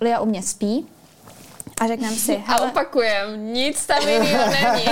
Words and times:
Lia 0.00 0.20
u 0.20 0.26
mě 0.26 0.42
spí 0.42 0.86
a 1.80 1.86
řekneme 1.86 2.16
si, 2.16 2.36
A 2.36 2.52
hele, 2.52 2.70
opakujem, 2.70 3.52
nic 3.52 3.86
tam 3.86 4.08
jiného 4.08 4.44
není. 4.50 4.84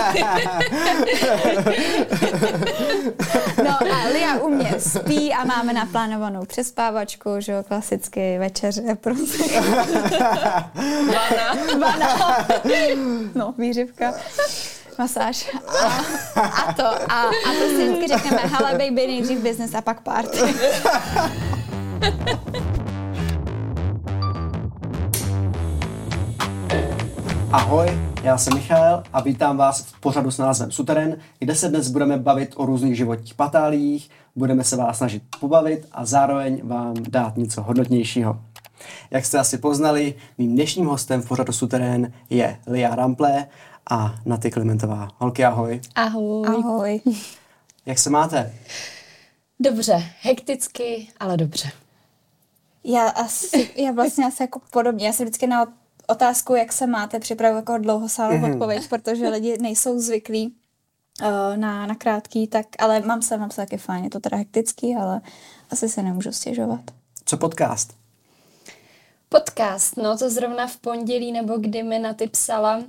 no 3.65 3.79
a 3.93 4.09
Lia 4.13 4.35
u 4.41 4.49
mě 4.49 4.75
spí 4.79 5.33
a 5.33 5.45
máme 5.45 5.73
naplánovanou 5.73 6.45
přespávačku, 6.45 7.31
že 7.39 7.53
jo, 7.53 7.63
klasicky 7.69 8.39
večeře, 8.39 8.83
prostě. 9.01 9.61
Vana. 11.07 11.55
Vana. 11.81 12.47
No, 13.35 13.55
výřivka. 13.59 14.15
Masáž. 14.99 15.51
A, 15.81 16.05
a 16.47 16.73
to. 16.73 16.87
A, 16.87 17.23
a 17.23 17.53
to 17.59 17.69
si 17.69 17.89
vždycky 17.89 18.09
řekneme, 18.09 18.43
hele 18.43 18.73
baby, 18.73 19.07
nejdřív 19.07 19.39
business 19.39 19.75
a 19.75 19.81
pak 19.81 20.01
party. 20.01 20.39
Ahoj, 27.59 27.87
já 28.23 28.39
jsem 28.39 28.55
Michal 28.55 29.03
a 29.13 29.21
vítám 29.21 29.57
vás 29.57 29.83
v 29.83 30.01
pořadu 30.01 30.31
s 30.31 30.39
názvem 30.39 30.71
Suterén, 30.71 31.19
kde 31.39 31.55
se 31.55 31.69
dnes 31.69 31.89
budeme 31.89 32.19
bavit 32.19 32.53
o 32.57 32.67
různých 32.67 32.97
životních 32.97 33.35
patálích, 33.35 34.11
budeme 34.37 34.65
se 34.65 34.77
vás 34.77 34.97
snažit 34.97 35.23
pobavit 35.41 35.87
a 35.93 36.05
zároveň 36.05 36.61
vám 36.65 36.95
dát 37.09 37.37
něco 37.37 37.63
hodnotnějšího. 37.63 38.41
Jak 39.11 39.25
jste 39.25 39.39
asi 39.39 39.59
poznali, 39.59 40.15
mým 40.39 40.53
dnešním 40.53 40.87
hostem 40.87 41.23
v 41.23 41.29
pořadu 41.29 41.53
Suterén 41.53 42.13
je 42.31 42.61
Lia 42.67 42.95
Rample 42.95 43.47
a 43.91 44.15
Naty 44.27 44.51
Klimentová. 44.51 45.09
Holky, 45.19 45.45
ahoj. 45.45 45.81
Ahoj. 45.95 46.47
Ahoj. 46.49 47.01
Jak 47.87 47.99
se 47.99 48.11
máte? 48.11 48.55
Dobře, 49.61 50.05
hekticky, 50.21 51.09
ale 51.21 51.37
dobře. 51.37 51.71
Já, 52.85 53.09
asi, 53.09 53.71
já 53.77 53.93
vlastně 53.93 54.27
asi 54.27 54.43
jako 54.43 54.61
podobně. 54.71 55.07
Já 55.07 55.13
si 55.13 55.25
vždycky 55.25 55.47
na 55.47 55.67
otázku, 56.09 56.55
jak 56.55 56.73
se 56.73 56.87
máte, 56.87 57.21
připravu 57.21 57.57
jako 57.57 57.79
dlouhosálou 57.79 58.35
mm-hmm. 58.35 58.53
odpověď, 58.53 58.89
protože 58.89 59.29
lidi 59.29 59.59
nejsou 59.61 59.99
zvyklí 59.99 60.55
uh, 61.23 61.57
na, 61.57 61.87
na 61.87 61.95
krátký, 61.95 62.47
tak, 62.47 62.67
ale 62.79 63.01
mám 63.01 63.23
se, 63.23 63.37
mám 63.37 63.51
se 63.51 63.57
taky 63.57 63.77
fajn. 63.77 64.05
Je 64.05 64.11
to 64.11 64.21
teda 64.21 64.37
hektický, 64.37 64.97
ale 64.97 65.21
asi 65.71 65.89
se 65.89 66.03
nemůžu 66.03 66.33
stěžovat. 66.33 66.81
Co 67.25 67.37
podcast? 67.37 67.97
Podcast, 69.29 69.97
no 69.97 70.19
to 70.19 70.31
zrovna 70.31 70.67
v 70.67 70.77
pondělí, 70.77 71.33
nebo 71.33 71.59
kdy 71.59 71.83
mi 71.83 71.99
na 71.99 72.15
ty 72.15 72.27
psala, 72.27 72.83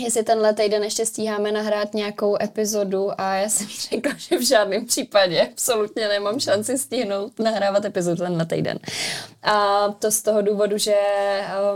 jestli 0.00 0.22
tenhle 0.22 0.54
týden 0.54 0.82
ještě 0.82 1.06
stíháme 1.06 1.52
nahrát 1.52 1.94
nějakou 1.94 2.42
epizodu 2.42 3.20
a 3.20 3.34
já 3.34 3.48
jsem 3.48 3.66
řekla, 3.90 4.12
že 4.16 4.38
v 4.38 4.48
žádném 4.48 4.86
případě 4.86 5.48
absolutně 5.52 6.08
nemám 6.08 6.40
šanci 6.40 6.78
stihnout 6.78 7.38
nahrávat 7.38 7.84
epizodu 7.84 8.22
tenhle 8.22 8.46
týden. 8.46 8.78
A 9.42 9.88
to 9.88 10.10
z 10.10 10.22
toho 10.22 10.42
důvodu, 10.42 10.78
že 10.78 10.94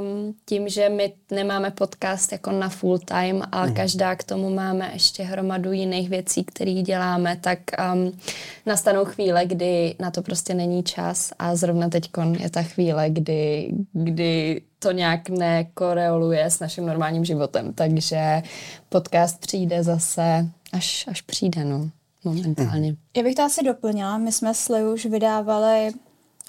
um, 0.00 0.34
tím, 0.47 0.69
že 0.69 0.89
my 0.89 1.12
nemáme 1.30 1.70
podcast 1.70 2.33
jako 2.33 2.50
na 2.52 2.69
full 2.69 2.98
time 2.98 3.42
a 3.52 3.67
mm. 3.67 3.75
každá 3.75 4.17
k 4.17 4.25
tomu 4.25 4.50
máme 4.50 4.91
ještě 4.92 5.22
hromadu 5.22 5.72
jiných 5.72 6.08
věcí, 6.08 6.45
které 6.45 6.72
děláme, 6.72 7.39
tak 7.41 7.58
um, 7.95 8.19
nastanou 8.67 9.05
chvíle, 9.05 9.47
kdy 9.47 9.95
na 9.98 10.11
to 10.11 10.22
prostě 10.22 10.55
není 10.55 10.83
čas 10.83 11.33
a 11.39 11.56
zrovna 11.56 11.89
teď 11.89 12.11
je 12.39 12.50
ta 12.50 12.62
chvíle, 12.62 13.11
kdy, 13.11 13.70
kdy 13.92 14.62
to 14.84 14.92
nějak 14.92 15.28
nekoreoluje 15.28 16.44
s 16.44 16.60
naším 16.60 16.86
normálním 16.86 17.24
životem. 17.24 17.72
Takže 17.72 18.42
podcast 18.88 19.40
přijde 19.40 19.82
zase, 19.82 20.48
až, 20.72 21.04
až 21.08 21.20
přijde, 21.20 21.64
no, 21.64 21.90
momentálně. 22.24 22.96
Já 23.16 23.22
bych 23.22 23.34
to 23.34 23.42
asi 23.42 23.64
doplnila. 23.64 24.18
My 24.18 24.32
jsme 24.32 24.55
s 24.55 24.68
Liu 24.68 24.92
už 24.92 25.06
vydávali 25.06 25.92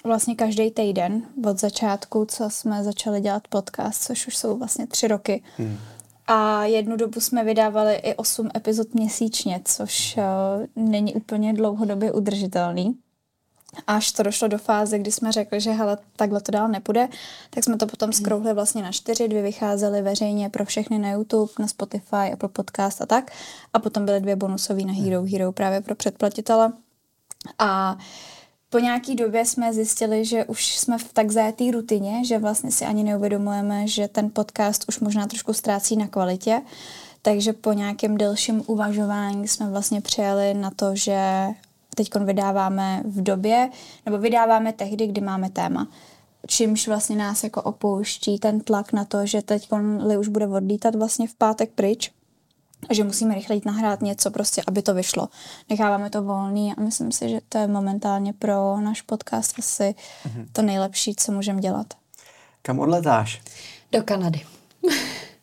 vlastně 0.04 0.34
každý 0.34 0.70
týden 0.70 1.22
od 1.44 1.60
začátku, 1.60 2.24
co 2.24 2.50
jsme 2.50 2.84
začali 2.84 3.20
dělat 3.20 3.48
podcast, 3.48 4.02
což 4.02 4.26
už 4.26 4.36
jsou 4.36 4.58
vlastně 4.58 4.86
tři 4.86 5.08
roky. 5.08 5.42
Hmm. 5.56 5.78
A 6.26 6.64
jednu 6.64 6.96
dobu 6.96 7.20
jsme 7.20 7.44
vydávali 7.44 7.94
i 7.94 8.14
osm 8.14 8.48
epizod 8.56 8.94
měsíčně, 8.94 9.60
což 9.64 10.16
uh, 10.16 10.84
není 10.84 11.14
úplně 11.14 11.54
dlouhodobě 11.54 12.12
udržitelný 12.12 12.98
až 13.86 14.12
to 14.12 14.22
došlo 14.22 14.48
do 14.48 14.58
fáze, 14.58 14.98
kdy 14.98 15.12
jsme 15.12 15.32
řekli, 15.32 15.60
že 15.60 15.70
hele, 15.70 15.98
takhle 16.16 16.40
to 16.40 16.52
dál 16.52 16.68
nepůjde, 16.68 17.08
tak 17.50 17.64
jsme 17.64 17.76
to 17.76 17.86
potom 17.86 18.12
skrouhli 18.12 18.54
vlastně 18.54 18.82
na 18.82 18.92
čtyři, 18.92 19.28
dvě 19.28 19.42
vycházely 19.42 20.02
veřejně 20.02 20.50
pro 20.50 20.64
všechny 20.64 20.98
na 20.98 21.10
YouTube, 21.10 21.52
na 21.58 21.68
Spotify 21.68 22.32
a 22.32 22.36
pro 22.36 22.48
podcast 22.48 23.02
a 23.02 23.06
tak. 23.06 23.30
A 23.72 23.78
potom 23.78 24.04
byly 24.04 24.20
dvě 24.20 24.36
bonusové 24.36 24.82
na 24.82 24.92
Hero 24.92 25.22
Hero 25.22 25.52
právě 25.52 25.80
pro 25.80 25.94
předplatitele. 25.94 26.72
A 27.58 27.98
po 28.70 28.78
nějaký 28.78 29.14
době 29.14 29.44
jsme 29.44 29.72
zjistili, 29.72 30.24
že 30.24 30.44
už 30.44 30.76
jsme 30.76 30.98
v 30.98 31.12
tak 31.12 31.30
zajetý 31.30 31.70
rutině, 31.70 32.24
že 32.24 32.38
vlastně 32.38 32.70
si 32.72 32.84
ani 32.84 33.04
neuvědomujeme, 33.04 33.88
že 33.88 34.08
ten 34.08 34.30
podcast 34.30 34.84
už 34.88 35.00
možná 35.00 35.26
trošku 35.26 35.52
ztrácí 35.52 35.96
na 35.96 36.06
kvalitě. 36.06 36.62
Takže 37.22 37.52
po 37.52 37.72
nějakém 37.72 38.16
delším 38.16 38.62
uvažování 38.66 39.48
jsme 39.48 39.70
vlastně 39.70 40.00
přijeli 40.00 40.54
na 40.54 40.70
to, 40.76 40.96
že 40.96 41.46
teď 41.96 42.14
vydáváme 42.14 43.02
v 43.04 43.22
době, 43.22 43.70
nebo 44.06 44.18
vydáváme 44.18 44.72
tehdy, 44.72 45.06
kdy 45.06 45.20
máme 45.20 45.50
téma. 45.50 45.88
Čímž 46.46 46.88
vlastně 46.88 47.16
nás 47.16 47.44
jako 47.44 47.62
opouští 47.62 48.38
ten 48.38 48.60
tlak 48.60 48.92
na 48.92 49.04
to, 49.04 49.26
že 49.26 49.42
teď 49.42 49.68
Li 50.06 50.16
už 50.16 50.28
bude 50.28 50.46
odlítat 50.46 50.94
vlastně 50.94 51.28
v 51.28 51.34
pátek 51.34 51.70
pryč, 51.74 52.10
a 52.88 52.94
že 52.94 53.04
musíme 53.04 53.34
rychle 53.34 53.54
jít 53.54 53.64
nahrát 53.64 54.02
něco 54.02 54.30
prostě, 54.30 54.62
aby 54.66 54.82
to 54.82 54.94
vyšlo. 54.94 55.28
Necháváme 55.70 56.10
to 56.10 56.22
volný 56.22 56.74
a 56.74 56.80
myslím 56.80 57.12
si, 57.12 57.28
že 57.28 57.40
to 57.48 57.58
je 57.58 57.66
momentálně 57.66 58.32
pro 58.32 58.80
náš 58.80 59.02
podcast 59.02 59.58
asi 59.58 59.94
mm-hmm. 60.24 60.46
to 60.52 60.62
nejlepší, 60.62 61.14
co 61.14 61.32
můžeme 61.32 61.60
dělat. 61.60 61.86
Kam 62.62 62.78
odletáš? 62.78 63.42
Do 63.92 64.02
Kanady. 64.02 64.40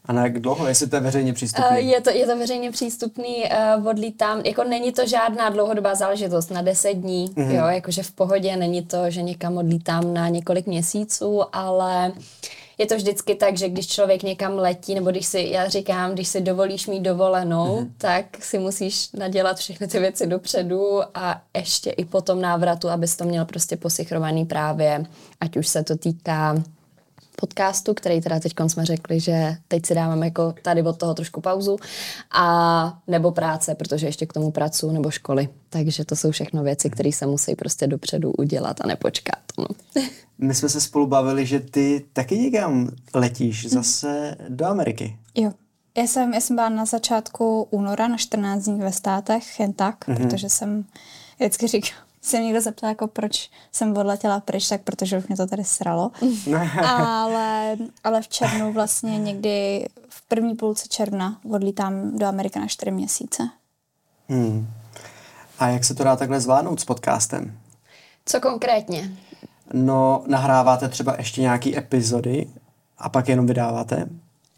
A 0.06 0.14
na 0.14 0.24
jak 0.24 0.40
dlouho, 0.40 0.68
jestli 0.68 0.88
to 0.88 0.96
je 0.96 1.02
veřejně 1.02 1.34
přístupný? 1.34 1.68
Uh, 1.70 1.76
je, 1.76 2.02
to, 2.02 2.10
je 2.10 2.26
to 2.26 2.38
veřejně 2.38 2.72
přístupný, 2.72 3.44
uh, 3.78 3.88
odlítám, 3.88 4.42
jako 4.46 4.64
není 4.64 4.92
to 4.92 5.08
žádná 5.08 5.50
dlouhodobá 5.50 5.96
záležitost 5.96 6.52
na 6.52 6.62
10 6.62 6.94
dní, 6.94 7.30
mm-hmm. 7.30 7.56
jo, 7.56 7.66
jakože 7.66 8.04
v 8.04 8.12
pohodě, 8.12 8.56
není 8.56 8.82
to, 8.82 9.10
že 9.10 9.22
někam 9.22 9.58
odlítám 9.58 10.14
na 10.14 10.30
několik 10.30 10.68
měsíců, 10.68 11.42
ale 11.56 12.12
je 12.78 12.86
to 12.86 12.96
vždycky 12.96 13.36
tak, 13.36 13.58
že 13.58 13.70
když 13.70 13.88
člověk 13.88 14.24
někam 14.24 14.54
letí, 14.54 14.96
nebo 14.96 15.12
když 15.12 15.26
si, 15.26 15.50
já 15.52 15.68
říkám, 15.68 16.12
když 16.12 16.28
si 16.28 16.42
dovolíš 16.42 16.88
mít 16.88 17.02
dovolenou, 17.02 17.82
mm-hmm. 17.82 17.92
tak 17.98 18.26
si 18.44 18.60
musíš 18.60 19.12
nadělat 19.12 19.58
všechny 19.58 19.88
ty 19.88 20.00
věci 20.00 20.28
dopředu 20.28 21.02
a 21.14 21.42
ještě 21.58 21.90
i 21.90 22.06
po 22.06 22.22
tom 22.22 22.42
návratu, 22.42 22.90
abys 22.90 23.16
to 23.16 23.24
měl 23.24 23.46
prostě 23.46 23.78
posichrovaný 23.78 24.46
právě, 24.46 25.06
ať 25.40 25.58
už 25.58 25.68
se 25.68 25.84
to 25.84 25.98
týká 25.98 26.64
podcastu, 27.36 27.94
který 27.94 28.22
teda 28.22 28.40
teď 28.40 28.54
jsme 28.68 28.86
řekli, 28.86 29.20
že 29.20 29.58
teď 29.68 29.86
si 29.86 29.96
dáváme 29.96 30.26
jako 30.26 30.54
tady 30.62 30.82
od 30.82 30.98
toho 30.98 31.14
trošku 31.14 31.42
pauzu 31.42 31.78
a 32.32 33.00
nebo 33.08 33.32
práce, 33.32 33.76
protože 33.76 34.08
ještě 34.08 34.26
k 34.26 34.34
tomu 34.34 34.52
pracuji, 34.52 34.92
nebo 34.92 35.12
školy. 35.12 35.50
Takže 35.70 36.06
to 36.06 36.16
jsou 36.16 36.32
všechno 36.32 36.64
věci, 36.64 36.90
které 36.90 37.12
se 37.12 37.26
musí 37.26 37.56
prostě 37.56 37.88
dopředu 37.88 38.32
udělat 38.32 38.82
a 38.82 38.88
nepočkat. 38.88 39.40
No. 39.58 39.66
My 40.38 40.56
jsme 40.56 40.70
se 40.70 40.82
spolu 40.82 41.08
bavili, 41.08 41.46
že 41.46 41.60
ty 41.60 42.06
taky 42.14 42.38
někam 42.38 42.90
letíš 43.14 43.70
zase 43.70 44.36
do 44.50 44.66
Ameriky. 44.66 45.18
Jo. 45.36 45.52
Já 45.98 46.04
jsem, 46.04 46.34
já 46.34 46.40
jsem 46.40 46.56
byla 46.56 46.70
na 46.70 46.86
začátku 46.86 47.68
února 47.70 48.08
na 48.08 48.18
14 48.18 48.64
dní 48.64 48.80
ve 48.80 48.92
státech, 48.92 49.60
jen 49.60 49.74
tak, 49.74 50.08
mm-hmm. 50.08 50.18
protože 50.18 50.50
jsem 50.50 50.86
vždycky 51.40 51.68
říkám, 51.68 52.00
se 52.24 52.40
někdo 52.40 52.62
zeptal, 52.62 52.90
jako 52.90 53.08
proč 53.08 53.50
jsem 53.72 53.98
odletěla 53.98 54.40
pryč, 54.40 54.68
tak 54.68 54.82
protože 54.82 55.18
už 55.18 55.28
mě 55.28 55.38
to 55.38 55.48
tady 55.48 55.64
sralo. 55.64 56.12
ale, 56.88 57.78
ale 58.04 58.22
v 58.22 58.28
červnu 58.28 58.74
vlastně 58.74 59.18
někdy 59.20 59.86
v 60.10 60.22
první 60.28 60.56
půlce 60.56 60.88
června 60.88 61.40
odlítám 61.52 62.18
do 62.18 62.26
Ameriky 62.26 62.60
na 62.60 62.68
čtyři 62.68 62.92
měsíce. 62.92 63.50
Hmm. 64.30 64.68
A 65.60 65.68
jak 65.68 65.84
se 65.84 65.96
to 65.96 66.04
dá 66.04 66.16
takhle 66.16 66.42
zvládnout 66.42 66.80
s 66.80 66.86
podcastem? 66.86 67.60
Co 68.26 68.42
konkrétně? 68.42 69.12
No, 69.74 70.24
nahráváte 70.28 70.90
třeba 70.90 71.16
ještě 71.18 71.42
nějaký 71.42 71.78
epizody 71.78 72.48
a 72.98 73.10
pak 73.10 73.30
jenom 73.30 73.48
vydáváte? 73.48 74.06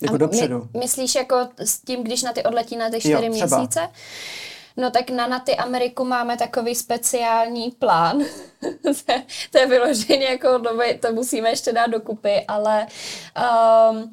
Jako 0.02 0.16
a 0.16 0.18
dopředu. 0.18 0.70
My, 0.74 0.80
myslíš 0.80 1.16
jako 1.16 1.48
s 1.58 1.82
tím, 1.82 2.04
když 2.04 2.24
na 2.24 2.34
ty 2.34 2.44
odletí 2.44 2.78
na 2.78 2.90
ty 2.90 3.00
čtyři 3.00 3.30
měsíce? 3.30 3.90
No 4.78 4.92
tak 4.92 5.10
na 5.10 5.28
na 5.28 5.40
ty 5.40 5.56
Ameriku 5.56 6.04
máme 6.04 6.38
takový 6.38 6.76
speciální 6.76 7.72
plán. 7.72 8.24
to 9.52 9.58
je 9.58 9.68
vyloženě 9.68 10.26
jako, 10.26 10.58
no, 10.58 10.72
to 11.00 11.14
musíme 11.14 11.50
ještě 11.50 11.74
dát 11.74 11.88
dokupy, 11.88 12.46
ale 12.48 12.88
um, 13.92 14.12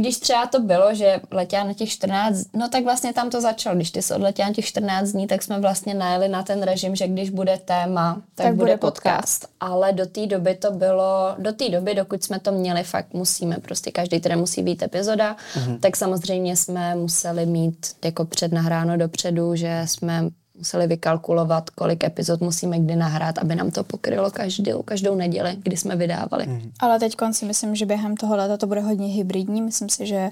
když 0.00 0.18
třeba 0.18 0.46
to 0.46 0.60
bylo, 0.60 0.94
že 0.94 1.20
letěla 1.30 1.64
na 1.64 1.72
těch 1.72 1.88
14, 1.88 2.46
no 2.54 2.68
tak 2.68 2.84
vlastně 2.84 3.12
tam 3.12 3.30
to 3.30 3.40
začalo. 3.40 3.76
Když 3.76 3.90
ty 3.90 4.02
se 4.02 4.14
odletěla 4.14 4.48
na 4.48 4.54
těch 4.54 4.64
14 4.64 5.08
dní, 5.08 5.26
tak 5.26 5.42
jsme 5.42 5.60
vlastně 5.60 5.94
najeli 5.94 6.28
na 6.28 6.42
ten 6.42 6.62
režim, 6.62 6.96
že 6.96 7.08
když 7.08 7.30
bude 7.30 7.60
téma, 7.64 8.14
tak, 8.14 8.46
tak 8.46 8.54
bude, 8.54 8.64
bude 8.64 8.76
podcast. 8.76 9.16
podcast. 9.16 9.48
Ale 9.60 9.92
do 9.92 10.06
té 10.06 10.26
doby 10.26 10.54
to 10.54 10.70
bylo, 10.70 11.34
do 11.38 11.52
té 11.52 11.68
doby, 11.68 11.94
dokud 11.94 12.24
jsme 12.24 12.40
to 12.40 12.52
měli, 12.52 12.82
fakt 12.82 13.14
musíme, 13.14 13.56
prostě 13.56 13.90
každý 13.90 14.20
týden 14.20 14.38
musí 14.38 14.62
být 14.62 14.82
epizoda, 14.82 15.36
mm-hmm. 15.54 15.80
tak 15.80 15.96
samozřejmě 15.96 16.56
jsme 16.56 16.94
museli 16.94 17.46
mít 17.46 17.86
jako 18.04 18.24
přednahráno 18.24 18.96
dopředu, 18.96 19.56
že 19.56 19.82
jsme 19.84 20.28
museli 20.58 20.86
vykalkulovat, 20.86 21.70
kolik 21.70 22.04
epizod 22.04 22.40
musíme 22.40 22.78
kdy 22.78 22.96
nahrát, 22.96 23.38
aby 23.38 23.54
nám 23.54 23.70
to 23.70 23.84
pokrylo 23.84 24.30
každou, 24.30 24.82
každou 24.82 25.14
neděli, 25.14 25.56
kdy 25.62 25.76
jsme 25.76 25.96
vydávali. 25.96 26.46
Mm. 26.46 26.72
Ale 26.80 26.98
teď 26.98 27.16
si 27.32 27.46
myslím, 27.46 27.74
že 27.74 27.86
během 27.86 28.16
toho 28.16 28.36
léta 28.36 28.56
to 28.56 28.66
bude 28.66 28.80
hodně 28.80 29.06
hybridní. 29.06 29.62
Myslím 29.62 29.88
si, 29.88 30.06
že 30.06 30.30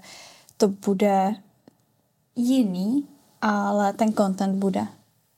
to 0.56 0.68
bude 0.68 1.34
jiný, 2.36 3.04
ale 3.42 3.92
ten 3.92 4.12
content 4.12 4.54
bude. 4.54 4.86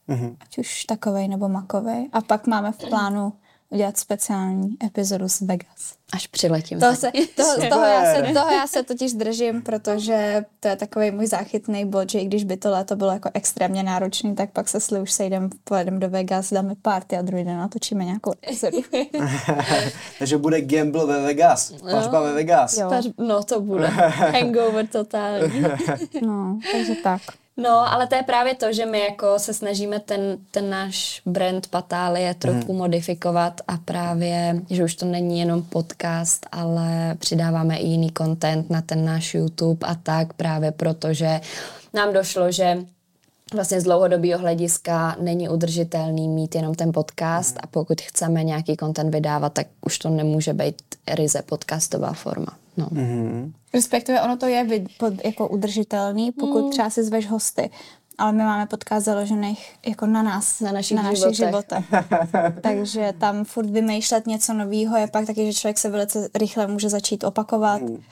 Mm-hmm. 0.09 0.37
Ať 0.41 0.59
už 0.59 0.85
takovej 0.85 1.29
nebo 1.29 1.49
makovej. 1.49 2.09
A 2.13 2.21
pak 2.21 2.47
máme 2.47 2.73
v 2.73 2.79
plánu 2.89 3.33
udělat 3.71 3.97
speciální 3.97 4.77
epizodu 4.85 5.29
z 5.29 5.41
Vegas. 5.41 5.95
Až 6.13 6.27
přiletím. 6.27 6.81
To 6.81 6.95
se, 6.95 7.11
to, 7.37 7.69
toho, 7.69 7.85
já 7.85 8.15
se, 8.15 8.23
toho 8.23 8.51
já 8.51 8.67
se 8.67 8.83
totiž 8.83 9.13
držím, 9.13 9.63
protože 9.63 10.45
to 10.61 10.69
je 10.69 10.77
takový 10.77 11.11
můj 11.11 11.27
záchytný 11.27 11.85
bod, 11.85 12.11
že 12.11 12.19
i 12.19 12.25
když 12.25 12.45
by 12.45 12.57
to 12.57 12.71
léto 12.71 12.97
bylo 12.97 13.11
jako 13.11 13.31
extrémně 13.35 13.83
náročný, 13.83 14.35
tak 14.35 14.51
pak 14.51 14.69
se 14.69 14.81
sli 14.81 15.01
už 15.01 15.13
sejdem, 15.13 15.51
pojedeme 15.65 15.99
do 15.99 16.09
Vegas, 16.09 16.53
dáme 16.53 16.75
party 16.83 17.17
a 17.17 17.23
druhý 17.23 17.45
den 17.45 17.59
natočíme 17.59 18.05
nějakou 18.05 18.33
epizodu. 18.33 18.79
Takže 20.19 20.39
bude 20.39 20.61
gamble 20.61 21.07
ve 21.07 21.23
Vegas, 21.23 21.73
pařba 21.91 22.19
no, 22.19 22.25
ve 22.25 22.33
Vegas. 22.33 22.79
Jo. 22.79 22.91
No 23.19 23.43
to 23.45 23.61
bude. 23.61 23.87
Hangover 24.33 24.87
totální. 24.87 25.63
no, 26.23 26.59
takže 26.73 26.95
tak. 26.95 27.21
No, 27.59 27.93
ale 27.93 28.07
to 28.07 28.15
je 28.15 28.23
právě 28.23 28.55
to, 28.55 28.73
že 28.73 28.87
my 28.87 29.01
jako 29.01 29.39
se 29.39 29.55
snažíme 29.55 30.01
ten, 30.01 30.21
ten 30.51 30.71
náš 30.71 31.23
brand 31.27 31.67
Patálie 31.67 32.35
trochu 32.35 32.73
mm. 32.73 32.79
modifikovat 32.79 33.61
a 33.69 33.77
právě, 33.77 34.63
že 34.71 34.85
už 34.85 34.95
to 34.95 35.07
není 35.07 35.41
jenom 35.41 35.63
podcast, 35.63 36.47
ale 36.53 37.15
přidáváme 37.19 37.77
i 37.77 37.87
jiný 37.87 38.13
content 38.19 38.71
na 38.71 38.83
ten 38.83 39.05
náš 39.05 39.35
YouTube 39.35 39.87
a 39.87 39.95
tak 39.95 40.33
právě 40.33 40.73
proto, 40.73 41.15
že 41.15 41.41
nám 41.95 42.13
došlo, 42.13 42.53
že 42.53 42.79
vlastně 43.55 43.81
z 43.81 43.85
dlouhodobého 43.85 44.39
hlediska 44.39 45.17
není 45.21 45.49
udržitelný 45.49 46.29
mít 46.29 46.55
jenom 46.55 46.75
ten 46.75 46.93
podcast 46.93 47.55
mm. 47.55 47.61
a 47.63 47.67
pokud 47.67 48.01
chceme 48.01 48.45
nějaký 48.45 48.77
content 48.77 49.15
vydávat, 49.15 49.53
tak 49.53 49.67
už 49.87 49.99
to 49.99 50.09
nemůže 50.09 50.53
být 50.53 50.83
ryze 51.09 51.43
podcastová 51.43 52.13
forma. 52.13 52.57
No. 52.79 52.87
Mm-hmm. 52.87 53.53
Respektive 53.75 54.23
ono 54.23 54.37
to 54.37 54.47
je 54.47 54.67
pod, 54.99 55.25
jako 55.25 55.49
udržitelný, 55.49 56.33
pokud 56.33 56.65
mm. 56.65 56.71
třeba 56.71 56.91
si 56.91 57.05
zveš 57.05 57.27
hosty. 57.27 57.71
Ale 58.19 58.33
my 58.33 58.43
máme 58.43 58.67
podcast 58.67 59.07
založených 59.07 59.75
jako 59.87 60.07
na 60.07 60.23
nás, 60.23 60.61
na 60.61 60.73
našich, 60.73 60.97
na 60.97 61.03
našich 61.03 61.37
životech. 61.37 61.85
životech. 61.85 61.85
Takže 62.61 63.13
tam 63.19 63.45
furt 63.45 63.71
vymýšlet 63.71 64.27
něco 64.27 64.55
nového 64.55 64.97
je 64.97 65.07
pak 65.07 65.27
taky, 65.27 65.47
že 65.47 65.59
člověk 65.59 65.79
se 65.79 65.91
velice 65.91 66.29
rychle 66.35 66.67
může 66.67 66.89
začít 66.89 67.25
opakovat. 67.25 67.83
Mm 67.83 68.03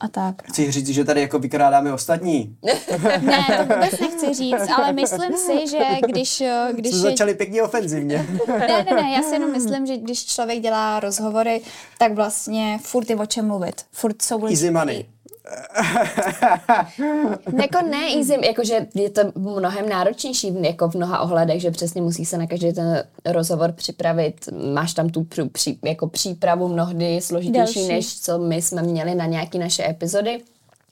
a 0.00 0.08
tak. 0.08 0.42
No. 0.42 0.52
Chci 0.52 0.70
říct, 0.70 0.88
že 0.88 1.04
tady 1.04 1.20
jako 1.20 1.38
vykrádáme 1.38 1.92
ostatní. 1.92 2.56
ne, 3.20 3.44
to 3.58 3.74
vůbec 3.74 4.00
nechci 4.00 4.34
říct, 4.34 4.70
ale 4.76 4.92
myslím 4.92 5.32
si, 5.36 5.70
že 5.70 5.84
když... 6.06 6.42
když 6.72 6.92
Co 6.92 6.98
začali 6.98 7.34
pěkně 7.34 7.62
ofenzivně. 7.62 8.26
ne, 8.48 8.66
ne, 8.68 8.84
ne, 9.02 9.12
já 9.12 9.22
si 9.22 9.34
jenom 9.34 9.52
myslím, 9.52 9.86
že 9.86 9.96
když 9.96 10.26
člověk 10.26 10.60
dělá 10.60 11.00
rozhovory, 11.00 11.60
tak 11.98 12.12
vlastně 12.12 12.78
furt 12.82 13.10
je 13.10 13.16
o 13.16 13.26
čem 13.26 13.46
mluvit. 13.46 13.84
Furt 13.92 14.22
jsou 14.22 14.46
Easy 14.46 14.70
money. 14.70 15.04
jako 17.60 17.86
ne 17.90 18.16
easy, 18.16 18.46
jakože 18.46 18.86
je 18.94 19.10
to 19.10 19.20
mnohem 19.34 19.88
náročnější 19.88 20.62
jako 20.62 20.88
v 20.88 20.94
mnoha 20.94 21.20
ohledech, 21.20 21.60
že 21.60 21.70
přesně 21.70 22.02
musí 22.02 22.24
se 22.24 22.38
na 22.38 22.46
každý 22.46 22.72
ten 22.72 23.04
rozhovor 23.26 23.72
připravit. 23.72 24.48
Máš 24.72 24.94
tam 24.94 25.08
tu 25.08 25.26
při, 25.52 25.78
jako 25.84 26.08
přípravu 26.08 26.68
mnohdy 26.68 27.20
složitější, 27.20 27.74
Další. 27.74 27.88
než 27.88 28.20
co 28.20 28.38
my 28.38 28.62
jsme 28.62 28.82
měli 28.82 29.14
na 29.14 29.26
nějaké 29.26 29.58
naše 29.58 29.88
epizody. 29.88 30.40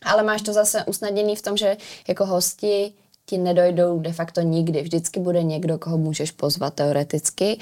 Ale 0.05 0.23
máš 0.23 0.43
to 0.43 0.53
zase 0.53 0.85
usnadněný 0.85 1.37
v 1.37 1.43
tom, 1.43 1.57
že 1.57 1.77
jako 2.09 2.27
hosti 2.27 2.93
ti 3.27 3.39
nedojdou 3.39 3.99
de 3.99 4.13
facto 4.13 4.41
nikdy. 4.41 4.83
Vždycky 4.83 5.21
bude 5.21 5.43
někdo, 5.43 5.79
koho 5.79 5.99
můžeš 5.99 6.31
pozvat 6.31 6.75
teoreticky, 6.75 7.59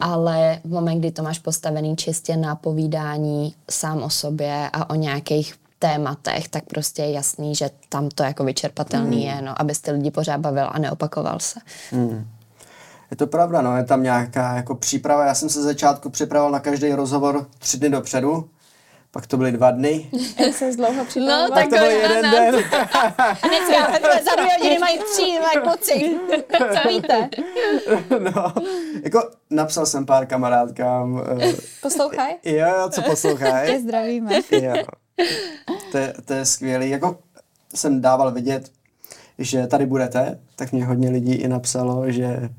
ale 0.00 0.60
v 0.64 0.70
moment, 0.70 0.98
kdy 0.98 1.10
to 1.10 1.22
máš 1.22 1.38
postavený 1.38 1.96
čistě 1.96 2.36
na 2.36 2.56
povídání 2.56 3.54
sám 3.70 4.02
o 4.02 4.10
sobě 4.10 4.70
a 4.72 4.90
o 4.90 4.94
nějakých 4.94 5.54
tématech, 5.82 6.48
tak 6.48 6.64
prostě 6.64 7.02
je 7.02 7.12
jasný, 7.12 7.54
že 7.54 7.70
tam 7.88 8.08
to 8.08 8.22
jako 8.22 8.44
vyčerpatelný 8.44 9.16
mm. 9.16 9.22
je, 9.22 9.42
no, 9.42 9.60
abyste 9.60 9.90
lidi 9.90 10.10
pořád 10.10 10.40
bavil 10.40 10.68
a 10.72 10.78
neopakoval 10.78 11.40
se. 11.40 11.60
Mm. 11.92 12.26
Je 13.10 13.16
to 13.16 13.26
pravda, 13.26 13.60
no, 13.60 13.76
je 13.76 13.84
tam 13.84 14.02
nějaká 14.02 14.56
jako 14.56 14.74
příprava. 14.74 15.26
Já 15.26 15.34
jsem 15.34 15.48
se 15.48 15.62
začátku 15.62 16.10
připravoval 16.10 16.52
na 16.52 16.60
každý 16.60 16.92
rozhovor 16.92 17.46
tři 17.58 17.78
dny 17.78 17.90
dopředu, 17.90 18.48
pak 19.10 19.26
to 19.26 19.36
byly 19.36 19.52
dva 19.52 19.70
dny. 19.70 20.10
Jak 20.38 20.54
se 20.54 20.72
dlouho 20.76 21.04
připravoval? 21.04 21.48
No, 21.48 21.54
tak 21.54 21.64
to 21.64 21.76
byl 21.76 21.90
jeden 21.90 22.30
den. 22.30 22.54
za 24.24 24.36
dvě 24.36 24.52
hodiny 24.58 24.78
mají 24.78 24.98
tři, 24.98 25.38
mají 25.42 25.66
kluci. 25.68 26.20
Co 26.82 26.88
víte? 26.88 27.28
No, 28.18 28.52
jako 29.04 29.30
napsal 29.50 29.86
jsem 29.86 30.06
pár 30.06 30.26
kamarádkám. 30.26 31.22
Eh, 31.40 31.52
Poslouchaj? 31.82 32.34
Jo, 32.44 32.68
jo, 32.78 32.90
co 32.90 33.02
poslouchaj. 33.02 33.70
Tě 33.70 33.80
zdravíme. 33.80 34.40
Jo. 34.50 34.74
To 35.92 35.98
je, 35.98 36.14
to 36.24 36.32
je 36.32 36.44
skvělý. 36.44 36.90
Jako 36.90 37.18
jsem 37.74 38.00
dával 38.00 38.32
vidět, 38.32 38.72
že 39.38 39.66
tady 39.66 39.86
budete, 39.86 40.40
tak 40.56 40.72
mě 40.72 40.84
hodně 40.84 41.10
lidí 41.10 41.32
i 41.32 41.48
napsalo, 41.48 42.10
že 42.10 42.50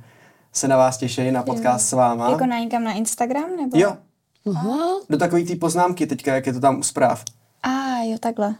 se 0.53 0.67
na 0.67 0.77
vás 0.77 0.97
těší 0.97 1.31
na 1.31 1.43
podcast 1.43 1.85
jo. 1.85 1.89
s 1.89 1.91
váma. 1.91 2.29
Jako 2.31 2.45
na 2.45 2.59
někam 2.59 2.83
na 2.83 2.91
Instagram? 2.91 3.55
Nebo? 3.55 3.77
Jo. 3.77 3.97
Uh-huh. 4.45 5.01
Do 5.09 5.17
takový 5.17 5.45
té 5.45 5.55
poznámky 5.55 6.07
teďka, 6.07 6.35
jak 6.35 6.47
je 6.47 6.53
to 6.53 6.59
tam 6.59 6.79
u 6.79 6.83
zpráv. 6.83 7.23
A 7.63 7.69
ah, 7.69 8.03
jo, 8.03 8.17
takhle. 8.19 8.55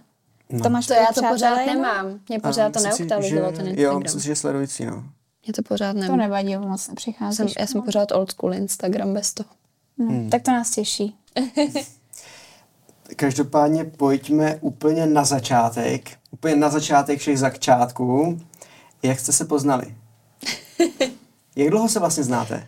No. 0.50 0.60
To 0.60 0.70
máš 0.70 0.88
to 0.88 0.94
já 0.94 1.08
to 1.14 1.22
pořád 1.30 1.66
nemám. 1.66 2.20
Mě 2.30 2.40
pořád 2.40 2.66
a 2.66 2.80
to 2.80 2.80
neuktualizovalo 2.80 3.52
ten 3.52 3.68
Instagram. 3.68 3.94
Jo, 3.94 4.00
myslím 4.00 4.22
si, 4.22 4.28
že 4.28 4.36
sledující, 4.36 4.86
no. 4.86 5.04
Mě 5.46 5.54
to 5.54 5.64
pořád 5.64 5.94
nemám. 5.94 6.10
To 6.10 6.16
nevadí, 6.16 6.58
moc 6.58 6.88
nepřichází. 6.88 7.36
Jsem, 7.36 7.48
já 7.60 7.68
jsem 7.68 7.82
pořád 7.82 8.12
old 8.12 8.32
school 8.32 8.54
Instagram 8.54 9.14
bez 9.14 9.34
toho. 9.34 9.50
No, 9.98 10.06
hmm. 10.06 10.30
Tak 10.30 10.42
to 10.42 10.52
nás 10.52 10.72
těší. 10.72 11.16
Každopádně 13.16 13.86
pojďme 13.86 14.56
úplně 14.56 15.06
na 15.06 15.24
začátek. 15.24 16.10
Úplně 16.32 16.56
na 16.56 16.70
začátek 16.70 17.20
všech 17.20 17.40
začátků. 17.40 18.40
Jak 19.04 19.20
jste 19.20 19.32
se 19.32 19.46
poznali? 19.46 19.96
Jak 21.56 21.70
dlouho 21.70 21.90
se 21.90 22.00
vlastně 22.00 22.24
znáte? 22.24 22.68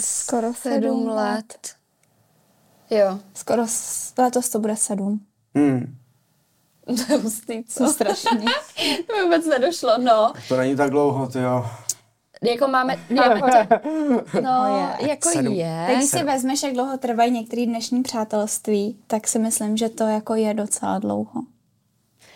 Skoro 0.00 0.54
sedm 0.54 1.08
let. 1.08 1.74
Jo. 2.90 3.18
Skoro 3.34 3.66
letos 4.18 4.48
to 4.48 4.58
bude 4.58 4.76
sedm. 4.76 5.20
Hmm. 5.54 5.96
To 7.06 7.12
je 7.12 7.18
hustý, 7.18 7.64
co? 7.64 7.84
To 7.84 7.92
strašný. 7.92 8.44
to 9.06 9.16
mi 9.16 9.22
vůbec 9.24 9.46
nedošlo, 9.46 9.98
no. 9.98 10.32
To 10.48 10.56
není 10.56 10.76
tak 10.76 10.90
dlouho, 10.90 11.26
ty 11.26 11.38
jo. 11.38 11.66
Jako 12.44 12.68
máme, 12.68 12.96
jako, 13.10 13.46
no, 14.42 14.78
je. 15.00 15.08
jako 15.08 15.28
Sedm. 15.28 15.52
je. 15.52 15.84
Teď 15.86 16.08
si 16.08 16.22
vezmeš, 16.22 16.62
jak 16.62 16.72
dlouho 16.72 16.98
trvají 16.98 17.30
některé 17.30 17.66
dnešní 17.66 18.02
přátelství, 18.02 18.98
tak 19.06 19.28
si 19.28 19.38
myslím, 19.38 19.76
že 19.76 19.88
to 19.88 20.04
jako 20.04 20.34
je 20.34 20.54
docela 20.54 20.98
dlouho. 20.98 21.42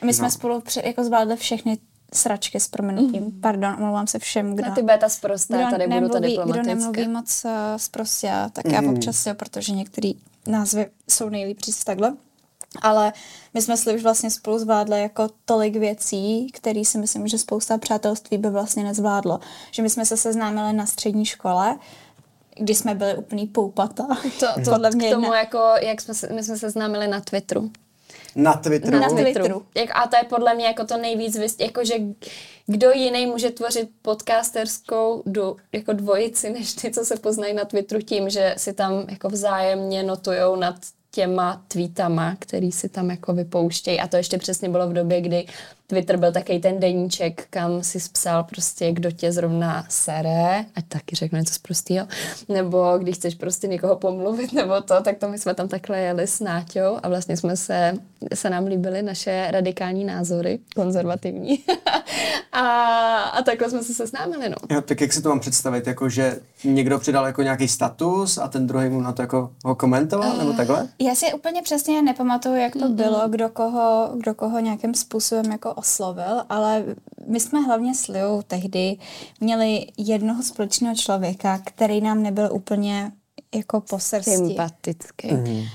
My 0.05 0.15
jsme 0.15 0.25
no. 0.25 0.31
spolu 0.31 0.61
při, 0.61 0.83
jako 0.85 1.05
zvládli 1.05 1.37
všechny 1.37 1.79
sračky 2.15 2.61
s 2.61 2.69
proměnutím. 2.69 3.25
Mm. 3.25 3.41
Pardon, 3.41 3.75
omlouvám 3.75 4.07
se 4.07 4.19
všem, 4.19 4.55
kdo... 4.57 4.69
Na 4.69 4.75
ty 4.75 4.83
beta 4.83 5.09
zprosté, 5.09 5.57
kdo 5.57 5.71
tady 5.71 5.87
nemluví, 5.87 6.09
budu 6.09 6.21
to 6.21 6.29
diplomatické. 6.29 6.63
Kdo 6.63 6.75
nemluví 6.75 7.09
moc 7.09 7.45
uh, 7.45 7.51
zprostě, 7.77 8.33
tak 8.53 8.65
mm. 8.65 8.75
já 8.75 8.91
občas 8.91 9.27
jo, 9.27 9.35
protože 9.35 9.73
některé 9.73 10.11
názvy 10.47 10.87
jsou 11.11 11.29
nejlíp 11.29 11.61
říct 11.61 11.85
takhle. 11.85 12.17
Ale 12.83 13.13
my 13.55 13.63
jsme 13.63 13.77
si 13.77 13.95
už 13.95 14.03
vlastně 14.03 14.31
spolu 14.31 14.59
zvládli 14.59 15.01
jako 15.01 15.29
tolik 15.45 15.77
věcí, 15.77 16.51
které 16.53 16.85
si 16.85 16.99
myslím, 16.99 17.29
že 17.29 17.39
spousta 17.39 17.79
přátelství 17.79 18.39
by 18.39 18.51
vlastně 18.51 18.85
nezvládlo. 18.85 19.41
Že 19.71 19.83
my 19.83 19.91
jsme 19.91 20.07
se 20.07 20.17
seznámili 20.17 20.73
na 20.73 20.87
střední 20.87 21.27
škole, 21.27 21.79
kdy 22.59 22.75
jsme 22.75 22.95
byli 22.95 23.17
úplný 23.17 23.47
poupata. 23.47 24.07
To, 24.41 24.47
to 24.65 24.71
podle 24.71 24.91
mě 24.91 25.09
k 25.09 25.13
tomu, 25.13 25.25
jedna... 25.25 25.39
jako, 25.39 25.59
jak 25.83 26.01
jsme 26.01 26.15
se, 26.15 26.33
my 26.33 26.43
jsme 26.43 26.57
se 26.57 26.71
známili 26.71 27.09
na 27.09 27.21
Twitteru. 27.21 27.71
Na 28.37 28.53
Twitteru. 28.53 28.99
Na 28.99 29.09
Twitteru. 29.09 29.67
Jak, 29.75 29.91
a 29.95 30.07
to 30.07 30.17
je 30.17 30.25
podle 30.25 30.55
mě 30.55 30.67
jako 30.67 30.85
to 30.85 30.97
nejvíc, 30.97 31.39
vyst, 31.39 31.61
jako 31.61 31.85
že 31.85 31.95
kdo 32.67 32.91
jiný 32.91 33.27
může 33.27 33.51
tvořit 33.51 33.91
podcasterskou 34.03 35.23
do, 35.27 35.57
jako 35.73 35.93
dvojici, 35.93 36.51
než 36.51 36.73
ty, 36.73 36.91
co 36.91 37.05
se 37.05 37.17
poznají 37.17 37.55
na 37.55 37.65
Twitteru 37.65 38.01
tím, 38.03 38.31
že 38.31 38.55
si 38.59 38.73
tam 38.73 39.05
jako 39.09 39.29
vzájemně 39.29 40.03
notujou 40.03 40.57
nad 40.57 40.75
těma 41.15 41.63
tweetama, 41.69 42.37
který 42.39 42.73
si 42.73 42.89
tam 42.89 43.11
jako 43.11 43.35
vypouštějí. 43.35 44.01
A 44.01 44.09
to 44.09 44.17
ještě 44.17 44.39
přesně 44.39 44.69
bylo 44.69 44.89
v 44.89 44.93
době, 44.93 45.21
kdy 45.21 45.47
Twitter 45.87 46.17
byl 46.17 46.33
takový 46.33 46.61
ten 46.61 46.81
deníček, 46.81 47.47
kam 47.51 47.83
si 47.83 47.99
psal 48.13 48.45
prostě, 48.45 48.93
kdo 48.93 49.11
tě 49.11 49.33
zrovna 49.33 49.87
sere, 49.89 50.65
ať 50.75 50.85
taky 50.89 51.17
řeknu 51.17 51.39
něco 51.39 51.55
z 51.55 51.59
prostýho, 51.59 52.07
nebo 52.49 52.99
když 52.99 53.17
chceš 53.17 53.35
prostě 53.35 53.67
někoho 53.67 53.97
pomluvit 53.97 54.53
nebo 54.53 54.81
to, 54.81 55.03
tak 55.03 55.19
to 55.19 55.29
my 55.29 55.39
jsme 55.39 55.55
tam 55.55 55.69
takhle 55.69 56.01
jeli 56.01 56.27
s 56.27 56.41
Náťou 56.41 56.99
a 57.03 57.09
vlastně 57.09 57.37
jsme 57.37 57.57
se, 57.57 57.95
se 58.35 58.51
nám 58.51 58.67
líbily 58.67 59.03
naše 59.03 59.47
radikální 59.51 60.05
názory, 60.05 60.59
konzervativní. 60.75 61.65
a, 62.53 62.63
a 63.23 63.43
takhle 63.43 63.71
jsme 63.71 63.83
se 63.83 63.95
seznámili, 63.95 64.49
no. 64.49 64.57
Jo, 64.71 64.81
tak 64.81 65.01
jak 65.01 65.13
si 65.13 65.23
to 65.23 65.29
mám 65.29 65.41
představit, 65.41 65.87
jako 65.87 66.09
že 66.09 66.41
někdo 66.65 66.99
přidal 66.99 67.27
jako 67.27 67.43
nějaký 67.43 67.69
status 67.69 68.39
a 68.39 68.49
ten 68.49 68.67
druhý 68.67 68.89
mu 68.89 69.01
na 69.01 69.13
to 69.13 69.23
jako 69.23 69.51
ho 69.65 69.75
komentoval, 69.75 70.33
uh, 70.33 70.39
nebo 70.39 70.53
takhle? 70.53 70.89
Já 70.99 71.15
si 71.15 71.33
úplně 71.33 71.63
přesně 71.63 72.03
nepamatuju, 72.03 72.57
jak 72.57 72.73
to 72.73 72.79
mm-hmm. 72.79 72.95
bylo, 72.95 73.29
kdo 73.29 73.49
koho, 73.49 74.11
kdo 74.17 74.35
koho 74.35 74.61
nějakým 74.61 74.95
způsobem 74.95 75.53
jako 75.53 75.74
oslovil, 75.75 76.45
ale 76.49 76.85
my 77.27 77.41
jsme 77.41 77.61
hlavně 77.61 77.95
s 77.95 78.09
Liou 78.09 78.43
tehdy 78.43 78.97
měli 79.41 79.87
jednoho 79.97 80.43
společného 80.43 80.95
člověka, 80.95 81.59
který 81.65 82.01
nám 82.01 82.23
nebyl 82.23 82.49
úplně 82.53 83.13
jako 83.55 83.81
po 83.81 83.99
srsti. 83.99 84.37
Sympatický. 84.37 85.29
Mm-hmm. 85.29 85.69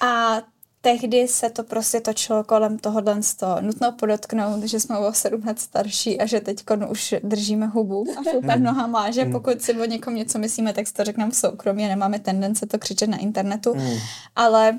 A 0.00 0.42
tehdy 0.84 1.28
se 1.28 1.50
to 1.50 1.62
prostě 1.62 2.00
točilo 2.00 2.44
kolem 2.44 2.78
toho 2.78 3.00
toho. 3.00 3.60
Nutno 3.60 3.92
podotknout, 3.92 4.62
že 4.62 4.80
jsme 4.80 4.98
o 4.98 5.12
7 5.12 5.42
let 5.46 5.60
starší 5.60 6.20
a 6.20 6.26
že 6.26 6.40
teď 6.40 6.64
už 6.90 7.14
držíme 7.22 7.66
hubu 7.66 8.04
a 8.18 8.30
šoupat 8.30 8.60
nohama, 8.60 9.10
že 9.10 9.24
pokud 9.24 9.62
si 9.62 9.80
o 9.80 9.84
někom 9.84 10.14
něco 10.14 10.38
myslíme, 10.38 10.72
tak 10.72 10.86
si 10.86 10.94
to 10.94 11.04
řekneme 11.04 11.30
v 11.30 11.36
soukromí 11.36 11.84
a 11.84 11.88
nemáme 11.88 12.18
tendence 12.18 12.66
to 12.66 12.78
křičet 12.78 13.10
na 13.10 13.16
internetu. 13.16 13.74
Mm. 13.74 13.96
Ale 14.36 14.78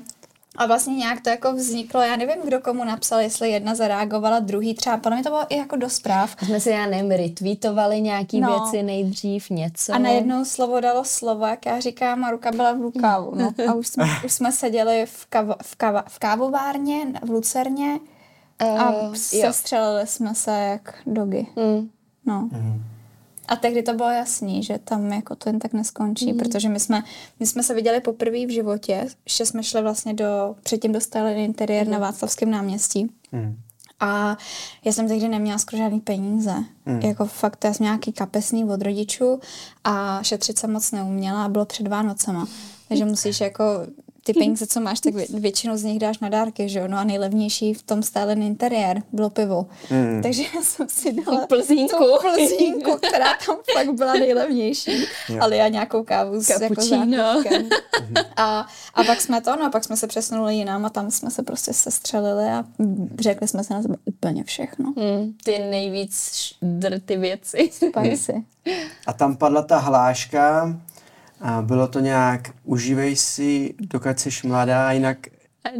a 0.56 0.66
vlastně 0.66 0.94
nějak 0.94 1.20
to 1.20 1.30
jako 1.30 1.52
vzniklo, 1.52 2.00
já 2.00 2.16
nevím, 2.16 2.36
kdo 2.44 2.60
komu 2.60 2.84
napsal, 2.84 3.20
jestli 3.20 3.50
jedna 3.50 3.74
zareagovala, 3.74 4.38
druhý 4.38 4.74
třeba, 4.74 4.96
podle 4.96 5.16
mě 5.16 5.24
to 5.24 5.30
bylo 5.30 5.42
i 5.48 5.56
jako 5.56 5.76
do 5.76 5.90
zpráv. 5.90 6.36
A 6.42 6.44
jsme 6.44 6.60
si, 6.60 6.70
já 6.70 6.86
nevím, 6.86 7.10
retweetovali 7.10 8.00
nějaký 8.00 8.40
no. 8.40 8.48
věci 8.48 8.82
nejdřív, 8.82 9.50
něco. 9.50 9.94
A 9.94 9.98
najednou 9.98 10.44
slovo 10.44 10.80
dalo 10.80 11.04
slovo, 11.04 11.46
jak 11.46 11.66
já 11.66 11.80
říkám, 11.80 12.24
a 12.24 12.30
ruka 12.30 12.52
byla 12.52 12.72
v 12.72 12.80
rukávu. 12.80 13.34
No. 13.34 13.52
A 13.70 13.74
už 13.74 13.86
jsme, 13.86 14.04
už 14.24 14.32
jsme 14.32 14.52
seděli 14.52 15.06
v, 15.06 15.26
kav, 15.26 15.46
v, 15.62 15.76
kav, 15.76 16.04
v 16.08 16.18
kávovárně 16.18 17.06
v 17.22 17.30
Lucerně 17.30 17.98
a 18.78 18.90
uh, 18.90 19.14
sestřelili 19.14 20.06
jsme 20.06 20.34
se 20.34 20.50
jak 20.50 20.94
dogy. 21.06 21.46
Mm. 21.56 21.90
No. 22.26 22.48
Mm. 22.52 22.95
A 23.48 23.56
tehdy 23.56 23.82
to 23.82 23.94
bylo 23.94 24.10
jasný, 24.10 24.62
že 24.62 24.78
tam 24.78 25.12
jako 25.12 25.36
to 25.36 25.48
jen 25.48 25.58
tak 25.58 25.72
neskončí, 25.72 26.32
mm. 26.32 26.38
protože 26.38 26.68
my 26.68 26.80
jsme, 26.80 27.02
my 27.40 27.46
jsme 27.46 27.62
se 27.62 27.74
viděli 27.74 28.00
poprvé 28.00 28.46
v 28.46 28.52
životě, 28.52 29.06
že 29.26 29.46
jsme 29.46 29.62
šli 29.62 29.82
vlastně 29.82 30.14
do, 30.14 30.56
předtím 30.62 30.92
dostali 30.92 31.44
interiér 31.44 31.86
mm. 31.86 31.92
na 31.92 31.98
Václavském 31.98 32.50
náměstí. 32.50 33.10
Mm. 33.32 33.56
A 34.00 34.36
já 34.84 34.92
jsem 34.92 35.08
tehdy 35.08 35.28
neměla 35.28 35.58
skoro 35.58 35.82
žádný 35.82 36.00
peníze. 36.00 36.54
Mm. 36.86 37.00
Jako 37.00 37.26
fakt, 37.26 37.64
já 37.64 37.72
jsem 37.72 37.84
nějaký 37.84 38.12
kapesný 38.12 38.64
od 38.64 38.82
rodičů 38.82 39.40
a 39.84 40.22
šetřit 40.22 40.58
jsem 40.58 40.72
moc 40.72 40.92
neuměla 40.92 41.44
a 41.44 41.48
bylo 41.48 41.64
před 41.64 41.88
Vánocema. 41.88 42.46
Takže 42.88 43.04
musíš 43.04 43.40
jako 43.40 43.64
ty 44.26 44.32
peníze, 44.32 44.66
co 44.66 44.80
máš, 44.80 45.00
tak 45.00 45.14
většinu 45.14 45.76
z 45.76 45.82
nich 45.82 45.98
dáš 45.98 46.18
na 46.18 46.28
dárky, 46.28 46.68
že 46.68 46.78
jo? 46.78 46.88
No 46.88 46.98
a 46.98 47.04
nejlevnější 47.04 47.74
v 47.74 47.82
tom 47.82 48.02
stylen 48.02 48.42
interiér 48.42 49.02
bylo 49.12 49.30
pivo. 49.30 49.66
Mm. 49.90 50.22
Takže 50.22 50.42
já 50.54 50.62
jsem 50.62 50.88
si 50.88 51.12
dala 51.12 51.46
plzínku. 51.46 51.96
tu 51.96 52.18
plzínku, 52.20 52.96
která 52.96 53.26
tam 53.46 53.56
fakt 53.74 53.92
byla 53.92 54.12
nejlevnější. 54.12 55.04
Jo. 55.28 55.38
Ale 55.40 55.56
já 55.56 55.68
nějakou 55.68 56.04
kávu 56.04 56.42
s 56.42 56.48
jako 56.48 56.82
a, 58.36 58.66
a 58.94 59.04
pak 59.04 59.20
jsme 59.20 59.40
to, 59.40 59.56
no 59.56 59.66
a 59.66 59.70
pak 59.70 59.84
jsme 59.84 59.96
se 59.96 60.06
přesunuli 60.06 60.54
jinam 60.54 60.84
a 60.84 60.90
tam 60.90 61.10
jsme 61.10 61.30
se 61.30 61.42
prostě 61.42 61.72
sestřelili 61.72 62.44
a 62.44 62.64
řekli 63.20 63.48
jsme 63.48 63.64
se 63.64 63.74
na 63.74 63.82
sebe 63.82 63.96
úplně 64.04 64.44
všechno. 64.44 64.92
Mm, 64.96 65.32
ty 65.44 65.58
nejvíc 65.58 66.42
drty 66.62 67.16
věci. 67.16 67.70
Spicy. 67.72 68.44
A 69.06 69.12
tam 69.12 69.36
padla 69.36 69.62
ta 69.62 69.78
hláška, 69.78 70.76
a 71.40 71.62
bylo 71.62 71.88
to 71.88 72.00
nějak, 72.00 72.40
užívej 72.64 73.16
si, 73.16 73.74
dokud 73.78 74.20
jsi 74.20 74.30
mladá, 74.48 74.92
jinak... 74.92 75.18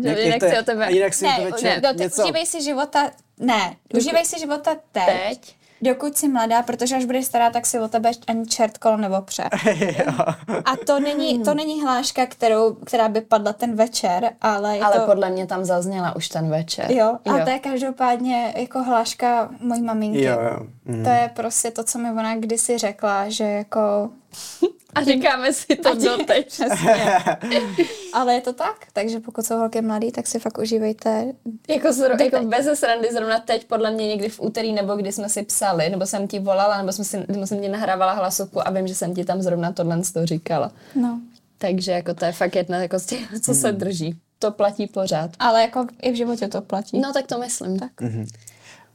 Jak, 0.02 0.18
jinak 0.18 0.50
si 0.50 0.58
o 0.58 0.62
tebe... 0.62 0.92
Jinak 0.92 1.14
si 1.14 1.24
ne, 1.24 1.50
večer, 1.50 1.82
ne, 1.82 1.92
něco... 1.96 2.22
užívej 2.22 2.46
si 2.46 2.62
života... 2.62 3.10
Ne, 3.40 3.76
užívej 3.94 4.24
si 4.24 4.38
života 4.38 4.76
teď. 4.92 5.04
teď 5.28 5.56
dokud 5.82 6.16
jsi 6.16 6.28
mladá, 6.28 6.62
protože 6.62 6.96
až 6.96 7.04
budeš 7.04 7.26
stará, 7.26 7.50
tak 7.50 7.66
si 7.66 7.80
o 7.80 7.88
tebe 7.88 8.10
ani 8.26 8.46
čert 8.46 8.78
kolo 8.78 8.96
nebo 8.96 9.22
pře. 9.22 9.42
a 10.64 10.76
to 10.86 11.00
není, 11.00 11.42
to 11.42 11.54
není 11.54 11.82
hláška, 11.82 12.26
kterou, 12.26 12.74
která 12.74 13.08
by 13.08 13.20
padla 13.20 13.52
ten 13.52 13.76
večer, 13.76 14.30
ale 14.40 14.76
je 14.76 14.82
Ale 14.82 15.00
to... 15.00 15.06
podle 15.06 15.30
mě 15.30 15.46
tam 15.46 15.64
zazněla 15.64 16.16
už 16.16 16.28
ten 16.28 16.50
večer. 16.50 16.92
Jo, 16.92 17.18
a 17.24 17.38
jo. 17.38 17.44
to 17.44 17.50
je 17.50 17.58
každopádně 17.58 18.54
jako 18.56 18.82
hláška 18.82 19.48
mojí 19.60 19.82
maminky. 19.82 20.22
Jo, 20.22 20.38
jo. 20.42 20.66
Mm. 20.84 21.04
To 21.04 21.10
je 21.10 21.30
prostě 21.34 21.70
to, 21.70 21.84
co 21.84 21.98
mi 21.98 22.10
ona 22.10 22.36
kdysi 22.36 22.78
řekla, 22.78 23.28
že 23.28 23.44
jako 23.44 24.10
a 24.96 25.04
říkáme 25.04 25.52
si 25.52 25.76
to 25.76 25.94
doteď. 25.94 26.60
Ale 28.12 28.34
je 28.34 28.40
to 28.40 28.52
tak, 28.52 28.86
takže 28.92 29.20
pokud 29.20 29.46
jsou 29.46 29.56
holky 29.56 29.82
mladý, 29.82 30.12
tak 30.12 30.26
si 30.26 30.38
fakt 30.38 30.58
užívejte. 30.58 31.32
Jako, 31.68 31.92
zro, 31.92 32.14
jako 32.20 32.46
bez 32.46 32.78
srandy 32.78 33.08
zrovna 33.12 33.40
teď, 33.40 33.66
podle 33.66 33.90
mě 33.90 34.08
někdy 34.08 34.28
v 34.28 34.40
úterý, 34.40 34.72
nebo 34.72 34.96
kdy 34.96 35.12
jsme 35.12 35.28
si 35.28 35.42
psali, 35.42 35.90
nebo 35.90 36.06
jsem 36.06 36.28
ti 36.28 36.38
volala, 36.38 36.78
nebo, 36.78 36.92
jsme 36.92 37.04
si, 37.04 37.24
nebo 37.28 37.46
jsem 37.46 37.60
ti 37.60 37.68
nahrávala 37.68 38.12
hlasovku 38.12 38.68
a 38.68 38.70
vím, 38.70 38.86
že 38.86 38.94
jsem 38.94 39.14
ti 39.14 39.24
tam 39.24 39.42
zrovna 39.42 39.72
tohle 39.72 40.02
to 40.12 40.26
říkala. 40.26 40.72
No. 40.94 41.20
Takže 41.58 41.92
jako 41.92 42.14
to 42.14 42.24
je 42.24 42.32
fakt 42.32 42.56
jedna 42.56 42.78
jako 42.78 42.98
z 42.98 43.06
těch, 43.06 43.20
co 43.42 43.54
se 43.54 43.68
hmm. 43.68 43.78
drží. 43.78 44.18
To 44.38 44.50
platí 44.50 44.86
pořád. 44.86 45.30
Ale 45.38 45.62
jako 45.62 45.86
i 46.02 46.12
v 46.12 46.14
životě 46.14 46.48
to 46.48 46.60
platí. 46.60 47.00
No 47.00 47.12
tak 47.12 47.26
to 47.26 47.38
myslím. 47.38 47.78
Tak. 47.78 47.92
Mm-hmm. 48.00 48.26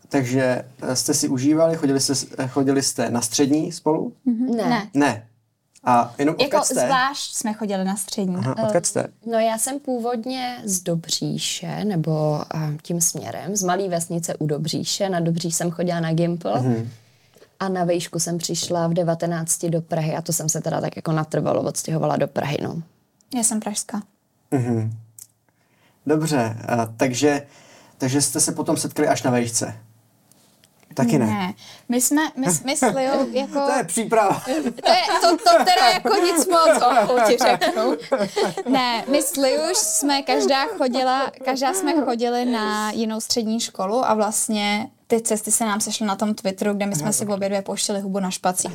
Takže 0.09 0.65
eh, 0.81 0.95
jste 0.95 1.13
si 1.13 1.27
užívali, 1.27 1.75
chodili 1.75 1.99
jste, 1.99 2.13
eh, 2.37 2.47
chodili 2.47 2.83
jste 2.83 3.09
na 3.09 3.21
střední 3.21 3.71
spolu? 3.71 4.13
Mm-hmm. 4.27 4.55
Ne. 4.55 4.89
Ne. 4.93 5.27
A 5.83 6.13
jenom 6.17 6.35
jako 6.39 6.65
jste? 6.65 6.85
zvlášť 6.85 7.35
jsme 7.35 7.53
chodili 7.53 7.83
na 7.83 7.95
střední. 7.95 8.35
Aha, 8.35 8.55
odkud 8.63 8.85
jste? 8.85 9.07
No 9.25 9.39
já 9.39 9.57
jsem 9.57 9.79
původně 9.79 10.61
z 10.63 10.81
Dobříše, 10.81 11.85
nebo 11.85 12.41
uh, 12.55 12.61
tím 12.81 13.01
směrem, 13.01 13.55
z 13.55 13.63
malé 13.63 13.89
vesnice 13.89 14.35
u 14.35 14.45
Dobříše. 14.45 15.09
Na 15.09 15.19
Dobříš 15.19 15.55
jsem 15.55 15.71
chodila 15.71 15.99
na 15.99 16.13
Gimple. 16.13 16.53
Mm-hmm. 16.53 16.87
A 17.59 17.69
na 17.69 17.83
vejšku 17.83 18.19
jsem 18.19 18.37
přišla 18.37 18.87
v 18.87 18.93
19 18.93 19.65
do 19.65 19.81
Prahy 19.81 20.15
a 20.15 20.21
to 20.21 20.33
jsem 20.33 20.49
se 20.49 20.61
teda 20.61 20.81
tak 20.81 20.95
jako 20.95 21.11
natrvalo 21.11 21.61
odstěhovala 21.61 22.17
do 22.17 22.27
Prahy, 22.27 22.57
no. 22.63 22.81
Já 23.35 23.43
jsem 23.43 23.59
pražská. 23.59 24.01
Mm-hmm. 24.51 24.91
Dobře, 26.05 26.57
a, 26.67 26.85
takže, 26.85 27.47
takže 27.97 28.21
jste 28.21 28.39
se 28.39 28.51
potom 28.51 28.77
setkali 28.77 29.07
až 29.07 29.23
na 29.23 29.31
vejšce. 29.31 29.75
Taky 30.93 31.17
ne. 31.19 31.25
ne. 31.25 31.53
My 31.89 32.01
jsme, 32.01 32.21
my, 32.35 32.47
my 32.65 32.77
s 32.77 32.81
Liou 32.95 33.31
jako... 33.31 33.53
To 33.53 33.71
je 33.77 33.83
příprava. 33.83 34.41
To, 34.51 34.91
je, 34.91 35.19
to, 35.21 35.37
to 35.37 35.65
teda 35.65 35.89
jako 35.93 36.15
nic 36.15 36.47
moc, 36.47 36.81
o, 36.81 37.13
o 37.13 37.19
ti 37.27 37.37
řeknu. 37.37 37.97
Ne, 38.71 39.03
my 39.07 39.21
s 39.21 39.35
Liou 39.35 39.73
jsme 39.73 40.21
každá 40.21 40.65
chodila, 40.65 41.31
každá 41.45 41.73
jsme 41.73 41.93
chodili 42.05 42.45
na 42.45 42.91
jinou 42.91 43.21
střední 43.21 43.59
školu 43.59 44.05
a 44.05 44.13
vlastně 44.13 44.89
ty 45.07 45.21
cesty 45.21 45.51
se 45.51 45.65
nám 45.65 45.81
sešly 45.81 46.05
na 46.05 46.15
tom 46.15 46.33
Twitteru, 46.33 46.73
kde 46.73 46.85
my 46.85 46.95
jsme 46.95 47.13
si 47.13 47.25
v 47.25 47.31
obě 47.31 47.49
dvě 47.49 47.61
pouštili 47.61 47.99
hubu 48.01 48.19
na 48.19 48.31
špací. 48.31 48.69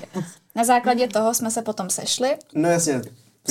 Na 0.54 0.64
základě 0.64 1.08
toho 1.08 1.35
jsme 1.35 1.50
se 1.50 1.62
potom 1.62 1.90
sešli. 1.90 2.37
No 2.54 2.68
jasně, 2.68 3.02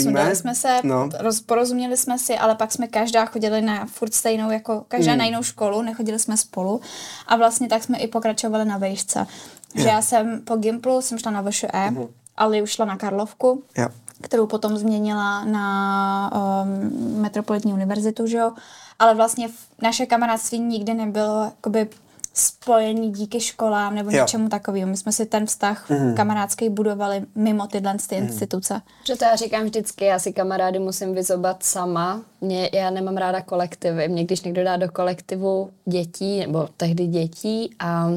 Sundali 0.03 0.35
jsme 0.35 0.55
se, 0.55 0.79
no. 0.83 1.09
roz, 1.19 1.41
porozuměli 1.41 1.97
jsme 1.97 2.19
si, 2.19 2.37
ale 2.37 2.55
pak 2.55 2.71
jsme 2.71 2.87
každá 2.87 3.25
chodili 3.25 3.61
na 3.61 3.85
furt 3.85 4.13
stejnou, 4.13 4.51
jako 4.51 4.85
každá 4.87 5.11
mm. 5.11 5.17
na 5.17 5.25
jinou 5.25 5.43
školu, 5.43 5.81
nechodili 5.81 6.19
jsme 6.19 6.37
spolu 6.37 6.81
a 7.27 7.35
vlastně 7.35 7.67
tak 7.67 7.83
jsme 7.83 7.97
i 7.97 8.07
pokračovali 8.07 8.65
na 8.65 8.77
vejšce. 8.77 9.19
Yeah. 9.19 9.83
Že 9.83 9.87
já 9.87 10.01
jsem 10.01 10.41
po 10.41 10.55
Gimplu, 10.55 11.01
jsem 11.01 11.17
šla 11.17 11.31
na 11.31 11.41
VŠE, 11.41 11.67
mm-hmm. 11.67 12.07
ale 12.37 12.61
už 12.61 12.69
šla 12.71 12.85
na 12.85 12.97
Karlovku, 12.97 13.63
yeah. 13.77 13.91
kterou 14.21 14.47
potom 14.47 14.77
změnila 14.77 15.45
na 15.45 16.31
um, 16.63 17.21
Metropolitní 17.21 17.73
univerzitu, 17.73 18.27
že 18.27 18.37
jo. 18.37 18.51
Ale 18.99 19.15
vlastně 19.15 19.49
naše 19.81 20.05
kamarádství 20.05 20.59
nikdy 20.59 20.93
nebylo 20.93 21.43
jakoby 21.43 21.89
spojení 22.38 23.12
díky 23.12 23.39
školám 23.39 23.96
nebo 23.96 24.12
jo. 24.12 24.22
něčemu 24.22 24.50
takovému. 24.50 24.92
My 24.92 24.98
jsme 24.98 25.12
si 25.12 25.25
ten 25.25 25.46
vztah 25.46 25.89
mm. 25.89 26.15
kamarádský 26.15 26.70
budovali 26.70 27.22
mimo 27.36 27.68
tyhle 27.68 27.96
ty 28.10 28.15
mm. 28.15 28.24
instituce. 28.24 28.82
Že 29.08 29.15
to 29.15 29.25
já 29.25 29.36
říkám 29.36 29.63
vždycky, 29.63 30.06
já 30.06 30.20
si 30.20 30.34
kamarády 30.34 30.80
musím 30.80 31.13
vyzobat 31.13 31.63
sama. 31.63 32.22
Mě, 32.42 32.70
já 32.74 32.89
nemám 32.89 33.18
ráda 33.18 33.42
kolektivy. 33.42 34.08
Mě 34.08 34.24
když 34.24 34.42
někdo 34.42 34.63
dá 34.63 34.77
do 34.77 34.92
kolektivu 34.92 35.70
dětí, 35.86 36.39
nebo 36.39 36.70
tehdy 36.77 37.08
dětí 37.08 37.75
a 37.80 38.10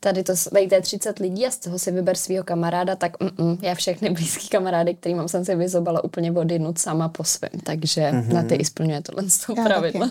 tady 0.00 0.22
to 0.22 0.32
vejte 0.52 0.80
30 0.80 1.18
lidí 1.18 1.46
a 1.46 1.50
z 1.50 1.56
toho 1.56 1.78
si 1.78 1.90
vyber 1.90 2.16
svého 2.16 2.44
kamaráda, 2.44 2.96
tak 2.96 3.12
mm, 3.20 3.58
já 3.62 3.74
všechny 3.74 4.10
blízký 4.10 4.48
kamarády, 4.48 4.94
který 4.94 5.14
mám, 5.14 5.28
jsem 5.28 5.44
si 5.44 5.54
vyzobala 5.54 6.04
úplně 6.04 6.32
odinut 6.32 6.78
sama 6.78 7.08
po 7.08 7.24
svém. 7.24 7.50
Takže 7.62 8.00
mm-hmm. 8.00 8.32
na 8.32 8.42
ty 8.42 8.54
i 8.54 8.64
splňuje 8.64 9.02
tohle 9.02 9.22
pravidlo. 9.64 10.10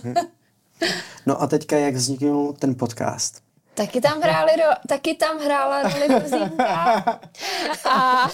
No 1.25 1.41
a 1.41 1.47
teďka, 1.47 1.77
jak 1.77 1.95
vzniknul 1.95 2.53
ten 2.53 2.75
podcast? 2.75 3.47
Taky 3.77 4.01
tam 4.01 4.21
hráli 4.21 4.51
ro, 4.55 4.73
taky 4.87 5.13
tam 5.13 5.39
hrála 5.39 5.81
limuzínka. 5.81 7.03
A 7.89 8.27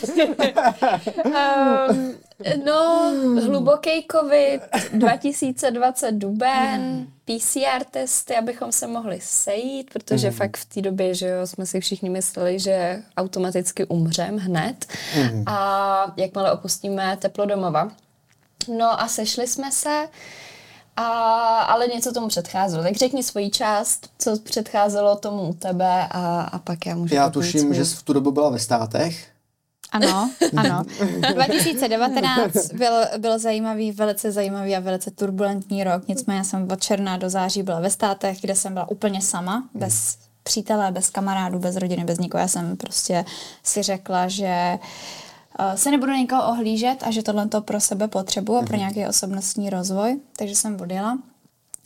um, 1.26 2.16
no, 2.66 3.12
hluboký 3.42 4.08
covid, 4.12 4.62
2020 4.94 6.12
duben, 6.12 7.08
PCR 7.26 7.84
testy, 7.92 8.36
abychom 8.36 8.72
se 8.72 8.88
mohli 8.88 9.20
sejít, 9.22 9.94
protože 9.94 10.30
mm. 10.30 10.36
fakt 10.36 10.58
v 10.58 10.66
té 10.66 10.82
době, 10.82 11.16
že 11.16 11.28
jo, 11.28 11.48
jsme 11.48 11.66
si 11.66 11.80
všichni 11.80 12.10
mysleli, 12.10 12.60
že 12.60 13.04
automaticky 13.18 13.86
umřem 13.86 14.38
hned. 14.38 14.86
Mm. 15.18 15.44
A 15.48 16.14
jakmile 16.18 16.52
opustíme 16.52 17.18
teplo 17.18 17.46
domova. 17.46 17.92
No 18.78 19.02
a 19.02 19.08
sešli 19.08 19.48
jsme 19.48 19.72
se 19.72 20.08
A, 20.98 21.04
ale 21.60 21.88
něco 21.88 22.14
tomu 22.14 22.28
předcházelo. 22.28 22.84
Tak 22.84 22.96
řekni 22.96 23.24
svoji 23.24 23.50
část, 23.50 24.10
co 24.20 24.40
předcházelo 24.40 25.16
tomu 25.16 25.50
u 25.50 25.54
tebe 25.54 26.08
a, 26.12 26.42
a 26.42 26.60
pak 26.60 26.86
já 26.86 26.96
můžu 26.96 27.16
Já 27.16 27.30
tuším, 27.30 27.62
svůj. 27.62 27.76
že 27.76 27.86
jsi 27.86 27.96
v 27.96 28.04
tu 28.04 28.14
dobu 28.14 28.32
byla 28.32 28.50
ve 28.50 28.60
státech. 28.60 29.28
Ano, 29.92 30.30
ano. 30.58 30.84
2019 31.34 32.54
byl, 32.74 32.92
byl 33.18 33.40
zajímavý, 33.40 33.92
velice 33.92 34.32
zajímavý 34.32 34.76
a 34.76 34.80
velice 34.80 35.12
turbulentní 35.12 35.84
rok. 35.84 36.08
Nicméně 36.08 36.38
já 36.38 36.44
jsem 36.44 36.68
od 36.72 36.84
června 36.84 37.18
do 37.18 37.30
září 37.30 37.64
byla 37.64 37.80
ve 37.80 37.90
státech, 37.90 38.42
kde 38.42 38.56
jsem 38.56 38.74
byla 38.74 38.90
úplně 38.90 39.22
sama, 39.22 39.70
bez 39.74 40.18
přítele, 40.44 40.92
bez 40.92 41.10
kamarádů, 41.10 41.60
bez 41.60 41.76
rodiny, 41.76 42.04
bez 42.04 42.20
nikoho. 42.20 42.42
Já 42.42 42.48
jsem 42.48 42.78
prostě 42.78 43.26
si 43.64 43.84
řekla, 43.84 44.28
že 44.28 44.46
eh, 44.46 44.80
se 45.76 45.92
nebudu 45.92 46.12
nikoho 46.12 46.50
ohlížet 46.50 47.04
a 47.04 47.12
že 47.12 47.24
tohle 47.24 47.48
to 47.48 47.62
pro 47.62 47.80
sebe 47.80 48.08
potřebuji 48.08 48.58
a 48.58 48.66
pro 48.66 48.78
nějaký 48.78 49.06
osobnostní 49.06 49.70
rozvoj. 49.70 50.20
Takže 50.38 50.56
jsem 50.56 50.82
odjela. 50.82 51.18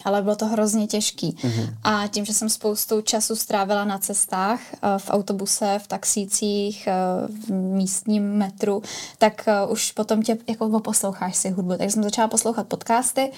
Ale 0.05 0.21
bylo 0.21 0.35
to 0.35 0.45
hrozně 0.45 0.87
těžký. 0.87 1.31
Mm-hmm. 1.31 1.73
A 1.83 2.07
tím, 2.07 2.25
že 2.25 2.33
jsem 2.33 2.49
spoustu 2.49 3.01
času 3.01 3.35
strávila 3.35 3.85
na 3.85 3.97
cestách, 3.97 4.59
eh, 4.73 4.77
v 4.97 5.09
autobuse, 5.09 5.79
v 5.83 5.87
taxících, 5.87 6.87
eh, 6.87 6.93
v 7.27 7.51
místním 7.51 8.23
metru, 8.33 8.83
tak 9.17 9.47
eh, 9.47 9.65
už 9.67 9.91
potom 9.91 10.21
tě 10.21 10.37
jako 10.47 10.79
posloucháš 10.79 11.35
si 11.35 11.49
hudbu. 11.49 11.77
Takže 11.77 11.91
jsem 11.91 12.03
začala 12.03 12.27
poslouchat 12.27 12.67
podcasty 12.67 13.31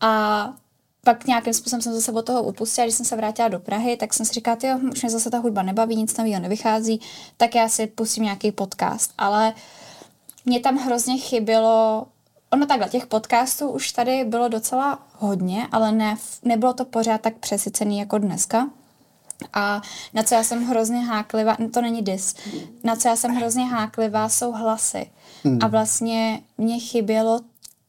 a 0.00 0.54
pak 1.04 1.26
nějakým 1.26 1.54
způsobem 1.54 1.82
jsem 1.82 1.94
zase 1.94 2.12
od 2.12 2.26
toho 2.26 2.42
upustila, 2.42 2.84
když 2.84 2.94
jsem 2.94 3.06
se 3.06 3.16
vrátila 3.16 3.48
do 3.48 3.58
Prahy, 3.58 3.96
tak 3.96 4.14
jsem 4.14 4.26
si 4.26 4.32
říkala, 4.32 4.56
jo, 4.62 4.78
už 4.92 5.02
mě 5.02 5.10
zase 5.10 5.30
ta 5.30 5.38
hudba 5.38 5.62
nebaví, 5.62 5.96
nic 5.96 6.16
nového 6.16 6.40
nevychází, 6.40 7.00
tak 7.36 7.54
já 7.54 7.68
si 7.68 7.86
pustím 7.86 8.24
nějaký 8.24 8.52
podcast. 8.52 9.12
Ale 9.18 9.54
mě 10.44 10.60
tam 10.60 10.76
hrozně 10.76 11.18
chybělo 11.18 12.06
Ono 12.52 12.66
takhle, 12.66 12.88
těch 12.88 13.06
podcastů 13.06 13.68
už 13.68 13.92
tady 13.92 14.24
bylo 14.24 14.48
docela 14.48 14.98
hodně, 15.18 15.66
ale 15.72 15.92
ne, 15.92 16.16
nebylo 16.42 16.72
to 16.72 16.84
pořád 16.84 17.20
tak 17.20 17.34
přesycený 17.34 17.98
jako 17.98 18.18
dneska. 18.18 18.68
A 19.52 19.82
na 20.14 20.22
co 20.22 20.34
já 20.34 20.42
jsem 20.42 20.64
hrozně 20.64 20.98
háklivá, 20.98 21.56
no 21.58 21.70
to 21.70 21.82
není 21.82 22.02
dis, 22.02 22.34
na 22.84 22.96
co 22.96 23.08
já 23.08 23.16
jsem 23.16 23.34
hrozně 23.34 23.64
háklivá, 23.64 24.28
jsou 24.28 24.52
hlasy. 24.52 25.10
Hmm. 25.44 25.58
A 25.62 25.66
vlastně 25.66 26.40
mě 26.58 26.80
chybělo 26.80 27.40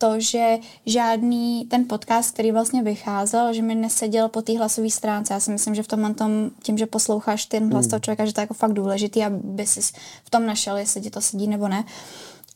to, 0.01 0.19
že 0.19 0.57
žádný 0.85 1.65
ten 1.65 1.85
podcast, 1.87 2.33
který 2.33 2.51
vlastně 2.51 2.83
vycházel, 2.83 3.53
že 3.53 3.61
mi 3.61 3.75
neseděl 3.75 4.29
po 4.29 4.41
té 4.41 4.57
hlasové 4.57 4.89
stránce. 4.89 5.33
Já 5.33 5.39
si 5.39 5.51
myslím, 5.51 5.75
že 5.75 5.83
v 5.83 5.87
tomhle 5.87 6.13
tom, 6.13 6.49
tím, 6.63 6.77
že 6.77 6.85
posloucháš 6.85 7.45
ten 7.45 7.71
hlas 7.71 7.85
hmm. 7.85 7.89
toho 7.89 7.99
člověka, 7.99 8.25
že 8.25 8.33
to 8.33 8.41
je 8.41 8.43
jako 8.43 8.53
fakt 8.53 8.73
důležitý, 8.73 9.23
aby 9.23 9.65
si 9.65 9.81
v 10.23 10.29
tom 10.29 10.45
našel, 10.45 10.77
jestli 10.77 11.01
ti 11.01 11.09
to 11.09 11.21
sedí 11.21 11.47
nebo 11.47 11.67
ne. 11.67 11.83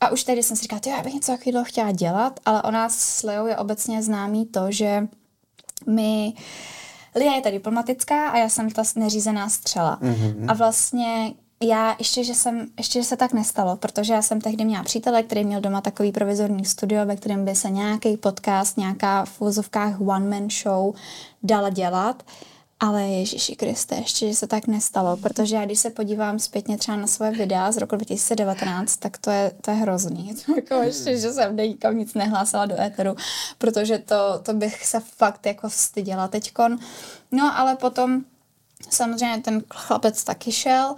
A 0.01 0.09
už 0.09 0.23
tehdy 0.23 0.43
jsem 0.43 0.57
si 0.57 0.63
říkala, 0.63 0.81
já 0.87 1.01
bych 1.01 1.13
něco 1.13 1.31
takového 1.31 1.65
chtěla 1.65 1.91
dělat, 1.91 2.39
ale 2.45 2.61
o 2.61 2.71
nás 2.71 2.97
s 2.97 3.23
Leou 3.23 3.45
je 3.45 3.57
obecně 3.57 4.03
známý 4.03 4.45
to, 4.45 4.71
že 4.71 5.07
my 5.87 6.33
Lia 7.15 7.35
je 7.35 7.41
ta 7.41 7.49
diplomatická 7.49 8.29
a 8.29 8.37
já 8.37 8.49
jsem 8.49 8.71
ta 8.71 8.83
neřízená 8.95 9.49
střela. 9.49 9.99
Mm-hmm. 10.01 10.45
A 10.47 10.53
vlastně 10.53 11.33
já 11.67 11.95
ještě 11.99 12.23
že, 12.23 12.35
jsem, 12.35 12.67
ještě, 12.77 13.01
že 13.01 13.07
se 13.07 13.17
tak 13.17 13.33
nestalo, 13.33 13.77
protože 13.77 14.13
já 14.13 14.21
jsem 14.21 14.41
tehdy 14.41 14.65
měla 14.65 14.83
přítele, 14.83 15.23
který 15.23 15.43
měl 15.43 15.61
doma 15.61 15.81
takový 15.81 16.11
provizorní 16.11 16.65
studio, 16.65 17.05
ve 17.05 17.15
kterém 17.15 17.45
by 17.45 17.55
se 17.55 17.69
nějaký 17.69 18.17
podcast, 18.17 18.77
nějaká 18.77 19.25
v 19.25 19.39
vozovkách 19.39 20.01
one-man 20.01 20.49
show 20.49 20.95
dala 21.43 21.69
dělat. 21.69 22.23
Ale 22.79 23.03
Ježíši 23.03 23.55
Kriste, 23.55 23.95
ještě, 23.95 24.27
že 24.27 24.33
se 24.33 24.47
tak 24.47 24.67
nestalo, 24.67 25.17
protože 25.17 25.55
já 25.55 25.65
když 25.65 25.79
se 25.79 25.89
podívám 25.89 26.39
zpětně 26.39 26.77
třeba 26.77 26.97
na 26.97 27.07
svoje 27.07 27.31
videa 27.31 27.71
z 27.71 27.77
roku 27.77 27.95
2019, 27.95 28.97
tak 28.97 29.17
to 29.17 29.31
je, 29.31 29.51
to 29.61 29.71
je 29.71 29.77
hrozný. 29.77 30.35
To 30.45 30.55
jako 30.55 30.73
ještě, 30.73 31.17
že 31.17 31.33
jsem 31.33 31.57
nikam 31.57 31.97
nic 31.97 32.13
nehlásila 32.13 32.65
do 32.65 32.81
éteru, 32.81 33.15
protože 33.57 33.97
to, 33.97 34.39
to 34.43 34.53
bych 34.53 34.85
se 34.85 34.99
fakt 34.99 35.45
jako 35.45 35.69
styděla 35.69 36.27
teďkon. 36.27 36.79
No 37.31 37.59
ale 37.59 37.75
potom 37.75 38.23
samozřejmě 38.89 39.41
ten 39.41 39.63
chlapec 39.69 40.23
taky 40.23 40.51
šel 40.51 40.95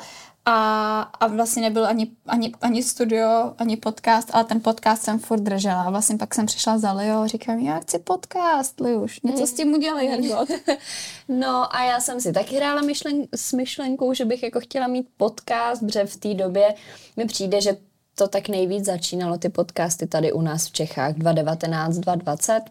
a, 0.50 1.02
a 1.02 1.28
vlastně 1.28 1.62
nebyl 1.62 1.86
ani, 1.86 2.12
ani, 2.26 2.52
ani 2.62 2.84
studio, 2.84 3.54
ani 3.58 3.78
podcast, 3.78 4.30
ale 4.34 4.44
ten 4.44 4.62
podcast 4.62 5.04
jsem 5.04 5.20
furt 5.20 5.40
držela. 5.40 5.84
A 5.84 5.90
vlastně 5.90 6.18
pak 6.18 6.36
jsem 6.36 6.46
přišla 6.46 6.78
za 6.78 6.92
Leo 6.92 7.22
a 7.22 7.28
říkám, 7.28 7.60
já 7.60 7.80
chci 7.80 8.00
podcast, 8.00 8.80
Liuš, 8.80 9.22
něco 9.22 9.48
s 9.48 9.54
tím 9.54 9.74
udělej, 9.74 10.08
Hergot. 10.08 10.50
No 11.28 11.76
a 11.76 11.84
já 11.84 12.00
jsem 12.00 12.22
si 12.22 12.34
taky 12.34 12.56
hrála 12.56 12.82
myšlen, 12.82 13.24
s 13.36 13.54
myšlenkou, 13.54 14.14
že 14.14 14.26
bych 14.26 14.44
jako 14.44 14.60
chtěla 14.60 14.88
mít 14.88 15.08
podcast, 15.18 15.82
protože 15.86 16.06
v 16.06 16.18
té 16.18 16.34
době 16.34 16.76
mi 17.18 17.26
přijde, 17.26 17.62
že 17.62 17.78
to 18.16 18.28
tak 18.28 18.50
nejvíc 18.50 18.86
začínalo, 18.86 19.38
ty 19.38 19.50
podcasty 19.50 20.08
tady 20.08 20.32
u 20.32 20.42
nás 20.42 20.68
v 20.68 20.72
Čechách, 20.72 21.14
2019, 21.14 21.98
2020. 21.98 22.62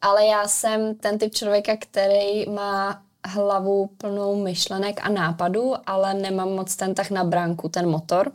Ale 0.00 0.26
já 0.26 0.48
jsem 0.48 0.94
ten 0.94 1.18
typ 1.18 1.34
člověka, 1.34 1.76
který 1.76 2.50
má 2.50 3.02
hlavu 3.26 3.90
plnou 3.96 4.42
myšlenek 4.42 5.00
a 5.02 5.08
nápadů, 5.08 5.74
ale 5.86 6.14
nemám 6.14 6.48
moc 6.48 6.76
ten 6.76 6.94
tak 6.94 7.10
na 7.10 7.24
bránku, 7.24 7.68
ten 7.68 7.88
motor. 7.88 8.32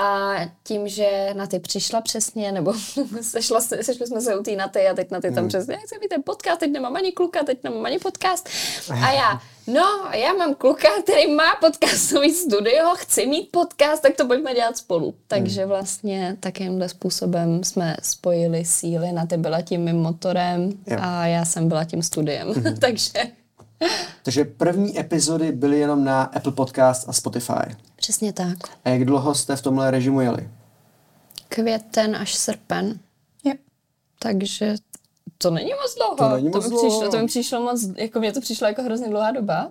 A 0.00 0.36
tím, 0.64 0.88
že 0.88 1.30
na 1.32 1.46
ty 1.46 1.58
přišla 1.58 2.00
přesně, 2.00 2.52
nebo 2.52 2.74
sešla, 3.20 3.60
sešli 3.60 4.06
jsme 4.06 4.20
se 4.20 4.36
u 4.36 4.42
té 4.42 4.56
na 4.56 4.68
ty 4.68 4.88
a 4.88 4.94
teď 4.94 5.10
na 5.10 5.20
ty 5.20 5.28
tam 5.28 5.38
hmm. 5.38 5.48
přesně, 5.48 5.74
jak 5.74 6.00
mít 6.00 6.08
ten 6.08 6.22
podcast, 6.22 6.60
teď 6.60 6.70
nemám 6.70 6.96
ani 6.96 7.12
kluka, 7.12 7.42
teď 7.44 7.64
nemám 7.64 7.86
ani 7.86 7.98
podcast. 7.98 8.48
A 8.90 9.12
já, 9.12 9.40
no, 9.66 10.10
já 10.12 10.32
mám 10.32 10.54
kluka, 10.54 10.88
který 11.02 11.34
má 11.34 11.56
podcastový 11.60 12.32
studio, 12.32 12.94
chci 12.94 13.26
mít 13.26 13.48
podcast, 13.52 14.02
tak 14.02 14.16
to 14.16 14.26
pojďme 14.26 14.54
dělat 14.54 14.76
spolu. 14.76 15.14
Takže 15.28 15.60
hmm. 15.60 15.68
vlastně 15.68 16.36
takýmhle 16.40 16.88
způsobem 16.88 17.64
jsme 17.64 17.96
spojili 18.02 18.64
síly, 18.64 19.12
na 19.12 19.26
ty 19.26 19.36
byla 19.36 19.62
tím 19.62 19.84
mým 19.84 19.96
motorem 19.96 20.72
jo. 20.86 20.96
a 21.00 21.26
já 21.26 21.44
jsem 21.44 21.68
byla 21.68 21.84
tím 21.84 22.02
studiem. 22.02 22.48
Hmm. 22.48 22.76
Takže 22.80 23.12
takže 24.22 24.44
první 24.44 25.00
epizody 25.00 25.52
byly 25.52 25.78
jenom 25.78 26.04
na 26.04 26.22
Apple 26.22 26.52
Podcast 26.52 27.08
a 27.08 27.12
Spotify. 27.12 27.76
Přesně 27.96 28.32
tak. 28.32 28.56
A 28.84 28.88
jak 28.88 29.04
dlouho 29.04 29.34
jste 29.34 29.56
v 29.56 29.62
tomhle 29.62 29.90
režimu 29.90 30.20
jeli? 30.20 30.48
Květen 31.48 32.16
až 32.16 32.34
srpen. 32.34 32.98
Jo. 33.44 33.54
Takže 34.18 34.74
to 35.38 35.50
není 35.50 35.70
moc 35.82 35.94
dlouho. 35.94 36.16
To 36.16 36.36
není 36.36 36.48
moc 36.48 36.64
to, 36.64 36.70
mi 36.70 36.76
dlouho. 36.76 36.88
Přišlo, 36.88 37.10
to 37.10 37.18
mi 37.18 37.26
přišlo 37.26 37.60
moc, 37.60 37.88
jako 37.96 38.18
mě 38.18 38.32
to 38.32 38.40
přišlo 38.40 38.66
jako 38.66 38.82
hrozně 38.82 39.08
dlouhá 39.08 39.30
doba. 39.30 39.70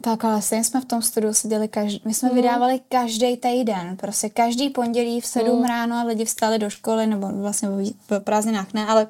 Tak 0.00 0.24
ale 0.24 0.42
stejně 0.42 0.64
jsme 0.64 0.80
v 0.80 0.84
tom 0.84 1.02
studiu 1.02 1.34
seděli 1.34 1.68
každý, 1.68 2.02
my 2.04 2.14
jsme 2.14 2.28
mm. 2.28 2.34
vydávali 2.34 2.80
každý 2.88 3.36
týden, 3.36 3.96
prostě 3.96 4.28
každý 4.28 4.70
pondělí 4.70 5.20
v 5.20 5.26
sedm 5.26 5.58
mm. 5.58 5.64
ráno 5.64 5.96
a 5.96 6.02
lidi 6.02 6.24
vstali 6.24 6.58
do 6.58 6.70
školy, 6.70 7.06
nebo 7.06 7.28
vlastně 7.28 7.68
v 8.10 8.20
prázdninách 8.20 8.72
ne, 8.72 8.86
ale 8.86 9.06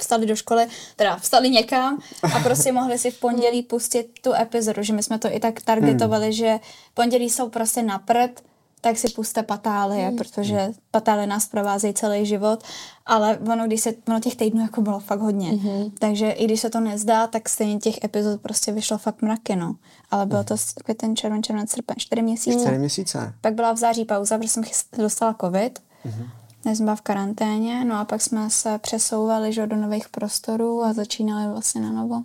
vstali 0.00 0.26
do 0.26 0.36
školy, 0.36 0.66
teda 0.96 1.16
vstali 1.16 1.50
někam 1.50 1.98
a 2.34 2.40
prostě 2.40 2.72
mohli 2.78 2.98
si 2.98 3.10
v 3.10 3.20
pondělí 3.20 3.62
pustit 3.62 4.10
tu 4.22 4.34
epizodu, 4.34 4.82
že 4.82 4.92
my 4.92 5.02
jsme 5.02 5.18
to 5.18 5.28
i 5.34 5.40
tak 5.40 5.62
targetovali, 5.62 6.24
hmm. 6.24 6.32
že 6.32 6.60
pondělí 6.94 7.30
jsou 7.30 7.48
prostě 7.48 7.82
na 7.82 7.98
prd, 7.98 8.42
tak 8.80 8.98
si 8.98 9.08
puste 9.08 9.42
patálie, 9.42 10.08
hmm. 10.08 10.16
protože 10.16 10.72
patálie 10.90 11.26
nás 11.26 11.46
provázejí 11.46 11.94
celý 11.94 12.26
život, 12.26 12.64
ale 13.06 13.38
ono, 13.52 13.66
když 13.66 13.80
se, 13.80 13.94
ono 14.08 14.20
těch 14.20 14.36
týdnů 14.36 14.62
jako 14.62 14.80
bylo 14.80 15.00
fakt 15.00 15.20
hodně, 15.20 15.48
hmm. 15.50 15.90
takže 15.98 16.30
i 16.30 16.44
když 16.44 16.60
se 16.60 16.70
to 16.70 16.80
nezdá, 16.80 17.26
tak 17.26 17.48
stejně 17.48 17.78
těch 17.78 18.04
epizod 18.04 18.40
prostě 18.40 18.72
vyšlo 18.72 18.98
fakt 18.98 19.22
mraky, 19.22 19.56
no. 19.56 19.74
Ale 20.10 20.26
bylo 20.26 20.44
to 20.44 20.56
květen, 20.84 21.16
červen, 21.16 21.42
červen, 21.42 21.66
srpen, 21.66 21.96
čtyři 21.98 22.22
měsíce. 22.22 22.60
Čtyři 22.60 22.78
měsíce. 22.78 23.34
Pak 23.40 23.54
byla 23.54 23.72
v 23.72 23.76
září 23.76 24.04
pauza, 24.04 24.38
protože 24.38 24.48
jsem 24.48 24.64
dostala 24.98 25.36
covid. 25.40 25.78
Hmm 26.04 26.28
jsem 26.70 26.86
byla 26.86 26.96
v 26.96 27.00
karanténě, 27.00 27.84
no 27.84 27.98
a 27.98 28.04
pak 28.04 28.22
jsme 28.22 28.50
se 28.50 28.78
přesouvali 28.78 29.52
že, 29.52 29.66
do 29.66 29.76
nových 29.76 30.08
prostorů 30.08 30.82
a 30.84 30.92
začínali 30.92 31.52
vlastně 31.52 31.80
na 31.80 31.92
novo. 31.92 32.22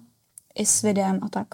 I 0.56 0.66
s 0.66 0.82
videem 0.82 1.20
a 1.22 1.30
tak. 1.30 1.48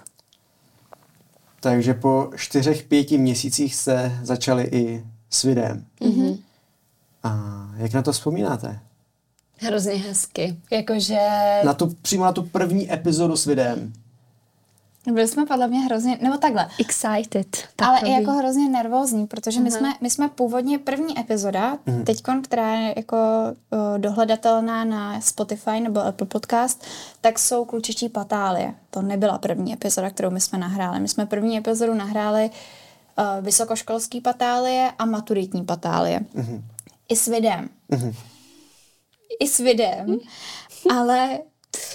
Takže 1.60 1.94
po 1.94 2.32
čtyřech, 2.36 2.84
pěti 2.84 3.18
měsících 3.18 3.76
se 3.76 4.20
začali 4.24 4.64
i 4.64 5.06
s 5.30 5.44
videem. 5.44 5.86
Mm-hmm. 6.02 6.40
A 7.24 7.64
jak 7.78 7.94
na 7.94 8.02
to 8.02 8.12
vzpomínáte? 8.12 8.80
Hrozně 9.58 9.94
hezky. 9.94 10.58
Jakože... 10.72 11.20
Na 11.66 11.74
tu, 11.74 11.96
přímo 12.02 12.24
na 12.24 12.32
tu 12.32 12.44
první 12.44 12.94
epizodu 12.94 13.38
s 13.38 13.46
videem. 13.46 13.94
Byli 15.12 15.28
jsme 15.28 15.46
podle 15.46 15.68
mě 15.68 15.80
hrozně, 15.80 16.18
nebo 16.22 16.38
takhle. 16.38 16.70
Excited. 16.80 17.58
Ale 17.78 18.00
i 18.00 18.12
jako 18.12 18.32
hrozně 18.32 18.70
nervózní, 18.70 19.28
protože 19.28 19.60
uh-huh. 19.60 19.64
my, 19.64 19.72
jsme, 19.72 19.94
my 20.02 20.10
jsme 20.10 20.30
původně 20.30 20.80
první 20.80 21.20
epizoda, 21.20 21.76
uh-huh. 21.76 22.04
teďkon, 22.04 22.42
která 22.42 22.76
je 22.76 22.94
jako 22.98 23.18
uh, 23.70 24.00
dohledatelná 24.00 24.84
na 24.84 25.22
Spotify 25.22 25.80
nebo 25.80 26.00
Apple 26.06 26.28
Podcast, 26.28 26.86
tak 27.22 27.40
jsou 27.40 27.66
klučičí 27.66 28.10
patálie. 28.10 28.74
To 28.90 29.02
nebyla 29.02 29.38
první 29.38 29.74
epizoda, 29.74 30.10
kterou 30.10 30.30
my 30.30 30.42
jsme 30.42 30.60
nahráli. 30.60 31.00
My 31.00 31.08
jsme 31.08 31.26
první 31.26 31.58
epizodu 31.58 31.94
nahráli 31.94 32.50
uh, 32.50 33.46
vysokoškolský 33.46 34.22
patálie 34.22 34.92
a 35.00 35.06
maturitní 35.06 35.66
patálie. 35.66 36.20
Uh-huh. 36.20 36.64
I 37.10 37.16
s 37.16 37.28
videem. 37.28 37.70
Uh-huh. 37.92 38.16
I 39.40 39.48
s 39.48 39.58
videem. 39.58 40.08
Uh-huh. 40.08 41.00
Ale 41.00 41.40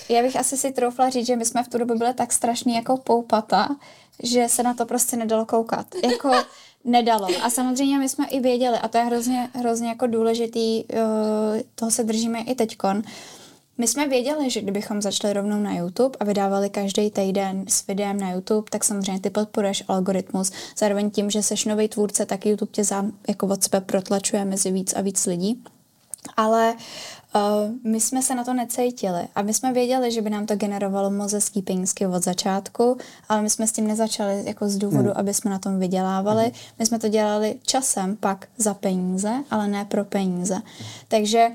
já 0.09 0.23
bych 0.23 0.37
asi 0.37 0.57
si 0.57 0.73
troufla 0.73 1.11
říct, 1.11 1.27
že 1.27 1.37
my 1.37 1.45
jsme 1.45 1.63
v 1.63 1.69
tu 1.69 1.79
dobu 1.79 1.99
byli 1.99 2.15
tak 2.15 2.33
strašný 2.33 2.75
jako 2.75 2.97
poupata, 2.97 3.77
že 4.23 4.49
se 4.49 4.63
na 4.63 4.75
to 4.75 4.87
prostě 4.87 5.17
nedalo 5.17 5.47
koukat. 5.47 5.87
Jako 6.11 6.33
nedalo. 6.85 7.29
A 7.43 7.51
samozřejmě 7.51 7.99
my 7.99 8.09
jsme 8.09 8.27
i 8.27 8.41
věděli, 8.41 8.79
a 8.79 8.89
to 8.89 8.99
je 8.99 9.05
hrozně, 9.05 9.49
hrozně 9.55 9.89
jako 9.89 10.07
důležitý, 10.07 10.85
toho 11.75 11.91
se 11.91 12.05
držíme 12.05 12.41
i 12.41 12.55
teďkon, 12.55 13.03
my 13.81 13.89
jsme 13.89 14.09
věděli, 14.09 14.51
že 14.51 14.61
kdybychom 14.61 15.03
začali 15.03 15.33
rovnou 15.33 15.61
na 15.61 15.75
YouTube 15.75 16.17
a 16.21 16.25
vydávali 16.25 16.71
každý 16.71 17.11
týden 17.11 17.65
s 17.69 17.87
videem 17.87 18.21
na 18.21 18.31
YouTube, 18.31 18.71
tak 18.71 18.85
samozřejmě 18.85 19.21
ty 19.21 19.31
podporuješ 19.31 19.85
algoritmus. 19.89 20.53
Zároveň 20.79 21.11
tím, 21.11 21.31
že 21.31 21.43
seš 21.43 21.65
nový 21.65 21.89
tvůrce, 21.89 22.27
tak 22.27 22.47
YouTube 22.47 22.73
tě 22.73 22.85
zám, 22.85 23.13
jako 23.29 23.47
od 23.47 23.65
sebe 23.65 23.81
protlačuje 23.81 24.45
mezi 24.45 24.71
víc 24.71 24.93
a 24.93 25.01
víc 25.01 25.27
lidí. 25.27 25.63
Ale 26.37 26.75
uh, 27.35 27.41
my 27.85 28.01
jsme 28.01 28.23
se 28.23 28.35
na 28.35 28.45
to 28.45 28.55
necítili 28.55 29.29
a 29.35 29.43
my 29.43 29.55
jsme 29.55 29.73
věděli, 29.73 30.13
že 30.13 30.23
by 30.23 30.31
nám 30.31 30.47
to 30.47 30.57
generovalo 30.57 31.11
moc 31.11 31.33
hezký 31.33 31.63
penízky 31.63 32.07
od 32.07 32.25
začátku, 32.25 32.99
ale 33.29 33.43
my 33.43 33.51
jsme 33.51 33.67
s 33.67 33.73
tím 33.73 33.87
nezačali 33.87 34.43
jako 34.47 34.69
z 34.69 34.77
důvodu, 34.77 35.09
hmm. 35.09 35.17
aby 35.17 35.35
jsme 35.35 35.51
na 35.51 35.59
tom 35.59 35.79
vydělávali. 35.79 36.43
Hmm. 36.43 36.53
My 36.79 36.87
jsme 36.87 36.99
to 36.99 37.09
dělali 37.09 37.59
časem 37.63 38.17
pak 38.17 38.49
za 38.57 38.75
peníze, 38.75 39.45
ale 39.51 39.69
ne 39.69 39.85
pro 39.85 40.05
peníze. 40.05 40.55
Hmm. 40.55 40.65
Takže 41.09 41.51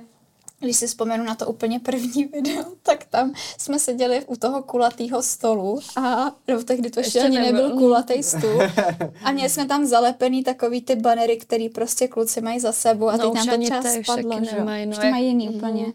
když 0.63 0.78
si 0.78 0.88
vzpomenu 0.88 1.23
na 1.23 1.36
to 1.36 1.47
úplně 1.47 1.80
první 1.80 2.26
video, 2.34 2.63
tak 2.84 3.06
tam 3.06 3.34
jsme 3.58 3.80
seděli 3.80 4.26
u 4.26 4.36
toho 4.36 4.63
kulatého 4.63 5.23
stolu 5.23 5.80
a 5.95 6.32
do 6.47 6.63
tehdy 6.63 6.89
to 6.89 6.99
ještě, 6.99 7.19
ještě 7.19 7.28
ani 7.28 7.39
nebyl, 7.39 7.63
nebyl 7.63 7.78
kulatý 7.78 8.23
stůl 8.23 8.62
a 9.23 9.32
měli 9.32 9.49
jsme 9.49 9.65
tam 9.65 9.86
zalepený 9.86 10.43
takový 10.43 10.82
ty 10.82 10.95
banery, 10.95 11.38
který 11.38 11.69
prostě 11.69 12.08
kluci 12.08 12.41
mají 12.41 12.60
za 12.60 12.71
sebou 12.71 13.10
a 13.10 13.17
no, 13.17 13.32
teď 13.32 13.45
nám 13.45 13.60
to 13.60 13.65
čas 13.67 13.86
spadlo, 14.04 14.43
že 14.43 14.56
nemají, 14.56 14.86
no, 14.86 14.91
už 14.91 14.97
to 14.97 15.08
mají 15.08 15.28
jiný 15.28 15.49
mm. 15.49 15.56
úplně. 15.56 15.86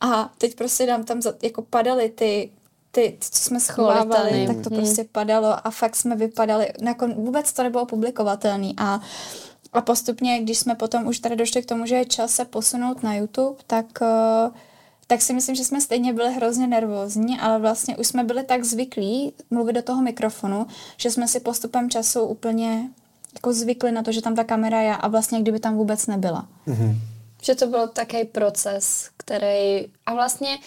A 0.00 0.32
teď 0.38 0.54
prostě 0.56 0.86
nám 0.86 1.04
tam 1.04 1.22
za, 1.22 1.34
jako 1.42 1.62
padaly 1.62 2.08
ty 2.08 2.50
ty, 2.92 3.16
co 3.20 3.38
jsme 3.38 3.60
schovávali, 3.60 4.46
tak 4.46 4.56
to 4.56 4.70
hmm. 4.70 4.78
prostě 4.78 5.04
padalo 5.12 5.66
a 5.66 5.70
fakt 5.70 5.96
jsme 5.96 6.16
vypadali, 6.16 6.68
nakon, 6.80 7.14
vůbec 7.14 7.52
to 7.52 7.62
nebylo 7.62 7.86
publikovatelný 7.86 8.74
a 8.78 9.00
a 9.72 9.80
postupně, 9.80 10.40
když 10.40 10.58
jsme 10.58 10.74
potom 10.74 11.06
už 11.06 11.18
tady 11.18 11.36
došli 11.36 11.62
k 11.62 11.66
tomu, 11.66 11.86
že 11.86 11.94
je 11.94 12.04
čas 12.04 12.34
se 12.34 12.44
posunout 12.44 13.02
na 13.02 13.14
YouTube, 13.14 13.56
tak, 13.66 13.86
eh, 14.02 14.50
tak 15.06 15.22
si 15.22 15.32
myslím, 15.32 15.56
že 15.56 15.64
jsme 15.64 15.80
stejně 15.80 16.12
byli 16.12 16.32
hrozně 16.32 16.66
nervózní, 16.66 17.38
ale 17.40 17.58
vlastně 17.58 17.96
už 17.96 18.06
jsme 18.06 18.24
byli 18.24 18.44
tak 18.44 18.64
zvyklí 18.64 19.32
mluvit 19.50 19.72
do 19.72 19.82
toho 19.82 20.02
mikrofonu, 20.02 20.66
že 20.96 21.10
jsme 21.10 21.28
si 21.28 21.40
postupem 21.40 21.90
času 21.90 22.20
úplně 22.20 22.90
jako 23.34 23.52
zvykli 23.52 23.92
na 23.92 24.02
to, 24.02 24.12
že 24.12 24.22
tam 24.22 24.34
ta 24.34 24.44
kamera 24.44 24.80
je 24.80 24.96
a 24.96 25.08
vlastně 25.08 25.40
kdyby 25.40 25.60
tam 25.60 25.76
vůbec 25.76 26.06
nebyla. 26.06 26.48
Mm-hmm. 26.66 26.94
Že 27.42 27.54
to 27.54 27.66
byl 27.66 27.88
takový 27.88 28.24
proces, 28.24 29.10
který... 29.16 29.86
A 30.06 30.14
vlastně 30.14 30.58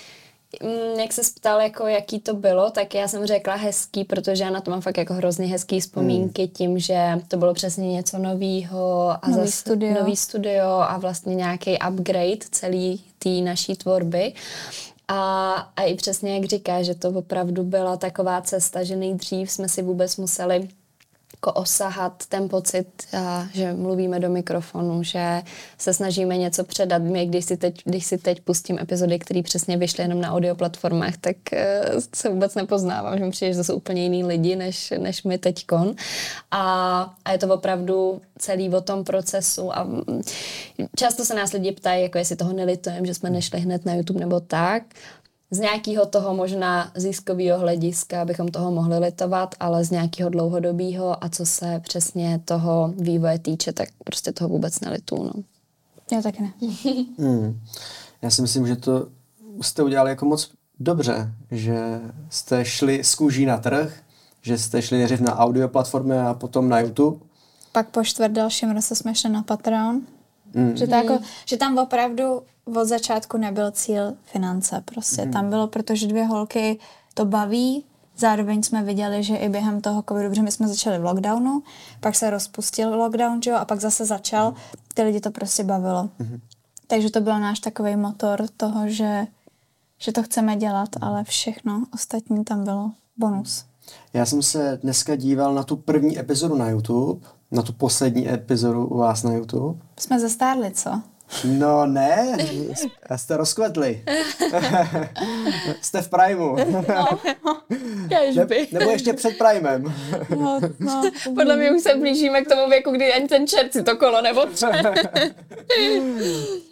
jak 0.98 1.13
se 1.13 1.22
ptal, 1.36 1.62
jako 1.62 1.88
jaký 1.88 2.20
to 2.20 2.34
bylo, 2.34 2.72
tak 2.72 2.96
já 2.96 3.08
jsem 3.08 3.26
řekla 3.26 3.56
hezký, 3.56 4.04
protože 4.04 4.44
já 4.44 4.50
na 4.50 4.62
to 4.62 4.72
mám 4.72 4.82
fakt 4.82 4.98
jako 4.98 5.13
hrozně 5.13 5.48
hezký 5.48 5.80
vzpomínky 5.80 6.41
hmm. 6.41 6.52
tím, 6.52 6.80
že 6.80 7.22
to 7.28 7.38
bylo 7.38 7.54
přesně 7.54 7.94
něco 7.94 8.18
novýho 8.18 9.10
a 9.22 9.30
nový, 9.30 9.41
zas, 9.41 9.54
studio. 9.54 9.94
nový 9.94 10.15
studio 10.15 10.68
a 10.68 10.98
vlastně 10.98 11.36
nějaký 11.36 11.78
upgrade 11.89 12.46
celý 12.52 13.04
té 13.20 13.30
naší 13.30 13.76
tvorby. 13.76 14.34
A, 15.08 15.52
a 15.76 15.84
i 15.84 15.96
přesně 15.96 16.36
jak 16.36 16.46
říká, 16.46 16.84
že 16.84 16.96
to 16.96 17.10
opravdu 17.10 17.63
byla 17.63 17.98
taková 17.98 18.41
cesta, 18.41 18.84
že 18.84 18.96
nejdřív 18.96 19.52
jsme 19.52 19.70
si 19.70 19.82
vůbec 19.82 20.18
museli 20.18 20.70
jako 21.45 21.60
osahat 21.60 22.23
ten 22.29 22.49
pocit, 22.49 22.88
že 23.53 23.73
mluvíme 23.73 24.19
do 24.19 24.29
mikrofonu, 24.29 25.03
že 25.03 25.41
se 25.77 25.93
snažíme 25.93 26.38
něco 26.38 26.63
předat. 26.63 27.01
Mě, 27.01 27.25
když 27.25 27.45
si 27.45 27.58
teď, 27.58 27.81
když 27.86 28.05
si 28.05 28.17
teď 28.17 28.41
pustím 28.41 28.79
epizody, 28.79 29.19
které 29.19 29.43
přesně 29.43 29.77
vyšly 29.77 30.03
jenom 30.03 30.21
na 30.21 30.34
audio 30.34 30.55
platformách, 30.55 31.17
tak 31.17 31.36
eh, 31.53 31.81
se 32.15 32.29
vůbec 32.29 32.55
nepoznávám, 32.55 33.17
že 33.17 33.25
mi 33.25 33.31
přijde, 33.31 33.53
že 33.53 33.63
jsou 33.63 33.75
úplně 33.75 34.03
jiný 34.03 34.23
lidi, 34.23 34.55
než, 34.55 34.93
než 34.97 35.23
my 35.23 35.38
teďkon. 35.38 35.95
A, 36.51 36.62
a 37.25 37.31
je 37.31 37.38
to 37.38 37.53
opravdu 37.53 38.21
celý 38.38 38.69
o 38.69 38.81
tom 38.81 39.03
procesu 39.03 39.77
a 39.77 39.84
mm, 39.84 40.21
často 40.95 41.25
se 41.25 41.36
nás 41.36 41.53
lidi 41.53 41.71
ptají, 41.71 42.03
jako 42.03 42.17
jestli 42.17 42.36
toho 42.36 42.53
nelitujeme, 42.53 43.08
že 43.08 43.13
jsme 43.13 43.29
nešli 43.29 43.60
hned 43.60 43.86
na 43.86 43.93
YouTube 43.93 44.19
nebo 44.19 44.39
tak 44.39 44.84
z 45.56 45.60
nějakého 45.60 46.06
toho 46.06 46.36
možná 46.36 46.91
ziskového 46.96 47.60
hlediska 47.60 48.26
bychom 48.26 48.48
toho 48.48 48.72
mohli 48.72 48.98
litovat, 48.98 49.56
ale 49.60 49.86
z 49.86 49.91
nějakého 49.91 50.30
dlouhodobého 50.30 51.24
a 51.24 51.30
co 51.30 51.46
se 51.46 51.80
přesně 51.84 52.39
toho 52.46 52.94
vývoje 52.98 53.39
týče, 53.39 53.74
tak 53.74 53.89
prostě 54.04 54.32
toho 54.32 54.50
vůbec 54.50 54.80
nelitu. 54.80 55.24
No. 55.24 55.32
Já 56.12 56.22
taky 56.22 56.41
ne. 56.41 56.54
hmm. 57.20 57.60
Já 58.22 58.30
si 58.30 58.41
myslím, 58.41 58.68
že 58.68 58.76
to 58.76 59.08
jste 59.62 59.84
udělali 59.84 60.10
jako 60.10 60.26
moc 60.26 60.52
dobře, 60.80 61.34
že 61.52 62.02
jste 62.30 62.65
šli 62.65 63.04
z 63.04 63.15
kůží 63.15 63.46
na 63.46 63.58
trh, 63.58 64.00
že 64.41 64.58
jste 64.58 64.82
šli 64.82 64.98
nejdřív 64.98 65.20
na 65.20 65.38
audio 65.38 65.68
platformy 65.68 66.20
a 66.20 66.34
potom 66.34 66.70
na 66.70 66.80
YouTube. 66.80 67.18
Pak 67.72 67.89
po 67.89 68.04
čtvrt 68.04 68.32
dalším 68.32 68.72
roce 68.72 68.96
jsme 68.96 69.15
šli 69.15 69.30
na 69.30 69.44
Patreon. 69.44 70.02
Mm. 70.56 70.78
Že, 70.78 70.88
to 70.88 70.96
jako, 70.96 71.20
že 71.46 71.58
tam 71.58 71.78
opravdu 71.78 72.41
od 72.65 72.86
začátku 72.86 73.38
nebyl 73.38 73.72
cíl 73.72 74.13
finance. 74.24 74.84
Prostě 74.86 75.26
mm. 75.26 75.32
tam 75.32 75.50
bylo, 75.50 75.68
protože 75.68 76.08
dvě 76.08 76.26
holky 76.26 76.80
to 77.13 77.26
baví, 77.26 77.86
Zároveň 78.18 78.63
jsme 78.63 78.84
viděli, 78.84 79.24
že 79.24 79.36
i 79.36 79.50
během 79.50 79.82
toho 79.82 80.04
covidu, 80.10 80.30
protože 80.30 80.41
my 80.41 80.52
jsme 80.52 80.68
začali 80.68 81.00
v 81.00 81.04
lockdownu, 81.04 81.63
pak 82.00 82.15
se 82.15 82.30
rozpustil 82.30 82.96
lockdown, 82.98 83.41
že 83.41 83.52
jo, 83.52 83.58
a 83.58 83.65
pak 83.65 83.80
zase 83.80 84.06
začal, 84.06 84.54
ty 84.94 85.04
lidi 85.04 85.20
to 85.20 85.32
prostě 85.32 85.63
bavilo. 85.63 86.10
Mm-hmm. 86.20 86.39
Takže 86.88 87.10
to 87.10 87.22
byl 87.22 87.39
náš 87.39 87.60
takový 87.60 87.96
motor 87.96 88.48
toho, 88.58 88.89
že, 88.89 89.28
že 89.98 90.12
to 90.12 90.24
chceme 90.24 90.56
dělat, 90.56 90.89
ale 91.02 91.24
všechno 91.24 91.86
ostatní 91.94 92.44
tam 92.44 92.63
bylo 92.63 92.91
bonus. 93.18 93.65
Já 94.13 94.26
jsem 94.26 94.41
se 94.41 94.80
dneska 94.82 95.15
díval 95.15 95.56
na 95.56 95.63
tu 95.63 95.76
první 95.76 96.20
epizodu 96.20 96.56
na 96.56 96.70
YouTube, 96.70 97.28
na 97.56 97.62
tu 97.62 97.74
poslední 97.74 98.30
epizodu 98.34 98.86
u 98.86 98.98
vás 98.98 99.24
na 99.24 99.34
YouTube. 99.34 99.80
Jsme 100.00 100.20
zestárli, 100.20 100.72
co? 100.72 101.02
No 101.44 101.86
ne, 101.86 102.38
jste 103.15 103.38
rozkvetli. 103.38 104.04
jste 105.82 106.02
v 106.02 106.10
Primeu. 106.10 106.56
No, 106.86 107.06
ne, 108.10 108.36
nebo 108.72 108.89
ještě 108.91 109.13
před 109.13 109.38
Primem. 109.38 109.94
no, 110.38 110.60
no, 110.80 111.02
Podle 111.36 111.56
mě 111.56 111.72
už 111.72 111.82
se 111.84 111.96
blížíme 111.96 112.41
k 112.41 112.50
tomu 112.50 112.70
věku, 112.70 112.91
kdy 112.91 113.13
ani 113.13 113.28
ten 113.28 113.48
čert 113.48 113.74
si 113.74 113.84
to 113.84 113.98
kolo 113.98 114.22
nebo 114.22 114.41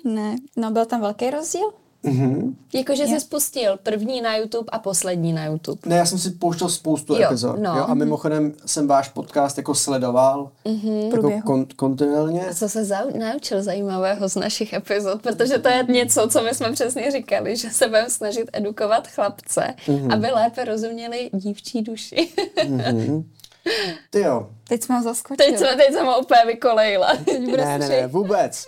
Ne, 0.04 0.36
no 0.58 0.72
byl 0.72 0.86
tam 0.86 1.02
velký 1.02 1.30
rozdíl? 1.30 1.74
Mm-hmm. 2.06 2.54
Jakože 2.74 3.08
jsi 3.08 3.20
spustil 3.20 3.80
první 3.84 4.22
na 4.22 4.36
YouTube 4.36 4.70
a 4.72 4.80
poslední 4.80 5.34
na 5.34 5.46
YouTube. 5.46 5.80
Ne, 5.86 5.96
já 5.96 6.06
jsem 6.06 6.20
si 6.20 6.32
pouštěl 6.32 6.70
spoustu 6.70 7.14
jo, 7.14 7.22
epizod. 7.26 7.60
No. 7.60 7.78
Jo, 7.78 7.86
a 7.88 7.94
mimochodem 7.94 8.52
mm-hmm. 8.52 8.62
jsem 8.66 8.88
váš 8.88 9.10
podcast 9.10 9.58
jako 9.58 9.76
sledoval 9.76 10.52
mm-hmm. 10.66 11.16
jako 11.16 11.30
kon- 11.30 11.68
kontinuálně. 11.76 12.48
A 12.48 12.54
co 12.54 12.70
se 12.70 12.84
zau- 12.84 13.18
naučil 13.18 13.64
zajímavého 13.64 14.30
z 14.30 14.36
našich 14.36 14.74
epizod? 14.74 15.22
Protože 15.22 15.58
to 15.58 15.70
je 15.70 15.86
něco, 15.90 16.28
co 16.28 16.44
my 16.44 16.54
jsme 16.54 16.72
přesně 16.72 17.12
říkali, 17.12 17.56
že 17.58 17.70
se 17.70 17.88
budeme 17.88 18.10
snažit 18.10 18.50
edukovat 18.54 19.08
chlapce, 19.08 19.74
mm-hmm. 19.86 20.14
aby 20.14 20.28
lépe 20.28 20.66
rozuměli 20.66 21.30
dívčí 21.34 21.82
duši. 21.82 22.30
mm-hmm. 22.58 23.24
Ty 24.10 24.20
jo. 24.20 24.50
Teď 24.68 24.84
jsme 24.84 24.98
ho 24.98 25.04
zaskočili. 25.04 25.50
Teď 25.50 25.60
jsme, 25.60 25.76
teď 25.76 25.94
jsem 25.94 26.06
ho 26.06 26.20
úplně 26.20 26.42
vykolejila. 26.48 27.14
ne, 27.58 27.78
ne, 27.78 27.90
ne, 27.90 28.08
vůbec. 28.08 28.66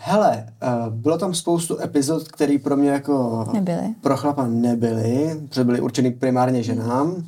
Hele, 0.00 0.46
uh, 0.62 0.94
bylo 0.94 1.18
tam 1.18 1.34
spoustu 1.34 1.80
epizod, 1.80 2.28
které 2.28 2.58
pro 2.58 2.76
mě 2.76 2.90
jako 2.90 3.46
nebyly. 3.52 3.94
pro 4.00 4.16
chlapa 4.16 4.46
nebyly, 4.46 5.40
protože 5.48 5.64
byly 5.64 5.80
určeny 5.80 6.10
primárně 6.10 6.62
ženám. 6.62 7.26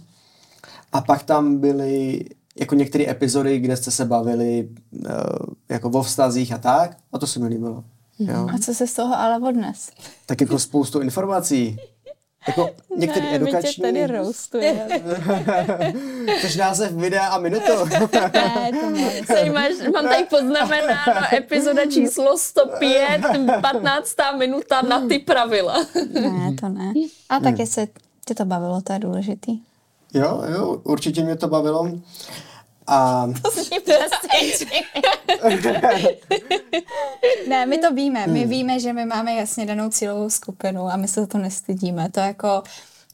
A 0.93 1.01
pak 1.01 1.23
tam 1.23 1.59
byly 1.59 2.25
jako 2.61 2.75
některé 2.75 3.11
epizody, 3.11 3.59
kde 3.59 3.77
jste 3.77 3.91
se 3.91 4.05
bavili 4.05 4.69
uh, 4.93 5.11
jako 5.69 5.89
o 5.91 6.03
vztazích 6.03 6.53
a 6.53 6.59
tak. 6.59 6.97
A 7.13 7.19
to 7.19 7.27
se 7.27 7.41
mi 7.41 7.47
líbilo. 7.47 7.85
Jo. 8.19 8.49
A 8.55 8.59
co 8.59 8.75
se 8.75 8.87
z 8.87 8.95
toho 8.95 9.19
ale 9.19 9.49
odnes? 9.49 9.91
Tak 10.27 10.41
jako 10.41 10.59
spoustu 10.59 11.01
informací. 11.01 11.79
Jako 12.47 12.71
některý 12.97 13.27
ne, 13.27 13.35
edukační... 13.37 13.69
My 13.69 13.75
tě 13.75 13.83
tady 13.83 14.07
roustuje. 14.07 14.89
Což 16.41 16.57
název 16.57 16.93
videa 16.93 17.27
a 17.27 17.39
minutu. 17.39 17.73
ne, 18.33 19.23
to 19.27 19.53
máš, 19.53 19.73
mám 19.93 20.09
tady 20.09 20.25
poznamenáno 20.25 21.21
epizoda 21.33 21.87
číslo 21.87 22.39
105, 22.39 23.21
15. 23.61 24.15
minuta 24.39 24.83
na 24.83 25.07
ty 25.09 25.19
pravila. 25.19 25.87
ne, 26.13 26.55
to 26.61 26.69
ne. 26.69 26.93
A 27.29 27.41
tak 27.41 27.59
jestli 27.59 27.89
tě 28.25 28.35
to 28.35 28.45
bavilo, 28.45 28.81
to 28.81 28.93
je 28.93 28.99
důležitý. 28.99 29.61
Jo, 30.15 30.43
jo, 30.53 30.81
určitě 30.85 31.23
mě 31.25 31.37
to 31.37 31.49
bavilo. 31.49 31.91
A... 32.89 33.29
To 33.43 33.51
ne, 37.49 37.67
my 37.67 37.79
to 37.79 37.95
víme. 37.95 38.27
My 38.27 38.41
hmm. 38.41 38.51
víme, 38.51 38.81
že 38.81 38.93
my 38.93 39.07
máme 39.07 39.35
jasně 39.35 39.67
danou 39.67 39.91
cílovou 39.91 40.31
skupinu 40.31 40.89
a 40.89 40.97
my 40.97 41.09
se 41.09 41.27
to 41.27 41.39
nestydíme. 41.39 42.11
To 42.11 42.21
jako 42.21 42.63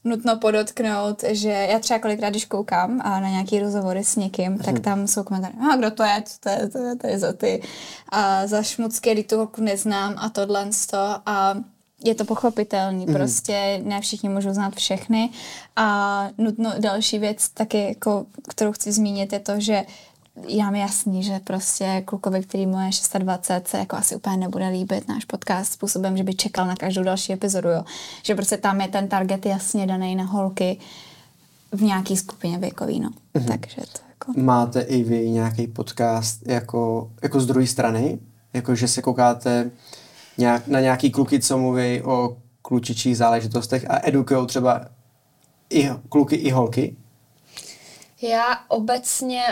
nutno 0.04 0.36
podotknout, 0.36 1.24
že 1.28 1.50
já 1.50 1.78
třeba 1.78 1.98
kolikrát, 1.98 2.30
když 2.30 2.44
koukám 2.44 3.00
a 3.04 3.20
na 3.20 3.28
nějaký 3.28 3.60
rozhovory 3.60 4.04
s 4.04 4.16
někým, 4.16 4.58
tak 4.58 4.74
hmm. 4.74 4.82
tam 4.82 5.06
jsou 5.06 5.22
komentáře, 5.22 5.54
a 5.72 5.76
kdo 5.76 5.90
to 5.90 6.02
je, 6.02 6.22
to 6.40 6.48
je, 6.48 6.68
to 6.68 6.78
je, 6.78 6.96
to 6.96 7.06
je 7.06 7.18
za 7.18 7.32
ty. 7.32 7.62
A 8.08 8.46
za 8.46 8.62
šmucky, 8.62 9.12
kdy 9.12 9.24
tu 9.24 9.36
holku 9.36 9.62
neznám 9.62 10.14
a 10.18 10.28
tohle 10.28 10.68
a 11.26 11.54
je 12.04 12.14
to 12.14 12.24
pochopitelný, 12.24 13.06
mm. 13.06 13.14
prostě 13.14 13.80
ne 13.84 14.00
všichni 14.00 14.28
můžou 14.28 14.52
znát 14.52 14.76
všechny 14.76 15.30
a 15.76 16.28
nutno 16.38 16.72
další 16.78 17.18
věc 17.18 17.48
taky, 17.48 17.84
jako, 17.88 18.26
kterou 18.48 18.72
chci 18.72 18.92
zmínit, 18.92 19.32
je 19.32 19.38
to, 19.38 19.60
že 19.60 19.84
já 20.48 20.70
mi 20.70 20.80
jasný, 20.80 21.22
že 21.22 21.40
prostě 21.44 22.02
klukovi, 22.04 22.42
který 22.42 22.66
mu 22.66 22.80
je 22.80 22.90
26, 23.18 23.70
se 23.70 23.78
jako 23.78 23.96
asi 23.96 24.16
úplně 24.16 24.36
nebude 24.36 24.68
líbit 24.68 25.08
náš 25.08 25.24
podcast 25.24 25.72
způsobem, 25.72 26.16
že 26.16 26.24
by 26.24 26.34
čekal 26.34 26.66
na 26.66 26.76
každou 26.76 27.02
další 27.02 27.32
epizodu, 27.32 27.68
jo. 27.68 27.84
Že 28.22 28.34
prostě 28.34 28.56
tam 28.56 28.80
je 28.80 28.88
ten 28.88 29.08
target 29.08 29.46
jasně 29.46 29.86
daný 29.86 30.16
na 30.16 30.24
holky 30.24 30.78
v 31.72 31.82
nějaký 31.82 32.16
skupině 32.16 32.58
věkový, 32.58 33.00
no. 33.00 33.10
Mm-hmm. 33.34 33.48
Takže 33.48 33.76
to 33.76 33.98
jako... 34.08 34.40
Máte 34.40 34.80
i 34.80 35.02
vy 35.02 35.30
nějaký 35.30 35.66
podcast 35.66 36.46
jako, 36.46 37.10
jako 37.22 37.40
z 37.40 37.46
druhé 37.46 37.66
strany? 37.66 38.18
Jako, 38.52 38.74
že 38.74 38.88
se 38.88 39.02
koukáte 39.02 39.70
nějak, 40.38 40.66
na 40.66 40.80
nějaký 40.80 41.10
kluky, 41.10 41.40
co 41.40 41.58
mluví 41.58 42.02
o 42.02 42.36
klučičích 42.62 43.16
záležitostech 43.16 43.90
a 43.90 44.08
edukují 44.08 44.46
třeba 44.46 44.88
i 45.70 45.90
kluky, 46.08 46.36
i 46.36 46.50
holky? 46.50 46.96
Já 48.22 48.64
obecně 48.68 49.42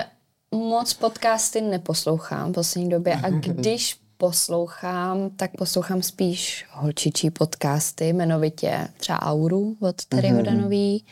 moc 0.55 0.95
podcasty 0.95 1.61
neposlouchám 1.61 2.51
v 2.51 2.55
poslední 2.55 2.89
době 2.91 3.15
a 3.15 3.31
když 3.31 4.03
poslouchám, 4.17 5.31
tak 5.31 5.51
poslouchám 5.59 6.03
spíš 6.03 6.67
holčičí 6.71 7.31
podcasty, 7.31 8.09
jmenovitě 8.09 8.89
třeba 8.97 9.23
Auru 9.23 9.77
od 9.81 10.05
Terryho 10.05 10.39
mm-hmm. 10.39 10.45
Danový, 10.45 11.05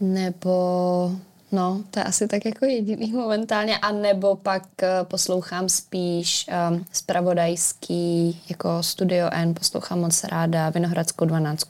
nebo 0.00 1.10
no, 1.54 1.84
to 1.90 1.98
je 1.98 2.04
asi 2.04 2.28
tak 2.28 2.44
jako 2.44 2.64
jediný 2.64 3.12
momentálně, 3.12 3.78
a 3.78 3.92
nebo 3.92 4.36
pak 4.36 4.62
uh, 4.62 4.88
poslouchám 5.08 5.68
spíš 5.68 6.46
um, 6.70 6.84
spravodajský, 6.92 8.40
jako 8.48 8.82
Studio 8.82 9.28
N, 9.32 9.54
poslouchám 9.54 10.00
moc 10.00 10.24
ráda, 10.24 10.70
Vinohradskou 10.70 11.24
12, 11.24 11.64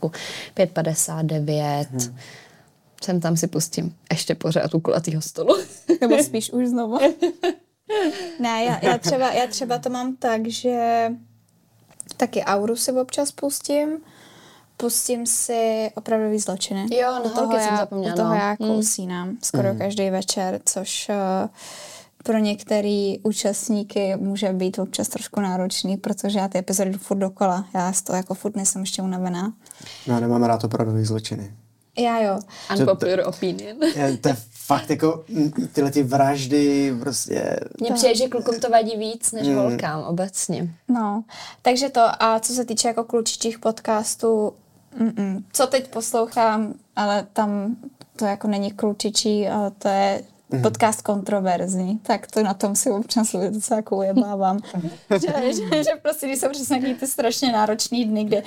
559, 0.55 1.89
mm-hmm 1.93 2.15
sem 3.05 3.21
tam 3.21 3.37
si 3.37 3.47
pustím 3.47 3.95
ještě 4.11 4.35
pořád 4.35 4.75
u 4.75 4.81
kulatýho 4.81 5.23
stolu. 5.23 5.57
Nebo 6.01 6.19
spíš 6.23 6.51
už 6.51 6.67
znovu. 6.67 6.99
ne, 8.41 8.65
já, 8.65 8.79
já, 8.83 8.99
třeba, 8.99 9.33
já 9.33 9.47
třeba 9.47 9.79
to 9.79 9.91
mám 9.91 10.17
tak, 10.17 10.49
že 10.49 11.09
taky 12.17 12.43
auru 12.43 12.77
si 12.77 12.93
občas 12.93 13.33
pustím, 13.33 13.99
pustím 14.77 15.27
si 15.27 15.91
opravdový 15.95 16.39
zločiny. 16.39 16.87
Jo, 16.97 17.21
no, 17.25 17.31
u 17.31 17.35
toho 17.35 17.57
já, 17.57 17.71
já, 17.71 17.77
zapomněla. 17.77 18.15
u 18.15 18.17
toho 18.17 18.29
no. 18.29 18.35
já 18.35 18.57
kousínám 18.57 19.29
hmm. 19.29 19.39
skoro 19.43 19.69
hmm. 19.69 19.79
každý 19.79 20.11
večer, 20.11 20.61
což 20.65 21.09
uh, 21.09 21.49
pro 22.25 22.39
některý 22.39 23.19
účastníky 23.19 24.17
může 24.17 24.53
být 24.53 24.79
občas 24.79 25.09
trošku 25.09 25.41
náročný, 25.41 25.97
protože 25.97 26.39
já 26.39 26.49
ty 26.49 26.59
epizody 26.59 26.91
jdu 26.91 26.99
furt 26.99 27.19
dokola. 27.19 27.67
Já 27.75 27.93
z 27.93 28.03
toho 28.03 28.17
jako 28.17 28.35
furt 28.35 28.57
nejsem 28.57 28.81
ještě 28.81 29.03
unavená. 29.03 29.53
No, 30.07 30.21
nemám 30.21 30.43
rád 30.43 30.65
opravdový 30.65 31.05
zločiny. 31.05 31.55
Já 31.99 32.21
jo. 32.21 32.39
Unpopular 32.79 33.23
to, 33.23 33.29
opinion. 33.29 33.77
Je, 33.97 34.17
to 34.21 34.29
je 34.29 34.37
fakt 34.51 34.91
jako 34.91 35.25
tyhle 35.73 35.91
ty 35.91 36.03
vraždy 36.03 36.95
prostě... 37.01 37.61
Mně 37.81 37.91
přijde, 37.93 38.15
že 38.15 38.29
klukům 38.29 38.61
to 38.61 38.71
vadí 38.71 38.97
víc 38.97 39.33
než 39.33 39.49
mm. 39.49 39.57
holkám 39.57 40.03
obecně. 40.03 40.75
No, 40.89 41.25
takže 41.63 41.89
to 41.89 42.01
a 42.23 42.41
co 42.41 42.53
se 42.53 42.65
týče 42.65 42.89
jako 42.89 43.05
klučičích 43.05 43.59
podcastů, 43.59 44.53
mm-mm. 45.01 45.43
co 45.53 45.67
teď 45.67 45.89
poslouchám, 45.89 46.75
ale 46.97 47.27
tam 47.33 47.77
to 48.17 48.25
jako 48.25 48.49
není 48.49 48.71
klučičí, 48.71 49.47
to 49.79 49.89
je 49.89 50.23
mm. 50.51 50.63
podcast 50.63 51.03
kontroverzní, 51.03 51.99
tak 51.99 52.27
to 52.27 52.43
na 52.43 52.55
tom 52.55 52.77
si 52.77 52.91
občas 52.91 53.37
docela 53.51 53.77
jako 53.77 53.97
ujebávám. 53.97 54.59
že, 55.11 55.53
že, 55.53 55.85
že, 55.85 55.91
prostě, 56.03 56.27
když 56.27 56.39
jsou 56.39 56.49
přesně 56.49 56.95
ty 56.95 57.07
strašně 57.07 57.53
náročný 57.53 58.05
dny, 58.05 58.25
kde, 58.25 58.43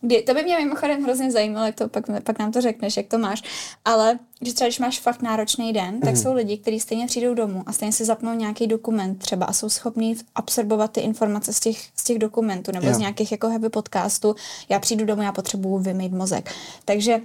kdy, 0.00 0.22
to 0.22 0.34
by 0.34 0.42
mě 0.42 0.58
mimochodem 0.58 1.04
hrozně 1.04 1.32
zajímalo, 1.32 1.66
jak 1.66 1.74
to 1.74 1.88
pak, 1.88 2.04
pak 2.24 2.38
nám 2.38 2.52
to 2.52 2.60
řekneš, 2.60 2.96
jak 2.96 3.06
to 3.06 3.18
máš, 3.18 3.42
ale 3.84 4.18
že 4.40 4.54
třeba 4.54 4.68
když 4.68 4.78
máš 4.78 5.00
fakt 5.00 5.22
náročný 5.22 5.72
den, 5.72 6.00
tak 6.00 6.10
mm. 6.10 6.16
jsou 6.16 6.34
lidi, 6.34 6.58
kteří 6.58 6.80
stejně 6.80 7.06
přijdou 7.06 7.34
domů 7.34 7.62
a 7.66 7.72
stejně 7.72 7.92
si 7.92 8.04
zapnou 8.04 8.34
nějaký 8.34 8.66
dokument 8.66 9.18
třeba 9.18 9.46
a 9.46 9.52
jsou 9.52 9.68
schopní 9.68 10.16
absorbovat 10.34 10.92
ty 10.92 11.00
informace 11.00 11.52
z 11.52 11.60
těch, 11.60 11.78
z 11.96 12.04
těch 12.04 12.18
dokumentů 12.18 12.72
nebo 12.72 12.86
jo. 12.86 12.94
z 12.94 12.98
nějakých 12.98 13.32
jako 13.32 13.48
heavy 13.48 13.68
podcastů. 13.68 14.34
Já 14.68 14.78
přijdu 14.78 15.04
domů, 15.04 15.22
já 15.22 15.32
potřebuju 15.32 15.78
vymýt 15.78 16.12
mozek. 16.12 16.52
Takže 16.84 17.20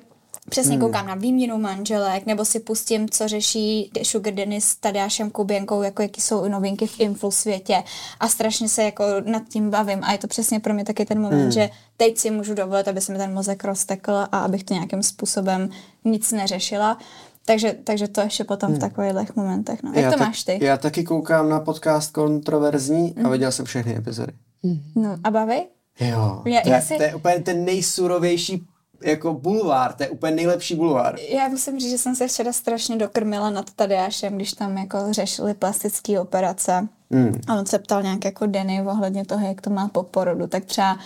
Přesně 0.49 0.75
hmm. 0.75 0.81
koukám 0.81 1.07
na 1.07 1.15
výměnu 1.15 1.57
manželek, 1.57 2.25
nebo 2.25 2.45
si 2.45 2.59
pustím, 2.59 3.09
co 3.09 3.27
řeší 3.27 3.91
Sugar 4.03 4.33
Dennis 4.33 4.65
s 4.65 4.75
Tadeášem 4.75 5.29
Kuběnkou, 5.29 5.81
jako 5.81 6.01
jaký 6.01 6.21
jsou 6.21 6.47
novinky 6.47 6.87
v 6.87 6.99
influ 6.99 7.31
světě 7.31 7.83
a 8.19 8.27
strašně 8.27 8.69
se 8.69 8.83
jako 8.83 9.03
nad 9.25 9.43
tím 9.49 9.69
bavím 9.69 9.99
a 10.03 10.11
je 10.11 10.17
to 10.17 10.27
přesně 10.27 10.59
pro 10.59 10.73
mě 10.73 10.85
taky 10.85 11.05
ten 11.05 11.21
moment, 11.21 11.41
hmm. 11.41 11.51
že 11.51 11.69
teď 11.97 12.17
si 12.17 12.31
můžu 12.31 12.53
dovolit, 12.53 12.87
aby 12.87 13.01
se 13.01 13.11
mi 13.11 13.17
ten 13.17 13.33
mozek 13.33 13.63
roztekl 13.63 14.11
a 14.11 14.39
abych 14.39 14.63
to 14.63 14.73
nějakým 14.73 15.03
způsobem 15.03 15.69
nic 16.05 16.31
neřešila. 16.31 16.97
Takže, 17.45 17.75
takže 17.83 18.07
to 18.07 18.21
ještě 18.21 18.43
potom 18.43 18.69
hmm. 18.69 18.77
v 18.77 18.81
takových 18.81 19.35
momentech. 19.35 19.83
No. 19.83 19.91
Jak 19.95 20.03
já 20.03 20.11
to 20.11 20.17
tak, 20.17 20.27
máš 20.27 20.43
ty? 20.43 20.59
Já 20.61 20.77
taky 20.77 21.03
koukám 21.03 21.49
na 21.49 21.59
podcast 21.59 22.11
kontroverzní 22.11 23.13
hmm. 23.17 23.25
a 23.25 23.29
viděl 23.29 23.51
jsem 23.51 23.65
všechny 23.65 23.95
epizody. 23.97 24.31
Hmm. 24.63 24.79
No 24.95 25.17
a 25.23 25.31
baví? 25.31 25.61
Jo, 25.99 26.41
já, 26.45 26.61
to, 26.61 26.69
já 26.69 26.81
si... 26.81 26.97
to 26.97 27.03
je 27.03 27.15
úplně 27.15 27.39
ten 27.39 27.65
nejsurovější 27.65 28.67
jako 29.01 29.33
bulvár, 29.33 29.93
to 29.93 30.03
je 30.03 30.09
úplně 30.09 30.35
nejlepší 30.35 30.75
bulvár. 30.75 31.19
Já 31.29 31.47
musím 31.47 31.79
říct, 31.79 31.91
že 31.91 31.97
jsem 31.97 32.15
se 32.15 32.27
včera 32.27 32.53
strašně 32.53 32.95
dokrmila 32.95 33.49
nad 33.49 33.73
Tadeášem, 33.73 34.35
když 34.35 34.53
tam 34.53 34.77
jako 34.77 34.97
řešili 35.11 35.53
plastické 35.53 36.19
operace. 36.19 36.87
Mm. 37.09 37.41
A 37.47 37.55
on 37.55 37.65
se 37.65 37.79
ptal 37.79 38.03
nějak 38.03 38.25
jako 38.25 38.45
Denny 38.45 38.81
ohledně 38.81 39.25
toho, 39.25 39.47
jak 39.47 39.61
to 39.61 39.69
má 39.69 39.87
po 39.87 40.03
porodu, 40.03 40.47
tak 40.47 40.65
třeba 40.65 40.97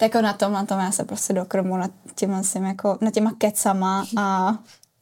tak 0.00 0.14
jako 0.14 0.22
na 0.22 0.32
tom, 0.32 0.52
na 0.52 0.64
tom 0.64 0.78
já 0.78 0.92
se 0.92 1.04
prostě 1.04 1.32
dokrmu 1.32 1.76
nad 1.76 1.90
těma, 2.14 2.42
jako, 2.66 2.98
nad 3.00 3.14
těma 3.14 3.32
kecama 3.38 4.06
a 4.16 4.58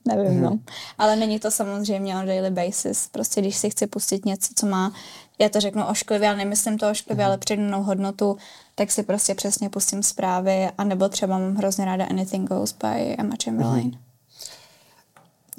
nevím, 0.09 0.33
mm. 0.33 0.43
no. 0.43 0.59
Ale 0.99 1.17
není 1.17 1.39
to 1.39 1.51
samozřejmě 1.51 2.17
on 2.17 2.27
daily 2.27 2.51
basis. 2.51 3.09
Prostě 3.13 3.41
když 3.41 3.57
si 3.57 3.71
chci 3.71 3.87
pustit 3.87 4.25
něco, 4.25 4.53
co 4.57 4.67
má, 4.67 4.93
já 5.39 5.49
to 5.49 5.61
řeknu 5.61 5.87
ošklivě, 5.87 6.29
ale 6.29 6.37
nemyslím 6.37 6.79
to 6.79 6.91
ošklivě, 6.91 7.25
mm. 7.25 7.29
ale 7.29 7.39
přidanou 7.39 7.83
hodnotu, 7.83 8.37
tak 8.75 8.91
si 8.91 9.03
prostě 9.03 9.35
přesně 9.35 9.69
pustím 9.69 10.03
zprávy, 10.03 10.69
anebo 10.79 11.09
třeba 11.09 11.39
mám 11.39 11.55
hrozně 11.55 11.85
ráda 11.85 12.05
Anything 12.05 12.49
Goes 12.49 12.73
by 12.73 13.17
Emma 13.19 13.35
Chamberlain. 13.45 13.87
Mm. 13.87 13.99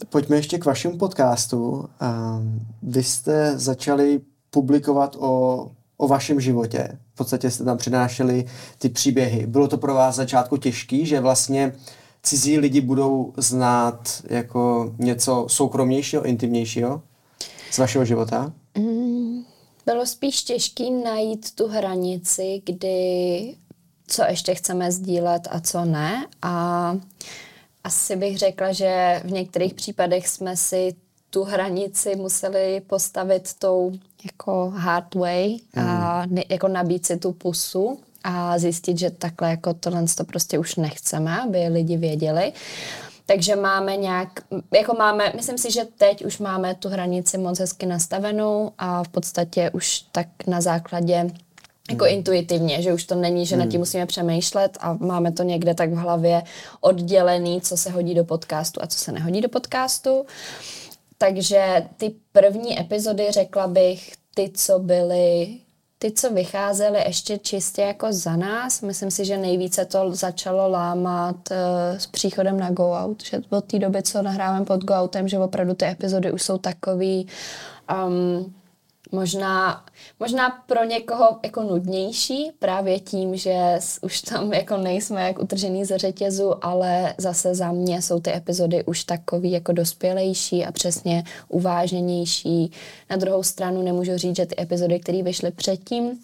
Pojďme 0.10 0.36
ještě 0.36 0.58
k 0.58 0.66
vašemu 0.66 0.98
podcastu. 0.98 1.72
Um, 1.72 2.68
vy 2.84 3.04
jste 3.04 3.58
začali 3.58 4.22
publikovat 4.50 5.16
o, 5.20 5.72
o 5.98 6.08
vašem 6.08 6.42
životě. 6.42 6.98
V 7.14 7.18
podstatě 7.18 7.52
jste 7.52 7.64
tam 7.64 7.78
přinášeli 7.78 8.46
ty 8.78 8.90
příběhy. 8.90 9.48
Bylo 9.48 9.68
to 9.68 9.78
pro 9.78 9.94
vás 9.94 10.16
začátku 10.16 10.58
těžký, 10.58 11.06
že 11.06 11.20
vlastně 11.20 11.74
cizí 12.24 12.58
lidi 12.58 12.82
budou 12.82 13.34
znát 13.38 14.24
jako 14.30 14.94
něco 14.98 15.46
soukromnějšího, 15.50 16.26
intimnějšího 16.26 17.02
z 17.72 17.78
vašeho 17.78 18.06
života? 18.06 18.54
Mm, 18.78 19.44
bylo 19.86 20.06
spíš 20.06 20.44
těžké 20.44 20.84
najít 20.90 21.56
tu 21.56 21.68
hranici, 21.68 22.62
kdy 22.66 23.56
co 24.08 24.24
ještě 24.24 24.56
chceme 24.56 24.92
sdílet 24.92 25.48
a 25.52 25.60
co 25.60 25.86
ne. 25.86 26.28
A 26.42 26.96
asi 27.84 28.16
bych 28.16 28.38
řekla, 28.38 28.72
že 28.72 29.22
v 29.26 29.32
některých 29.32 29.74
případech 29.74 30.28
jsme 30.28 30.58
si 30.58 30.96
tu 31.30 31.44
hranici 31.44 32.16
museli 32.16 32.82
postavit 32.88 33.54
tou 33.60 33.92
jako 34.26 34.70
hard 34.76 35.16
way 35.16 35.58
a 35.76 36.26
mm. 36.26 36.38
jako 36.50 36.68
nabít 36.68 37.06
si 37.06 37.18
tu 37.18 37.34
pusu 37.34 38.00
a 38.24 38.60
zjistit, 38.60 38.98
že 38.98 39.10
takhle 39.10 39.50
jako 39.50 39.74
tohle 39.74 40.06
to 40.18 40.24
prostě 40.24 40.60
už 40.60 40.76
nechceme, 40.76 41.42
aby 41.42 41.68
lidi 41.68 41.98
věděli. 41.98 42.54
Takže 43.26 43.56
máme 43.56 43.98
nějak, 43.98 44.30
jako 44.74 44.96
máme, 44.98 45.34
myslím 45.36 45.58
si, 45.58 45.72
že 45.72 45.86
teď 45.98 46.26
už 46.26 46.38
máme 46.38 46.76
tu 46.76 46.90
hranici 46.90 47.38
moc 47.38 47.60
hezky 47.60 47.86
nastavenou 47.86 48.72
a 48.78 49.04
v 49.04 49.08
podstatě 49.08 49.70
už 49.74 50.00
tak 50.12 50.28
na 50.48 50.62
základě 50.62 51.32
jako 51.90 52.06
hmm. 52.06 52.14
intuitivně, 52.14 52.82
že 52.82 52.94
už 52.94 53.04
to 53.04 53.16
není, 53.16 53.46
že 53.46 53.56
hmm. 53.56 53.66
nad 53.66 53.72
tím 53.72 53.80
musíme 53.80 54.06
přemýšlet 54.06 54.78
a 54.82 54.94
máme 54.94 55.32
to 55.32 55.44
někde 55.44 55.74
tak 55.74 55.90
v 55.90 55.96
hlavě 55.96 56.44
oddělený, 56.82 57.62
co 57.62 57.78
se 57.78 57.90
hodí 57.90 58.16
do 58.16 58.26
podcastu 58.26 58.84
a 58.84 58.88
co 58.88 58.98
se 58.98 59.12
nehodí 59.12 59.42
do 59.42 59.50
podcastu. 59.50 60.26
Takže 61.18 61.88
ty 61.98 62.16
první 62.32 62.80
epizody, 62.80 63.28
řekla 63.32 63.68
bych, 63.68 64.12
ty, 64.34 64.52
co 64.54 64.80
byly 64.80 65.58
ty, 66.00 66.12
co 66.12 66.34
vycházely 66.34 67.00
ještě 67.00 67.38
čistě 67.38 67.82
jako 67.82 68.08
za 68.14 68.36
nás, 68.36 68.82
myslím 68.82 69.12
si, 69.12 69.26
že 69.26 69.38
nejvíce 69.38 69.86
to 69.86 70.16
začalo 70.16 70.70
lámat 70.70 71.36
uh, 71.52 71.98
s 71.98 72.08
příchodem 72.08 72.60
na 72.60 72.70
Go 72.72 72.92
Out, 72.92 73.24
že 73.24 73.42
od 73.50 73.66
té 73.66 73.80
doby, 73.80 74.04
co 74.04 74.22
nahráváme 74.22 74.66
pod 74.66 74.84
Go 74.84 74.94
Outem, 74.94 75.28
že 75.28 75.40
opravdu 75.40 75.74
ty 75.74 75.86
epizody 75.86 76.32
už 76.32 76.42
jsou 76.42 76.58
takový 76.58 77.28
um, 78.08 78.54
možná, 79.12 79.86
možná 80.20 80.64
pro 80.66 80.84
někoho 80.84 81.40
jako 81.44 81.64
nudnější, 81.64 82.52
právě 82.60 83.00
tím, 83.00 83.36
že 83.36 83.80
už 84.02 84.22
tam 84.22 84.54
jako 84.54 84.78
nejsme 84.78 85.22
jak 85.22 85.40
utržený 85.40 85.86
ze 85.86 85.98
řetězu, 85.98 86.66
ale 86.66 87.14
zase 87.18 87.56
za 87.56 87.72
mě 87.72 88.02
jsou 88.02 88.20
ty 88.20 88.34
epizody 88.34 88.84
už 88.84 89.04
takový 89.04 89.52
jako 89.52 89.72
dospělejší 89.72 90.66
a 90.66 90.72
přesně 90.72 91.24
uváženější. 91.48 92.72
Na 93.10 93.16
druhou 93.16 93.44
stranu 93.44 93.82
nemůžu 93.82 94.18
říct, 94.18 94.36
že 94.36 94.46
ty 94.46 94.62
epizody, 94.62 95.00
které 95.00 95.24
vyšly 95.24 95.52
předtím, 95.52 96.20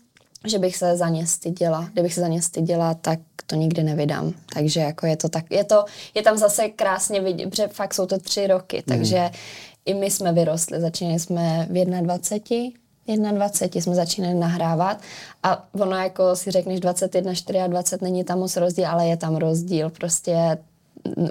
že 0.46 0.60
bych 0.60 0.78
se 0.78 0.98
za 0.98 1.10
ně 1.10 1.28
styděla. 1.28 1.90
Kdybych 1.94 2.14
se 2.14 2.22
za 2.22 2.28
ně 2.28 2.42
styděla, 2.42 2.94
tak 2.94 3.20
to 3.48 3.56
nikdy 3.56 3.84
nevydám. 3.84 4.34
Takže 4.54 4.80
jako 4.80 5.06
je 5.06 5.18
to 5.18 5.30
tak, 5.30 5.46
je 5.50 5.64
to, 5.64 5.86
je 6.14 6.22
tam 6.22 6.38
zase 6.38 6.70
krásně 6.70 7.22
vidět, 7.22 7.50
protože 7.50 7.68
fakt 7.68 7.94
jsou 7.94 8.06
to 8.06 8.20
tři 8.20 8.48
roky, 8.48 8.84
takže 8.88 9.30
i 9.86 9.94
my 9.94 10.12
jsme 10.12 10.34
vyrostli, 10.34 10.82
začínali 10.82 11.20
jsme 11.20 11.68
v 11.70 11.86
21, 12.02 13.32
21 13.32 13.82
jsme 13.82 13.96
začínali 13.96 14.34
nahrávat. 14.34 15.02
A 15.44 15.68
ono 15.74 15.96
jako 15.96 16.36
si 16.36 16.52
řekneš 16.52 16.80
21, 16.80 17.34
24, 17.68 18.04
není 18.04 18.24
tam 18.24 18.40
moc 18.40 18.58
rozdíl, 18.58 18.88
ale 18.88 19.08
je 19.08 19.18
tam 19.18 19.36
rozdíl, 19.36 19.90
prostě 19.90 20.58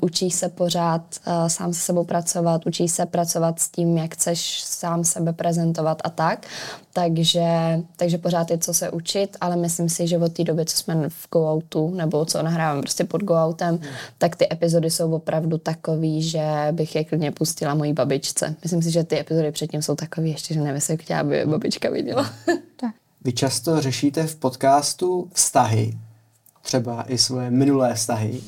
učíš 0.02 0.34
se 0.34 0.48
pořád 0.48 1.02
uh, 1.26 1.48
sám 1.48 1.72
se 1.72 1.80
sebou 1.80 2.04
pracovat, 2.04 2.66
učíš 2.66 2.92
se 2.92 3.06
pracovat 3.06 3.60
s 3.60 3.68
tím, 3.68 3.98
jak 3.98 4.14
chceš 4.14 4.62
sám 4.64 5.04
sebe 5.04 5.32
prezentovat 5.32 5.98
a 6.04 6.10
tak. 6.10 6.46
Takže, 6.92 7.80
takže 7.96 8.18
pořád 8.18 8.50
je 8.50 8.58
co 8.58 8.74
se 8.74 8.90
učit, 8.90 9.36
ale 9.40 9.56
myslím 9.56 9.88
si, 9.88 10.06
že 10.06 10.18
od 10.18 10.32
té 10.32 10.44
doby, 10.44 10.64
co 10.64 10.76
jsme 10.76 11.08
v 11.08 11.28
go 11.32 11.60
nebo 11.94 12.24
co 12.24 12.42
nahrávám 12.42 12.80
prostě 12.80 13.04
pod 13.04 13.22
go 13.22 13.54
hmm. 13.60 13.78
tak 14.18 14.36
ty 14.36 14.52
epizody 14.52 14.90
jsou 14.90 15.12
opravdu 15.12 15.58
takový, 15.58 16.22
že 16.22 16.68
bych 16.72 16.94
je 16.94 17.04
klidně 17.04 17.30
pustila 17.30 17.74
mojí 17.74 17.92
babičce. 17.92 18.54
Myslím 18.62 18.82
si, 18.82 18.90
že 18.90 19.04
ty 19.04 19.18
epizody 19.18 19.52
předtím 19.52 19.82
jsou 19.82 19.94
takový 19.94 20.30
ještě, 20.30 20.54
že 20.54 20.60
nevím, 20.60 20.74
jestli 20.74 20.96
chtěla, 20.96 21.20
aby 21.20 21.44
babička 21.46 21.90
viděla. 21.90 22.30
tak. 22.76 22.94
Vy 23.24 23.32
často 23.32 23.80
řešíte 23.80 24.26
v 24.26 24.36
podcastu 24.36 25.28
vztahy, 25.32 25.98
třeba 26.62 27.02
i 27.02 27.18
svoje 27.18 27.50
minulé 27.50 27.94
vztahy. 27.94 28.40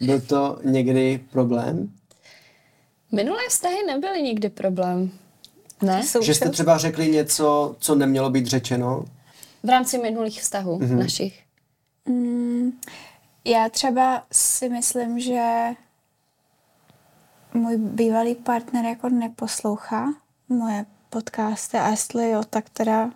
Byl 0.00 0.20
to 0.20 0.58
někdy 0.64 1.24
problém? 1.32 1.92
Minulé 3.12 3.40
vztahy 3.48 3.76
nebyly 3.86 4.22
nikdy 4.22 4.48
problém. 4.48 5.10
Ne? 5.82 6.02
Že 6.22 6.34
jste 6.34 6.50
třeba 6.50 6.78
řekli 6.78 7.08
něco, 7.08 7.76
co 7.78 7.94
nemělo 7.94 8.30
být 8.30 8.46
řečeno? 8.46 9.04
V 9.62 9.68
rámci 9.68 9.98
minulých 9.98 10.40
vztahů 10.40 10.78
mm-hmm. 10.78 10.98
našich. 10.98 11.42
Mm, 12.06 12.72
já 13.44 13.68
třeba 13.68 14.26
si 14.32 14.68
myslím, 14.68 15.20
že 15.20 15.70
můj 17.54 17.76
bývalý 17.76 18.34
partner 18.34 18.84
jako 18.84 19.08
neposlouchá 19.08 20.14
moje 20.48 20.86
podcasty 21.10 21.76
a 21.76 21.88
jestli 21.88 22.30
jo, 22.30 22.42
tak 22.50 22.70
teda 22.70 23.10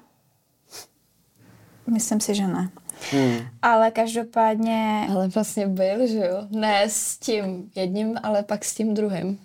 myslím 1.87 2.21
si, 2.21 2.35
že 2.35 2.47
ne. 2.47 2.71
Hmm. 3.13 3.39
Ale 3.63 3.91
každopádně... 3.91 5.07
Ale 5.11 5.29
vlastně 5.29 5.67
byl, 5.67 6.07
že 6.07 6.19
jo? 6.19 6.47
Ne 6.51 6.83
s 6.89 7.19
tím 7.19 7.71
jedním, 7.75 8.19
ale 8.23 8.43
pak 8.43 8.65
s 8.65 8.75
tím 8.75 8.95
druhým. 8.95 9.39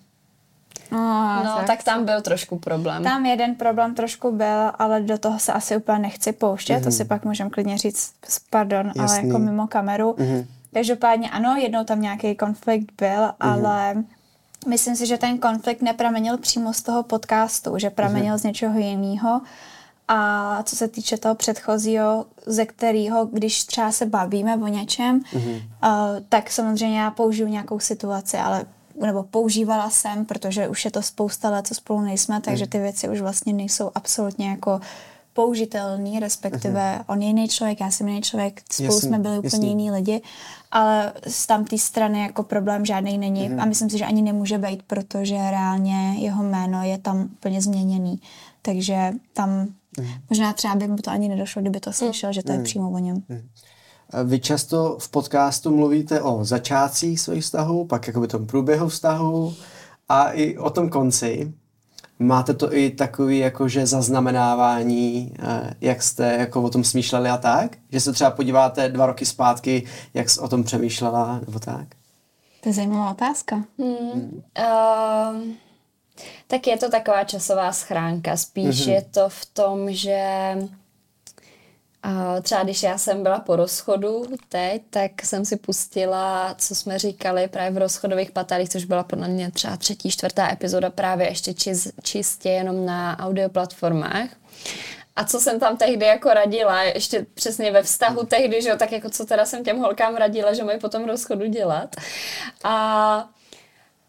No, 0.91 1.43
no 1.43 1.55
tak, 1.55 1.65
tak 1.67 1.83
tam 1.83 2.05
byl 2.05 2.21
trošku 2.21 2.59
problém. 2.59 3.03
Tam 3.03 3.25
jeden 3.25 3.55
problém 3.55 3.95
trošku 3.95 4.31
byl, 4.31 4.71
ale 4.79 5.01
do 5.01 5.17
toho 5.17 5.39
se 5.39 5.53
asi 5.53 5.77
úplně 5.77 5.99
nechci 5.99 6.31
pouštět, 6.31 6.77
mm-hmm. 6.77 6.83
to 6.83 6.91
si 6.91 7.05
pak 7.05 7.25
můžeme 7.25 7.49
klidně 7.49 7.77
říct, 7.77 8.13
pardon, 8.49 8.91
Jasný. 8.95 9.01
ale 9.01 9.27
jako 9.27 9.39
mimo 9.39 9.67
kameru. 9.67 10.11
Mm-hmm. 10.11 10.45
Každopádně 10.73 11.29
ano, 11.29 11.55
jednou 11.55 11.83
tam 11.83 12.01
nějaký 12.01 12.35
konflikt 12.35 12.91
byl, 12.97 13.09
mm-hmm. 13.09 13.33
ale 13.39 14.03
myslím 14.67 14.95
si, 14.95 15.05
že 15.05 15.17
ten 15.17 15.37
konflikt 15.37 15.81
nepramenil 15.81 16.37
přímo 16.37 16.73
z 16.73 16.81
toho 16.81 17.03
podcastu, 17.03 17.77
že 17.77 17.89
pramenil 17.89 18.33
mm-hmm. 18.33 18.39
z 18.39 18.43
něčeho 18.43 18.79
jiného 18.79 19.41
a 20.07 20.63
co 20.63 20.75
se 20.75 20.87
týče 20.87 21.17
toho 21.17 21.35
předchozího, 21.35 22.25
ze 22.45 22.65
kterého, 22.65 23.25
když 23.25 23.63
třeba 23.63 23.91
se 23.91 24.05
bavíme 24.05 24.57
o 24.57 24.67
něčem, 24.67 25.19
mm-hmm. 25.19 25.55
uh, 25.55 25.89
tak 26.29 26.51
samozřejmě 26.51 26.99
já 26.99 27.11
použiju 27.11 27.47
nějakou 27.47 27.79
situaci, 27.79 28.37
ale 28.37 28.65
nebo 29.01 29.23
používala 29.23 29.89
jsem, 29.89 30.25
protože 30.25 30.67
už 30.67 30.85
je 30.85 30.91
to 30.91 31.01
spousta 31.01 31.49
let, 31.49 31.67
co 31.67 31.75
spolu 31.75 32.01
nejsme, 32.01 32.41
takže 32.41 32.63
mhm. 32.63 32.69
ty 32.69 32.79
věci 32.79 33.09
už 33.09 33.21
vlastně 33.21 33.53
nejsou 33.53 33.91
absolutně 33.95 34.49
jako 34.49 34.81
použitelný, 35.33 36.19
respektive 36.19 36.99
uh-huh. 36.99 37.03
on 37.07 37.21
je 37.21 37.27
jiný 37.27 37.47
člověk, 37.47 37.79
já 37.81 37.91
jsem 37.91 38.07
jiný 38.07 38.21
člověk, 38.21 38.61
spolu 38.71 38.93
jasný, 38.93 39.07
jsme 39.07 39.19
byli 39.19 39.39
úplně 39.39 39.67
jiný 39.67 39.91
lidi, 39.91 40.21
ale 40.71 41.13
z 41.27 41.47
tam 41.47 41.65
té 41.65 41.77
strany 41.77 42.21
jako 42.21 42.43
problém 42.43 42.85
žádný 42.85 43.17
není 43.17 43.49
uh-huh. 43.49 43.61
a 43.61 43.65
myslím 43.65 43.89
si, 43.89 43.97
že 43.97 44.05
ani 44.05 44.21
nemůže 44.21 44.57
být, 44.57 44.83
protože 44.83 45.35
reálně 45.35 46.15
jeho 46.17 46.43
jméno 46.43 46.83
je 46.83 46.97
tam 46.97 47.21
úplně 47.21 47.61
změněný, 47.61 48.21
takže 48.61 49.11
tam 49.33 49.67
Mm. 49.99 50.07
Možná 50.29 50.53
třeba 50.53 50.75
by 50.75 50.87
mu 50.87 50.97
to 50.97 51.11
ani 51.11 51.27
nedošlo, 51.27 51.61
kdyby 51.61 51.79
to 51.79 51.93
slyšel, 51.93 52.29
mm. 52.29 52.33
že 52.33 52.43
to 52.43 52.51
je 52.51 52.57
mm. 52.57 52.63
přímo 52.63 52.91
o 52.91 52.97
něm. 52.97 53.23
Mm. 53.29 53.49
Vy 54.23 54.39
často 54.39 54.97
v 54.99 55.09
podcastu 55.09 55.75
mluvíte 55.75 56.21
o 56.21 56.45
začátcích 56.45 57.19
svých 57.19 57.43
vztahů, 57.43 57.85
pak 57.85 58.07
jakoby 58.07 58.27
tom 58.27 58.47
průběhu 58.47 58.87
vztahu 58.87 59.53
a 60.09 60.31
i 60.31 60.57
o 60.57 60.69
tom 60.69 60.89
konci. 60.89 61.53
Máte 62.19 62.53
to 62.53 62.75
i 62.75 62.89
takový 62.89 63.37
jakože 63.37 63.87
zaznamenávání, 63.87 65.33
eh, 65.39 65.73
jak 65.81 66.03
jste 66.03 66.33
jako 66.33 66.61
o 66.61 66.69
tom 66.69 66.83
smýšleli 66.83 67.29
a 67.29 67.37
tak? 67.37 67.77
Že 67.91 67.99
se 67.99 68.13
třeba 68.13 68.31
podíváte 68.31 68.89
dva 68.89 69.05
roky 69.05 69.25
zpátky, 69.25 69.83
jak 70.13 70.29
jsi 70.29 70.39
o 70.39 70.47
tom 70.47 70.63
přemýšlela 70.63 71.39
nebo 71.45 71.59
tak? 71.59 71.87
To 72.61 72.69
je 72.69 72.73
zajímavá 72.73 73.11
otázka. 73.11 73.55
Hmm. 73.55 74.11
Hmm. 74.13 74.41
Uh, 74.57 75.41
tak 76.47 76.67
je 76.67 76.77
to 76.77 76.89
taková 76.89 77.23
časová 77.23 77.71
schránka. 77.73 78.37
Spíš 78.37 78.67
mm-hmm. 78.67 78.91
je 78.91 79.01
to 79.01 79.29
v 79.29 79.45
tom, 79.45 79.93
že 79.93 80.21
třeba 82.41 82.63
když 82.63 82.83
já 82.83 82.97
jsem 82.97 83.23
byla 83.23 83.39
po 83.39 83.55
rozchodu 83.55 84.25
teď, 84.49 84.81
tak 84.89 85.11
jsem 85.25 85.45
si 85.45 85.57
pustila, 85.57 86.55
co 86.57 86.75
jsme 86.75 86.99
říkali 86.99 87.47
právě 87.47 87.71
v 87.71 87.77
rozchodových 87.77 88.31
patalích, 88.31 88.69
což 88.69 88.85
byla 88.85 89.03
podle 89.03 89.27
mě 89.27 89.51
třeba 89.51 89.77
třetí, 89.77 90.09
čtvrtá 90.09 90.51
epizoda 90.51 90.89
právě 90.89 91.29
ještě 91.29 91.53
čist, 91.53 91.87
čistě 92.03 92.49
jenom 92.49 92.85
na 92.85 93.19
audio 93.19 93.49
platformách. 93.49 94.29
A 95.15 95.23
co 95.23 95.39
jsem 95.39 95.59
tam 95.59 95.77
tehdy 95.77 96.05
jako 96.05 96.29
radila, 96.29 96.83
ještě 96.83 97.25
přesně 97.33 97.71
ve 97.71 97.83
vztahu 97.83 98.25
tehdy, 98.25 98.61
že 98.61 98.69
jo, 98.69 98.77
tak 98.77 98.91
jako 98.91 99.09
co 99.09 99.25
teda 99.25 99.45
jsem 99.45 99.63
těm 99.63 99.79
holkám 99.79 100.15
radila, 100.15 100.53
že 100.53 100.63
mají 100.63 100.79
potom 100.79 101.05
rozchodu 101.05 101.45
dělat. 101.45 101.95
A 102.63 103.29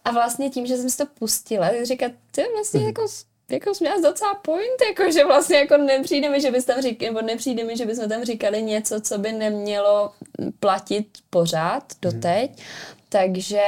a 0.05 0.11
vlastně 0.11 0.51
tím, 0.51 0.67
že 0.67 0.77
jsem 0.77 0.91
si 0.91 0.97
to 0.97 1.07
pustila, 1.07 1.69
tak 1.69 1.85
říkat, 1.85 2.13
ty 2.31 2.45
vlastně 2.55 2.81
mm. 2.81 2.87
jako 2.87 3.07
jako 3.51 3.75
jsi 3.75 3.85
měla 3.85 4.01
docela 4.01 4.35
point, 4.35 4.81
jako 4.89 5.13
že 5.13 5.25
vlastně 5.25 5.57
jako 5.57 5.77
nepřijde 5.77 6.29
mi, 6.29 6.41
že 6.41 6.51
bys 6.51 6.65
tam 6.65 6.83
říkali, 6.83 7.11
nebo 7.11 7.27
nepřijde 7.27 7.65
mi, 7.65 7.77
že 7.77 7.87
bychom 7.87 8.09
tam 8.09 8.25
říkali 8.25 8.63
něco, 8.63 9.01
co 9.01 9.19
by 9.19 9.33
nemělo 9.33 10.13
platit 10.61 11.07
pořád 11.31 11.93
doteď. 12.03 12.51
Mm. 12.51 12.65
Takže, 13.09 13.63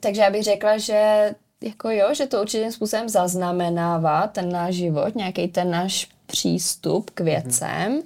takže 0.00 0.20
já 0.22 0.30
bych 0.30 0.44
řekla, 0.44 0.78
že 0.78 1.34
jako 1.60 1.90
jo, 1.90 2.14
že 2.14 2.26
to 2.26 2.40
určitým 2.40 2.72
způsobem 2.72 3.08
zaznamenává 3.08 4.26
ten 4.26 4.52
náš 4.52 4.74
život, 4.74 5.14
nějaký 5.14 5.48
ten 5.48 5.70
náš 5.70 6.08
přístup 6.26 7.10
k 7.10 7.20
věcem, 7.20 7.92
mm. 7.92 8.02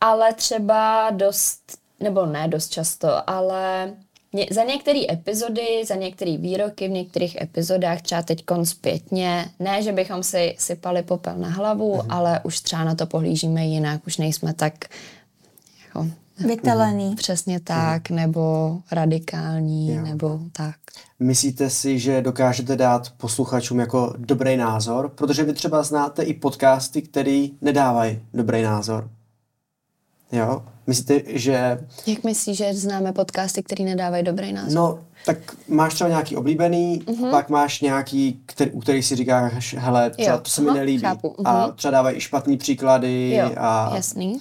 ale 0.00 0.32
třeba 0.32 1.10
dost, 1.10 1.78
nebo 2.00 2.26
ne 2.26 2.48
dost 2.48 2.68
často, 2.68 3.30
ale 3.30 3.92
Ně, 4.32 4.46
za 4.50 4.64
některé 4.64 5.00
epizody, 5.10 5.84
za 5.86 5.94
některé 5.94 6.36
výroky 6.36 6.88
v 6.88 6.90
některých 6.90 7.40
epizodách, 7.40 8.02
třeba 8.02 8.22
teď 8.22 8.44
zpětně, 8.64 9.50
ne, 9.60 9.82
že 9.82 9.92
bychom 9.92 10.22
si 10.22 10.54
sypali 10.58 11.02
popel 11.02 11.36
na 11.36 11.48
hlavu, 11.48 11.94
mm. 11.94 12.10
ale 12.10 12.40
už 12.44 12.60
třeba 12.60 12.84
na 12.84 12.94
to 12.94 13.06
pohlížíme 13.06 13.66
jinak, 13.66 14.06
už 14.06 14.16
nejsme 14.16 14.54
tak 14.54 14.84
jako, 15.84 16.08
Vytelený. 16.38 17.14
Přesně 17.14 17.60
tak, 17.60 18.10
mm. 18.10 18.16
nebo 18.16 18.76
radikální, 18.92 19.94
jo. 19.94 20.02
nebo 20.02 20.40
tak. 20.52 20.74
Myslíte 21.20 21.70
si, 21.70 21.98
že 21.98 22.22
dokážete 22.22 22.76
dát 22.76 23.10
posluchačům 23.16 23.80
jako 23.80 24.14
dobrý 24.18 24.56
názor? 24.56 25.08
Protože 25.08 25.44
vy 25.44 25.52
třeba 25.52 25.82
znáte 25.82 26.22
i 26.22 26.34
podcasty, 26.34 27.02
které 27.02 27.46
nedávají 27.60 28.20
dobrý 28.34 28.62
názor. 28.62 29.10
Jo? 30.32 30.62
Myslíte, 30.86 31.20
že... 31.26 31.78
Jak 32.06 32.24
myslíš, 32.24 32.56
že 32.56 32.74
známe 32.74 33.12
podcasty, 33.12 33.62
které 33.62 33.84
nedávají 33.84 34.22
dobrý 34.22 34.52
názor? 34.52 34.72
No, 34.72 34.98
tak 35.26 35.38
máš 35.68 35.94
třeba 35.94 36.10
nějaký 36.10 36.36
oblíbený, 36.36 37.02
uh-huh. 37.06 37.30
pak 37.30 37.48
máš 37.48 37.80
nějaký, 37.80 38.42
který, 38.46 38.70
u 38.70 38.80
kterých 38.80 39.06
si 39.06 39.16
říkáš, 39.16 39.74
hele, 39.78 40.10
třeba 40.10 40.34
jo. 40.34 40.40
to 40.40 40.50
se 40.50 40.62
mi 40.62 40.70
nelíbí. 40.70 41.02
Uh-huh. 41.02 41.42
A 41.44 41.66
mhm. 41.66 41.76
třeba 41.76 41.92
dávají 41.92 42.16
i 42.16 42.20
špatný 42.20 42.56
příklady. 42.56 43.30
Jo, 43.30 43.50
a... 43.56 43.92
jasný. 43.94 44.40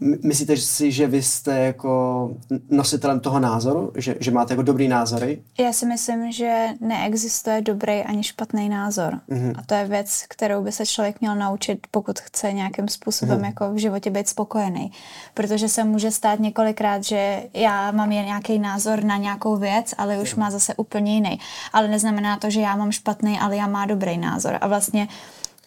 Myslíte 0.00 0.56
si, 0.56 0.92
že 0.92 1.06
vy 1.06 1.22
jste 1.22 1.58
jako 1.58 2.30
nositelem 2.70 3.20
toho 3.20 3.40
názoru? 3.40 3.92
Že, 3.96 4.16
že 4.20 4.30
máte 4.30 4.52
jako 4.52 4.62
dobrý 4.62 4.88
názory? 4.88 5.42
Já 5.58 5.72
si 5.72 5.86
myslím, 5.86 6.32
že 6.32 6.66
neexistuje 6.80 7.62
dobrý 7.62 7.92
ani 7.92 8.22
špatný 8.22 8.68
názor. 8.68 9.20
Mm-hmm. 9.28 9.54
A 9.58 9.62
to 9.66 9.74
je 9.74 9.84
věc, 9.84 10.24
kterou 10.28 10.62
by 10.62 10.72
se 10.72 10.86
člověk 10.86 11.20
měl 11.20 11.36
naučit, 11.36 11.86
pokud 11.90 12.20
chce 12.20 12.52
nějakým 12.52 12.88
způsobem 12.88 13.40
mm-hmm. 13.40 13.46
jako 13.46 13.72
v 13.72 13.76
životě 13.76 14.10
být 14.10 14.28
spokojený. 14.28 14.92
Protože 15.34 15.68
se 15.68 15.84
může 15.84 16.10
stát 16.10 16.40
několikrát, 16.40 17.04
že 17.04 17.42
já 17.54 17.90
mám 17.90 18.12
jen 18.12 18.24
nějaký 18.24 18.58
názor 18.58 19.04
na 19.04 19.16
nějakou 19.16 19.56
věc, 19.56 19.94
ale 19.98 20.18
už 20.18 20.34
má 20.34 20.50
zase 20.50 20.74
úplně 20.74 21.14
jiný. 21.14 21.40
Ale 21.72 21.88
neznamená 21.88 22.36
to, 22.36 22.50
že 22.50 22.60
já 22.60 22.76
mám 22.76 22.92
špatný, 22.92 23.38
ale 23.38 23.56
já 23.56 23.66
má 23.66 23.86
dobrý 23.86 24.18
názor. 24.18 24.58
A 24.60 24.66
vlastně 24.66 25.08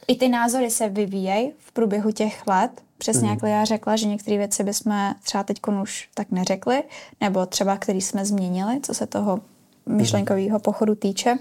i 0.08 0.16
ty 0.16 0.30
názory 0.30 0.70
se 0.70 0.90
vyvíjejí 0.90 1.52
v 1.60 1.72
průběhu 1.72 2.12
těch 2.12 2.48
let, 2.48 2.72
Přesně 3.00 3.28
mm. 3.28 3.34
jak 3.34 3.44
já 3.44 3.66
řekla, 3.66 3.96
že 3.96 4.08
některé 4.08 4.38
věci 4.38 4.64
bychom 4.64 5.16
třeba 5.24 5.44
teď 5.44 5.60
už 5.82 6.10
tak 6.14 6.32
neřekli, 6.32 6.84
nebo 7.22 7.46
třeba 7.46 7.78
který 7.78 8.02
jsme 8.02 8.26
změnili, 8.26 8.80
co 8.82 8.94
se 8.94 9.08
toho 9.08 9.40
myšlenkového 9.86 10.60
pochodu 10.60 10.96
týče. 10.96 11.38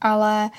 Ale 0.00 0.50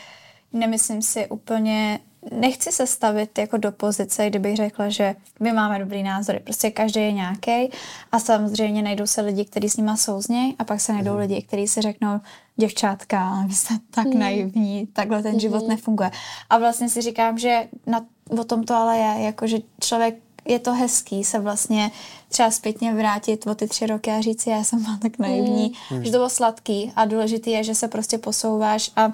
nemyslím 0.53 1.01
si 1.01 1.27
úplně, 1.27 1.99
nechci 2.31 2.71
se 2.71 2.87
stavit 2.87 3.37
jako 3.37 3.57
do 3.57 3.71
pozice, 3.71 4.29
kdybych 4.29 4.55
řekla, 4.55 4.89
že 4.89 5.15
my 5.39 5.53
máme 5.53 5.79
dobrý 5.79 6.03
názory. 6.03 6.39
Prostě 6.39 6.71
každý 6.71 6.99
je 6.99 7.11
nějaký 7.11 7.71
a 8.11 8.19
samozřejmě 8.19 8.81
najdou 8.81 9.07
se 9.07 9.21
lidi, 9.21 9.45
kteří 9.45 9.69
s 9.69 9.77
nima 9.77 9.97
souznějí 9.97 10.55
a 10.59 10.63
pak 10.63 10.81
se 10.81 10.93
najdou 10.93 11.11
mm. 11.11 11.17
lidi, 11.17 11.41
kteří 11.41 11.67
si 11.67 11.81
řeknou, 11.81 12.19
děvčátka, 12.55 13.43
vy 13.47 13.53
jste 13.53 13.73
tak 13.91 14.05
mm. 14.05 14.19
naivní, 14.19 14.87
takhle 14.93 15.23
ten 15.23 15.39
život 15.39 15.63
mm. 15.63 15.69
nefunguje. 15.69 16.11
A 16.49 16.57
vlastně 16.57 16.89
si 16.89 17.01
říkám, 17.01 17.37
že 17.37 17.67
na, 17.85 18.05
o 18.39 18.43
tom 18.43 18.63
to 18.63 18.75
ale 18.75 18.97
je, 18.97 19.23
jako 19.23 19.47
že 19.47 19.57
člověk 19.81 20.15
je 20.45 20.59
to 20.59 20.73
hezký 20.73 21.23
se 21.23 21.39
vlastně 21.39 21.91
třeba 22.29 22.51
zpětně 22.51 22.93
vrátit 22.93 23.47
o 23.47 23.55
ty 23.55 23.67
tři 23.67 23.87
roky 23.87 24.11
a 24.11 24.21
říct 24.21 24.41
si, 24.41 24.49
já 24.49 24.63
jsem 24.63 24.83
byla 24.83 24.97
tak 25.01 25.19
naivní, 25.19 25.73
mm. 25.91 26.03
že 26.03 26.11
to 26.11 26.17
bylo 26.17 26.29
sladký 26.29 26.91
a 26.95 27.05
důležitý 27.05 27.51
je, 27.51 27.63
že 27.63 27.75
se 27.75 27.87
prostě 27.87 28.17
posouváš 28.17 28.91
a 28.95 29.13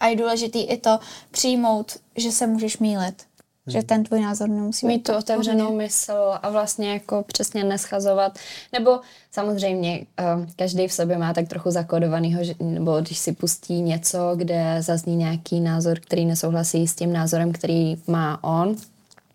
a 0.00 0.06
je 0.06 0.16
důležitý 0.16 0.62
i 0.62 0.76
to 0.76 0.98
přijmout, 1.30 1.92
že 2.16 2.32
se 2.32 2.46
můžeš 2.46 2.78
mílit. 2.78 3.22
Hmm. 3.66 3.72
Že 3.72 3.82
ten 3.82 4.04
tvůj 4.04 4.20
názor 4.20 4.48
nemusí 4.48 4.86
Mít 4.86 5.04
tu 5.04 5.16
otevřenou 5.16 5.76
mysl 5.76 6.12
a 6.42 6.50
vlastně 6.50 6.92
jako 6.92 7.24
přesně 7.26 7.64
neschazovat. 7.64 8.38
Nebo 8.72 9.00
samozřejmě 9.30 10.00
uh, 10.00 10.46
každý 10.56 10.88
v 10.88 10.92
sobě 10.92 11.18
má 11.18 11.34
tak 11.34 11.48
trochu 11.48 11.70
zakodovanýho, 11.70 12.44
že, 12.44 12.54
nebo 12.60 13.00
když 13.00 13.18
si 13.18 13.32
pustí 13.32 13.80
něco, 13.80 14.18
kde 14.36 14.76
zazní 14.82 15.16
nějaký 15.16 15.60
názor, 15.60 16.00
který 16.00 16.26
nesouhlasí 16.26 16.88
s 16.88 16.94
tím 16.94 17.12
názorem, 17.12 17.52
který 17.52 17.96
má 18.06 18.44
on, 18.44 18.76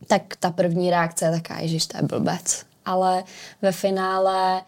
tak 0.07 0.21
ta 0.39 0.51
první 0.51 0.89
reakce 0.89 1.25
je 1.25 1.31
taková, 1.31 1.59
že 1.63 1.87
to 1.87 1.97
je 1.97 2.03
blbec. 2.03 2.65
Ale 2.85 3.23
ve 3.61 3.71
finále 3.71 4.61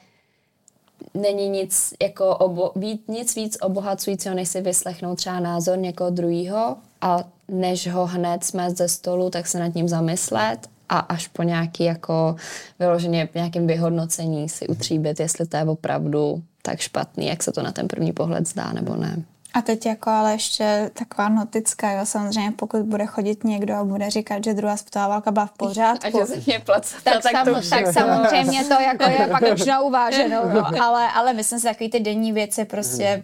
není 1.14 1.50
nic, 1.50 1.94
jako 2.02 2.36
obo, 2.38 2.72
víc, 2.76 3.02
nic 3.08 3.36
víc 3.36 3.58
obohacujícího, 3.62 4.36
než 4.36 4.50
si 4.50 4.62
vyslechnout 4.62 5.16
třeba 5.16 5.40
názor 5.40 5.78
někoho 5.78 6.10
druhého 6.10 6.78
a 7.02 7.24
než 7.48 7.88
ho 7.88 8.06
hned 8.06 8.44
jsme 8.44 8.72
ze 8.72 8.88
stolu, 8.88 9.30
tak 9.30 9.48
se 9.48 9.60
nad 9.60 9.76
ním 9.76 9.88
zamyslet 9.88 10.70
a 10.90 11.00
až 11.00 11.28
po 11.28 11.44
nějaký 11.44 11.84
jako 11.84 12.36
vyloženě 12.80 13.30
nějakém 13.36 13.68
vyhodnocení 13.68 14.50
si 14.50 14.68
utříbit, 14.68 15.20
jestli 15.20 15.46
to 15.46 15.58
je 15.58 15.64
opravdu 15.64 16.44
tak 16.62 16.80
špatný, 16.80 17.28
jak 17.28 17.44
se 17.44 17.52
to 17.52 17.64
na 17.64 17.72
ten 17.72 17.88
první 17.88 18.14
pohled 18.14 18.48
zdá 18.48 18.74
nebo 18.74 18.96
ne. 18.96 19.24
A 19.54 19.62
teď 19.62 19.86
jako 19.86 20.10
ale 20.10 20.32
ještě 20.32 20.92
taková 20.94 21.30
notická, 21.30 21.92
jo, 21.92 22.06
samozřejmě 22.06 22.52
pokud 22.52 22.82
bude 22.82 23.06
chodit 23.06 23.44
někdo 23.44 23.76
a 23.76 23.84
bude 23.84 24.10
říkat, 24.10 24.44
že 24.44 24.54
druhá 24.54 24.78
světová 24.78 25.08
válka 25.08 25.32
byla 25.32 25.46
v 25.46 25.52
pořádku. 25.52 26.22
A 26.22 26.26
že 26.26 26.26
se 26.26 26.42
mě 26.46 26.64
tak, 26.66 26.84
tak, 27.04 27.24
sam, 27.24 27.46
tak 27.70 27.94
samozřejmě 27.94 28.64
to 28.64 28.74
jako 28.74 29.04
je 29.04 29.28
pak 29.28 29.44
už 29.54 29.66
nauváženo, 29.66 30.42
no, 30.54 30.84
ale, 30.84 31.12
ale 31.12 31.34
myslím 31.34 31.60
si 31.60 31.66
takový 31.66 31.90
ty 31.90 32.00
denní 32.00 32.32
věci 32.32 32.66
prostě. 32.66 33.24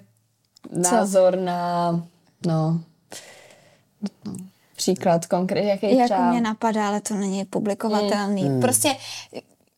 Názor 0.71 1.37
na, 1.37 1.91
no, 1.91 2.01
no 2.45 2.79
příklad 4.75 5.25
konkrétně, 5.25 5.69
jaký 5.69 5.97
jako 5.97 6.13
třeba? 6.13 6.31
mě 6.31 6.41
napadá, 6.41 6.87
ale 6.87 7.01
to 7.01 7.13
není 7.13 7.45
publikovatelný. 7.45 8.43
Hmm. 8.43 8.61
Prostě 8.61 8.95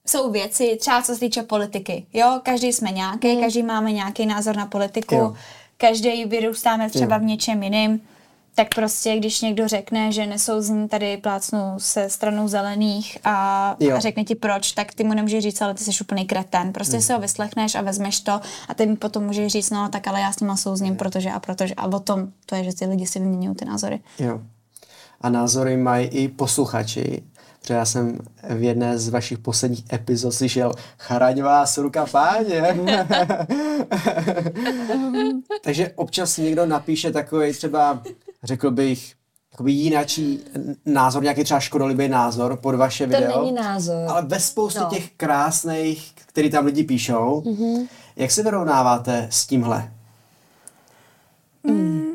jsou 0.08 0.32
věci, 0.32 0.78
třeba 0.80 1.02
co 1.02 1.14
se 1.14 1.20
týče 1.20 1.44
politiky, 1.44 2.06
jo, 2.14 2.40
každý 2.44 2.74
jsme 2.74 2.92
nějaký, 2.92 3.32
hmm. 3.32 3.42
každý 3.42 3.64
máme 3.64 3.92
nějaký 3.92 4.26
názor 4.26 4.56
na 4.56 4.66
politiku. 4.66 5.16
Jo 5.16 5.36
každý 5.78 6.26
vyrůstáme 6.26 6.90
třeba 6.90 7.18
v 7.18 7.24
něčem 7.24 7.64
jiným, 7.64 8.02
tak 8.56 8.76
prostě, 8.76 9.18
když 9.18 9.42
někdo 9.42 9.68
řekne, 9.68 10.12
že 10.12 10.26
nesouzní 10.26 10.90
tady 10.90 11.18
plácnu 11.18 11.60
se 11.78 12.10
stranou 12.10 12.48
zelených 12.48 13.18
a, 13.24 13.70
a 13.96 14.00
řekne 14.00 14.24
ti 14.24 14.36
proč, 14.36 14.72
tak 14.72 14.94
ty 14.94 15.04
mu 15.04 15.14
nemůžeš 15.14 15.44
říct, 15.44 15.62
ale 15.62 15.74
ty 15.74 15.84
jsi 15.84 15.92
úplný 16.02 16.26
kreten. 16.26 16.74
Prostě 16.74 16.96
mm. 16.96 17.02
si 17.02 17.14
ho 17.14 17.20
vyslechneš 17.20 17.76
a 17.76 17.82
vezmeš 17.82 18.20
to 18.20 18.42
a 18.68 18.74
ty 18.74 18.86
mi 18.86 18.96
potom 18.96 19.24
můžeš 19.24 19.52
říct, 19.52 19.70
no 19.70 19.90
tak 19.90 20.08
ale 20.08 20.22
já 20.22 20.32
s 20.32 20.40
nima 20.40 20.56
souzním, 20.56 20.96
protože 20.96 21.32
a 21.32 21.40
protože 21.40 21.74
a 21.74 21.86
o 21.86 22.00
tom 22.00 22.28
to 22.46 22.56
je, 22.56 22.64
že 22.64 22.76
ty 22.76 22.86
lidi 22.86 23.06
si 23.06 23.20
vyměňují 23.20 23.56
ty 23.56 23.66
názory. 23.66 24.00
Jo. 24.20 24.42
A 25.22 25.30
názory 25.30 25.78
mají 25.78 26.08
i 26.08 26.28
posluchači 26.28 27.24
Protože 27.66 27.74
já 27.74 27.86
jsem 27.86 28.20
v 28.50 28.64
jedné 28.64 28.98
z 28.98 29.10
vašich 29.10 29.38
posledních 29.40 29.94
epizod 29.94 30.34
slyšel 30.34 30.74
chraň 30.98 31.42
vás 31.42 31.78
ruka 31.78 32.06
páně. 32.06 32.62
Takže 35.64 35.92
občas 35.96 36.38
někdo 36.38 36.66
napíše 36.66 37.12
takový 37.12 37.54
třeba, 37.54 38.02
řekl 38.44 38.72
bych, 38.72 39.14
jakoby 39.52 39.72
jináčí 39.72 40.40
názor, 40.86 41.24
nějaký 41.24 41.44
třeba 41.44 41.60
škodolibý 41.60 42.08
názor 42.08 42.58
pod 42.58 42.76
vaše 42.76 43.06
video. 43.06 43.32
To 43.32 43.40
není 43.40 43.52
názor. 43.52 44.10
Ale 44.10 44.22
ve 44.22 44.40
spoustě 44.40 44.80
no. 44.80 44.90
těch 44.90 45.12
krásných, 45.18 46.14
který 46.26 46.50
tam 46.50 46.66
lidi 46.66 46.84
píšou. 46.84 47.42
Mm-hmm. 47.46 47.88
Jak 48.16 48.32
se 48.32 48.44
vyrovnáváte 48.44 49.28
s 49.32 49.48
tímhle? 49.48 49.92
Mm. 51.64 52.06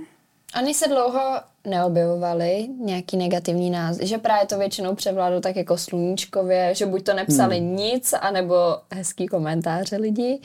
Oni 0.59 0.75
se 0.75 0.89
dlouho 0.89 1.21
neobjevovali 1.65 2.69
nějaký 2.79 3.17
negativní 3.17 3.71
názor, 3.71 4.07
že 4.07 4.19
právě 4.19 4.47
to 4.47 4.59
většinou 4.59 4.95
převládlo 4.95 5.41
tak 5.41 5.57
jako 5.57 5.79
sluníčkově, 5.79 6.75
že 6.75 6.87
buď 6.87 7.05
to 7.05 7.15
nepsali 7.15 7.59
hmm. 7.59 7.77
nic, 7.77 8.13
anebo 8.21 8.55
hezký 8.91 9.27
komentáře 9.27 9.97
lidí, 9.97 10.43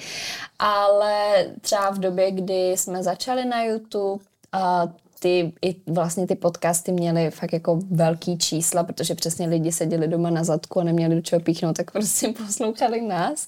ale 0.60 1.46
třeba 1.62 1.90
v 1.90 2.00
době, 2.00 2.32
kdy 2.32 2.72
jsme 2.72 3.04
začali 3.04 3.46
na 3.46 3.64
YouTube, 3.64 4.24
a 4.52 4.88
ty, 5.26 5.54
i 5.62 5.76
vlastně 5.88 6.28
ty 6.28 6.36
podcasty 6.36 6.92
měly 6.92 7.32
fakt 7.32 7.54
jako 7.54 7.80
velký 7.92 8.38
čísla, 8.38 8.84
protože 8.84 9.16
přesně 9.16 9.48
lidi 9.48 9.72
seděli 9.72 10.08
doma 10.08 10.30
na 10.30 10.44
zadku 10.44 10.80
a 10.80 10.84
neměli 10.84 11.16
do 11.16 11.22
čeho 11.22 11.40
píchnout, 11.40 11.78
tak 11.78 11.92
prostě 11.92 12.34
poslouchali 12.46 13.02
nás. 13.02 13.48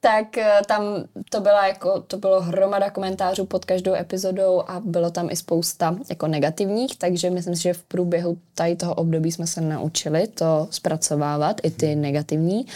Tak 0.00 0.38
eh, 0.38 0.60
tam 0.66 0.82
to 1.30 1.40
byla 1.40 1.66
jako, 1.66 2.00
to 2.00 2.16
bylo 2.16 2.40
hromada 2.40 2.90
komentářů 2.90 3.46
pod 3.46 3.64
každou 3.64 3.94
epizodou 3.94 4.62
a 4.66 4.80
bylo 4.84 5.10
tam 5.10 5.30
i 5.30 5.36
spousta 5.36 5.96
jako 6.08 6.26
negativních, 6.26 6.98
takže 6.98 7.30
myslím 7.30 7.56
si, 7.56 7.62
že 7.62 7.72
v 7.72 7.82
průběhu 7.82 8.38
tady 8.54 8.76
toho 8.76 8.94
období 8.94 9.32
jsme 9.32 9.46
se 9.46 9.60
naučili 9.60 10.26
to 10.26 10.68
zpracovávat, 10.70 11.60
i 11.62 11.70
ty 11.70 11.96
negativní. 11.96 12.66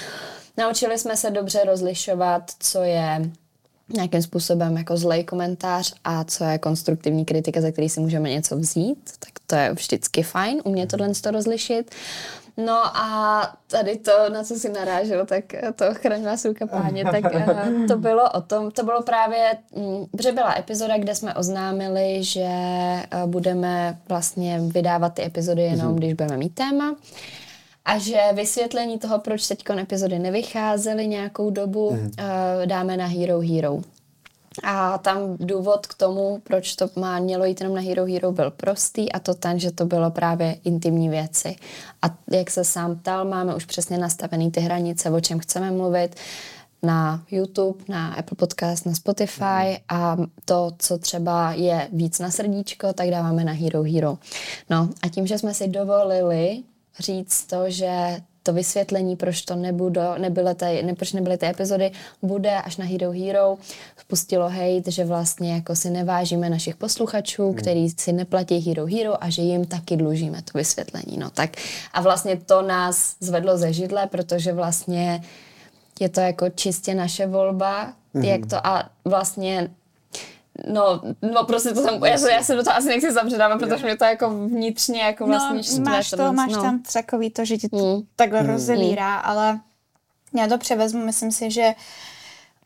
Naučili 0.56 0.98
jsme 0.98 1.16
se 1.16 1.30
dobře 1.30 1.64
rozlišovat, 1.64 2.42
co 2.58 2.82
je 2.82 3.30
nějakým 3.94 4.22
způsobem 4.22 4.76
jako 4.76 4.96
zlej 4.96 5.24
komentář 5.24 5.94
a 6.04 6.24
co 6.24 6.44
je 6.44 6.58
konstruktivní 6.58 7.24
kritika, 7.24 7.60
za 7.60 7.70
který 7.70 7.88
si 7.88 8.00
můžeme 8.00 8.30
něco 8.30 8.56
vzít, 8.56 8.98
tak 9.18 9.30
to 9.46 9.56
je 9.56 9.72
vždycky 9.72 10.22
fajn, 10.22 10.60
umět 10.64 10.90
tohle 10.90 11.08
to 11.08 11.30
rozlišit. 11.30 11.90
No 12.56 12.96
a 12.96 13.42
tady 13.66 13.96
to, 13.96 14.12
na 14.32 14.44
co 14.44 14.54
si 14.54 14.68
narážel, 14.68 15.26
tak 15.26 15.44
to 15.74 15.84
chraň 15.94 16.24
vás 16.24 16.44
ruka 16.44 16.66
páně, 16.66 17.04
tak 17.04 17.34
eh, 17.34 17.86
to 17.88 17.96
bylo 17.96 18.30
o 18.30 18.40
tom, 18.40 18.70
to 18.70 18.84
bylo 18.84 19.02
právě, 19.02 19.56
mm, 19.76 20.06
protože 20.16 20.32
byla 20.32 20.58
epizoda, 20.58 20.98
kde 20.98 21.14
jsme 21.14 21.34
oznámili, 21.34 22.24
že 22.24 22.46
eh, 22.46 23.06
budeme 23.26 23.98
vlastně 24.08 24.60
vydávat 24.60 25.14
ty 25.14 25.22
epizody 25.24 25.62
jenom, 25.62 25.92
mm-hmm. 25.92 25.98
když 25.98 26.14
budeme 26.14 26.36
mít 26.36 26.54
téma 26.54 26.96
a 27.88 27.98
že 27.98 28.20
vysvětlení 28.34 28.98
toho, 28.98 29.18
proč 29.18 29.48
teď 29.48 29.70
epizody 29.78 30.18
nevycházely 30.18 31.06
nějakou 31.06 31.50
dobu, 31.50 31.90
mm. 31.90 32.12
dáme 32.64 32.96
na 32.96 33.06
Hero 33.06 33.40
Hero. 33.40 33.80
A 34.62 34.98
tam 34.98 35.36
důvod 35.40 35.86
k 35.86 35.94
tomu, 35.94 36.40
proč 36.44 36.74
to 36.74 36.90
má 36.96 37.18
mělo 37.18 37.44
jít 37.44 37.60
jenom 37.60 37.76
na 37.76 37.82
Hero 37.82 38.04
Hero, 38.04 38.32
byl 38.32 38.50
prostý 38.50 39.12
a 39.12 39.18
to 39.18 39.34
ten, 39.34 39.60
že 39.60 39.70
to 39.70 39.86
bylo 39.86 40.10
právě 40.10 40.56
intimní 40.64 41.08
věci. 41.08 41.56
A 42.02 42.06
jak 42.30 42.50
se 42.50 42.64
sám 42.64 42.96
ptal, 42.96 43.24
máme 43.24 43.54
už 43.54 43.64
přesně 43.64 43.98
nastavený 43.98 44.50
ty 44.50 44.60
hranice, 44.60 45.10
o 45.10 45.20
čem 45.20 45.38
chceme 45.38 45.70
mluvit 45.70 46.16
na 46.82 47.22
YouTube, 47.30 47.84
na 47.88 48.14
Apple 48.14 48.36
Podcast, 48.36 48.86
na 48.86 48.94
Spotify 48.94 49.68
mm. 49.70 49.76
a 49.88 50.16
to, 50.44 50.72
co 50.78 50.98
třeba 50.98 51.52
je 51.52 51.88
víc 51.92 52.18
na 52.18 52.30
srdíčko, 52.30 52.92
tak 52.92 53.10
dáváme 53.10 53.44
na 53.44 53.52
Hero 53.52 53.82
Hero. 53.82 54.18
No 54.70 54.88
a 55.02 55.08
tím, 55.08 55.26
že 55.26 55.38
jsme 55.38 55.54
si 55.54 55.68
dovolili 55.68 56.62
říct 57.00 57.46
to, 57.46 57.70
že 57.70 58.20
to 58.48 58.52
vysvětlení, 58.52 59.16
proč 59.16 59.42
to 59.42 59.56
nebudu, 59.56 60.00
nebyly 60.18 60.54
ty, 60.54 60.82
ne, 60.82 60.94
proč 60.94 61.12
nebyly 61.12 61.38
ty 61.38 61.46
epizody, 61.46 61.90
bude 62.22 62.54
až 62.54 62.76
na 62.76 62.84
Hero 62.84 63.12
Hero. 63.12 63.58
Spustilo 63.96 64.48
hate, 64.48 64.90
že 64.90 65.04
vlastně 65.04 65.54
jako 65.54 65.76
si 65.76 65.90
nevážíme 65.90 66.50
našich 66.50 66.76
posluchačů, 66.76 67.44
hmm. 67.44 67.54
který 67.54 67.90
si 67.90 68.12
neplatí 68.12 68.58
Hero 68.58 68.86
Hero 68.86 69.24
a 69.24 69.30
že 69.30 69.42
jim 69.42 69.64
taky 69.64 69.96
dlužíme 69.96 70.42
to 70.42 70.58
vysvětlení. 70.58 71.18
No 71.18 71.30
tak 71.30 71.50
a 71.92 72.00
vlastně 72.00 72.36
to 72.36 72.62
nás 72.62 73.16
zvedlo 73.20 73.58
ze 73.58 73.72
židle, 73.72 74.06
protože 74.06 74.52
vlastně 74.52 75.22
je 76.00 76.08
to 76.08 76.20
jako 76.20 76.48
čistě 76.48 76.94
naše 76.94 77.26
volba, 77.26 77.92
hmm. 78.14 78.24
jak 78.24 78.46
to 78.46 78.66
a 78.66 78.90
vlastně 79.04 79.70
No, 80.66 81.00
no 81.32 81.44
prostě 81.44 81.72
to 81.72 81.84
tam, 81.84 82.04
já, 82.04 82.30
já 82.30 82.42
se 82.42 82.54
do 82.54 82.62
toho 82.62 82.76
asi 82.76 82.88
nechci 82.88 83.12
zapředávat, 83.12 83.58
protože 83.58 83.84
mě 83.84 83.96
to 83.96 84.04
jako 84.04 84.30
vnitřně 84.30 85.02
jako 85.02 85.26
no, 85.26 85.30
vlastně 85.30 85.78
no. 85.78 85.90
Máš, 85.90 86.10
to, 86.10 86.32
máš 86.32 86.52
no. 86.52 86.62
tam 86.62 86.82
takový 86.92 87.30
to, 87.30 87.44
že 87.44 87.58
ti 87.58 87.68
to 87.68 87.76
mm. 87.76 88.02
takhle 88.16 88.42
mm. 88.42 88.48
rozevírá, 88.48 89.16
ale 89.16 89.60
já 90.38 90.48
to 90.48 90.58
převezmu, 90.58 91.04
myslím 91.04 91.32
si, 91.32 91.50
že 91.50 91.74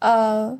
uh, 0.05 0.59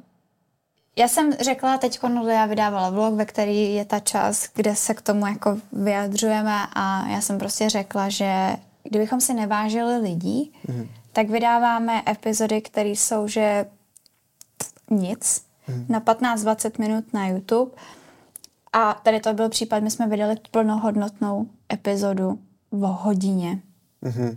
já 0.97 1.09
jsem 1.09 1.33
řekla 1.33 1.78
teď, 1.78 2.03
no, 2.03 2.28
já 2.28 2.47
vydávala 2.47 2.91
vlog, 2.91 3.14
ve 3.14 3.24
který 3.24 3.74
je 3.74 3.85
ta 3.85 4.01
část, 4.01 4.49
kde 4.55 4.76
se 4.76 4.95
k 4.95 5.03
tomu 5.03 5.26
jako 5.26 5.59
vyjadřujeme 5.72 6.66
a 6.72 7.09
já 7.09 7.20
jsem 7.20 7.39
prostě 7.39 7.68
řekla, 7.68 8.09
že 8.09 8.57
kdybychom 8.83 9.20
si 9.20 9.35
nevážili 9.35 9.99
lidí, 9.99 10.53
mm. 10.68 10.89
tak 11.12 11.30
vydáváme 11.30 12.03
epizody, 12.09 12.61
které 12.61 12.89
jsou, 12.89 13.28
že 13.28 13.66
nic, 14.91 15.43
hmm. 15.67 15.87
na 15.89 16.01
15-20 16.01 16.71
minut 16.79 17.05
na 17.15 17.29
YouTube. 17.29 17.71
A 18.73 18.95
tady 19.03 19.21
to 19.21 19.35
byl 19.35 19.49
případ, 19.49 19.83
my 19.83 19.91
jsme 19.91 20.07
vydali 20.07 20.37
plnohodnotnou 20.51 21.47
epizodu 21.73 22.39
o 22.71 22.87
hodině. 22.87 23.59
Mhm. 24.03 24.37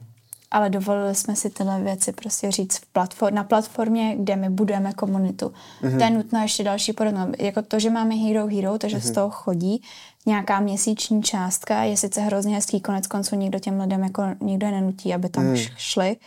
Ale 0.51 0.69
dovolili 0.69 1.15
jsme 1.15 1.35
si 1.35 1.49
tyhle 1.49 1.81
věci 1.81 2.11
prostě 2.11 2.51
říct 2.51 2.77
v 2.77 2.85
platform, 2.85 3.35
na 3.35 3.43
platformě, 3.43 4.15
kde 4.19 4.35
my 4.35 4.49
budujeme 4.49 4.93
komunitu. 4.93 5.53
Mhm. 5.81 5.97
To 5.97 6.03
je 6.03 6.09
nutno 6.09 6.41
ještě 6.41 6.63
další 6.63 6.93
porodno. 6.93 7.27
Jako 7.39 7.61
to, 7.61 7.79
že 7.79 7.89
máme 7.89 8.15
Hero 8.15 8.47
Hero, 8.47 8.77
takže 8.77 8.97
Mhm. 8.97 9.05
z 9.07 9.11
toho 9.11 9.29
chodí 9.29 9.81
nějaká 10.25 10.59
měsíční 10.59 11.23
částka, 11.23 11.83
je 11.83 11.97
sice 11.97 12.21
hrozně 12.21 12.55
hezký, 12.55 12.81
konec 12.81 13.07
konců 13.07 13.35
nikdo 13.35 13.59
těm 13.59 13.79
lidem 13.81 14.03
jako 14.03 14.23
nikdo 14.41 14.71
nenutí, 14.71 15.13
aby 15.13 15.29
tam 15.29 15.43
Mhm. 15.43 15.53
š- 15.53 15.71
šli. 15.77 16.17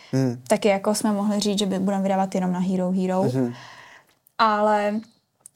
Taky 0.47 0.67
jako 0.67 0.95
jsme 0.95 1.11
mohli 1.11 1.39
říct, 1.39 1.59
že 1.59 1.65
budeme 1.65 2.03
vydávat 2.03 2.35
jenom 2.35 2.51
na 2.51 2.59
Hero 2.59 2.91
Hero. 2.91 3.23
Mhm. 3.23 3.53
Ale 4.39 4.99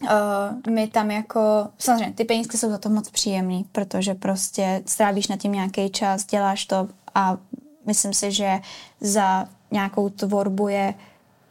uh, 0.01 0.73
my 0.73 0.87
tam 0.87 1.11
jako, 1.11 1.67
samozřejmě 1.77 2.13
ty 2.13 2.25
penízky 2.25 2.57
jsou 2.57 2.69
za 2.69 2.77
to 2.77 2.89
moc 2.89 3.09
příjemný, 3.09 3.65
protože 3.71 4.13
prostě 4.13 4.83
strávíš 4.85 5.27
na 5.27 5.37
tím 5.37 5.51
nějaký 5.51 5.89
čas, 5.89 6.25
děláš 6.25 6.65
to 6.65 6.87
a 7.15 7.37
myslím 7.85 8.13
si, 8.13 8.31
že 8.31 8.59
za 9.01 9.45
nějakou 9.71 10.09
tvorbu 10.09 10.67
je 10.67 10.93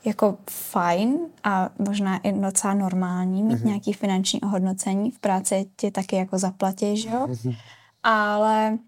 jako 0.05 0.37
fajn 0.51 1.19
a 1.45 1.71
možná 1.79 2.19
i 2.19 2.33
docela 2.33 2.75
normální 2.75 3.43
mít 3.43 3.55
mm-hmm. 3.55 3.67
nějaký 3.67 3.93
finanční 3.93 4.41
ohodnocení. 4.41 5.11
V 5.11 5.19
práci 5.19 5.67
ti 5.77 5.91
taky 5.91 6.17
jako 6.17 6.39
zaplatí, 6.39 6.97
že 6.97 7.09
jo? 7.09 7.27
Mm-hmm. 7.27 7.57
Ale 8.03 8.79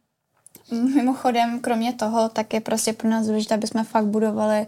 mimochodem, 0.95 1.61
kromě 1.61 1.93
toho, 1.93 2.29
tak 2.29 2.55
je 2.55 2.61
prostě 2.61 2.93
pro 2.93 3.09
nás 3.09 3.27
důležité, 3.27 3.55
aby 3.55 3.67
jsme 3.67 3.85
fakt 3.85 4.07
budovali 4.07 4.67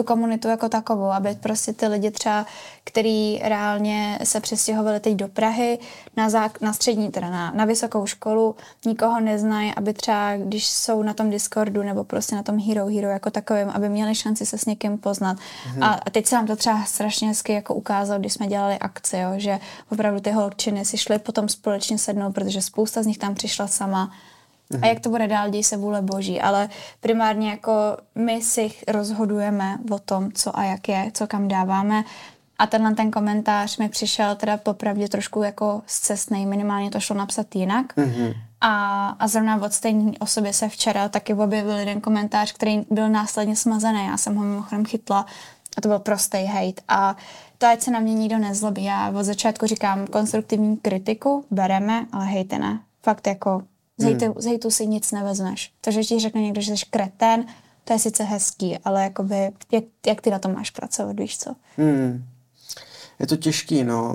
tu 0.00 0.04
komunitu 0.04 0.48
jako 0.48 0.68
takovou, 0.68 1.10
aby 1.10 1.34
prostě 1.34 1.72
ty 1.72 1.86
lidi 1.86 2.10
třeba, 2.10 2.46
který 2.84 3.38
reálně 3.38 4.18
se 4.24 4.40
přestěhovali 4.40 5.00
teď 5.00 5.14
do 5.14 5.28
Prahy 5.28 5.78
na, 6.16 6.28
zák- 6.28 6.58
na 6.60 6.72
střední, 6.72 7.10
teda 7.10 7.30
na, 7.30 7.50
na 7.50 7.64
vysokou 7.64 8.06
školu, 8.06 8.56
nikoho 8.86 9.20
neznají, 9.20 9.74
aby 9.76 9.92
třeba, 9.92 10.36
když 10.36 10.68
jsou 10.68 11.02
na 11.02 11.14
tom 11.14 11.30
Discordu 11.30 11.82
nebo 11.82 12.04
prostě 12.04 12.36
na 12.36 12.42
tom 12.42 12.58
Hero 12.58 12.86
Hero 12.86 13.08
jako 13.08 13.30
takovým, 13.30 13.70
aby 13.70 13.88
měli 13.88 14.14
šanci 14.14 14.46
se 14.46 14.58
s 14.58 14.66
někým 14.66 14.98
poznat. 14.98 15.36
A, 15.80 15.86
a 15.88 16.10
teď 16.10 16.26
se 16.26 16.34
nám 16.34 16.46
to 16.46 16.56
třeba 16.56 16.84
strašně 16.84 17.28
hezky 17.28 17.52
jako 17.52 17.74
ukázalo, 17.74 18.20
když 18.20 18.32
jsme 18.32 18.46
dělali 18.46 18.78
akci, 18.78 19.16
jo, 19.16 19.30
že 19.36 19.58
opravdu 19.92 20.20
ty 20.20 20.30
holčiny 20.30 20.84
si 20.84 20.98
šly 20.98 21.18
potom 21.18 21.48
společně 21.48 21.98
sednout, 21.98 22.32
protože 22.32 22.62
spousta 22.62 23.02
z 23.02 23.06
nich 23.06 23.18
tam 23.18 23.34
přišla 23.34 23.66
sama 23.66 24.10
a 24.82 24.86
jak 24.86 25.00
to 25.00 25.10
bude 25.10 25.28
dál, 25.28 25.50
děj 25.50 25.64
se 25.64 25.76
vůle 25.76 26.02
boží. 26.02 26.40
Ale 26.40 26.68
primárně 27.00 27.50
jako 27.50 27.72
my 28.14 28.42
si 28.42 28.70
rozhodujeme 28.88 29.78
o 29.90 29.98
tom, 29.98 30.32
co 30.32 30.58
a 30.58 30.64
jak 30.64 30.88
je, 30.88 31.10
co 31.14 31.26
kam 31.26 31.48
dáváme. 31.48 32.04
A 32.58 32.66
tenhle 32.66 32.94
ten 32.94 33.10
komentář 33.10 33.78
mi 33.78 33.88
přišel 33.88 34.36
teda 34.36 34.56
popravdě 34.56 35.08
trošku 35.08 35.42
jako 35.42 35.82
zcestnej, 35.86 36.46
minimálně 36.46 36.90
to 36.90 37.00
šlo 37.00 37.16
napsat 37.16 37.54
jinak. 37.54 37.96
Mm-hmm. 37.96 38.34
A, 38.60 39.08
a 39.08 39.28
zrovna 39.28 39.62
od 39.62 39.72
stejné 39.72 40.12
osoby 40.18 40.52
se 40.52 40.68
včera 40.68 41.08
taky 41.08 41.34
objevil 41.34 41.76
jeden 41.76 42.00
komentář, 42.00 42.52
který 42.52 42.82
byl 42.90 43.08
následně 43.08 43.56
smazený. 43.56 44.06
Já 44.06 44.16
jsem 44.16 44.36
ho 44.36 44.44
mimochodem 44.44 44.84
chytla 44.84 45.26
a 45.76 45.80
to 45.80 45.88
byl 45.88 45.98
prostý 45.98 46.44
hate. 46.44 46.82
A 46.88 47.16
to, 47.58 47.66
ať 47.66 47.82
se 47.82 47.90
na 47.90 48.00
mě 48.00 48.14
nikdo 48.14 48.38
nezlobí. 48.38 48.84
Já 48.84 49.10
od 49.10 49.22
začátku 49.22 49.66
říkám, 49.66 50.06
konstruktivní 50.06 50.76
kritiku 50.76 51.44
bereme, 51.50 52.06
ale 52.12 52.26
hejte 52.26 52.58
ne. 52.58 52.80
Fakt 53.02 53.26
jako 53.26 53.62
z 54.00 54.04
hejtu, 54.04 54.24
Hmm. 54.24 54.34
z 54.36 54.44
hejtu 54.46 54.70
si 54.70 54.86
nic 54.86 55.12
nevezmeš. 55.12 55.72
To, 55.80 55.90
že 55.90 56.00
ti 56.04 56.20
řekne 56.20 56.40
někdo, 56.42 56.60
že 56.60 56.76
jsi 56.76 56.84
kretén, 56.90 57.44
to 57.84 57.92
je 57.92 57.98
sice 57.98 58.24
hezký, 58.24 58.78
ale 58.84 59.02
jakoby, 59.02 59.50
jak, 59.72 59.84
jak 60.06 60.20
ty 60.20 60.30
na 60.30 60.38
tom 60.38 60.54
máš 60.54 60.70
pracovat, 60.70 61.20
víš 61.20 61.38
co? 61.38 61.54
Hmm. 61.76 62.24
Je 63.18 63.26
to 63.26 63.36
těžký, 63.36 63.84
no. 63.84 64.14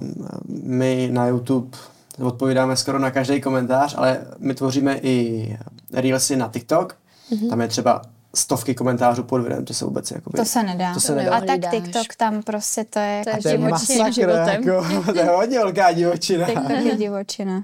My 0.63 1.09
na 1.11 1.27
YouTube 1.27 1.77
odpovídáme 2.23 2.75
skoro 2.77 2.99
na 2.99 3.11
každý 3.11 3.41
komentář, 3.41 3.95
ale 3.97 4.25
my 4.39 4.53
tvoříme 4.53 4.97
i 5.01 5.57
reelsy 5.93 6.35
na 6.35 6.49
TikTok. 6.53 6.97
Mm-hmm. 7.31 7.49
Tam 7.49 7.61
je 7.61 7.67
třeba 7.67 8.01
stovky 8.35 8.75
komentářů 8.75 9.23
pod 9.23 9.37
videem, 9.41 9.65
to 9.65 9.73
se 9.73 9.85
vůbec 9.85 10.11
jakoby... 10.11 10.37
To 10.37 10.45
se 10.45 10.63
nedá. 10.63 10.93
To 10.93 10.99
se 10.99 11.07
To 11.07 11.15
nedá. 11.15 11.35
A 11.37 11.41
tak. 11.41 11.71
TikTok 11.71 12.15
tam 12.17 12.43
prostě 12.43 12.83
to 12.83 12.99
je, 12.99 13.21
To 13.23 13.29
je 13.29 13.33
jako, 13.35 13.41
To 13.41 13.47
je 13.49 13.57
živočiným 13.57 13.69
masakr, 14.01 14.13
životem. 14.13 14.47
jako, 14.63 14.85
to 15.13 15.19
je 15.19 15.25
hodně 15.25 15.57
velká 15.59 15.91
divočina. 15.91 16.45
TikTok 16.45 16.69
je 16.69 16.95
divočina. 16.95 17.63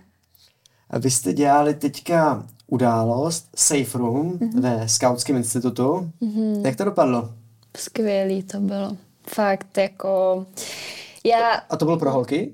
A 0.91 0.97
Vy 0.97 1.11
jste 1.11 1.33
dělali 1.33 1.73
teďka 1.73 2.45
událost 2.67 3.47
Safe 3.55 3.97
Room 3.97 4.31
mm-hmm. 4.31 4.61
ve 4.61 4.89
Skautském 4.89 5.35
institutu. 5.35 6.11
Mm-hmm. 6.21 6.65
Jak 6.65 6.75
to 6.75 6.83
dopadlo? 6.83 7.29
Skvělý 7.77 8.43
to 8.43 8.59
bylo. 8.59 8.97
Fakt 9.27 9.77
jako... 9.77 10.45
Já, 11.23 11.53
A 11.53 11.77
to 11.77 11.85
bylo 11.85 11.97
pro 11.97 12.11
holky? 12.11 12.53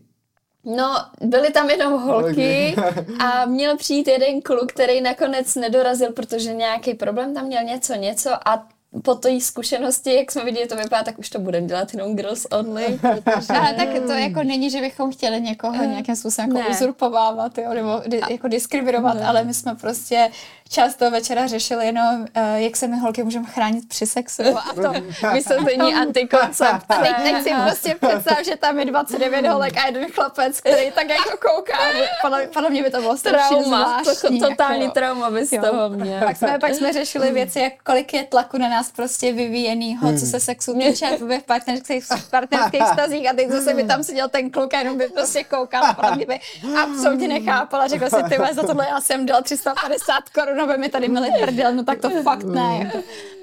no, 0.76 0.96
byly 1.22 1.52
tam 1.52 1.70
jenom 1.70 2.02
holky 2.02 2.76
a 3.20 3.46
měl 3.46 3.78
přijít 3.78 4.08
jeden 4.08 4.42
kluk, 4.42 4.72
který 4.72 5.02
nakonec 5.02 5.56
nedorazil, 5.56 6.12
protože 6.14 6.54
nějaký 6.54 6.94
problém 6.94 7.34
tam 7.34 7.46
měl 7.46 7.64
něco, 7.64 7.96
něco 7.96 8.30
a 8.50 8.68
po 9.04 9.16
té 9.16 9.40
zkušenosti, 9.40 10.16
jak 10.16 10.32
jsme 10.32 10.46
viděli, 10.46 10.68
to 10.68 10.76
vypadá, 10.76 11.04
tak 11.04 11.20
už 11.20 11.30
to 11.30 11.40
budeme 11.40 11.68
dělat 11.68 11.94
jenom 11.94 12.16
girls 12.16 12.46
only. 12.52 13.00
Protože... 13.24 13.54
Ale 13.54 13.74
tak 13.74 13.88
to 14.08 14.12
jako 14.12 14.44
není, 14.44 14.70
že 14.70 14.82
bychom 14.82 15.12
chtěli 15.12 15.42
někoho 15.42 15.84
nějakým 15.84 16.16
způsobem 16.16 16.56
jako 16.58 16.70
Ne. 16.70 16.76
uzurpovávat, 16.76 17.58
jo, 17.58 17.74
nebo 17.74 18.02
di, 18.08 18.22
jako 18.30 18.48
diskriminovat, 18.48 19.18
ale 19.22 19.44
my 19.44 19.54
jsme 19.54 19.76
prostě 19.76 20.30
část 20.70 20.95
toho 20.95 21.11
večera 21.11 21.47
řešili 21.47 21.86
jenom, 21.86 22.22
uh, 22.22 22.43
jak 22.55 22.78
se 22.78 22.88
my 22.88 22.97
holky 22.97 23.24
můžeme 23.24 23.45
chránit 23.45 23.88
při 23.88 24.05
sexu. 24.05 24.43
A 24.57 24.74
to 24.74 24.93
Vysvětlení 25.34 25.95
antikoncepce. 26.01 26.68
A 26.89 27.01
teď, 27.01 27.15
teď 27.24 27.43
si 27.43 27.49
prostě 27.63 27.95
představ, 28.07 28.45
že 28.45 28.55
tam 28.55 28.80
je 28.80 28.86
29 28.86 29.47
holek 29.47 29.78
a 29.78 29.86
jeden 29.86 30.05
chlapec, 30.11 30.61
který 30.61 30.91
tak 30.91 31.09
jako 31.09 31.30
kouká. 31.30 31.78
Podle, 32.22 32.47
podle 32.47 32.70
mě 32.70 32.84
by 32.84 32.91
to 32.91 33.01
bylo 33.01 33.18
strašně 33.18 33.57
Trauma, 33.57 34.01
to, 34.03 34.13
zvláštní. 34.13 34.39
totální 34.39 34.82
jako. 34.82 34.93
trauma 34.93 35.30
bys 35.30 35.51
Jo. 35.51 35.61
toho 35.61 35.89
měl. 35.89 36.20
Pak 36.20 36.38
jsme, 36.38 36.59
pak 36.59 36.74
jsme 36.76 36.93
řešili 36.93 37.32
věci, 37.32 37.59
jak 37.59 37.74
kolik 37.84 38.13
je 38.13 38.24
tlaku 38.24 38.57
na 38.57 38.70
nás 38.70 38.91
prostě 38.91 39.34
vyvíjenýho, 39.34 40.13
co 40.20 40.26
se 40.26 40.39
sexu 40.39 40.74
týče 40.80 41.18
v 41.18 41.43
partnerských, 41.43 42.03
v 42.05 42.30
partnerských 42.30 42.84
stazích 42.93 43.30
a 43.30 43.34
teď 43.34 43.49
zase 43.49 43.74
by 43.74 43.84
tam 43.84 44.03
seděl 44.03 44.30
ten 44.30 44.49
kluk 44.49 44.74
a 44.74 44.80
jenom 44.80 44.97
by 44.97 45.09
prostě 45.09 45.43
koukal 45.43 45.86
a 45.86 45.93
podle 45.93 46.15
mě 46.15 46.26
by 46.26 46.39
absolutně 46.84 47.28
nechápal 47.28 47.82
a 47.82 47.88
řekl 47.88 48.05
si, 48.05 48.24
ty 48.30 48.38
za 48.53 48.63
tohle 48.63 48.88
já 48.89 49.01
jsem 49.01 49.26
dal 49.26 49.41
350 49.41 50.30
korun, 50.30 50.57
aby 50.64 50.78
mi 50.78 50.89
tady 50.89 51.08
měli 51.10 51.30
prdel, 51.41 51.76
no 51.76 51.84
tak 51.84 52.01
to 52.01 52.10
fakt 52.24 52.43
ne. 52.43 52.80
Jako. 52.80 52.97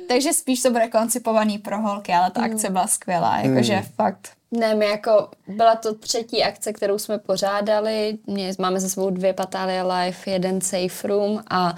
Takže 0.09 0.33
spíš 0.33 0.63
to 0.63 0.71
bude 0.71 0.89
koncipovaný 0.89 1.59
pro 1.59 1.81
holky, 1.81 2.13
ale 2.13 2.31
ta 2.31 2.43
akce 2.43 2.71
byla 2.71 2.87
skvělá, 2.87 3.39
jakože 3.39 3.83
fakt. 3.97 4.29
Ne, 4.51 4.75
my 4.75 4.87
jako, 4.87 5.29
byla 5.49 5.77
to 5.77 5.95
třetí 5.95 6.45
akce, 6.45 6.73
kterou 6.73 6.99
jsme 6.99 7.19
pořádali, 7.19 8.19
mě, 8.27 8.53
máme 8.59 8.81
za 8.81 8.89
sebou 8.89 9.11
dvě 9.11 9.33
Patálie 9.33 9.83
Live, 9.83 10.17
jeden 10.27 10.61
Safe 10.61 11.09
Room 11.09 11.43
a 11.51 11.75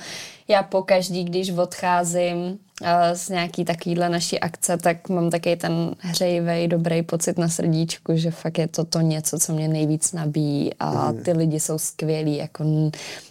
já 0.49 0.63
pokaždý, 0.63 1.25
když 1.25 1.51
odcházím 1.51 2.59
z 3.13 3.29
nějaký 3.29 3.65
takovýhle 3.65 4.09
naší 4.09 4.41
akce, 4.41 4.77
tak 4.77 5.09
mám 5.09 5.31
taky 5.31 5.57
ten 5.57 5.95
hřejivej, 5.99 6.69
dobrý 6.69 7.03
pocit 7.03 7.39
na 7.39 7.49
srdíčku, 7.49 8.17
že 8.17 8.31
fakt 8.31 8.59
je 8.59 8.69
to 8.69 8.85
to 8.85 9.01
něco, 9.01 9.39
co 9.39 9.53
mě 9.53 9.69
nejvíc 9.69 10.13
nabíjí 10.13 10.71
a 10.81 11.13
ty 11.25 11.33
lidi 11.33 11.61
jsou 11.61 11.79
skvělí, 11.79 12.37
jako 12.37 12.65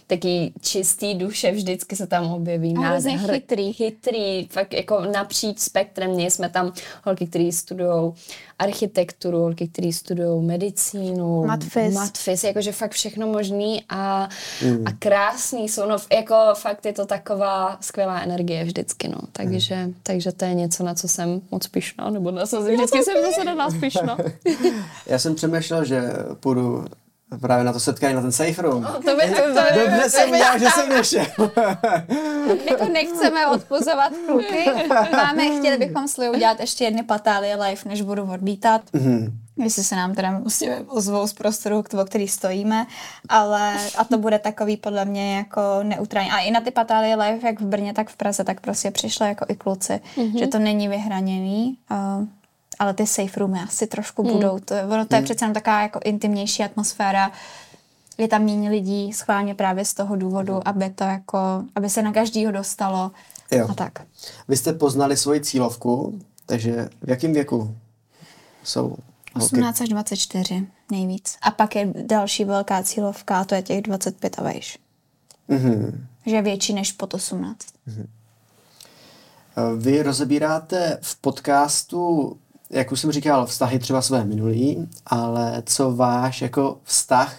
taky 0.06 0.52
čistý 0.60 1.14
duše 1.14 1.52
vždycky 1.52 1.96
se 1.96 2.06
tam 2.06 2.32
objeví. 2.32 2.74
A 2.76 2.80
hrozně 2.80 3.18
chytrý. 3.18 3.72
chytrý, 3.72 4.46
fakt 4.46 4.72
jako 4.72 5.00
napříč 5.00 5.58
spektrem. 5.58 6.10
Měli 6.10 6.30
jsme 6.30 6.48
tam 6.48 6.72
holky, 7.04 7.26
které 7.26 7.52
studují 7.52 8.12
architekturu, 8.58 9.38
holky, 9.38 9.68
které 9.68 9.92
studují 9.92 10.46
medicínu, 10.46 11.44
Matfis. 11.44 11.94
matfis, 11.94 12.44
jakože 12.44 12.72
fakt 12.72 12.92
všechno 12.92 13.26
možný 13.26 13.84
a, 13.88 14.28
a 14.84 14.92
krásný 14.98 15.68
jsou, 15.68 15.88
no 15.88 15.96
jako 16.12 16.34
fakt 16.54 16.86
je 16.86 16.92
to 16.92 17.06
taková 17.06 17.78
skvělá 17.80 18.20
energie 18.20 18.64
vždycky, 18.64 19.08
no, 19.08 19.18
takže, 19.32 19.90
takže 20.02 20.32
to 20.32 20.44
je 20.44 20.54
něco, 20.54 20.84
na 20.84 20.94
co 20.94 21.08
jsem 21.08 21.40
moc 21.50 21.66
pišná, 21.66 22.10
nebo 22.10 22.30
na 22.30 22.46
co 22.46 22.62
vždycky 22.62 23.02
jsem 23.02 23.22
zase 23.22 23.44
na 23.44 23.54
nás 23.54 23.74
pišná. 23.80 24.16
Já 25.06 25.18
jsem 25.18 25.34
přemýšlel, 25.34 25.84
že 25.84 26.02
půjdu 26.40 26.84
právě 27.40 27.64
na 27.64 27.72
to 27.72 27.80
setkání, 27.80 28.14
na 28.14 28.20
ten 28.20 28.32
Safe 28.32 28.62
Room. 28.62 28.84
To 28.84 29.16
by, 29.16 29.22
to, 29.30 29.42
to, 29.42 29.84
Dobře 29.84 30.10
jsem 30.10 30.30
udělal, 30.30 30.58
že 30.58 30.66
jsem 30.66 30.88
nešel. 30.88 31.26
Jako 32.70 32.84
nechceme 32.92 33.46
odpozovat 33.46 34.12
kluky. 34.26 34.64
Máme, 35.12 35.58
chtěli 35.58 35.78
bychom 35.78 36.08
s 36.08 36.18
udělat 36.18 36.60
ještě 36.60 36.84
jedny 36.84 37.02
patálie 37.02 37.56
live, 37.56 37.80
než 37.84 38.02
budu 38.02 38.32
odlítat. 38.32 38.82
Mm-hmm. 38.92 39.32
Jestli 39.58 39.84
se 39.84 39.96
nám 39.96 40.14
teda 40.14 40.40
prostě 40.40 40.84
ozvou 40.86 41.26
z 41.26 41.32
prostoru, 41.32 41.78
o 41.78 42.04
který 42.04 42.28
stojíme, 42.28 42.86
ale 43.28 43.76
a 43.96 44.04
to 44.04 44.18
bude 44.18 44.38
takový 44.38 44.76
podle 44.76 45.04
mě 45.04 45.36
jako 45.36 45.60
neutrální. 45.82 46.30
A 46.30 46.38
i 46.38 46.50
na 46.50 46.60
ty 46.60 46.70
patálie 46.70 47.16
live, 47.16 47.38
jak 47.46 47.60
v 47.60 47.64
Brně, 47.64 47.94
tak 47.94 48.08
v 48.08 48.16
Praze, 48.16 48.44
tak 48.44 48.60
prostě 48.60 48.90
přišli 48.90 49.28
jako 49.28 49.44
i 49.48 49.54
kluci, 49.54 50.00
mm-hmm. 50.16 50.38
že 50.38 50.46
to 50.46 50.58
není 50.58 50.88
vyhraněný. 50.88 51.78
Uh, 51.90 52.26
ale 52.78 52.94
ty 52.94 53.06
safe 53.06 53.40
roomy 53.40 53.60
asi 53.60 53.86
trošku 53.86 54.22
mm. 54.22 54.32
budou. 54.32 54.58
To, 54.58 54.74
je- 54.74 54.84
ono 54.84 55.06
to 55.06 55.16
je 55.16 55.22
přece 55.22 55.44
jenom 55.44 55.54
taková 55.54 55.82
jako 55.82 56.00
intimnější 56.04 56.62
atmosféra. 56.62 57.32
Je 58.18 58.28
tam 58.28 58.44
méně 58.44 58.70
lidí 58.70 59.12
schválně 59.12 59.54
právě 59.54 59.84
z 59.84 59.94
toho 59.94 60.16
důvodu, 60.16 60.68
aby 60.68 60.90
to 60.90 61.04
jako, 61.04 61.38
aby 61.74 61.90
se 61.90 62.02
na 62.02 62.12
každýho 62.12 62.52
dostalo. 62.52 63.10
Jo. 63.50 63.66
A 63.70 63.74
tak. 63.74 64.02
Vy 64.48 64.56
jste 64.56 64.72
poznali 64.72 65.16
svoji 65.16 65.40
cílovku, 65.40 66.20
takže 66.46 66.88
v 67.02 67.10
jakém 67.10 67.32
věku 67.32 67.76
jsou 68.64 68.96
holky? 69.34 69.56
18 69.56 69.80
až 69.80 69.88
24 69.88 70.66
nejvíc. 70.90 71.36
A 71.42 71.50
pak 71.50 71.76
je 71.76 71.92
další 72.06 72.44
velká 72.44 72.82
cílovka, 72.82 73.40
a 73.40 73.44
to 73.44 73.54
je 73.54 73.62
těch 73.62 73.82
25 73.82 74.38
a 74.38 74.42
vejš. 74.42 74.78
Mm-hmm. 75.50 75.92
Že 76.26 76.36
je 76.36 76.42
větší 76.42 76.72
než 76.72 76.92
pod 76.92 77.14
18. 77.14 77.58
Mm-hmm. 77.88 78.06
Vy 79.78 80.02
rozebíráte 80.02 80.98
v 81.02 81.16
podcastu, 81.16 82.36
jak 82.70 82.92
už 82.92 83.00
jsem 83.00 83.12
říkal, 83.12 83.46
vztahy 83.46 83.78
třeba 83.78 84.02
své 84.02 84.24
minulý, 84.24 84.88
ale 85.06 85.62
co 85.66 85.90
váš 85.90 86.42
jako 86.42 86.80
vztah? 86.82 87.36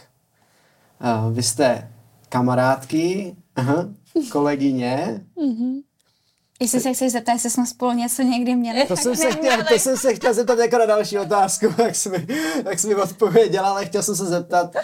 Vy 1.31 1.43
jste 1.43 1.91
kamarádky, 2.29 3.35
aha, 3.55 3.85
kolegyně, 4.31 5.25
mm-hmm. 5.37 5.81
Jestli 6.59 6.79
se 6.79 6.93
chceš 6.93 7.11
zeptat, 7.11 7.31
jestli 7.31 7.49
jsme 7.49 7.65
spolu 7.65 7.91
něco 7.91 8.21
někdy 8.21 8.55
měli, 8.55 8.85
to 8.87 8.97
jsem, 8.97 9.15
se 9.15 9.31
chtěl, 9.31 9.63
to 9.63 9.73
jsem 9.73 9.97
se 9.97 10.13
chtěl 10.15 10.33
zeptat 10.33 10.59
jako 10.59 10.77
na 10.77 10.85
další 10.85 11.19
otázku, 11.19 11.65
jak 11.83 11.95
jsi 11.95 12.09
mi, 12.09 12.27
jak 12.65 12.79
jsi 12.79 12.87
mi 12.87 12.95
odpověděla, 12.95 13.69
ale 13.69 13.85
chtěl 13.85 14.03
jsem 14.03 14.15
se 14.15 14.25
zeptat 14.25 14.75
uh, 14.75 14.81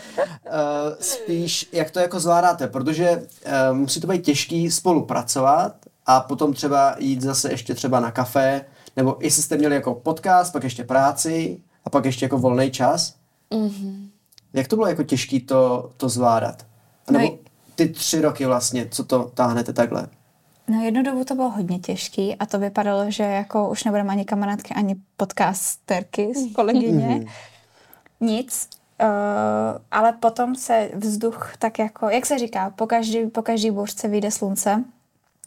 spíš, 1.00 1.70
jak 1.72 1.92
to 1.92 2.00
jako 2.00 2.20
zvládáte, 2.20 2.68
protože 2.68 3.12
uh, 3.12 3.78
musí 3.78 4.02
to 4.02 4.08
být 4.08 4.22
těžký 4.22 4.72
spolupracovat 4.72 5.76
a 6.06 6.20
potom 6.20 6.54
třeba 6.54 6.96
jít 7.00 7.22
zase 7.22 7.52
ještě 7.52 7.76
třeba 7.76 8.00
na 8.00 8.12
kafe, 8.12 8.66
nebo 8.96 9.18
jestli 9.22 9.44
jste 9.44 9.58
měli 9.58 9.76
jako 9.76 9.96
podcast, 9.96 10.54
pak 10.54 10.64
ještě 10.64 10.84
práci 10.84 11.62
a 11.86 11.90
pak 11.90 12.06
ještě 12.06 12.26
jako 12.26 12.38
volný 12.38 12.72
čas. 12.72 13.16
Mm-hmm. 13.52 14.10
Jak 14.54 14.68
to 14.68 14.76
bylo 14.76 14.88
jako 14.88 15.04
těžký 15.04 15.40
to, 15.40 15.92
to 15.98 16.10
zvládat? 16.10 16.66
Nebo 17.12 17.26
no, 17.26 17.38
ty 17.76 17.90
tři 17.90 18.22
roky 18.22 18.46
vlastně, 18.46 18.88
co 18.92 19.04
to 19.04 19.24
táhnete 19.34 19.74
takhle? 19.74 20.08
No 20.68 20.84
jednu 20.84 21.04
dobu 21.04 21.24
to 21.24 21.36
bylo 21.36 21.50
hodně 21.50 21.80
těžký 21.80 22.36
a 22.36 22.46
to 22.46 22.60
vypadalo, 22.60 23.12
že 23.12 23.24
jako 23.24 23.70
už 23.70 23.84
nebudeme 23.84 24.12
ani 24.12 24.26
kamarádky, 24.26 24.74
ani 24.74 24.96
podcasterky 25.18 26.34
z 26.34 26.54
kolegyně. 26.54 27.08
Mm. 27.16 27.26
Nic. 28.20 28.70
Uh, 29.02 29.08
ale 29.92 30.14
potom 30.14 30.56
se 30.56 30.90
vzduch 30.96 31.54
tak 31.60 31.80
jako, 31.80 32.10
jak 32.10 32.26
se 32.26 32.40
říká, 32.40 32.70
po 32.70 32.88
každý, 32.88 33.28
po 33.28 33.42
každý 33.42 33.72
bouřce 33.72 34.08
vyjde 34.08 34.32
slunce. 34.32 34.84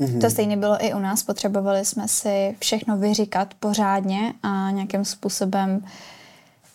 Mm-hmm. 0.01 0.21
To 0.21 0.31
stejně 0.31 0.57
bylo 0.57 0.85
i 0.85 0.95
u 0.95 0.99
nás. 0.99 1.23
Potřebovali 1.23 1.85
jsme 1.85 2.09
si 2.09 2.57
všechno 2.59 2.97
vyříkat 2.97 3.55
pořádně 3.55 4.35
a 4.43 4.71
nějakým 4.71 5.05
způsobem 5.05 5.85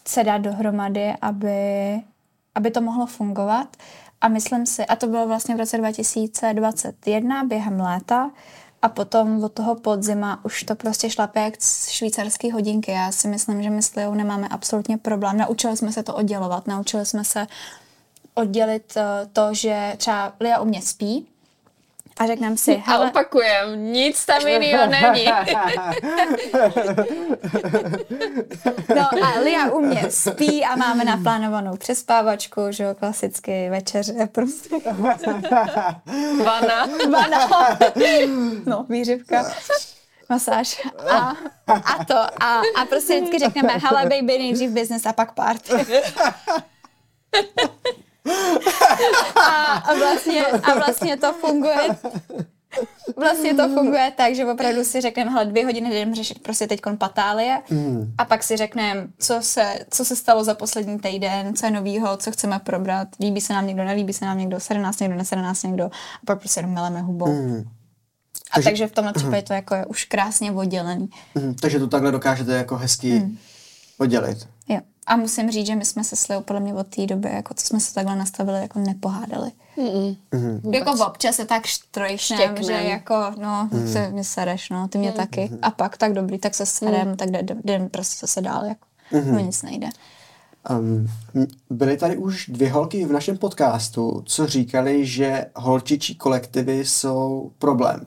se 0.07 0.23
dát 0.23 0.37
dohromady, 0.37 1.13
aby, 1.21 1.55
aby 2.55 2.71
to 2.71 2.81
mohlo 2.81 3.05
fungovat. 3.05 3.77
A 4.21 4.27
myslím 4.27 4.65
si, 4.65 4.85
a 4.85 4.95
to 4.95 5.07
bylo 5.07 5.27
vlastně 5.27 5.55
v 5.55 5.59
roce 5.59 5.77
2021 5.77 7.43
během 7.43 7.79
léta, 7.79 8.31
a 8.81 8.89
potom 8.89 9.43
od 9.43 9.51
toho 9.51 9.75
podzima 9.75 10.45
už 10.45 10.63
to 10.63 10.75
prostě 10.75 11.09
šlape 11.09 11.41
jak 11.41 11.53
švýcarský 11.89 12.51
hodinky. 12.51 12.91
Já 12.91 13.11
si 13.11 13.27
myslím, 13.27 13.63
že 13.63 13.69
my 13.69 13.81
s 13.81 13.95
Liou 13.95 14.13
nemáme 14.13 14.47
absolutně 14.47 14.97
problém. 14.97 15.37
Naučili 15.37 15.77
jsme 15.77 15.91
se 15.91 16.03
to 16.03 16.15
oddělovat, 16.15 16.67
naučili 16.67 17.05
jsme 17.05 17.23
se 17.23 17.47
oddělit 18.33 18.93
eh, 18.97 19.27
to, 19.33 19.53
že 19.53 19.93
třeba 19.97 20.33
Lia 20.39 20.59
u 20.59 20.65
mě 20.65 20.81
spí, 20.81 21.27
a 22.19 22.27
řekneme 22.27 22.57
si, 22.57 22.83
hele... 22.85 23.05
A 23.05 23.09
opakujem, 23.09 23.93
nic 23.93 24.25
tam 24.25 24.47
jiného 24.47 24.87
není. 24.87 25.25
no 28.95 29.09
a 29.23 29.39
Lia 29.39 29.71
u 29.71 29.79
mě 29.79 30.11
spí 30.11 30.65
a 30.65 30.75
máme 30.75 31.05
naplánovanou 31.05 31.77
přespávačku, 31.77 32.61
že 32.69 32.83
jo, 32.83 32.95
klasicky 32.99 33.69
večeře, 33.69 34.29
prostě. 34.31 34.75
Vana. 36.43 36.87
Vana. 37.11 37.49
No, 38.65 38.85
výřivka 38.89 39.45
masáž 40.29 40.81
a, 41.09 41.33
a 41.67 42.05
to. 42.05 42.15
A, 42.43 42.61
a 42.77 42.85
prostě 42.89 43.17
vždycky 43.17 43.39
řekneme, 43.39 43.73
hele 43.73 44.03
baby, 44.03 44.37
nejdřív 44.37 44.71
business 44.71 45.05
a 45.05 45.13
pak 45.13 45.31
party. 45.31 45.73
a, 49.35 49.73
a, 49.73 49.93
vlastně, 49.93 50.45
a 50.45 50.73
vlastně 50.73 51.17
to 51.17 51.33
funguje 51.33 51.97
Vlastně 53.15 53.53
to 53.53 53.69
funguje 53.69 54.11
tak, 54.17 54.35
že 54.35 54.45
opravdu 54.45 54.83
si 54.83 55.01
řekneme, 55.01 55.31
hele, 55.31 55.45
dvě 55.45 55.65
hodiny 55.65 55.89
jdeme 55.89 56.15
řešit 56.15 56.39
prostě 56.39 56.67
teď 56.67 56.81
patálie 56.97 57.61
mm. 57.69 58.13
a 58.17 58.25
pak 58.25 58.43
si 58.43 58.57
řekneme, 58.57 59.07
co 59.19 59.37
se, 59.41 59.73
co 59.89 60.05
se 60.05 60.15
stalo 60.15 60.43
za 60.43 60.53
poslední 60.53 60.99
týden, 60.99 61.55
co 61.55 61.65
je 61.65 61.71
novýho, 61.71 62.17
co 62.17 62.31
chceme 62.31 62.59
probrat, 62.59 63.07
líbí 63.19 63.41
se 63.41 63.53
nám 63.53 63.67
někdo, 63.67 63.83
nelíbí 63.83 64.13
se 64.13 64.25
nám 64.25 64.37
někdo, 64.37 64.59
sere 64.59 64.81
nás 64.81 64.99
někdo, 64.99 65.15
nesere 65.15 65.41
nás 65.41 65.63
někdo 65.63 65.85
a 65.85 66.25
pak 66.25 66.39
prostě 66.39 66.59
jenom 66.59 66.73
meleme 66.73 67.01
hubou. 67.01 67.33
Mm. 67.33 67.63
A 68.51 68.53
takže, 68.53 68.69
takže 68.69 68.87
v 68.87 68.91
tomhle 68.91 69.13
případě 69.13 69.41
to 69.41 69.53
jako 69.53 69.75
je 69.75 69.85
už 69.85 70.05
krásně 70.05 70.51
oddělený. 70.51 71.09
Mm, 71.35 71.55
takže 71.55 71.79
to 71.79 71.87
takhle 71.87 72.11
dokážete 72.11 72.53
jako 72.53 72.77
hezky 72.77 73.19
mm. 73.19 73.37
oddělit. 73.97 74.47
A 75.07 75.15
musím 75.15 75.51
říct, 75.51 75.67
že 75.67 75.75
my 75.75 75.85
jsme 75.85 76.03
se 76.03 76.15
s 76.15 76.27
Leo 76.27 76.41
podle 76.41 76.59
mě 76.59 76.73
od 76.73 76.87
té 76.87 77.05
doby, 77.05 77.29
jako 77.33 77.53
co 77.53 77.67
jsme 77.67 77.79
se 77.79 77.93
takhle 77.93 78.15
nastavili, 78.15 78.61
jako 78.61 78.79
nepohádali. 78.79 79.51
Mm-mm. 79.77 80.15
Mm-hmm. 80.31 80.73
Jako 80.73 81.05
občas 81.05 81.35
se 81.35 81.45
tak 81.45 81.65
štrojšnem, 81.65 82.63
že 82.63 82.71
jako, 82.71 83.15
no, 83.41 83.69
mm. 83.71 83.93
ty 83.93 84.11
mě 84.11 84.23
sereš, 84.23 84.69
no, 84.69 84.87
ty 84.87 84.97
mě 84.97 85.09
mm. 85.09 85.15
taky. 85.15 85.51
A 85.61 85.71
pak 85.71 85.97
tak 85.97 86.13
dobrý, 86.13 86.37
tak 86.37 86.55
se 86.55 86.65
serem, 86.65 87.07
mm. 87.07 87.15
tak 87.15 87.29
jdem 87.63 87.89
prostě 87.89 88.19
zase 88.19 88.41
dál, 88.41 88.65
jako, 88.65 88.85
mm-hmm. 89.11 89.45
nic 89.45 89.61
nejde. 89.61 89.89
Um, 90.69 91.07
byly 91.69 91.97
tady 91.97 92.17
už 92.17 92.47
dvě 92.47 92.71
holky 92.71 93.05
v 93.05 93.11
našem 93.11 93.37
podcastu, 93.37 94.23
co 94.25 94.47
říkali, 94.47 95.05
že 95.05 95.45
holčičí 95.55 96.15
kolektivy 96.15 96.85
jsou 96.85 97.51
problém. 97.59 98.05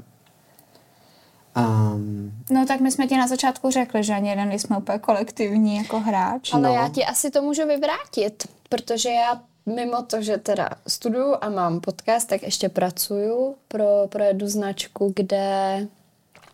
Um, 1.57 2.33
no 2.51 2.67
tak 2.67 2.81
my 2.81 2.91
jsme 2.91 3.07
ti 3.07 3.17
na 3.17 3.27
začátku 3.27 3.71
řekli, 3.71 4.05
že 4.05 4.13
ani 4.13 4.29
jeden 4.29 4.53
jsme 4.53 4.79
úplně 4.79 4.99
kolektivní 4.99 5.77
jako 5.77 6.01
hráč. 6.01 6.53
Ale 6.53 6.69
no. 6.69 6.75
já 6.75 6.89
ti 6.89 7.05
asi 7.05 7.31
to 7.31 7.43
můžu 7.43 7.67
vyvrátit, 7.67 8.49
protože 8.69 9.09
já 9.11 9.41
mimo 9.67 10.03
to, 10.03 10.23
že 10.23 10.37
teda 10.39 10.71
studuju 10.89 11.37
a 11.41 11.49
mám 11.49 11.81
podcast, 11.81 12.29
tak 12.29 12.43
ještě 12.43 12.69
pracuju 12.69 13.55
pro, 13.69 13.87
pro 14.09 14.25
jednu 14.25 14.49
značku, 14.49 15.13
kde 15.17 15.87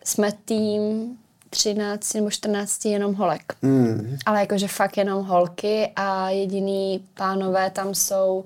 jsme 0.03 0.31
tým 0.45 1.17
13 1.49 2.13
nebo 2.13 2.31
14 2.31 2.85
jenom 2.85 3.13
holek. 3.13 3.55
Mm. 3.61 4.17
Ale 4.25 4.39
jakože 4.39 4.67
fakt 4.67 4.97
jenom 4.97 5.25
holky 5.25 5.91
a 5.95 6.29
jediný 6.29 7.03
pánové 7.13 7.69
tam 7.69 7.95
jsou 7.95 8.45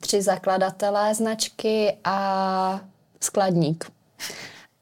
tři 0.00 0.22
zakladatelé 0.22 1.14
značky 1.14 1.96
a 2.04 2.80
skladník. 3.20 3.90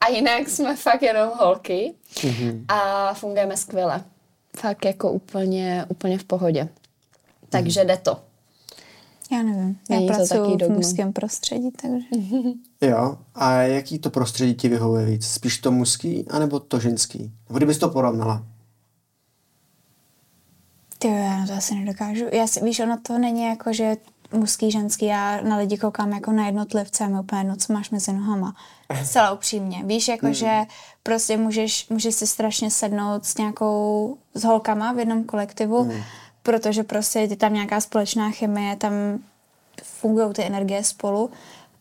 A 0.05 0.09
jinak 0.09 0.48
jsme 0.48 0.76
fakt 0.76 1.02
jenom 1.02 1.32
holky 1.38 1.94
mm-hmm. 2.14 2.64
a 2.68 3.14
fungujeme 3.14 3.57
skvěle. 3.57 4.05
Fakt 4.57 4.84
jako 4.84 5.12
úplně, 5.12 5.86
úplně 5.88 6.18
v 6.18 6.24
pohodě. 6.24 6.68
Takže 7.48 7.80
mm. 7.80 7.86
jde 7.86 7.96
to. 7.96 8.20
Já 9.32 9.42
nevím. 9.42 9.78
Já 9.90 9.96
Není 9.96 10.09
pracuji 10.09 10.57
v 10.57 10.68
mužském 10.68 11.12
prostředí, 11.12 11.70
takže... 11.70 12.07
Jo. 12.80 13.18
A 13.34 13.52
jaký 13.52 13.98
to 13.98 14.11
prostředí 14.11 14.55
ti 14.55 14.68
vyhovuje 14.68 15.07
víc? 15.07 15.26
Spíš 15.26 15.59
to 15.59 15.70
mužský, 15.70 16.26
anebo 16.30 16.61
to 16.61 16.80
ženský? 16.80 17.32
Nebo 17.48 17.57
kdybys 17.57 17.78
to 17.78 17.88
porovnala? 17.88 18.44
Ty 20.98 21.09
já 21.09 21.46
to 21.46 21.52
asi 21.52 21.74
nedokážu. 21.74 22.24
Já 22.32 22.46
si, 22.46 22.64
víš, 22.64 22.80
ono 22.80 22.98
to 23.02 23.18
není 23.18 23.44
jako, 23.44 23.72
že 23.72 23.96
mužský, 24.35 24.70
ženský, 24.70 25.07
já 25.07 25.41
na 25.41 25.57
lidi 25.57 25.78
koukám 25.78 26.12
jako 26.12 26.32
na 26.32 26.47
jednotlivce 26.47 27.05
a 27.05 27.09
mi 27.09 27.20
úplně 27.20 27.57
co 27.57 27.72
máš 27.72 27.91
mezi 27.91 28.12
nohama. 28.12 28.57
Zcela 29.05 29.30
upřímně. 29.32 29.82
Víš, 29.85 30.09
jako 30.09 30.26
hmm. 30.26 30.35
že 30.35 30.61
prostě 31.03 31.37
můžeš, 31.37 31.89
můžeš 31.89 32.14
si 32.14 32.26
strašně 32.26 32.70
sednout 32.70 33.26
s 33.26 33.37
nějakou, 33.37 34.16
s 34.35 34.45
holkama 34.45 34.93
v 34.93 34.99
jednom 34.99 35.24
kolektivu, 35.24 35.82
hmm. 35.82 36.03
protože 36.43 36.82
prostě 36.82 37.18
je 37.18 37.37
tam 37.37 37.55
nějaká 37.55 37.80
společná 37.80 38.30
chemie, 38.30 38.76
tam 38.76 38.93
fungují 39.82 40.32
ty 40.32 40.45
energie 40.45 40.85
spolu 40.85 41.30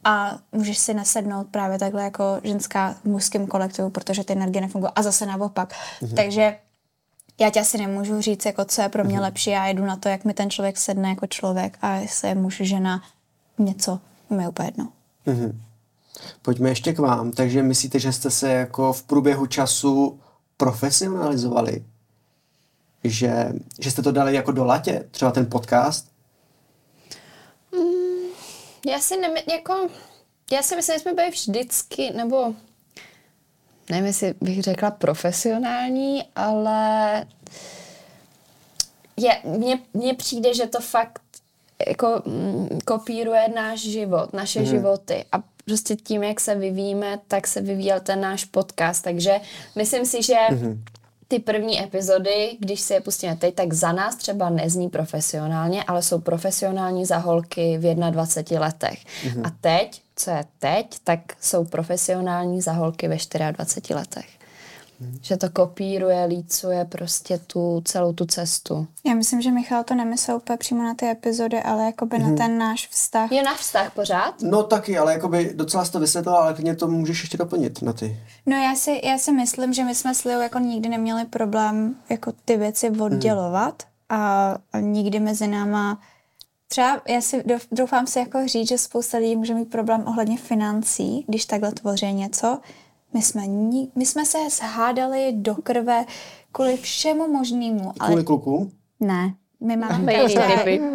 a 0.04 0.38
můžeš 0.52 0.78
si 0.78 0.94
nesednout 0.94 1.48
právě 1.48 1.80
takhle 1.80 2.04
jako 2.04 2.24
ženská 2.44 2.96
v 3.04 3.06
mužském 3.06 3.48
kolektivu, 3.48 3.90
protože 3.90 4.24
ty 4.24 4.34
energie 4.34 4.62
nefungují 4.62 4.92
a 4.96 5.02
zase 5.02 5.26
naopak. 5.26 5.74
Hmm. 6.02 6.16
Takže 6.16 6.56
já 7.40 7.50
tě 7.50 7.60
asi 7.60 7.78
nemůžu 7.78 8.22
říct, 8.22 8.46
jako 8.46 8.66
co 8.66 8.82
je 8.82 8.90
pro 8.90 9.04
mě 9.04 9.18
mm-hmm. 9.18 9.22
lepší. 9.22 9.50
Já 9.50 9.66
jedu 9.66 9.86
na 9.86 9.96
to, 9.96 10.10
jak 10.10 10.26
mi 10.26 10.34
ten 10.34 10.50
člověk 10.50 10.78
sedne 10.78 11.10
jako 11.10 11.28
člověk 11.28 11.78
a 11.82 11.96
jestli 11.96 12.28
je 12.28 12.36
muž, 12.36 12.62
žena, 12.64 13.04
něco, 13.58 14.00
mi 14.30 14.44
je 14.44 14.50
úplně 14.50 14.68
jedno. 14.68 14.88
Mm-hmm. 15.28 15.56
Pojďme 16.42 16.70
ještě 16.70 16.94
k 16.94 17.00
vám. 17.00 17.32
Takže 17.32 17.64
myslíte, 17.64 18.00
že 18.00 18.12
jste 18.12 18.32
se 18.32 18.52
jako 18.52 18.94
v 18.94 19.04
průběhu 19.04 19.46
času 19.46 20.20
profesionalizovali? 20.58 21.86
Že, 23.04 23.54
že 23.80 23.92
jste 23.92 24.02
to 24.02 24.12
dali 24.12 24.36
jako 24.36 24.52
do 24.52 24.66
latě? 24.66 25.08
Třeba 25.12 25.32
ten 25.32 25.50
podcast? 25.50 26.08
Mm, 27.72 28.30
já 28.88 29.00
si 29.00 29.18
ne, 29.18 29.28
jako, 29.54 29.90
já 30.52 30.64
si 30.64 30.76
myslím, 30.76 30.96
že 30.96 31.00
jsme 31.00 31.14
byli 31.14 31.30
vždycky, 31.30 32.12
nebo 32.16 32.56
nevím, 33.90 34.06
jestli 34.06 34.34
bych 34.42 34.64
řekla 34.64 34.92
profesionální, 34.92 36.24
ale 36.36 37.26
je, 39.18 39.42
mně, 39.44 39.80
mně 39.94 40.14
přijde, 40.14 40.54
že 40.54 40.68
to 40.68 40.80
fakt 40.80 41.22
jako 41.88 42.22
mm, 42.26 42.80
kopíruje 42.86 43.48
náš 43.56 43.80
život, 43.80 44.34
naše 44.34 44.60
mm. 44.60 44.66
životy 44.66 45.26
a 45.32 45.44
prostě 45.66 45.96
tím, 45.96 46.24
jak 46.24 46.40
se 46.40 46.56
vyvíjíme, 46.56 47.20
tak 47.28 47.48
se 47.48 47.62
vyvíjel 47.62 48.00
ten 48.00 48.22
náš 48.22 48.46
podcast, 48.46 49.04
takže 49.04 49.40
myslím 49.76 50.06
si, 50.06 50.24
že 50.24 50.36
mm. 50.52 50.84
Ty 51.34 51.40
první 51.40 51.84
epizody, 51.84 52.58
když 52.60 52.82
si 52.82 52.94
je 52.94 53.02
pustíme 53.02 53.36
teď, 53.36 53.56
tak 53.56 53.74
za 53.74 53.92
nás 53.92 54.16
třeba 54.16 54.50
nezní 54.50 54.90
profesionálně, 54.90 55.84
ale 55.84 56.02
jsou 56.02 56.20
profesionální 56.20 57.06
za 57.06 57.18
holky 57.18 57.78
v 57.78 57.96
21 57.96 58.66
letech. 58.66 59.00
Mm-hmm. 59.00 59.42
A 59.44 59.52
teď, 59.62 60.02
co 60.16 60.32
je 60.32 60.44
teď, 60.60 60.86
tak 61.04 61.20
jsou 61.42 61.66
profesionální 61.66 62.62
za 62.62 62.72
holky 62.72 63.08
ve 63.08 63.18
24 63.52 63.94
letech. 63.94 64.26
Hmm. 65.04 65.20
Že 65.22 65.38
to 65.38 65.50
kopíruje, 65.50 66.26
lícuje 66.26 66.86
prostě 66.86 67.38
tu 67.38 67.82
celou 67.86 68.14
tu 68.14 68.26
cestu. 68.26 68.88
Já 69.06 69.14
myslím, 69.14 69.42
že 69.42 69.52
Michal 69.52 69.84
to 69.84 69.96
nemyslel 69.96 70.38
úplně 70.38 70.58
přímo 70.58 70.84
na 70.84 70.94
ty 70.94 71.10
epizody, 71.10 71.64
ale 71.64 71.86
jakoby 71.86 72.18
mm-hmm. 72.18 72.22
na 72.22 72.28
mhm. 72.28 72.38
ten 72.38 72.58
náš 72.58 72.88
vztah. 72.88 73.32
Je 73.32 73.44
na 73.44 73.56
vztah 73.56 73.94
pořád? 73.94 74.42
No 74.42 74.64
taky, 74.64 74.98
ale 74.98 75.14
jakoby 75.14 75.52
docela 75.56 75.86
jsi 75.86 75.92
to 75.92 76.00
vysvětlila, 76.00 76.40
ale 76.40 76.54
klidně 76.54 76.76
to 76.76 76.88
můžeš 76.88 77.22
ještě 77.22 77.38
doplnit 77.38 77.82
na 77.82 77.94
ty. 77.94 78.20
No 78.46 78.58
já 78.58 78.76
si, 78.76 79.02
já 79.04 79.18
si 79.18 79.32
myslím, 79.32 79.74
že 79.74 79.84
my 79.84 79.96
jsme 79.96 80.16
s 80.16 80.24
Liou 80.24 80.42
jako 80.42 80.60
nikdy 80.60 80.90
neměli 80.90 81.26
problém 81.26 81.96
jako 82.10 82.32
ty 82.46 82.58
věci 82.58 82.90
oddělovat 82.90 83.84
mm. 83.84 84.18
a, 84.18 84.56
a 84.74 84.80
nikdy 84.80 85.20
mezi 85.20 85.48
náma 85.48 86.00
Třeba 86.74 87.02
já 87.08 87.22
si 87.22 87.44
doufám 87.72 88.08
si 88.08 88.20
jako 88.20 88.48
říct, 88.48 88.68
že 88.68 88.78
spousta 88.78 89.18
lidí 89.18 89.36
může 89.36 89.54
mít 89.54 89.70
problém 89.70 90.04
ohledně 90.08 90.38
financí, 90.38 91.26
když 91.28 91.46
takhle 91.46 91.72
tvoří 91.72 92.14
něco, 92.14 92.60
my 93.14 93.22
jsme, 93.22 93.48
ni- 93.48 93.92
my 93.96 94.06
jsme 94.06 94.26
se 94.26 94.38
shádali 94.50 95.34
do 95.36 95.56
krve 95.56 96.06
kvůli 96.52 96.78
všemu 96.78 97.28
možnému. 97.34 97.94
Ale... 98.00 98.10
Kvůli 98.10 98.24
kluku? 98.24 98.72
Ne. 99.00 99.34
My 99.64 99.78
máme, 99.78 100.14
každá, 100.14 100.48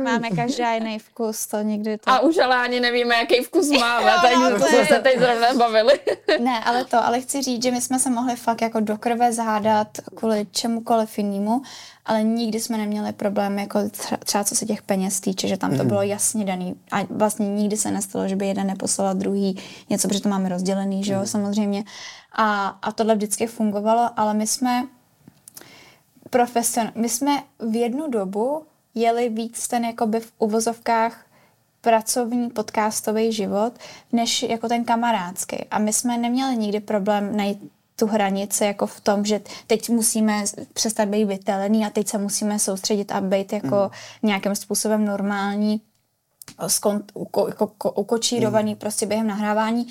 máme 0.02 0.30
každá 0.30 0.74
jiný 0.74 0.98
vkus, 0.98 1.46
to 1.46 1.60
nikdy 1.60 1.98
to... 1.98 2.10
A 2.10 2.20
už 2.20 2.38
ale 2.38 2.56
ani 2.56 2.80
nevíme, 2.80 3.14
jaký 3.14 3.40
vkus 3.40 3.70
máme, 3.70 4.12
takže 4.22 4.50
no, 4.50 4.58
to 4.58 4.66
jsme 4.66 4.86
se 4.86 4.98
teď 4.98 5.18
zrovna 5.18 5.54
bavili. 5.54 6.00
ne, 6.40 6.64
ale 6.64 6.84
to, 6.84 7.04
ale 7.04 7.20
chci 7.20 7.42
říct, 7.42 7.62
že 7.62 7.70
my 7.70 7.80
jsme 7.80 7.98
se 7.98 8.10
mohli 8.10 8.36
fakt 8.36 8.62
jako 8.62 8.80
do 8.80 8.98
krve 8.98 9.32
zhádat 9.32 9.88
kvůli 10.14 10.46
čemukoliv 10.50 11.18
jinému, 11.18 11.62
ale 12.06 12.22
nikdy 12.22 12.60
jsme 12.60 12.76
neměli 12.78 13.12
problém, 13.12 13.58
jako 13.58 13.80
třeba 14.24 14.44
co 14.44 14.56
se 14.56 14.66
těch 14.66 14.82
peněz 14.82 15.20
týče, 15.20 15.48
že 15.48 15.56
tam 15.56 15.76
to 15.76 15.82
mm. 15.82 15.88
bylo 15.88 16.02
jasně 16.02 16.44
daný. 16.44 16.74
A 16.92 17.06
vlastně 17.10 17.48
nikdy 17.48 17.76
se 17.76 17.90
nestalo, 17.90 18.28
že 18.28 18.36
by 18.36 18.46
jeden 18.46 18.66
neposlal 18.66 19.14
druhý 19.14 19.58
něco, 19.90 20.08
protože 20.08 20.20
to 20.20 20.28
máme 20.28 20.48
rozdělený, 20.48 21.04
že 21.04 21.12
jo, 21.12 21.20
mm. 21.20 21.26
samozřejmě. 21.26 21.84
A, 22.32 22.78
a 22.82 22.92
tohle 22.92 23.14
vždycky 23.14 23.46
fungovalo, 23.46 24.10
ale 24.16 24.34
my 24.34 24.46
jsme 24.46 24.86
profesion... 26.30 26.92
My 26.94 27.08
jsme 27.08 27.42
v 27.58 27.76
jednu 27.76 28.10
dobu 28.10 28.62
jeli 28.94 29.28
víc 29.28 29.68
ten 29.68 29.84
jakoby 29.84 30.20
v 30.20 30.32
uvozovkách 30.38 31.26
pracovní 31.80 32.50
podcastový 32.50 33.32
život, 33.32 33.72
než 34.12 34.42
jako 34.42 34.68
ten 34.68 34.84
kamarádský. 34.84 35.56
A 35.70 35.78
my 35.78 35.92
jsme 35.92 36.18
neměli 36.18 36.56
nikdy 36.56 36.80
problém 36.80 37.36
najít 37.36 37.72
tu 37.96 38.06
hranici 38.06 38.64
jako 38.64 38.86
v 38.86 39.00
tom, 39.00 39.24
že 39.24 39.40
teď 39.66 39.90
musíme 39.90 40.44
přestat 40.72 41.08
být 41.08 41.24
vytelený 41.24 41.86
a 41.86 41.90
teď 41.90 42.08
se 42.08 42.18
musíme 42.18 42.58
soustředit 42.58 43.12
a 43.12 43.20
být 43.20 43.52
jako 43.52 43.76
mm. 43.76 43.90
nějakým 44.22 44.54
způsobem 44.54 45.04
normální, 45.04 45.80
skont, 46.66 47.12
uko, 47.14 47.48
jako, 47.48 47.92
ukočírovaný 47.92 48.72
mm. 48.72 48.78
prostě 48.78 49.06
během 49.06 49.26
nahrávání. 49.26 49.86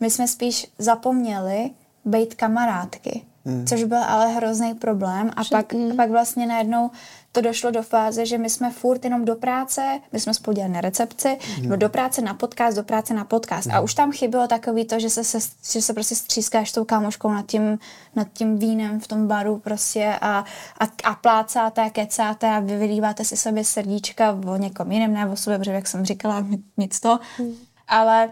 My 0.00 0.10
jsme 0.10 0.28
spíš 0.28 0.66
zapomněli 0.78 1.70
být 2.04 2.34
kamarádky. 2.34 3.22
Hmm. 3.46 3.66
Což 3.66 3.84
byl 3.84 4.04
ale 4.04 4.28
hrozný 4.32 4.74
problém 4.74 5.30
a 5.36 5.44
pak, 5.50 5.72
hmm. 5.72 5.96
pak 5.96 6.10
vlastně 6.10 6.46
najednou 6.46 6.90
to 7.32 7.40
došlo 7.40 7.70
do 7.70 7.82
fáze, 7.82 8.26
že 8.26 8.38
my 8.38 8.50
jsme 8.50 8.70
furt 8.70 9.04
jenom 9.04 9.24
do 9.24 9.36
práce, 9.36 10.00
my 10.12 10.20
jsme 10.20 10.34
spolu 10.34 10.54
dělali 10.54 10.72
na 10.72 10.80
recepci, 10.80 11.38
hmm. 11.56 11.68
no 11.68 11.76
do 11.76 11.88
práce 11.88 12.22
na 12.22 12.34
podcast, 12.34 12.76
do 12.76 12.82
práce 12.82 13.14
na 13.14 13.24
podcast. 13.24 13.66
Hmm. 13.66 13.76
A 13.76 13.80
už 13.80 13.94
tam 13.94 14.12
chybělo 14.12 14.46
takový 14.46 14.84
to, 14.84 14.98
že 15.00 15.10
se, 15.10 15.24
se, 15.24 15.38
že 15.72 15.82
se 15.82 15.92
prostě 15.94 16.14
střískáš 16.14 16.72
tou 16.72 16.84
kámoškou 16.84 17.30
nad 17.30 17.46
tím, 17.46 17.78
nad 18.16 18.28
tím 18.32 18.58
vínem 18.58 19.00
v 19.00 19.08
tom 19.08 19.26
baru 19.26 19.58
prostě 19.58 20.18
a, 20.20 20.44
a, 20.80 20.84
a 21.04 21.14
plácáte 21.14 21.82
a 21.82 21.90
kecáte 21.90 22.50
a 22.50 22.60
vy 22.60 22.76
vylíváte 22.76 23.24
si 23.24 23.36
sobě 23.36 23.64
srdíčka 23.64 24.38
o 24.46 24.56
někom 24.56 24.92
jiném, 24.92 25.14
ne 25.14 25.28
o 25.28 25.36
sobě, 25.36 25.58
protože 25.58 25.72
jak 25.72 25.86
jsem 25.86 26.04
říkala, 26.04 26.46
nic 26.76 27.00
to. 27.00 27.18
Hmm. 27.38 27.52
Ale 27.88 28.30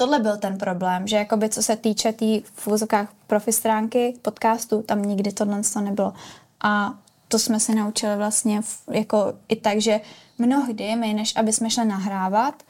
tohle 0.00 0.18
byl 0.18 0.36
ten 0.36 0.58
problém, 0.58 1.06
že 1.06 1.16
jakoby 1.16 1.48
co 1.48 1.62
se 1.62 1.76
týče 1.76 2.12
té 2.12 2.18
tý, 2.18 2.42
v 2.54 2.68
úzokách 2.68 3.08
profi 3.26 3.52
stránky 3.52 4.14
podcastu, 4.22 4.82
tam 4.82 5.02
nikdy 5.02 5.32
tohle 5.32 5.60
to 5.72 5.80
nebylo. 5.80 6.12
A 6.60 6.94
to 7.28 7.38
jsme 7.38 7.60
se 7.60 7.74
naučili 7.74 8.16
vlastně 8.16 8.62
v, 8.62 8.82
jako 8.92 9.32
i 9.48 9.56
tak, 9.56 9.80
že 9.80 10.00
mnohdy 10.38 10.96
my, 10.96 11.14
než 11.14 11.36
aby 11.36 11.52
jsme 11.52 11.70
šli 11.70 11.84
nahrávat, 11.84 12.62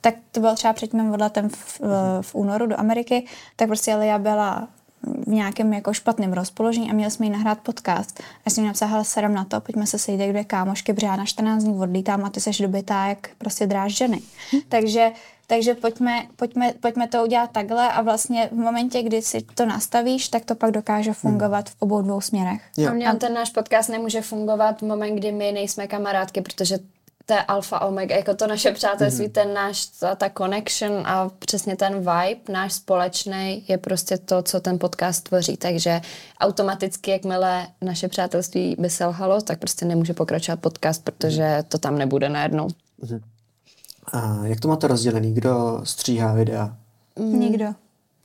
tak 0.00 0.14
to 0.32 0.40
bylo 0.40 0.54
třeba 0.54 0.72
před 0.72 0.92
mým 0.92 1.12
odletem 1.12 1.48
v, 1.48 1.80
v, 1.80 2.22
v 2.22 2.34
únoru 2.34 2.66
do 2.66 2.80
Ameriky, 2.80 3.26
tak 3.56 3.68
prostě 3.68 3.90
já 3.90 4.18
byla 4.18 4.68
v 5.02 5.28
nějakém 5.28 5.72
jako 5.72 5.92
špatném 5.92 6.32
rozpoložení 6.32 6.90
a 6.90 6.94
měli 6.94 7.10
jsme 7.10 7.26
jí 7.26 7.32
nahrát 7.32 7.60
podcast. 7.60 8.22
Já 8.46 8.52
jsem 8.52 8.64
jí 8.64 8.68
napsala, 8.68 8.90
hele, 8.90 9.04
sedem 9.04 9.34
na 9.34 9.44
to, 9.44 9.60
pojďme 9.60 9.86
se 9.86 9.98
sejít, 9.98 10.20
kde 10.20 10.44
kámošky, 10.44 10.92
protože 10.92 11.06
já 11.06 11.16
na 11.16 11.24
14 11.24 11.62
dní 11.62 11.74
odlítám 11.74 12.24
a 12.24 12.30
ty 12.30 12.40
seš 12.40 12.58
dobytá 12.58 13.06
jak 13.06 13.28
prostě 13.38 13.66
dráž 13.66 13.96
ženy. 13.96 14.20
Hm. 14.52 14.58
Takže 14.68 15.12
takže 15.46 15.74
pojďme, 15.74 16.26
pojďme, 16.36 16.72
pojďme 16.80 17.08
to 17.08 17.22
udělat 17.22 17.50
takhle 17.50 17.92
a 17.92 18.02
vlastně 18.02 18.48
v 18.52 18.56
momentě, 18.56 19.02
kdy 19.02 19.22
si 19.22 19.42
to 19.54 19.66
nastavíš, 19.66 20.28
tak 20.28 20.44
to 20.44 20.54
pak 20.54 20.70
dokáže 20.70 21.12
fungovat 21.12 21.70
v 21.70 21.76
obou 21.78 22.02
dvou 22.02 22.20
směrech. 22.20 22.62
Jo. 22.76 22.92
A 23.10 23.14
ten 23.14 23.34
náš 23.34 23.50
podcast 23.50 23.88
nemůže 23.88 24.20
fungovat 24.20 24.80
v 24.80 24.86
moment, 24.86 25.16
kdy 25.16 25.32
my 25.32 25.52
nejsme 25.52 25.86
kamarádky, 25.86 26.40
protože 26.40 26.78
to 27.26 27.34
je 27.34 27.42
alfa 27.42 27.80
omega, 27.80 28.16
jako 28.16 28.34
to 28.34 28.46
naše 28.46 28.72
přátelství, 28.72 29.26
mm-hmm. 29.26 29.32
ten 29.32 29.54
náš, 29.54 29.86
ta, 29.86 30.14
ta 30.14 30.30
connection 30.38 31.02
a 31.06 31.30
přesně 31.38 31.76
ten 31.76 31.98
vibe, 31.98 32.40
náš 32.48 32.72
společný, 32.72 33.64
je 33.68 33.78
prostě 33.78 34.18
to, 34.18 34.42
co 34.42 34.60
ten 34.60 34.78
podcast 34.78 35.24
tvoří. 35.24 35.56
Takže 35.56 36.00
automaticky, 36.40 37.10
jakmile 37.10 37.66
naše 37.82 38.08
přátelství 38.08 38.76
by 38.78 38.90
selhalo, 38.90 39.40
tak 39.40 39.58
prostě 39.58 39.84
nemůže 39.84 40.14
pokračovat 40.14 40.60
podcast, 40.60 41.04
protože 41.04 41.64
to 41.68 41.78
tam 41.78 41.98
nebude 41.98 42.28
najednou. 42.28 42.68
Mm-hmm. 43.02 43.20
A 44.12 44.46
jak 44.46 44.60
to 44.60 44.68
máte 44.68 44.86
rozdělený? 44.86 45.34
Kdo 45.34 45.80
stříhá 45.84 46.32
videa? 46.32 46.76
Mm. 47.18 47.40
Nikdo. 47.40 47.74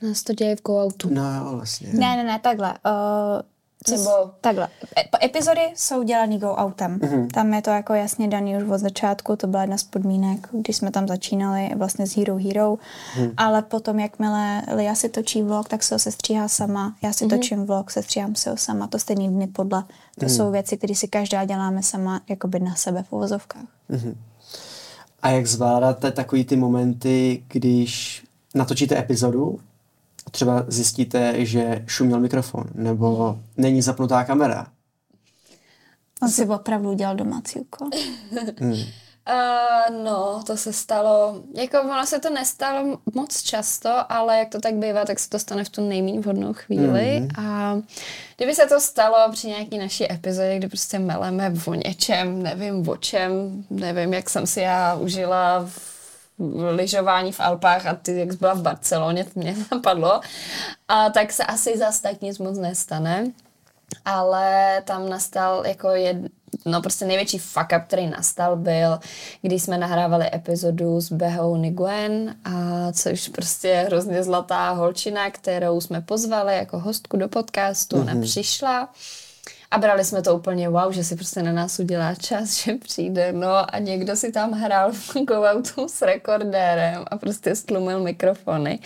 Nás 0.02 0.22
to 0.22 0.32
děje 0.32 0.56
v 0.56 0.62
go-outu. 0.62 1.08
No 1.14 1.34
jo, 1.34 1.56
vlastně. 1.56 1.88
Ne, 1.92 2.16
ne, 2.16 2.24
ne, 2.24 2.38
takhle. 2.38 2.74
Uh, 2.86 3.42
nebo... 3.90 4.10
Takhle. 4.40 4.68
E- 4.96 5.26
epizody 5.26 5.60
jsou 5.74 6.02
dělaný 6.02 6.38
go 6.38 6.56
outem. 6.62 6.98
Mm-hmm. 6.98 7.26
Tam 7.26 7.54
je 7.54 7.62
to 7.62 7.70
jako 7.70 7.94
jasně 7.94 8.28
daný 8.28 8.56
už 8.56 8.70
od 8.70 8.78
začátku, 8.78 9.36
to 9.36 9.46
byla 9.46 9.62
jedna 9.62 9.78
z 9.78 9.82
podmínek, 9.82 10.48
když 10.52 10.76
jsme 10.76 10.90
tam 10.90 11.08
začínali 11.08 11.70
vlastně 11.76 12.06
s 12.06 12.16
Hero 12.16 12.36
Hero. 12.36 12.78
Mm. 13.18 13.30
Ale 13.36 13.62
potom, 13.62 13.98
jakmile 13.98 14.62
Lia 14.74 14.94
si 14.94 15.08
točí 15.08 15.42
vlog, 15.42 15.68
tak 15.68 15.82
se 15.82 15.94
ho 15.94 15.98
sestříhá 15.98 16.48
sama. 16.48 16.96
Já 17.02 17.12
si 17.12 17.24
mm-hmm. 17.24 17.30
točím 17.30 17.66
vlog, 17.66 17.90
sestříhám 17.90 18.34
se 18.34 18.50
ho 18.50 18.56
sama. 18.56 18.86
To 18.86 18.98
stejný 18.98 19.28
dny 19.28 19.46
podle. 19.46 19.84
To 20.18 20.24
mm. 20.24 20.28
jsou 20.28 20.50
věci, 20.50 20.76
které 20.76 20.94
si 20.94 21.08
každá 21.08 21.44
děláme 21.44 21.82
sama, 21.82 22.20
jakoby 22.28 22.60
na 22.60 22.74
sebe 22.74 23.02
v 23.02 23.12
uvozovkách. 23.12 23.66
Mm-hmm. 23.90 24.14
A 25.22 25.30
jak 25.30 25.46
zvládáte 25.46 26.12
takový 26.12 26.44
ty 26.44 26.56
momenty, 26.56 27.44
když 27.48 28.24
natočíte 28.54 28.98
epizodu, 28.98 29.58
třeba 30.30 30.64
zjistíte, 30.68 31.46
že 31.46 31.84
šuměl 31.86 32.20
mikrofon, 32.20 32.64
nebo 32.74 33.38
není 33.56 33.82
zapnutá 33.82 34.24
kamera? 34.24 34.66
On 36.22 36.30
si 36.30 36.46
opravdu 36.46 36.90
udělal 36.90 37.16
domácí 37.16 37.60
úkol. 37.60 37.88
hmm. 38.60 38.76
Uh, 39.30 39.96
no, 40.04 40.42
to 40.46 40.56
se 40.56 40.72
stalo, 40.72 41.42
jako 41.54 41.80
ono 41.80 42.06
se 42.06 42.18
to 42.20 42.30
nestalo 42.30 42.98
moc 43.14 43.42
často, 43.42 44.12
ale 44.12 44.38
jak 44.38 44.48
to 44.48 44.60
tak 44.60 44.74
bývá, 44.74 45.04
tak 45.04 45.18
se 45.18 45.28
to 45.28 45.38
stane 45.38 45.64
v 45.64 45.68
tu 45.68 45.88
nejméně 45.88 46.20
vhodnou 46.20 46.52
chvíli. 46.52 47.20
Mm. 47.20 47.28
a 47.46 47.78
kdyby 48.36 48.54
se 48.54 48.66
to 48.66 48.80
stalo 48.80 49.32
při 49.32 49.48
nějaký 49.48 49.78
naší 49.78 50.12
epizodě, 50.12 50.56
kdy 50.56 50.68
prostě 50.68 50.98
meleme 50.98 51.52
o 51.66 51.74
něčem, 51.74 52.42
nevím 52.42 52.88
o 52.88 52.96
čem, 52.96 53.64
nevím, 53.70 54.14
jak 54.14 54.30
jsem 54.30 54.46
si 54.46 54.60
já 54.60 54.94
užila 54.94 55.64
v 55.64 56.70
lyžování 56.70 57.32
v 57.32 57.40
Alpách 57.40 57.86
a 57.86 57.94
ty, 57.94 58.18
jak 58.18 58.32
jsi 58.32 58.38
byla 58.38 58.54
v 58.54 58.62
Barceloně, 58.62 59.24
to 59.24 59.30
mě 59.34 59.56
napadlo, 59.72 60.20
a 60.88 61.10
tak 61.10 61.32
se 61.32 61.44
asi 61.44 61.78
zas 61.78 62.00
tak 62.00 62.20
nic 62.20 62.38
moc 62.38 62.58
nestane. 62.58 63.32
Ale 64.04 64.82
tam 64.84 65.08
nastal 65.08 65.66
jako 65.66 65.88
jed, 65.88 66.16
no 66.66 66.82
prostě 66.82 67.04
největší 67.04 67.38
fuck 67.38 67.66
up, 67.76 67.82
který 67.86 68.06
nastal, 68.06 68.56
byl, 68.56 68.98
když 69.42 69.62
jsme 69.62 69.78
nahrávali 69.78 70.34
epizodu 70.34 71.00
s 71.00 71.12
Behou 71.12 71.56
Niguen, 71.56 72.34
a 72.44 72.92
což 72.92 73.28
prostě 73.28 73.68
je 73.68 73.82
hrozně 73.82 74.22
zlatá 74.22 74.70
holčina, 74.70 75.30
kterou 75.30 75.80
jsme 75.80 76.00
pozvali 76.00 76.56
jako 76.56 76.78
hostku 76.78 77.16
do 77.16 77.28
podcastu, 77.28 77.96
mm-hmm. 77.96 78.14
nepřišla. 78.14 78.92
A 79.70 79.78
brali 79.78 80.04
jsme 80.04 80.22
to 80.22 80.36
úplně 80.36 80.68
wow, 80.68 80.92
že 80.92 81.04
si 81.04 81.16
prostě 81.16 81.42
na 81.42 81.52
nás 81.52 81.78
udělá 81.78 82.14
čas, 82.14 82.54
že 82.64 82.74
přijde, 82.74 83.32
no 83.32 83.74
a 83.74 83.78
někdo 83.78 84.16
si 84.16 84.32
tam 84.32 84.52
hrál 84.52 84.92
v 84.92 85.14
go 85.24 85.62
s 85.86 86.02
rekordérem 86.02 87.04
a 87.06 87.16
prostě 87.16 87.56
stlumil 87.56 88.00
mikrofony 88.00 88.78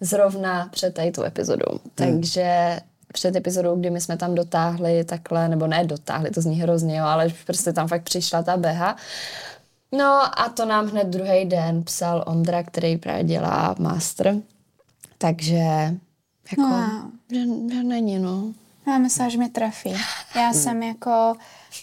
zrovna 0.00 0.68
před 0.72 0.94
tady 0.94 1.10
tu 1.10 1.22
epizodu. 1.22 1.66
Hmm. 1.70 1.80
Takže 1.94 2.80
před 3.16 3.36
epizodou, 3.36 3.76
kdy 3.76 3.90
my 3.90 4.00
jsme 4.00 4.16
tam 4.16 4.34
dotáhli 4.34 5.04
takhle, 5.04 5.48
nebo 5.48 5.66
ne 5.66 5.84
dotáhli, 5.84 6.30
to 6.30 6.40
zní 6.40 6.60
hrozně, 6.60 6.98
jo, 6.98 7.04
ale 7.04 7.28
prostě 7.46 7.72
tam 7.72 7.88
fakt 7.88 8.02
přišla 8.02 8.42
ta 8.42 8.56
beha. 8.56 8.96
No 9.92 10.40
a 10.40 10.48
to 10.48 10.64
nám 10.66 10.86
hned 10.86 11.04
druhý 11.08 11.44
den 11.44 11.82
psal 11.82 12.24
Ondra, 12.26 12.62
který 12.62 12.96
právě 12.96 13.24
dělá 13.24 13.74
master. 13.78 14.36
Takže 15.18 15.94
jako, 16.50 16.62
no. 16.62 17.10
že, 17.32 17.40
že 17.74 17.82
není, 17.82 18.18
no. 18.18 18.52
Já 18.86 18.98
myslím, 18.98 19.30
že 19.30 19.38
mě 19.38 19.48
trefí. 19.48 19.94
Já 20.36 20.52
jsem 20.52 20.82
jako, 20.82 21.34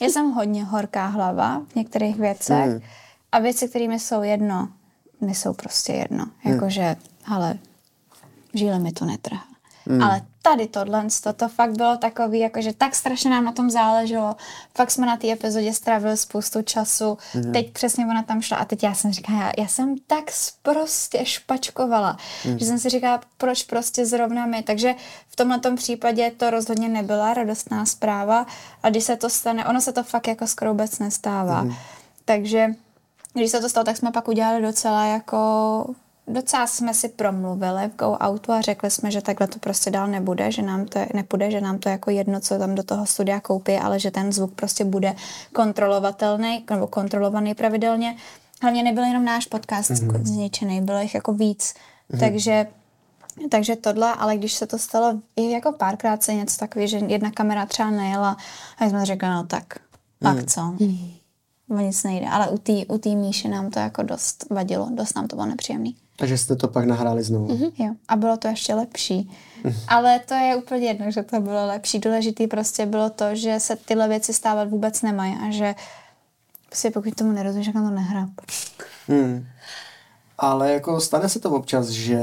já 0.01 0.09
jsem 0.09 0.31
hodně 0.31 0.63
horká 0.63 1.07
hlava 1.07 1.61
v 1.71 1.75
některých 1.75 2.15
věcech 2.15 2.65
Hmm. 2.65 2.81
a 3.31 3.39
věci, 3.39 3.69
které 3.69 3.87
mi 3.87 3.99
jsou 3.99 4.21
jedno, 4.21 4.69
mi 5.21 5.35
jsou 5.35 5.53
prostě 5.53 5.93
jedno. 5.93 6.25
Jakože, 6.45 6.95
ale 7.25 7.57
žíle 8.53 8.79
mi 8.79 8.91
to 8.91 9.05
netrhá. 9.05 9.43
Ale 10.03 10.21
tady 10.45 10.67
tohle, 10.67 11.07
to, 11.23 11.33
to 11.33 11.49
fakt 11.49 11.77
bylo 11.77 11.97
takový, 11.97 12.39
jakože 12.39 12.73
tak 12.73 12.95
strašně 12.95 13.29
nám 13.29 13.45
na 13.45 13.51
tom 13.51 13.69
záleželo. 13.69 14.35
Fakt 14.75 14.91
jsme 14.91 15.05
na 15.05 15.17
té 15.17 15.31
epizodě 15.31 15.73
strávili 15.73 16.17
spoustu 16.17 16.61
času. 16.61 17.17
Teď 17.53 17.71
přesně 17.73 18.05
ona 18.05 18.23
tam 18.23 18.41
šla 18.41 18.57
a 18.57 18.65
teď 18.65 18.83
já 18.83 18.93
jsem 18.93 19.11
říkala, 19.11 19.39
já, 19.39 19.51
já 19.57 19.67
jsem 19.67 19.95
tak 20.07 20.23
prostě 20.61 21.25
špačkovala, 21.25 22.17
že 22.59 22.65
jsem 22.65 22.79
si 22.79 22.89
říkala, 22.89 23.21
proč 23.37 23.63
prostě 23.63 24.05
zrovna 24.05 24.45
my. 24.45 24.63
Takže 24.63 24.95
v 25.27 25.35
tomhle 25.35 25.59
případě 25.75 26.31
to 26.37 26.49
rozhodně 26.49 26.89
nebyla 26.89 27.33
radostná 27.33 27.85
zpráva 27.85 28.45
a 28.83 28.89
když 28.89 29.03
se 29.03 29.15
to 29.17 29.29
stane, 29.29 29.65
ono 29.65 29.81
se 29.81 29.93
to 29.93 30.03
fakt 30.03 30.27
jako 30.27 30.47
skoro 30.47 30.71
vůbec 30.71 30.99
nestává. 30.99 31.67
Takže 32.25 32.67
když 33.33 33.51
se 33.51 33.59
to 33.59 33.69
stalo, 33.69 33.83
tak 33.83 33.97
jsme 33.97 34.11
pak 34.11 34.27
udělali 34.27 34.61
docela 34.61 35.05
jako 35.05 35.37
docela 36.27 36.67
jsme 36.67 36.93
si 36.93 37.09
promluvili 37.09 37.89
v 37.89 37.95
Go 37.95 38.17
Outu 38.25 38.51
a 38.51 38.61
řekli 38.61 38.91
jsme, 38.91 39.11
že 39.11 39.21
takhle 39.21 39.47
to 39.47 39.59
prostě 39.59 39.91
dál 39.91 40.07
nebude, 40.07 40.51
že 40.51 40.61
nám 40.61 40.85
to 40.85 40.99
nepůjde, 41.13 41.51
že 41.51 41.61
nám 41.61 41.79
to 41.79 41.89
jako 41.89 42.09
jedno, 42.09 42.39
co 42.39 42.59
tam 42.59 42.75
do 42.75 42.83
toho 42.83 43.05
studia 43.05 43.39
koupí, 43.39 43.73
ale 43.73 43.99
že 43.99 44.11
ten 44.11 44.33
zvuk 44.33 44.53
prostě 44.53 44.85
bude 44.85 45.15
kontrolovatelný 45.53 46.65
nebo 46.69 46.87
kontrolovaný 46.87 47.53
pravidelně. 47.53 48.15
Hlavně 48.61 48.83
nebyl 48.83 49.03
jenom 49.03 49.25
náš 49.25 49.45
podcast 49.45 49.89
mm-hmm. 49.89 50.23
zničený, 50.23 50.81
bylo 50.81 50.99
jich 50.99 51.15
jako 51.15 51.33
víc. 51.33 51.73
Mm-hmm. 51.73 52.19
Takže 52.19 52.67
takže 53.49 53.75
tohle, 53.75 54.13
ale 54.13 54.37
když 54.37 54.53
se 54.53 54.67
to 54.67 54.77
stalo 54.77 55.19
i 55.35 55.51
jako 55.51 55.71
párkrát 55.71 56.23
se 56.23 56.33
něco 56.33 56.57
takový, 56.57 56.87
že 56.87 56.97
jedna 56.97 57.31
kamera 57.31 57.65
třeba 57.65 57.89
nejela, 57.89 58.37
a 58.77 58.85
jsme 58.85 59.05
řekli, 59.05 59.29
no 59.29 59.43
tak, 59.43 59.63
pak 60.19 60.45
co? 60.45 60.75
O 61.69 61.77
nic 61.77 62.03
nejde. 62.03 62.27
Ale 62.29 62.49
u 62.49 62.57
té 62.57 62.73
u 62.87 62.97
tý 62.97 63.15
Míši 63.15 63.47
nám 63.47 63.69
to 63.69 63.79
jako 63.79 64.03
dost 64.03 64.45
vadilo, 64.49 64.89
dost 64.91 65.15
nám 65.15 65.27
to 65.27 65.35
bylo 65.35 65.47
nepříjemný. 65.47 65.95
Takže 66.15 66.37
jste 66.37 66.55
to 66.55 66.67
pak 66.67 66.85
nahráli 66.85 67.23
znovu. 67.23 67.47
Mm-hmm. 67.47 67.71
Jo. 67.77 67.93
A 68.07 68.15
bylo 68.15 68.37
to 68.37 68.47
ještě 68.47 68.73
lepší. 68.73 69.31
Ale 69.87 70.19
to 70.19 70.33
je 70.33 70.55
úplně 70.55 70.87
jedno, 70.87 71.11
že 71.11 71.23
to 71.23 71.39
bylo 71.39 71.67
lepší. 71.67 71.99
Důležitý 71.99 72.47
prostě 72.47 72.85
bylo 72.85 73.09
to, 73.09 73.35
že 73.35 73.59
se 73.59 73.75
tyhle 73.75 74.07
věci 74.07 74.33
stávat 74.33 74.69
vůbec 74.69 75.01
nemají 75.01 75.37
a 75.47 75.51
že 75.51 75.75
si 76.73 76.91
pokud 76.91 77.15
tomu 77.15 77.31
nerozumíš, 77.31 77.67
tak 77.67 77.75
na 77.75 77.89
to 77.89 77.95
nehrá. 77.95 78.29
Hmm. 79.07 79.45
Ale 80.37 80.73
jako 80.73 81.01
stane 81.01 81.29
se 81.29 81.39
to 81.39 81.51
občas, 81.51 81.89
že 81.89 82.19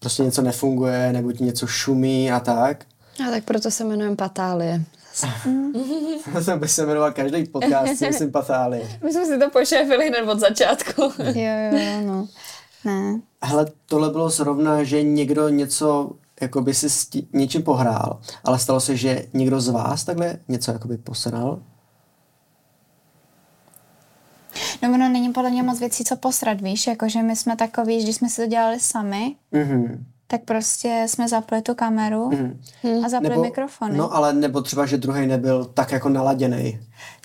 prostě 0.00 0.22
něco 0.22 0.42
nefunguje, 0.42 1.12
nebo 1.12 1.32
ti 1.32 1.44
něco 1.44 1.66
šumí 1.66 2.32
a 2.32 2.40
tak. 2.40 2.84
A 3.28 3.30
tak 3.30 3.44
proto 3.44 3.70
se 3.70 3.84
jmenujeme 3.84 4.16
Patálie. 4.16 4.84
to 6.44 6.56
by 6.56 6.68
se 6.68 6.86
jmenoval 6.86 7.12
každý 7.12 7.44
podcast, 7.44 7.96
si 7.96 8.06
myslím 8.06 8.32
patálie. 8.32 8.98
My 9.04 9.12
jsme 9.12 9.26
si 9.26 9.38
to 9.38 9.50
pošéfili 9.50 10.08
hned 10.08 10.28
od 10.28 10.40
začátku. 10.40 11.02
Jo, 11.18 11.32
jo, 11.34 11.78
jo, 11.78 12.00
no. 12.06 12.28
Ne. 12.84 13.20
Hele, 13.42 13.66
tohle 13.86 14.10
bylo 14.10 14.30
zrovna, 14.30 14.84
že 14.84 15.02
někdo 15.02 15.48
něco 15.48 16.10
jakoby 16.40 16.74
si 16.74 16.90
s 16.90 17.06
tí, 17.06 17.28
něčím 17.32 17.62
pohrál, 17.62 18.20
ale 18.44 18.58
stalo 18.58 18.80
se, 18.80 18.96
že 18.96 19.26
někdo 19.34 19.60
z 19.60 19.68
vás 19.68 20.04
takhle 20.04 20.38
něco 20.48 20.70
jakoby 20.72 20.98
posral? 20.98 21.62
No 24.82 24.88
ono 24.88 25.08
není 25.08 25.32
podle 25.32 25.50
mě 25.50 25.62
moc 25.62 25.80
věcí, 25.80 26.04
co 26.04 26.16
posrat, 26.16 26.60
víš, 26.60 26.86
jakože 26.86 27.22
my 27.22 27.36
jsme 27.36 27.56
takový, 27.56 27.98
že 27.98 28.04
když 28.04 28.16
jsme 28.16 28.28
si 28.28 28.42
to 28.42 28.48
dělali 28.48 28.80
sami, 28.80 29.36
Mhm. 29.52 30.04
Tak 30.26 30.44
prostě 30.44 31.06
jsme 31.08 31.28
zapli 31.28 31.62
tu 31.62 31.74
kameru 31.74 32.30
a 33.04 33.08
zapli 33.08 33.36
mikrofony. 33.38 33.96
No 33.96 34.14
ale 34.14 34.32
nebo 34.32 34.60
třeba, 34.62 34.86
že 34.86 34.96
druhý 34.96 35.26
nebyl 35.26 35.64
tak 35.64 35.92
jako 35.92 36.08
naladěný. 36.08 36.80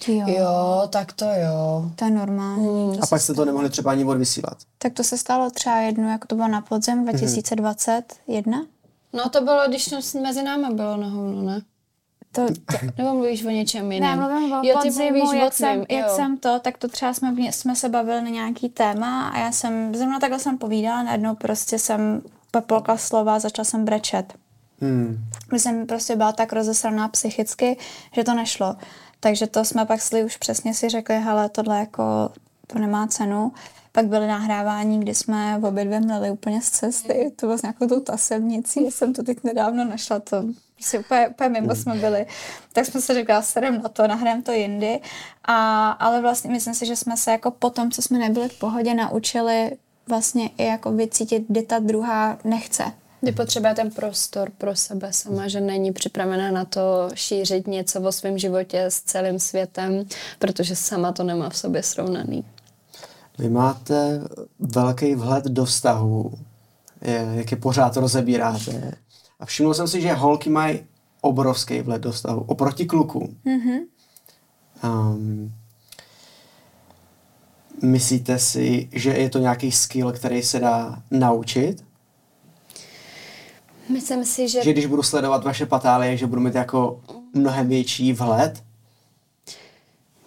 jo. 0.07 0.23
Jo, 0.27 0.87
tak 0.89 1.13
to 1.13 1.25
jo. 1.25 1.91
To 1.95 2.05
je 2.05 2.11
normální. 2.11 2.99
A 3.01 3.07
pak 3.07 3.21
jste 3.21 3.33
to 3.33 3.45
nemohli 3.45 3.69
třeba 3.69 3.91
ani 3.91 4.05
odvysílat. 4.05 4.57
Tak 4.77 4.93
to 4.93 5.03
se 5.03 5.17
stalo 5.17 5.49
třeba 5.51 5.75
jednou, 5.77 6.09
jako 6.09 6.27
to 6.27 6.35
bylo 6.35 6.47
na 6.47 6.61
podzem 6.61 7.03
2021. 7.03 8.65
No 9.13 9.29
to 9.29 9.41
bylo, 9.41 9.67
když 9.67 9.85
to 9.85 10.19
mezi 10.21 10.43
náma 10.43 10.69
bylo 10.71 10.97
na 10.97 11.07
hovno, 11.07 11.41
ne? 11.41 11.61
To, 12.31 12.47
Nebo 12.97 13.13
mluvíš 13.13 13.45
o 13.45 13.49
něčem 13.49 13.91
jiném? 13.91 14.19
Ne, 14.19 14.27
mluvím 14.27 14.53
o 14.53 14.55
jo, 14.63 14.77
ty 14.81 14.87
podzimu, 14.89 15.17
mluvíš 15.17 15.41
jak, 15.41 15.53
jsem, 15.53 15.85
jak 15.89 16.07
jo. 16.07 16.15
jsem 16.15 16.37
to, 16.37 16.59
tak 16.59 16.77
to 16.77 16.87
třeba 16.87 17.13
jsme, 17.13 17.35
jsme 17.51 17.75
se 17.75 17.89
bavili 17.89 18.21
na 18.21 18.29
nějaký 18.29 18.69
téma 18.69 19.29
a 19.29 19.39
já 19.39 19.51
jsem, 19.51 19.95
zrovna 19.95 20.19
takhle 20.19 20.39
jsem 20.39 20.57
povídala, 20.57 21.03
najednou 21.03 21.35
prostě 21.35 21.79
jsem 21.79 22.21
popolkla 22.51 22.97
slova, 22.97 23.39
začala 23.39 23.65
jsem 23.65 23.85
brečet. 23.85 24.33
Hmm. 24.81 25.25
Že 25.53 25.59
jsem 25.59 25.87
prostě 25.87 26.15
byla 26.15 26.31
tak 26.31 26.53
rozesraná 26.53 27.07
psychicky, 27.07 27.77
že 28.15 28.23
to 28.23 28.33
nešlo. 28.33 28.75
Takže 29.19 29.47
to 29.47 29.65
jsme 29.65 29.85
pak 29.85 30.01
sli 30.01 30.23
už 30.23 30.37
přesně 30.37 30.73
si 30.73 30.89
řekli, 30.89 31.19
hele, 31.19 31.49
tohle 31.49 31.79
jako, 31.79 32.29
to 32.67 32.79
nemá 32.79 33.07
cenu. 33.07 33.51
Pak 33.91 34.05
byly 34.05 34.27
nahrávání, 34.27 34.99
kdy 34.99 35.15
jsme 35.15 35.59
v 35.59 35.65
obě 35.65 35.85
dvě 35.85 35.99
mleli 35.99 36.31
úplně 36.31 36.61
z 36.61 36.69
cesty. 36.69 37.31
To 37.35 37.45
bylo 37.45 37.57
s 37.57 37.61
nějakou 37.61 37.87
tou 37.87 37.99
tasevnicí, 37.99 38.85
já 38.85 38.91
jsem 38.91 39.13
to 39.13 39.23
teď 39.23 39.43
nedávno 39.43 39.85
našla, 39.85 40.19
to 40.19 40.43
si 40.81 40.99
úplně, 40.99 41.27
úplně 41.27 41.49
mimo 41.49 41.75
jsme 41.75 41.95
byli. 41.95 42.25
Tak 42.73 42.85
jsme 42.85 43.01
si 43.01 43.13
řekli, 43.13 43.35
serem 43.41 43.81
na 43.81 43.89
to, 43.89 44.07
nahrám 44.07 44.41
to 44.41 44.51
jindy. 44.51 44.99
A, 45.45 45.89
ale 45.91 46.21
vlastně 46.21 46.51
myslím 46.51 46.73
si, 46.73 46.85
že 46.85 46.95
jsme 46.95 47.17
se 47.17 47.31
jako 47.31 47.51
potom, 47.51 47.91
co 47.91 48.01
jsme 48.01 48.19
nebyli 48.19 48.49
v 48.49 48.59
pohodě, 48.59 48.93
naučili 48.93 49.71
vlastně 50.07 50.49
i 50.57 50.65
jako 50.65 50.91
vycítit, 50.91 51.45
kdy 51.47 51.61
ta 51.61 51.79
druhá 51.79 52.37
nechce. 52.43 52.83
Kdy 53.21 53.31
potřebuje 53.31 53.75
ten 53.75 53.91
prostor 53.91 54.51
pro 54.57 54.75
sebe 54.75 55.13
sama, 55.13 55.47
že 55.47 55.61
není 55.61 55.91
připravená 55.91 56.51
na 56.51 56.65
to 56.65 57.09
šířit 57.13 57.67
něco 57.67 58.01
o 58.01 58.11
svém 58.11 58.37
životě 58.37 58.85
s 58.85 59.01
celým 59.01 59.39
světem, 59.39 60.05
protože 60.39 60.75
sama 60.75 61.11
to 61.11 61.23
nemá 61.23 61.49
v 61.49 61.57
sobě 61.57 61.83
srovnaný. 61.83 62.45
Vy 63.39 63.49
máte 63.49 64.21
velký 64.59 65.15
vhled 65.15 65.45
do 65.45 65.65
vztahu, 65.65 66.33
jak 67.33 67.51
je 67.51 67.57
pořád 67.57 67.97
rozebíráte. 67.97 68.93
A 69.39 69.45
všiml 69.45 69.73
jsem 69.73 69.87
si, 69.87 70.01
že 70.01 70.13
holky 70.13 70.49
mají 70.49 70.79
obrovský 71.21 71.81
vhled 71.81 72.01
do 72.01 72.11
vztahu 72.11 72.41
oproti 72.41 72.85
klukům. 72.85 73.37
Mm-hmm. 73.45 73.79
Um, 74.83 75.53
myslíte 77.81 78.39
si, 78.39 78.89
že 78.91 79.09
je 79.09 79.29
to 79.29 79.39
nějaký 79.39 79.71
skill, 79.71 80.11
který 80.11 80.43
se 80.43 80.59
dá 80.59 81.03
naučit? 81.11 81.85
Myslím 83.89 84.25
si, 84.25 84.49
že 84.49 84.63
Že 84.63 84.73
když 84.73 84.85
budu 84.85 85.03
sledovat 85.03 85.43
vaše 85.43 85.65
patálie, 85.65 86.17
že 86.17 86.27
budu 86.27 86.41
mít 86.41 86.55
jako 86.55 87.01
mnohem 87.33 87.67
větší 87.67 88.13
vhled? 88.13 88.63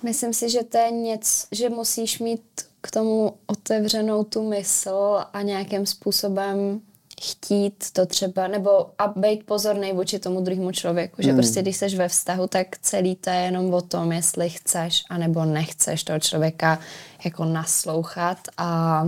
Myslím 0.02 0.34
si, 0.34 0.50
že 0.50 0.62
to 0.62 0.78
je 0.78 0.90
něco, 0.90 1.46
že 1.52 1.70
musíš 1.70 2.18
mít 2.18 2.42
k 2.82 2.90
tomu 2.90 3.34
otevřenou 3.46 4.24
tu 4.24 4.48
mysl 4.48 5.20
a 5.32 5.42
nějakým 5.42 5.86
způsobem 5.86 6.80
chtít 7.22 7.84
to 7.92 8.06
třeba, 8.06 8.48
nebo 8.48 8.86
a 8.98 9.08
být 9.16 9.46
pozorný 9.46 9.92
vůči 9.92 10.18
tomu 10.18 10.40
druhému 10.40 10.72
člověku. 10.72 11.22
Že 11.22 11.32
prostě 11.32 11.62
když 11.62 11.76
jsi 11.76 11.96
ve 11.96 12.08
vztahu, 12.08 12.46
tak 12.46 12.66
celý 12.78 13.16
to 13.16 13.30
je 13.30 13.36
jenom 13.36 13.74
o 13.74 13.80
tom, 13.80 14.12
jestli 14.12 14.50
chceš 14.50 15.04
anebo 15.10 15.44
nechceš 15.44 16.04
toho 16.04 16.20
člověka 16.20 16.78
jako 17.24 17.44
naslouchat 17.44 18.38
a, 18.58 19.02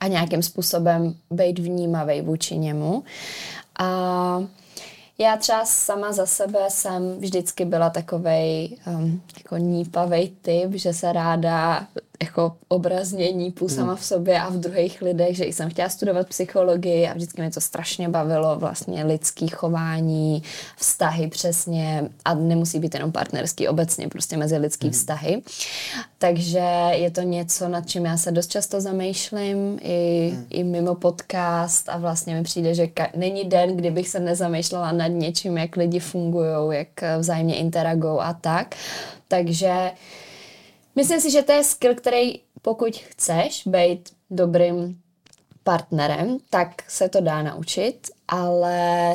a 0.00 0.06
nějakým 0.06 0.42
způsobem 0.42 1.14
být 1.30 1.58
vnímavý 1.58 2.20
vůči 2.20 2.58
němu. 2.58 3.04
A 3.78 4.44
já 5.18 5.36
třeba 5.36 5.64
sama 5.64 6.12
za 6.12 6.26
sebe 6.26 6.58
jsem 6.68 7.18
vždycky 7.18 7.64
byla 7.64 7.90
takovej 7.90 8.76
um, 8.86 9.22
jako 9.38 9.56
nípavej 9.56 10.32
typ, 10.42 10.70
že 10.74 10.92
se 10.92 11.12
ráda 11.12 11.86
jako 12.22 12.56
obrazně 12.68 13.32
nípu 13.32 13.68
sama 13.68 13.96
v 13.96 14.04
sobě 14.04 14.40
a 14.40 14.48
v 14.48 14.56
druhých 14.56 15.02
lidech, 15.02 15.36
že 15.36 15.44
jsem 15.44 15.70
chtěla 15.70 15.88
studovat 15.88 16.28
psychologii 16.28 17.08
a 17.08 17.14
vždycky 17.14 17.40
mě 17.40 17.50
to 17.50 17.60
strašně 17.60 18.08
bavilo, 18.08 18.56
vlastně 18.56 19.04
lidský 19.04 19.48
chování, 19.48 20.42
vztahy 20.76 21.28
přesně 21.28 22.10
a 22.24 22.34
nemusí 22.34 22.78
být 22.78 22.94
jenom 22.94 23.12
partnerský, 23.12 23.68
obecně 23.68 24.08
prostě 24.08 24.36
mezi 24.36 24.56
lidský 24.56 24.90
vztahy. 24.90 25.42
Takže 26.18 26.90
je 26.92 27.10
to 27.10 27.20
něco, 27.20 27.68
nad 27.68 27.88
čím 27.88 28.04
já 28.04 28.16
se 28.16 28.32
dost 28.32 28.50
často 28.50 28.80
zamýšlím 28.80 29.78
i, 29.82 30.34
i 30.50 30.64
mimo 30.64 30.94
podcast 30.94 31.88
a 31.88 31.98
vlastně 31.98 32.34
mi 32.34 32.42
přijde, 32.42 32.74
že 32.74 32.84
ka- 32.84 33.10
není 33.16 33.44
den, 33.44 33.76
kdybych 33.76 34.08
se 34.08 34.20
nezamýšlela 34.20 34.92
nad 34.92 35.08
něčím, 35.08 35.58
jak 35.58 35.76
lidi 35.76 35.98
fungují, 35.98 36.78
jak 36.78 37.02
eh, 37.02 37.18
vzájemně 37.18 37.56
interagují 37.56 38.18
a 38.20 38.32
tak. 38.32 38.74
Takže 39.28 39.90
myslím 40.96 41.20
si, 41.20 41.30
že 41.30 41.42
to 41.42 41.52
je 41.52 41.64
skill, 41.64 41.94
který 41.94 42.40
pokud 42.62 42.96
chceš 42.96 43.62
být 43.66 44.08
dobrým 44.30 45.00
partnerem, 45.64 46.38
tak 46.50 46.68
se 46.88 47.08
to 47.08 47.20
dá 47.20 47.42
naučit, 47.42 48.08
ale 48.28 49.14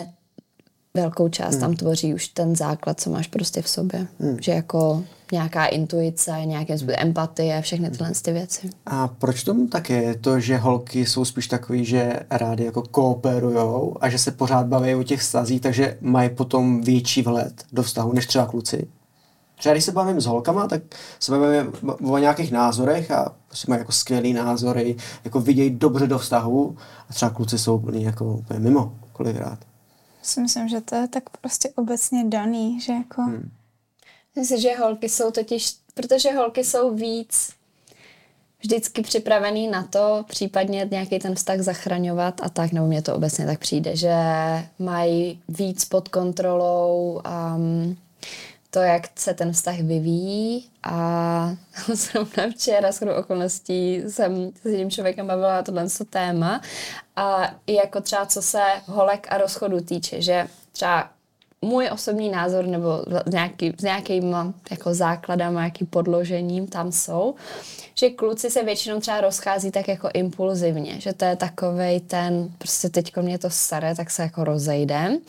velkou 0.94 1.30
část 1.30 1.58
tam 1.58 1.76
tvoří 1.76 2.14
už 2.14 2.28
ten 2.28 2.56
základ, 2.56 3.00
co 3.00 3.10
máš 3.10 3.28
prostě 3.28 3.62
v 3.62 3.70
sobě. 3.70 4.08
Že 4.42 4.52
jako 4.52 5.04
nějaká 5.32 5.66
intuice, 5.66 6.32
nějaké 6.46 6.76
empatie, 6.98 7.62
všechny 7.62 7.90
tyhle 7.90 8.12
ty 8.22 8.32
věci. 8.32 8.70
A 8.86 9.08
proč 9.08 9.44
tomu 9.44 9.68
tak 9.68 9.90
je? 9.90 10.16
To, 10.16 10.40
že 10.40 10.58
holky 10.58 11.06
jsou 11.06 11.26
spíš 11.26 11.48
takový, 11.48 11.86
že 11.86 12.20
rádi 12.30 12.66
jako 12.66 12.82
kooperujou 12.82 13.98
a 14.02 14.10
že 14.10 14.18
se 14.18 14.32
pořád 14.32 14.68
baví 14.68 14.96
o 14.96 15.04
těch 15.04 15.24
stazích, 15.24 15.62
takže 15.62 15.98
mají 16.02 16.30
potom 16.30 16.82
větší 16.82 17.22
vhled 17.22 17.64
do 17.72 17.84
vztahu 17.84 18.14
než 18.14 18.28
třeba 18.28 18.46
kluci? 18.46 18.88
Třeba 19.66 19.74
když 19.74 19.84
se 19.86 19.92
bavím 19.92 20.22
s 20.22 20.26
holkama, 20.26 20.68
tak 20.68 20.82
se 21.20 21.32
bavíme 21.32 21.68
o 22.02 22.18
nějakých 22.18 22.52
názorech 22.52 23.12
a 23.12 23.36
prostě 23.48 23.66
mají 23.72 23.80
jako 23.80 23.92
skvělý 23.92 24.34
názory, 24.34 24.96
jako 25.24 25.40
vidějí 25.40 25.70
dobře 25.70 26.08
do 26.08 26.20
vztahu 26.20 26.78
a 27.10 27.14
třeba 27.14 27.30
kluci 27.30 27.60
jsou 27.60 27.76
úplně 27.76 28.06
jako 28.06 28.26
úplně 28.26 28.60
mimo 28.60 28.94
kolikrát. 29.14 29.60
Si 30.22 30.42
myslím, 30.42 30.68
že 30.68 30.82
to 30.82 30.96
je 30.96 31.08
tak 31.08 31.24
prostě 31.42 31.70
obecně 31.76 32.26
daný, 32.26 32.82
že 32.82 32.94
jako... 32.94 33.22
Hmm. 33.22 33.52
Myslím, 34.36 34.60
že 34.60 34.76
holky 34.80 35.10
jsou 35.10 35.32
totiž, 35.32 35.76
protože 35.94 36.32
holky 36.32 36.64
jsou 36.64 36.96
víc 36.96 37.50
vždycky 38.60 39.02
připravený 39.02 39.68
na 39.68 39.84
to, 39.84 40.26
případně 40.28 40.88
nějaký 40.92 41.20
ten 41.20 41.36
vztah 41.36 41.60
zachraňovat 41.60 42.42
a 42.44 42.50
tak, 42.50 42.72
nebo 42.72 42.88
mně 42.88 43.02
to 43.02 43.16
obecně 43.16 43.46
tak 43.46 43.60
přijde, 43.60 43.96
že 43.96 44.16
mají 44.80 45.42
víc 45.48 45.86
pod 45.86 46.10
kontrolou 46.10 47.22
um, 47.56 47.98
to, 48.76 48.82
jak 48.82 49.08
se 49.16 49.34
ten 49.34 49.52
vztah 49.52 49.80
vyvíjí. 49.80 50.70
A 50.84 51.56
zrovna 51.94 52.44
včera 52.56 52.92
s 52.92 53.06
okolností 53.20 54.02
jsem 54.08 54.52
s 54.62 54.66
jedním 54.66 54.92
člověkem 54.92 55.28
bavila 55.28 55.64
tohle 55.64 55.88
téma. 56.10 56.62
A 57.16 57.56
i 57.68 57.74
jako 57.74 58.02
třeba 58.02 58.26
co 58.26 58.42
se 58.42 58.64
holek 58.86 59.28
a 59.30 59.38
rozchodu 59.38 59.82
týče, 59.82 60.22
že 60.22 60.48
třeba 60.72 61.10
můj 61.62 61.90
osobní 61.94 62.30
názor 62.30 62.66
nebo 62.66 63.04
nějaký, 63.32 63.74
s 63.78 63.84
nějakým 63.84 64.36
jako 64.72 64.94
základem, 64.94 65.54
nějakým 65.54 65.88
podložením 65.88 66.68
tam 66.68 66.92
jsou, 66.92 67.36
že 68.00 68.10
kluci 68.10 68.50
se 68.50 68.64
většinou 68.64 69.00
třeba 69.00 69.22
rozchází 69.22 69.72
tak 69.72 69.88
jako 69.88 70.10
impulzivně, 70.14 71.00
že 71.00 71.14
to 71.14 71.26
je 71.26 71.36
takovej 71.36 72.00
ten, 72.00 72.50
prostě 72.58 72.90
teďko 72.90 73.22
mě 73.22 73.38
to 73.38 73.50
staré, 73.50 73.96
tak 73.96 74.12
se 74.12 74.22
jako 74.22 74.44
rozejdem 74.44 75.20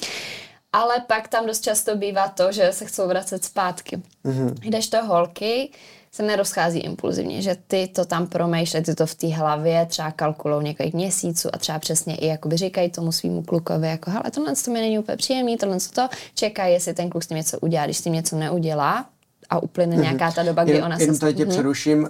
ale 0.76 1.00
pak 1.06 1.28
tam 1.28 1.46
dost 1.46 1.60
často 1.60 1.96
bývá 1.96 2.28
to, 2.28 2.52
že 2.52 2.72
se 2.72 2.84
chcou 2.84 3.08
vracet 3.08 3.44
zpátky. 3.44 3.96
Mm-hmm. 4.24 4.54
Když 4.60 4.88
to 4.88 5.04
holky 5.04 5.70
se 6.12 6.22
nerozchází 6.22 6.78
impulzivně, 6.78 7.42
že 7.42 7.56
ty 7.66 7.88
to 7.88 8.04
tam 8.04 8.26
promýšlej, 8.26 8.82
ty 8.82 8.94
to 8.94 9.06
v 9.06 9.14
té 9.14 9.26
hlavě 9.26 9.86
třeba 9.86 10.10
kalkulou 10.10 10.60
několik 10.60 10.94
měsíců 10.94 11.48
a 11.52 11.58
třeba 11.58 11.78
přesně 11.78 12.16
i 12.16 12.26
jakoby 12.26 12.56
říkají 12.56 12.90
tomu 12.90 13.12
svýmu 13.12 13.42
klukovi, 13.42 13.88
jako 13.88 14.10
hele, 14.10 14.30
tohle 14.30 14.52
to 14.64 14.70
mi 14.70 14.80
není 14.80 14.98
úplně 14.98 15.16
příjemný, 15.16 15.56
tohle 15.56 15.78
to, 15.94 16.08
čekají, 16.34 16.72
jestli 16.72 16.94
ten 16.94 17.10
kluk 17.10 17.24
s 17.24 17.26
tím 17.26 17.36
něco 17.36 17.58
udělá, 17.58 17.84
když 17.84 17.96
s 17.96 18.02
tím 18.02 18.12
něco 18.12 18.36
neudělá, 18.36 19.06
a 19.50 19.62
uplyne 19.62 19.96
nějaká 19.96 20.32
ta 20.32 20.42
doba, 20.42 20.64
kdy 20.64 20.72
jen, 20.72 20.84
ona 20.84 20.96
jen 21.00 21.14
se... 21.14 21.26
Jen 21.26 21.34
tě 21.34 21.44
mm-hmm. 21.44 21.48
přeruším, 21.48 22.08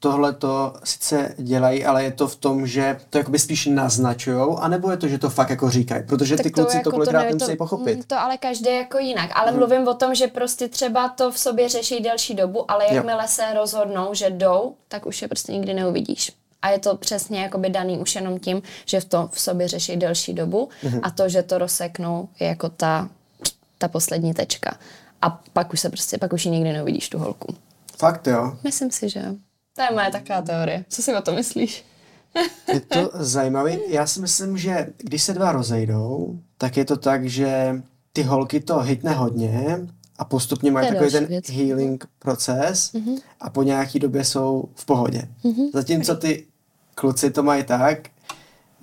tohle 0.00 0.32
to 0.32 0.74
sice 0.84 1.34
dělají, 1.36 1.84
ale 1.84 2.04
je 2.04 2.10
to 2.10 2.28
v 2.28 2.36
tom, 2.36 2.66
že 2.66 2.96
to 3.10 3.18
jakoby 3.18 3.38
spíš 3.38 3.66
naznačujou, 3.66 4.58
anebo 4.58 4.90
je 4.90 4.96
to, 4.96 5.08
že 5.08 5.18
to 5.18 5.30
fakt 5.30 5.50
jako 5.50 5.70
říkají, 5.70 6.02
protože 6.06 6.36
tak 6.36 6.44
ty 6.44 6.50
kluci 6.50 6.70
to, 6.70 6.76
jako 6.76 6.90
to 6.90 6.96
kolikrát 6.96 7.22
to, 7.22 7.26
nemusí 7.26 7.56
pochopit. 7.56 7.96
Mm, 7.96 8.02
to 8.02 8.18
ale 8.18 8.36
každý 8.36 8.74
jako 8.74 8.98
jinak, 8.98 9.30
ale 9.34 9.50
hmm. 9.50 9.58
mluvím 9.58 9.88
o 9.88 9.94
tom, 9.94 10.14
že 10.14 10.26
prostě 10.26 10.68
třeba 10.68 11.08
to 11.08 11.32
v 11.32 11.38
sobě 11.38 11.68
řeší 11.68 12.00
delší 12.00 12.34
dobu, 12.34 12.70
ale 12.70 12.84
jakmile 12.90 13.22
jo. 13.22 13.28
se 13.28 13.42
rozhodnou, 13.54 14.14
že 14.14 14.30
jdou, 14.30 14.74
tak 14.88 15.06
už 15.06 15.22
je 15.22 15.28
prostě 15.28 15.52
nikdy 15.52 15.74
neuvidíš. 15.74 16.32
A 16.62 16.70
je 16.70 16.78
to 16.78 16.96
přesně 16.96 17.42
jakoby 17.42 17.70
daný 17.70 17.98
už 17.98 18.14
jenom 18.14 18.38
tím, 18.38 18.62
že 18.86 19.00
v 19.00 19.04
to 19.04 19.28
v 19.32 19.40
sobě 19.40 19.68
řeší 19.68 19.96
delší 19.96 20.34
dobu 20.34 20.68
hmm. 20.82 21.00
a 21.02 21.10
to, 21.10 21.28
že 21.28 21.42
to 21.42 21.58
rozseknou, 21.58 22.28
je 22.40 22.46
jako 22.46 22.68
ta, 22.68 23.08
ta 23.78 23.88
poslední 23.88 24.34
tečka 24.34 24.78
a 25.22 25.42
pak 25.52 25.72
už 25.72 25.80
se 25.80 25.88
prostě, 25.88 26.18
pak 26.18 26.32
už 26.32 26.44
ji 26.44 26.50
nikdy 26.50 26.72
neuvidíš 26.72 27.08
tu 27.08 27.18
holku. 27.18 27.54
Fakt 27.98 28.26
jo? 28.26 28.56
Myslím 28.64 28.90
si, 28.90 29.08
že 29.08 29.22
To 29.76 29.82
je 29.82 29.88
moje 29.92 30.10
taková 30.10 30.42
teorie. 30.42 30.84
Co 30.88 31.02
si 31.02 31.14
o 31.14 31.22
to 31.22 31.32
myslíš? 31.32 31.84
je 32.72 32.80
to 32.80 33.10
zajímavé. 33.14 33.76
Já 33.88 34.06
si 34.06 34.20
myslím, 34.20 34.58
že 34.58 34.86
když 34.96 35.22
se 35.22 35.34
dva 35.34 35.52
rozejdou, 35.52 36.38
tak 36.58 36.76
je 36.76 36.84
to 36.84 36.96
tak, 36.96 37.24
že 37.24 37.82
ty 38.12 38.22
holky 38.22 38.60
to 38.60 38.78
hitne 38.78 39.12
hodně 39.12 39.86
a 40.18 40.24
postupně 40.24 40.70
mají 40.70 40.88
takový 40.88 41.10
ten 41.10 41.26
věc. 41.26 41.50
healing 41.50 42.04
proces 42.18 42.92
mm-hmm. 42.92 43.18
a 43.40 43.50
po 43.50 43.62
nějaký 43.62 43.98
době 43.98 44.24
jsou 44.24 44.64
v 44.74 44.84
pohodě. 44.84 45.22
Mm-hmm. 45.44 45.70
Zatímco 45.72 46.14
ty 46.14 46.46
kluci 46.94 47.30
to 47.30 47.42
mají 47.42 47.64
tak, 47.64 48.08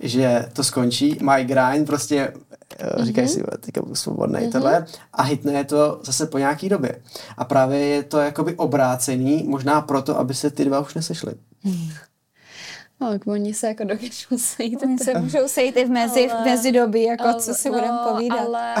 že 0.00 0.48
to 0.52 0.64
skončí, 0.64 1.18
mají 1.22 1.44
grind, 1.44 1.86
prostě 1.86 2.32
mm-hmm. 2.68 3.04
říkají 3.04 3.28
si, 3.28 3.42
teďka 3.60 3.82
budu 3.82 3.94
svobodný, 3.94 4.40
mm-hmm. 4.40 4.52
tohle, 4.52 4.86
a 5.12 5.22
hitne 5.22 5.52
je 5.52 5.64
to 5.64 6.00
zase 6.02 6.26
po 6.26 6.38
nějaký 6.38 6.68
době. 6.68 7.02
A 7.36 7.44
právě 7.44 7.78
je 7.78 8.02
to 8.02 8.18
jakoby 8.18 8.54
obrácený, 8.54 9.44
možná 9.48 9.80
proto, 9.80 10.18
aby 10.18 10.34
se 10.34 10.50
ty 10.50 10.64
dva 10.64 10.80
už 10.80 10.94
nesešly. 10.94 11.34
Mm. 11.64 11.88
No, 13.00 13.10
tak 13.12 13.26
oni 13.26 13.54
se 13.54 13.66
jako 13.66 13.84
dokážou 13.84 14.38
sejít. 14.38 14.82
Oni 14.82 14.98
se 14.98 15.18
můžou 15.18 15.48
sejít 15.48 15.76
i 15.76 15.84
v 15.84 15.90
mezi, 15.90 16.30
ale, 16.30 16.42
v 16.42 16.44
mezidobí, 16.44 17.02
jako 17.02 17.24
ale, 17.24 17.40
co 17.40 17.54
si 17.54 17.70
no, 17.70 17.74
budeme 17.74 17.98
povídat. 18.08 18.38
Ale, 18.38 18.74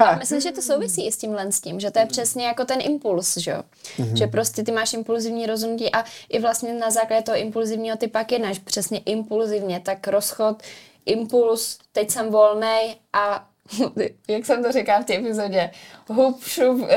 a 0.00 0.16
myslím, 0.16 0.40
že 0.40 0.52
to 0.52 0.62
souvisí 0.62 1.06
i 1.06 1.12
s 1.12 1.16
tímhle 1.16 1.52
s 1.52 1.60
tím, 1.60 1.80
že 1.80 1.90
to 1.90 1.98
je 1.98 2.06
přesně 2.06 2.46
jako 2.46 2.64
ten 2.64 2.78
impuls, 2.80 3.36
že 3.36 3.50
jo. 3.50 3.62
Mm-hmm. 3.98 4.14
Že 4.14 4.26
prostě 4.26 4.62
ty 4.62 4.72
máš 4.72 4.92
impulzivní 4.92 5.46
rozhodnutí 5.46 5.94
a 5.94 6.04
i 6.28 6.38
vlastně 6.40 6.74
na 6.74 6.90
základě 6.90 7.22
toho 7.22 7.38
impulzivního 7.38 7.96
ty 7.96 8.08
pak 8.08 8.32
jednáš 8.32 8.58
přesně 8.58 8.98
impulzivně, 8.98 9.80
tak 9.80 10.08
rozchod, 10.08 10.62
impuls, 11.06 11.78
teď 11.92 12.10
jsem 12.10 12.30
volnej 12.30 12.96
a 13.12 13.48
jak 14.28 14.46
jsem 14.46 14.62
to 14.62 14.72
říkal 14.72 15.02
v 15.02 15.04
té 15.04 15.14
epizodě, 15.16 15.70
hup, 16.06 16.44
šup, 16.44 16.88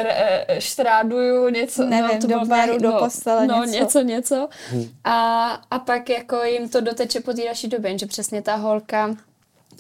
štráduju, 0.60 1.50
něco, 1.50 1.86
Nevím, 1.86 2.16
no, 2.16 2.22
to 2.22 2.28
do 2.28 2.46
baru, 2.46 2.78
do 2.78 2.92
no, 2.92 3.00
postele, 3.00 3.48
no, 3.48 3.64
něco. 3.64 3.78
něco, 3.78 4.02
něco. 4.02 4.50
Hmm. 4.70 4.90
A, 5.04 5.50
a 5.72 5.80
pak 5.80 6.10
jako 6.10 6.44
jim 6.44 6.70
to 6.70 6.82
doteče 6.82 7.20
po 7.20 7.34
té 7.34 7.46
další 7.46 7.68
době, 7.68 7.98
že 7.98 8.06
přesně 8.06 8.42
ta 8.42 8.56
holka 8.56 9.16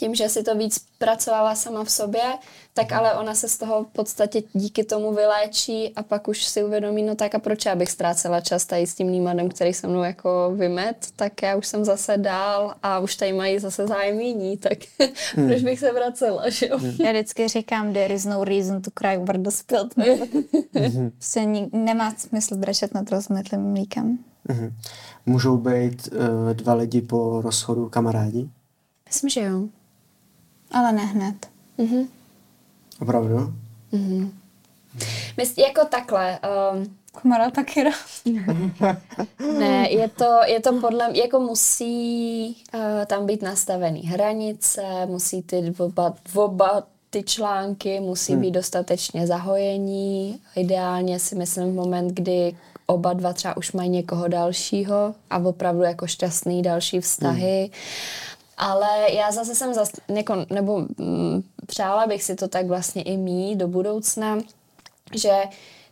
tím, 0.01 0.15
že 0.15 0.29
si 0.29 0.43
to 0.43 0.55
víc 0.55 0.85
pracovala 0.97 1.55
sama 1.55 1.83
v 1.83 1.91
sobě, 1.91 2.23
tak 2.73 2.91
ale 2.91 3.13
ona 3.13 3.35
se 3.35 3.49
z 3.49 3.57
toho 3.57 3.83
v 3.83 3.87
podstatě 3.87 4.43
díky 4.53 4.83
tomu 4.83 5.13
vyléčí 5.13 5.93
a 5.95 6.03
pak 6.03 6.27
už 6.27 6.43
si 6.43 6.63
uvědomí, 6.63 7.03
no 7.03 7.15
tak 7.15 7.35
a 7.35 7.39
proč 7.39 7.65
já 7.65 7.75
bych 7.75 7.91
ztrácela 7.91 8.41
čas 8.41 8.65
tady 8.65 8.87
s 8.87 8.95
tím 8.95 9.11
nímadem, 9.11 9.49
který 9.49 9.73
se 9.73 9.87
mnou 9.87 10.03
jako 10.03 10.51
vymet, 10.55 11.07
tak 11.15 11.41
já 11.41 11.55
už 11.55 11.67
jsem 11.67 11.85
zase 11.85 12.17
dál 12.17 12.73
a 12.83 12.99
už 12.99 13.15
tady 13.15 13.33
mají 13.33 13.59
zase 13.59 13.87
zájem 13.87 14.19
jiní, 14.19 14.57
tak 14.57 14.77
hmm. 15.35 15.47
proč 15.47 15.61
bych 15.61 15.79
se 15.79 15.93
vracela, 15.93 16.49
že 16.49 16.67
jo? 16.67 16.79
Já 17.03 17.11
vždycky 17.11 17.47
říkám, 17.47 17.93
there 17.93 18.13
is 18.13 18.25
no 18.25 18.43
reason 18.43 18.81
to 18.81 18.91
cry 18.91 19.17
over 19.17 19.37
the 19.37 19.49
spilled 19.49 19.93
prostě 21.17 21.45
nemá 21.73 22.13
smysl 22.17 22.55
brečet 22.55 22.93
nad 22.93 23.11
rozmetlým 23.11 23.61
mlíkem. 23.61 24.17
Mm-hmm. 24.49 24.73
Můžou 25.25 25.57
být 25.57 26.09
uh, 26.11 26.53
dva 26.53 26.73
lidi 26.73 27.01
po 27.01 27.41
rozchodu 27.41 27.89
kamarádi? 27.89 28.49
Myslím, 29.11 29.29
že 29.29 29.41
jo. 29.41 29.67
Ale 30.71 30.91
ne 30.91 31.05
hned. 31.05 31.35
Mm-hmm. 31.79 32.07
Opravdu? 33.01 33.53
Mm-hmm. 33.93 34.31
Myslím, 35.37 35.65
jako 35.65 35.85
takhle. 35.85 36.39
Um, 36.73 36.95
Kumara 37.21 37.51
taky 37.51 37.83
Ne, 39.59 39.91
je 39.91 40.07
to, 40.09 40.39
je 40.45 40.59
to 40.59 40.79
podle, 40.79 41.17
jako 41.17 41.39
musí 41.39 42.47
uh, 42.73 43.05
tam 43.05 43.25
být 43.25 43.41
nastavený 43.41 44.01
hranice, 44.01 44.81
musí 45.05 45.41
ty 45.41 45.73
oba, 45.77 46.13
oba 46.35 46.83
ty 47.09 47.23
články 47.23 47.99
musí 47.99 48.33
hmm. 48.33 48.41
být 48.41 48.51
dostatečně 48.51 49.27
zahojení. 49.27 50.39
Ideálně 50.55 51.19
si 51.19 51.35
myslím 51.35 51.71
v 51.71 51.75
moment, 51.75 52.07
kdy 52.07 52.55
oba 52.85 53.13
dva 53.13 53.33
třeba 53.33 53.57
už 53.57 53.71
mají 53.71 53.89
někoho 53.89 54.27
dalšího 54.27 55.15
a 55.29 55.37
opravdu 55.37 55.81
jako 55.81 56.07
šťastný 56.07 56.61
další 56.61 56.99
vztahy. 56.99 57.59
Hmm 57.61 58.30
ale 58.61 59.11
já 59.11 59.31
zase 59.31 59.55
jsem 59.55 59.73
zas, 59.73 59.91
jako, 60.07 60.35
nebo 60.49 60.79
mm, 60.97 61.43
přála 61.67 62.07
bych 62.07 62.23
si 62.23 62.35
to 62.35 62.47
tak 62.47 62.65
vlastně 62.65 63.01
i 63.01 63.17
mít 63.17 63.55
do 63.55 63.67
budoucna, 63.67 64.37
že 65.15 65.43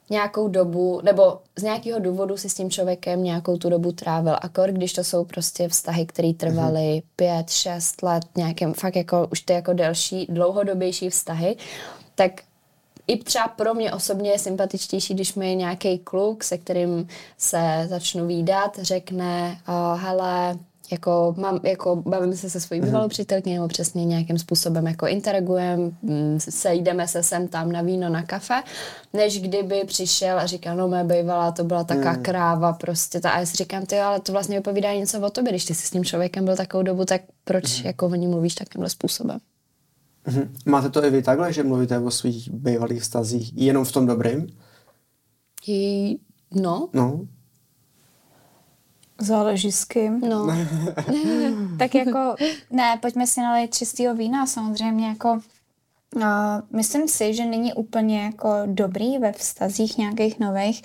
nějakou 0.09 0.47
dobu, 0.47 1.01
nebo 1.03 1.39
z 1.55 1.63
nějakého 1.63 1.99
důvodu 1.99 2.38
si 2.38 2.49
s 2.49 2.53
tím 2.53 2.70
člověkem 2.70 3.24
nějakou 3.24 3.57
tu 3.57 3.70
dobu 3.70 3.91
trávil. 3.91 4.36
Akor, 4.41 4.72
když 4.72 4.93
to 4.93 5.03
jsou 5.03 5.26
prostě 5.26 5.67
vztahy, 5.67 6.05
které 6.05 6.34
trvaly 6.34 6.80
mm-hmm. 6.80 7.03
pět, 7.15 7.49
šest 7.49 8.03
let, 8.03 8.24
nějakým 8.38 8.74
fakt 8.74 8.95
jako 8.95 9.28
už 9.32 9.41
ty 9.41 9.53
jako 9.53 9.74
delší, 9.74 10.28
dlouhodobější 10.30 11.09
vztahy, 11.09 11.55
tak 12.15 12.32
i 13.07 13.17
třeba 13.17 13.47
pro 13.47 13.74
mě 13.74 13.93
osobně 13.93 14.32
je 14.32 14.39
sympatičtější, 14.39 15.13
když 15.13 15.34
mi 15.34 15.55
nějaký 15.55 15.99
kluk, 15.99 16.43
se 16.43 16.57
kterým 16.57 17.07
se 17.38 17.86
začnu 17.89 18.28
výdat, 18.28 18.80
řekne, 18.82 19.61
uh, 19.67 20.01
hele, 20.01 20.57
jako, 20.92 21.36
mám, 21.38 21.60
jako 21.64 21.96
bavím 21.96 22.36
se 22.36 22.50
se 22.50 22.60
svojí 22.60 22.82
bývalou 22.82 23.04
mhm. 23.04 23.10
přítelkyní 23.10 23.56
nebo 23.56 23.68
přesně 23.68 24.06
nějakým 24.06 24.40
způsobem 24.40 24.88
jako 24.88 25.08
interagujeme, 25.08 25.92
mm, 26.02 26.40
sejdeme 26.40 27.08
se 27.08 27.24
sem 27.24 27.48
tam 27.48 27.72
na 27.72 27.82
víno, 27.82 28.10
na 28.10 28.24
kafe, 28.24 28.64
než 29.14 29.42
kdyby 29.42 29.84
přišel 29.86 30.40
a 30.40 30.46
říkal, 30.46 30.78
no 30.78 30.88
mé 30.88 31.04
bývalá, 31.04 31.52
to 31.52 31.64
byla 31.64 31.84
taká 31.84 32.14
mm. 32.14 32.24
kráva 32.24 32.74
prostě. 32.74 33.20
Ta, 33.20 33.30
a 33.30 33.40
já 33.40 33.46
si 33.46 33.58
říkám, 33.58 33.86
ty 33.86 34.00
ale 34.00 34.20
to 34.20 34.32
vlastně 34.32 34.58
vypovídá 34.58 34.94
něco 34.94 35.20
o 35.20 35.30
tobě, 35.30 35.52
když 35.52 35.66
ty 35.66 35.76
jsi 35.76 35.88
s 35.88 35.92
tím 35.92 36.06
člověkem 36.06 36.46
byl 36.46 36.56
takovou 36.56 36.84
dobu, 36.84 37.06
tak 37.06 37.22
proč 37.44 37.80
mm. 37.80 37.88
jako 37.88 38.06
o 38.06 38.16
ní 38.16 38.28
mluvíš 38.28 38.56
takovýmhle 38.56 38.90
způsobem? 38.90 39.40
Mm-hmm. 40.28 40.48
Máte 40.66 40.90
to 40.90 41.06
i 41.06 41.10
vy 41.10 41.24
takhle, 41.24 41.54
že 41.54 41.64
mluvíte 41.64 42.00
o 42.00 42.12
svých 42.12 42.52
bývalých 42.52 43.02
vztazích 43.02 43.58
jenom 43.58 43.86
v 43.86 43.92
tom 43.92 44.06
dobrým? 44.06 44.48
Jí, 45.66 46.20
no, 46.52 46.90
No, 46.94 47.28
Záleží 49.20 49.72
s 49.72 49.86
kým. 49.86 50.20
no. 50.20 50.47
Tak 51.80 51.95
jako, 51.95 52.36
ne, 52.72 52.97
pojďme 53.01 53.28
si 53.28 53.41
nalít 53.41 53.76
čistého 53.76 54.15
vína, 54.15 54.45
samozřejmě 54.45 55.07
jako 55.07 55.39
Uh, 56.15 56.24
myslím 56.72 57.07
si, 57.07 57.34
že 57.34 57.45
není 57.45 57.74
úplně 57.74 58.22
jako 58.22 58.53
dobrý 58.65 59.17
ve 59.17 59.32
vztazích 59.32 59.97
nějakých 59.97 60.39
nových 60.39 60.82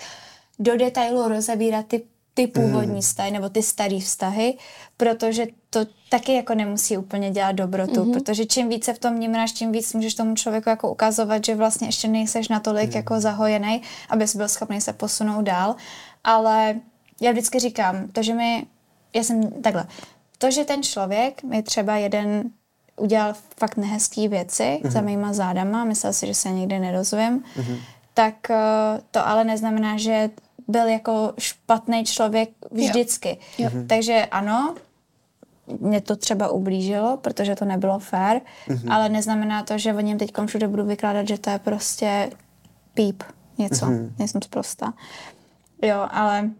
do 0.58 0.76
detailu 0.76 1.28
rozebírat 1.28 1.86
ty, 1.86 2.02
ty 2.34 2.46
původní 2.46 3.00
vztahy 3.00 3.30
nebo 3.30 3.48
ty 3.48 3.62
staré 3.62 4.00
vztahy, 4.00 4.58
protože 4.96 5.46
to 5.70 5.80
taky 6.08 6.34
jako 6.34 6.54
nemusí 6.54 6.96
úplně 6.96 7.30
dělat 7.30 7.52
dobrotu, 7.52 7.92
mm-hmm. 7.92 8.12
protože 8.12 8.46
čím 8.46 8.68
více 8.68 8.94
v 8.94 8.98
tom 8.98 9.14
vnímáš, 9.14 9.52
tím 9.52 9.72
víc 9.72 9.94
můžeš 9.94 10.14
tomu 10.14 10.34
člověku 10.34 10.68
jako 10.68 10.92
ukazovat, 10.92 11.44
že 11.44 11.54
vlastně 11.54 11.88
ještě 11.88 12.08
nejseš 12.08 12.48
natolik 12.48 12.90
mm. 12.90 12.96
jako 12.96 13.20
zahojený, 13.20 13.82
abys 14.08 14.36
byl 14.36 14.48
schopný 14.48 14.80
se 14.80 14.92
posunout 14.92 15.42
dál, 15.42 15.76
ale 16.24 16.80
já 17.20 17.30
vždycky 17.30 17.58
říkám, 17.58 18.08
to, 18.08 18.22
že 18.22 18.34
mi, 18.34 18.66
já 19.14 19.22
jsem 19.22 19.50
takhle, 19.62 19.86
to, 20.38 20.50
že 20.50 20.64
ten 20.64 20.82
člověk 20.82 21.42
mi 21.42 21.62
třeba 21.62 21.96
jeden 21.96 22.50
udělal 22.96 23.34
fakt 23.58 23.76
nehezký 23.76 24.28
věci 24.28 24.80
mm-hmm. 24.82 24.90
za 24.90 25.00
mýma 25.00 25.32
zádama, 25.32 25.84
myslel 25.84 26.12
si, 26.12 26.26
že 26.26 26.34
se 26.34 26.50
nikdy 26.50 26.78
nedozvím, 26.78 27.44
mm-hmm. 27.56 27.78
tak 28.14 28.34
uh, 28.50 28.56
to 29.10 29.28
ale 29.28 29.44
neznamená, 29.44 29.96
že 29.96 30.30
byl 30.68 30.88
jako 30.88 31.32
špatný 31.38 32.04
člověk 32.04 32.50
vždycky. 32.70 33.38
Jo. 33.58 33.70
Mm-hmm. 33.70 33.86
Takže 33.86 34.26
ano, 34.30 34.74
mě 35.80 36.00
to 36.00 36.16
třeba 36.16 36.48
ublížilo, 36.48 37.16
protože 37.16 37.54
to 37.54 37.64
nebylo 37.64 37.98
fér, 37.98 38.40
mm-hmm. 38.68 38.92
ale 38.92 39.08
neznamená 39.08 39.62
to, 39.62 39.78
že 39.78 39.94
o 39.94 40.00
něm 40.00 40.18
teď 40.18 40.32
všude 40.46 40.68
budu 40.68 40.84
vykládat, 40.84 41.28
že 41.28 41.38
to 41.38 41.50
je 41.50 41.58
prostě 41.58 42.30
píp, 42.94 43.22
něco, 43.58 43.86
mm-hmm. 43.86 44.10
nejsem 44.18 44.40
prostá. 44.50 44.92
Jo, 45.82 46.08
ale 46.10 46.50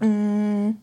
mm, 0.00 0.78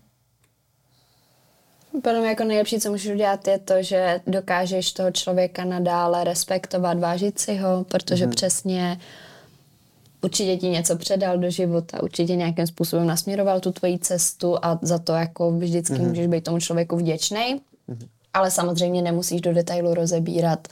Podle 1.92 2.20
mě 2.20 2.30
jako 2.30 2.44
nejlepší, 2.44 2.80
co 2.80 2.92
můžeš 2.92 3.14
udělat, 3.14 3.48
je 3.48 3.60
to, 3.60 3.74
že 3.84 4.22
dokážeš 4.28 4.92
toho 4.92 5.12
člověka 5.12 5.66
nadále 5.66 6.24
respektovat, 6.24 7.00
vážit 7.00 7.40
si 7.40 7.56
ho, 7.56 7.86
protože 7.88 8.26
mm. 8.26 8.32
přesně 8.32 9.00
určitě 10.22 10.58
ti 10.58 10.70
něco 10.70 10.96
předal 10.96 11.38
do 11.38 11.50
života, 11.50 12.04
určitě 12.04 12.36
nějakým 12.36 12.68
způsobem 12.68 13.08
nasměroval 13.08 13.60
tu 13.60 13.72
tvoji 13.72 14.00
cestu 14.00 14.58
a 14.62 14.80
za 14.82 15.00
to 15.00 15.14
jako 15.14 15.52
vždycky 15.52 15.94
mm. 15.94 16.08
můžeš 16.08 16.28
být 16.28 16.44
tomu 16.44 16.60
člověku 16.60 16.98
vděčný, 16.98 17.62
mm. 17.88 18.00
ale 18.34 18.52
samozřejmě 18.52 19.02
nemusíš 19.02 19.42
do 19.42 19.54
detailu 19.54 19.94
rozebírat 19.94 20.68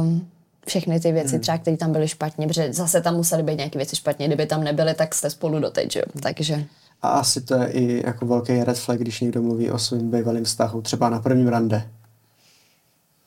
um, 0.00 0.28
všechny 0.66 1.00
ty 1.00 1.12
věci, 1.12 1.34
mm. 1.34 1.40
třeba, 1.40 1.58
které 1.58 1.76
tam 1.76 1.92
byly 1.92 2.08
špatně, 2.08 2.46
protože 2.46 2.72
zase 2.72 3.00
tam 3.00 3.16
musely 3.16 3.42
být 3.42 3.56
nějaké 3.56 3.78
věci 3.78 3.96
špatně, 3.96 4.26
kdyby 4.26 4.46
tam 4.46 4.64
nebyly, 4.64 4.94
tak 4.94 5.14
jste 5.14 5.30
spolu 5.30 5.60
doteď, 5.60 5.96
jo? 5.96 6.02
takže... 6.22 6.64
A 7.02 7.08
asi 7.08 7.40
to 7.40 7.54
je 7.54 7.72
i 7.72 8.06
jako 8.06 8.26
velký 8.26 8.64
red 8.64 8.78
flag, 8.78 8.98
když 8.98 9.20
někdo 9.20 9.42
mluví 9.42 9.70
o 9.70 9.78
svém 9.78 10.10
bývalém 10.10 10.44
vztahu, 10.44 10.82
třeba 10.82 11.08
na 11.08 11.20
prvním 11.20 11.48
rande. 11.48 11.90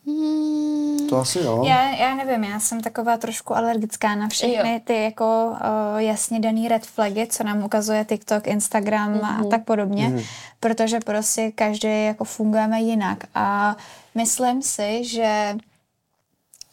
Hmm. 0.07 1.07
To 1.09 1.17
asi 1.17 1.39
jo. 1.39 1.63
Já, 1.67 1.95
já 1.95 2.15
nevím, 2.15 2.43
já 2.43 2.59
jsem 2.59 2.81
taková 2.81 3.17
trošku 3.17 3.57
alergická 3.57 4.15
na 4.15 4.27
všechny 4.27 4.73
Jo. 4.73 4.79
ty 4.83 5.03
jako 5.03 5.47
uh, 5.51 5.97
jasně 5.97 6.39
daný 6.39 6.67
red 6.67 6.85
flagy, 6.85 7.27
co 7.27 7.43
nám 7.43 7.63
ukazuje 7.63 8.05
TikTok, 8.05 8.47
Instagram 8.47 9.13
mm-hmm. 9.13 9.45
a 9.45 9.49
tak 9.49 9.63
podobně, 9.63 10.09
mm-hmm. 10.09 10.25
protože 10.59 10.99
prostě 10.99 11.51
každý 11.51 12.05
jako 12.05 12.23
fungujeme 12.23 12.81
jinak 12.81 13.23
a 13.35 13.77
myslím 14.15 14.61
si, 14.61 15.05
že 15.05 15.55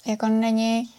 jako 0.07 0.27
není 0.27 0.91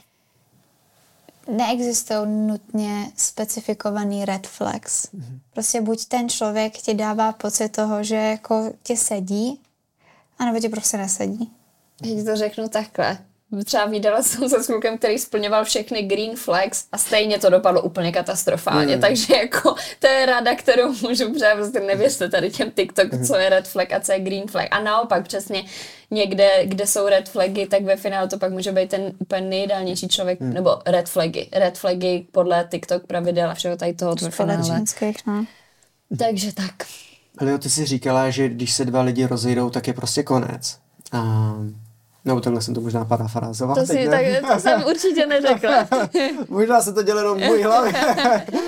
neexistují 1.47 2.19
nutně 2.25 3.11
specifikovaný 3.15 4.25
red 4.25 4.47
flags. 4.47 5.05
Mm-hmm. 5.05 5.39
Prostě 5.53 5.81
buď 5.81 6.05
ten 6.05 6.29
člověk 6.29 6.77
ti 6.77 6.93
dává 6.93 7.31
pocit 7.31 7.69
toho, 7.69 8.03
že 8.03 8.15
jako 8.15 8.73
ti 8.83 8.97
sedí, 8.97 9.61
anebo 10.39 10.59
ti 10.59 10.69
prostě 10.69 10.97
nesedí. 10.97 11.51
Já 12.03 12.15
ti 12.15 12.23
to 12.23 12.35
řeknu 12.35 12.69
takhle. 12.69 13.17
Třeba 13.65 13.85
viděla 13.85 14.23
jsem 14.23 14.49
se 14.49 14.63
s 14.63 14.67
klukem, 14.67 14.97
který 14.97 15.19
splňoval 15.19 15.65
všechny 15.65 16.01
green 16.01 16.35
flags 16.35 16.85
a 16.91 16.97
stejně 16.97 17.39
to 17.39 17.49
dopadlo 17.49 17.81
úplně 17.81 18.11
katastrofálně. 18.11 18.95
Mm. 18.95 19.01
Takže 19.01 19.35
jako 19.35 19.75
to 19.99 20.07
je 20.07 20.25
rada, 20.25 20.55
kterou 20.55 20.93
můžu 21.01 21.33
přát, 21.33 21.55
prostě 21.55 21.79
nevěřte 21.79 22.29
tady 22.29 22.51
těm 22.51 22.71
TikTok, 22.71 23.07
co 23.27 23.35
je 23.35 23.49
red 23.49 23.67
flag 23.67 23.91
a 23.91 23.99
co 23.99 24.11
je 24.11 24.19
green 24.19 24.47
flag. 24.47 24.67
A 24.71 24.79
naopak 24.79 25.27
přesně 25.27 25.63
někde, 26.11 26.65
kde 26.65 26.87
jsou 26.87 27.07
red 27.07 27.29
flagy, 27.29 27.67
tak 27.67 27.83
ve 27.83 27.95
finále 27.95 28.27
to 28.27 28.37
pak 28.39 28.51
může 28.51 28.71
být 28.71 28.89
ten 28.89 29.11
úplně 29.19 29.41
nejideálnější 29.41 30.07
člověk, 30.07 30.39
mm. 30.39 30.53
nebo 30.53 30.79
red 30.85 31.09
flagy. 31.09 31.47
Red 31.51 31.77
flagy 31.77 32.25
podle 32.31 32.67
TikTok 32.71 33.07
pravidel 33.07 33.49
a 33.49 33.53
všeho 33.53 33.77
tady 33.77 33.93
toho 33.93 34.15
ve 34.21 34.29
finále. 34.29 34.81
No. 35.27 35.45
Takže 36.19 36.53
tak. 36.53 36.73
Ale 37.37 37.51
jo, 37.51 37.57
ty 37.57 37.69
jsi 37.69 37.85
říkala, 37.85 38.29
že 38.29 38.49
když 38.49 38.73
se 38.73 38.85
dva 38.85 39.01
lidi 39.01 39.25
rozejdou, 39.25 39.69
tak 39.69 39.87
je 39.87 39.93
prostě 39.93 40.23
konec. 40.23 40.77
A... 41.11 41.53
Nebo 42.25 42.39
takhle 42.41 42.61
jsem 42.61 42.73
to 42.73 42.81
možná 42.81 43.05
parafrázoval. 43.05 43.75
To, 43.75 43.81
teď 43.87 43.99
si, 44.01 44.07
ne? 44.07 44.41
tak, 44.41 44.53
to 44.53 44.59
jsem 44.59 44.83
určitě 44.83 45.25
neřekla. 45.25 45.87
možná 46.49 46.81
se 46.81 46.93
to 46.93 47.03
dělá 47.03 47.21
jenom 47.21 47.37
v 47.37 47.41
mojí 47.45 47.63
hlavě. 47.63 47.93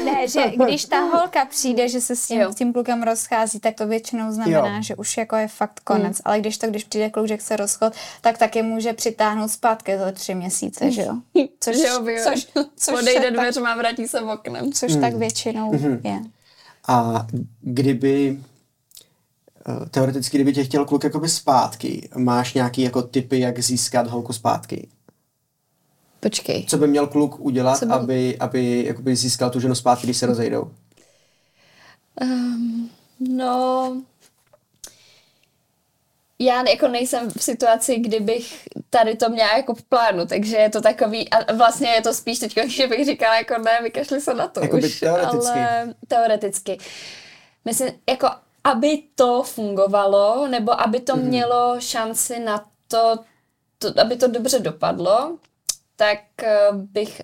Ne, 0.05 0.27
že 0.27 0.41
když 0.65 0.85
ta 0.85 0.99
holka 0.99 1.45
přijde, 1.45 1.89
že 1.89 2.01
se 2.01 2.15
s 2.15 2.27
tím, 2.27 2.41
Jo. 2.41 2.51
s 2.51 2.55
tím 2.55 2.73
klukem 2.73 3.03
rozchází, 3.03 3.59
tak 3.59 3.75
to 3.75 3.87
většinou 3.87 4.31
znamená, 4.31 4.75
Jo. 4.75 4.81
že 4.81 4.95
už 4.95 5.17
jako 5.17 5.35
je 5.35 5.47
fakt 5.47 5.79
konec. 5.83 6.21
Ale 6.25 6.39
když 6.39 6.57
to, 6.57 6.67
když 6.67 6.83
přijde 6.83 7.09
kluk, 7.09 7.27
že 7.27 7.37
chce 7.37 7.55
rozchod, 7.55 7.93
tak 8.21 8.37
taky 8.37 8.61
může 8.63 8.93
přitáhnout 8.93 9.51
zpátky 9.51 9.97
za 9.97 10.11
tři 10.11 10.35
měsíce, 10.35 10.91
že 10.91 11.01
jo? 11.01 11.13
Což, 11.59 11.77
Že 11.77 11.87
jo, 11.87 12.05
což, 12.23 12.47
což, 12.77 12.95
Odejde 13.01 13.31
dveřma 13.31 13.71
a 13.73 13.77
vrátí 13.77 14.07
se 14.07 14.21
oknem. 14.21 14.71
což 14.73 14.95
tak 14.95 15.13
většinou 15.13 15.73
je. 16.03 16.19
A 16.87 17.27
kdyby 17.61 18.37
teoreticky, 19.91 20.37
kdyby 20.37 20.53
tě 20.53 20.63
chtěl 20.63 20.85
kluk 20.85 21.03
jakoby 21.03 21.29
zpátky, 21.29 22.09
máš 22.17 22.53
nějaký 22.53 22.81
jako 22.81 23.01
typy, 23.01 23.39
jak 23.39 23.59
získat 23.59 24.07
holku 24.07 24.33
zpátky? 24.33 24.87
Počkej. 26.19 26.65
Co 26.69 26.77
by 26.77 26.87
měl 26.87 27.07
kluk 27.07 27.39
udělat, 27.39 27.83
by- 27.83 27.91
aby, 27.91 28.37
aby 28.39 28.83
jakoby 28.87 29.15
získal 29.15 29.49
tu 29.49 29.59
ženu 29.59 29.75
zpátky, 29.75 30.07
když 30.07 30.17
se 30.17 30.25
rozejdou? 30.25 30.71
Um, 32.21 32.89
no, 33.19 34.01
já 36.39 36.69
jako 36.69 36.87
nejsem 36.87 37.31
v 37.37 37.43
situaci, 37.43 37.99
kdybych 37.99 38.67
tady 38.89 39.15
to 39.15 39.29
měla 39.29 39.57
jako 39.57 39.75
v 39.75 39.83
plánu, 39.83 40.25
takže 40.25 40.57
je 40.57 40.69
to 40.69 40.81
takový, 40.81 41.29
a 41.29 41.53
vlastně 41.53 41.89
je 41.89 42.01
to 42.01 42.13
spíš 42.13 42.39
teď, 42.39 42.57
že 42.69 42.87
bych 42.87 43.05
říkala 43.05 43.37
jako 43.37 43.57
ne, 43.57 43.79
vykašli 43.83 44.21
se 44.21 44.33
na 44.33 44.47
to 44.47 44.59
Jakoby 44.61 44.83
už, 44.87 44.99
teoreticky. 44.99 45.59
ale 45.59 45.93
teoreticky. 46.07 46.77
Myslím, 47.65 47.89
jako 48.09 48.27
aby 48.65 49.03
to 49.15 49.43
fungovalo, 49.43 50.47
nebo 50.47 50.81
aby 50.81 50.99
to 50.99 51.15
Mhm. 51.15 51.25
mělo 51.25 51.75
šanci 51.79 52.39
na 52.39 52.65
to, 52.87 53.19
to, 53.77 54.01
aby 54.01 54.15
to 54.17 54.27
dobře 54.27 54.59
dopadlo, 54.59 55.37
tak 55.95 56.19
eh, 56.43 56.57
bych 56.73 57.21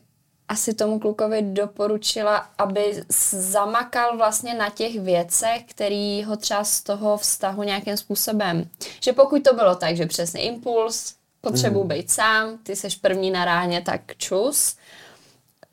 asi 0.47 0.73
tomu 0.73 0.99
klukovi 0.99 1.41
doporučila, 1.41 2.37
aby 2.57 3.03
zamakal 3.29 4.17
vlastně 4.17 4.53
na 4.53 4.69
těch 4.69 4.99
věcech, 4.99 5.63
který 5.65 6.23
ho 6.23 6.37
třeba 6.37 6.63
z 6.63 6.81
toho 6.81 7.17
vztahu 7.17 7.63
nějakým 7.63 7.97
způsobem. 7.97 8.69
Že 9.01 9.13
pokud 9.13 9.43
to 9.43 9.53
bylo 9.55 9.75
tak, 9.75 9.95
že 9.97 10.05
přesně 10.05 10.41
impuls, 10.41 11.15
potřebuji 11.41 11.83
být 11.83 12.11
sám, 12.11 12.57
ty 12.63 12.75
seš 12.75 12.95
první 12.95 13.31
na 13.31 13.45
ráně, 13.45 13.81
tak 13.81 14.01
čus. 14.17 14.75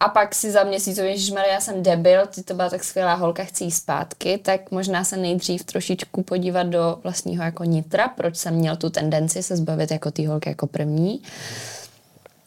A 0.00 0.08
pak 0.08 0.34
si 0.34 0.50
za 0.50 0.64
měsíc, 0.64 0.98
Maria, 1.34 1.54
já 1.54 1.60
jsem 1.60 1.82
debil, 1.82 2.26
ty 2.26 2.42
to 2.42 2.54
byla 2.54 2.70
tak 2.70 2.84
skvělá 2.84 3.14
holka, 3.14 3.44
chci 3.44 3.64
jít 3.64 3.70
zpátky, 3.70 4.38
tak 4.38 4.70
možná 4.70 5.04
se 5.04 5.16
nejdřív 5.16 5.64
trošičku 5.64 6.22
podívat 6.22 6.62
do 6.62 6.98
vlastního 7.02 7.44
jako 7.44 7.64
nitra, 7.64 8.08
proč 8.08 8.36
jsem 8.36 8.54
měl 8.54 8.76
tu 8.76 8.90
tendenci 8.90 9.42
se 9.42 9.56
zbavit 9.56 9.90
jako 9.90 10.10
té 10.10 10.28
holky 10.28 10.48
jako 10.48 10.66
první 10.66 11.22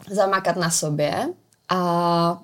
zamakat 0.09 0.55
na 0.55 0.69
sobě. 0.69 1.27
A 1.69 2.41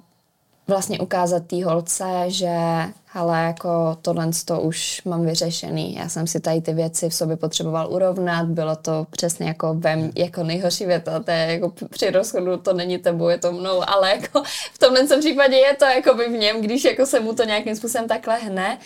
vlastně 0.68 1.00
ukázat 1.00 1.44
té 1.48 1.66
holce, 1.66 2.06
že 2.28 2.58
hele, 3.06 3.44
jako 3.44 3.98
tohle 4.02 4.30
to 4.46 4.62
už 4.62 5.02
mám 5.06 5.26
vyřešený. 5.26 5.96
Já 5.96 6.10
jsem 6.10 6.28
si 6.28 6.40
tady 6.40 6.62
ty 6.62 6.74
věci 6.74 7.10
v 7.10 7.14
sobě 7.14 7.38
potřeboval 7.38 7.94
urovnat, 7.94 8.46
bylo 8.46 8.76
to 8.76 9.08
přesně 9.12 9.48
jako 9.48 9.74
ve 9.74 9.98
jako 10.16 10.44
nejhorší 10.44 10.86
věta, 10.86 11.20
to 11.20 11.32
je 11.32 11.38
jako 11.38 11.74
při 11.90 12.10
rozchodu 12.10 12.58
to 12.58 12.74
není 12.74 12.98
tebou, 12.98 13.30
je 13.30 13.38
to 13.38 13.52
mnou, 13.52 13.90
ale 13.90 14.10
jako 14.12 14.44
v 14.74 14.78
tomhle 14.78 15.20
případě 15.20 15.56
je 15.56 15.76
to 15.76 15.86
jako 15.86 16.14
by 16.14 16.30
v 16.30 16.38
něm, 16.38 16.62
když 16.62 16.84
jako 16.84 17.06
se 17.06 17.20
mu 17.20 17.34
to 17.34 17.44
nějakým 17.44 17.76
způsobem 17.76 18.08
takhle 18.08 18.38
hne. 18.38 18.78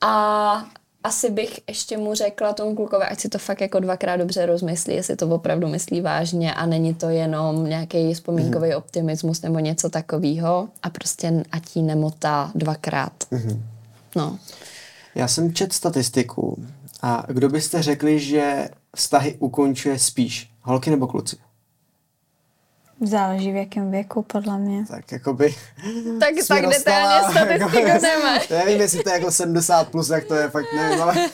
A 0.00 0.64
asi 1.04 1.30
bych 1.30 1.60
ještě 1.68 1.96
mu 1.98 2.14
řekla 2.14 2.52
tomu 2.52 2.76
klukovi, 2.76 3.04
ať 3.04 3.20
si 3.20 3.28
to 3.28 3.38
fakt 3.38 3.60
jako 3.60 3.80
dvakrát 3.80 4.16
dobře 4.16 4.46
rozmyslí, 4.46 4.94
jestli 4.94 5.16
to 5.16 5.28
opravdu 5.28 5.68
myslí 5.68 6.00
vážně 6.00 6.54
a 6.54 6.66
není 6.66 6.94
to 6.94 7.08
jenom 7.08 7.66
nějaký 7.66 8.14
vzpomínkový 8.14 8.74
optimismus 8.74 9.42
nebo 9.42 9.58
něco 9.58 9.88
takového 9.88 10.68
a 10.82 10.90
prostě 10.90 11.44
ať 11.52 11.76
jí 11.76 11.82
nemotá 11.82 12.52
dvakrát. 12.54 13.12
No. 14.16 14.38
Já 15.14 15.28
jsem 15.28 15.54
čet 15.54 15.72
statistiku 15.72 16.64
a 17.02 17.24
kdo 17.28 17.48
byste 17.48 17.82
řekli, 17.82 18.20
že 18.20 18.68
vztahy 18.96 19.36
ukončuje 19.38 19.98
spíš? 19.98 20.50
Holky 20.62 20.90
nebo 20.90 21.06
kluci? 21.06 21.36
Záleží 23.00 23.52
v 23.52 23.56
jakém 23.56 23.90
věku, 23.90 24.22
podle 24.22 24.58
mě. 24.58 24.86
Tak 24.86 25.12
jakoby... 25.12 25.54
Tak, 26.20 26.28
tak 26.28 26.34
detailně 26.36 26.66
dostala, 26.66 27.30
statistiku 27.30 27.76
jako- 27.78 28.02
nemáš. 28.02 28.48
Nevím, 28.50 28.80
jestli 28.80 29.02
to 29.02 29.10
je 29.10 29.14
jako 29.14 29.30
70 29.30 29.88
plus, 29.88 30.08
jak 30.10 30.24
to 30.24 30.34
je, 30.34 30.48
fakt 30.50 30.66
nevím, 30.76 31.02
ale, 31.02 31.14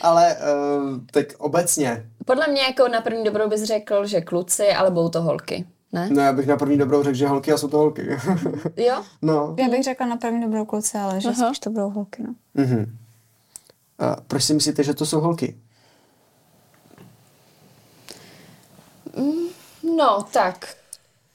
ale 0.00 0.36
uh, 0.36 0.98
tak 1.10 1.26
obecně, 1.38 2.06
Podle 2.24 2.46
mě 2.48 2.62
jako 2.62 2.88
na 2.88 3.00
první 3.00 3.24
dobrou 3.24 3.48
bys 3.48 3.62
řekl, 3.62 4.06
že 4.06 4.20
kluci, 4.20 4.68
ale 4.72 4.90
budou 4.90 5.08
to 5.08 5.22
holky. 5.22 5.64
Ne? 5.92 6.08
no 6.10 6.22
já 6.22 6.32
bych 6.32 6.46
na 6.46 6.56
první 6.56 6.78
dobrou 6.78 7.02
řekl, 7.02 7.16
že 7.16 7.28
holky 7.28 7.52
a 7.52 7.56
jsou 7.56 7.68
to 7.68 7.78
holky. 7.78 8.16
Jo? 8.76 9.02
no. 9.22 9.54
Já 9.58 9.68
bych 9.68 9.82
řekla 9.84 10.06
na 10.06 10.16
první 10.16 10.40
dobrou 10.42 10.64
kluce, 10.64 10.98
ale 10.98 11.20
že 11.20 11.28
Aha. 11.28 11.46
spíš 11.46 11.58
to 11.58 11.70
budou 11.70 11.90
holky, 11.90 12.22
no. 12.22 12.34
Mhm. 12.54 12.96
A 13.98 14.16
proč 14.26 14.44
si 14.44 14.54
myslíte, 14.54 14.84
že 14.84 14.94
to 14.94 15.06
jsou 15.06 15.20
holky? 15.20 15.56
No, 19.82 20.22
tak. 20.32 20.76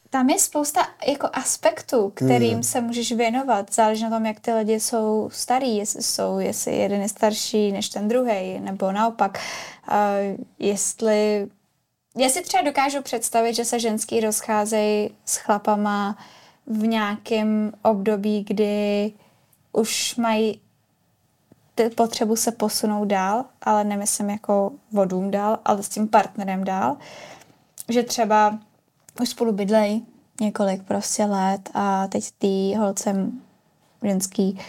Tam 0.09 0.29
je 0.29 0.39
spousta 0.39 0.87
jako 1.07 1.29
aspektů, 1.33 2.09
kterým 2.09 2.63
se 2.63 2.81
můžeš 2.81 3.11
věnovat. 3.11 3.73
Záleží 3.73 4.03
na 4.03 4.09
tom, 4.09 4.25
jak 4.25 4.39
ty 4.39 4.53
lidi 4.53 4.79
jsou 4.79 5.29
starý, 5.33 5.77
jestli 5.77 6.03
jsou, 6.03 6.39
jestli 6.39 6.75
jeden 6.75 7.01
je 7.01 7.09
starší 7.09 7.71
než 7.71 7.89
ten 7.89 8.07
druhý, 8.07 8.59
nebo 8.59 8.91
naopak. 8.91 9.39
Uh, 9.89 10.45
jestli, 10.59 11.47
já 12.17 12.29
si 12.29 12.41
třeba 12.41 12.63
dokážu 12.63 13.01
představit, 13.01 13.53
že 13.53 13.65
se 13.65 13.79
ženský 13.79 14.19
rozcházejí 14.19 15.09
s 15.25 15.37
chlapama 15.37 16.17
v 16.67 16.87
nějakém 16.87 17.71
období, 17.83 18.45
kdy 18.47 19.13
už 19.71 20.15
mají 20.15 20.61
ty 21.75 21.89
potřebu 21.89 22.35
se 22.35 22.51
posunout 22.51 23.05
dál, 23.05 23.45
ale 23.61 23.83
nemyslím 23.83 24.29
jako 24.29 24.71
vodům 24.91 25.31
dál, 25.31 25.59
ale 25.65 25.83
s 25.83 25.89
tím 25.89 26.07
partnerem 26.07 26.63
dál. 26.63 26.97
Že 27.89 28.03
třeba 28.03 28.59
už 29.21 29.29
spolu 29.29 29.51
bydlej 29.51 30.01
několik 30.41 30.83
prostě 30.83 31.25
let 31.25 31.69
a 31.73 32.07
teď 32.07 32.31
ty 32.37 32.73
holce 32.77 33.15
ženský 34.03 34.59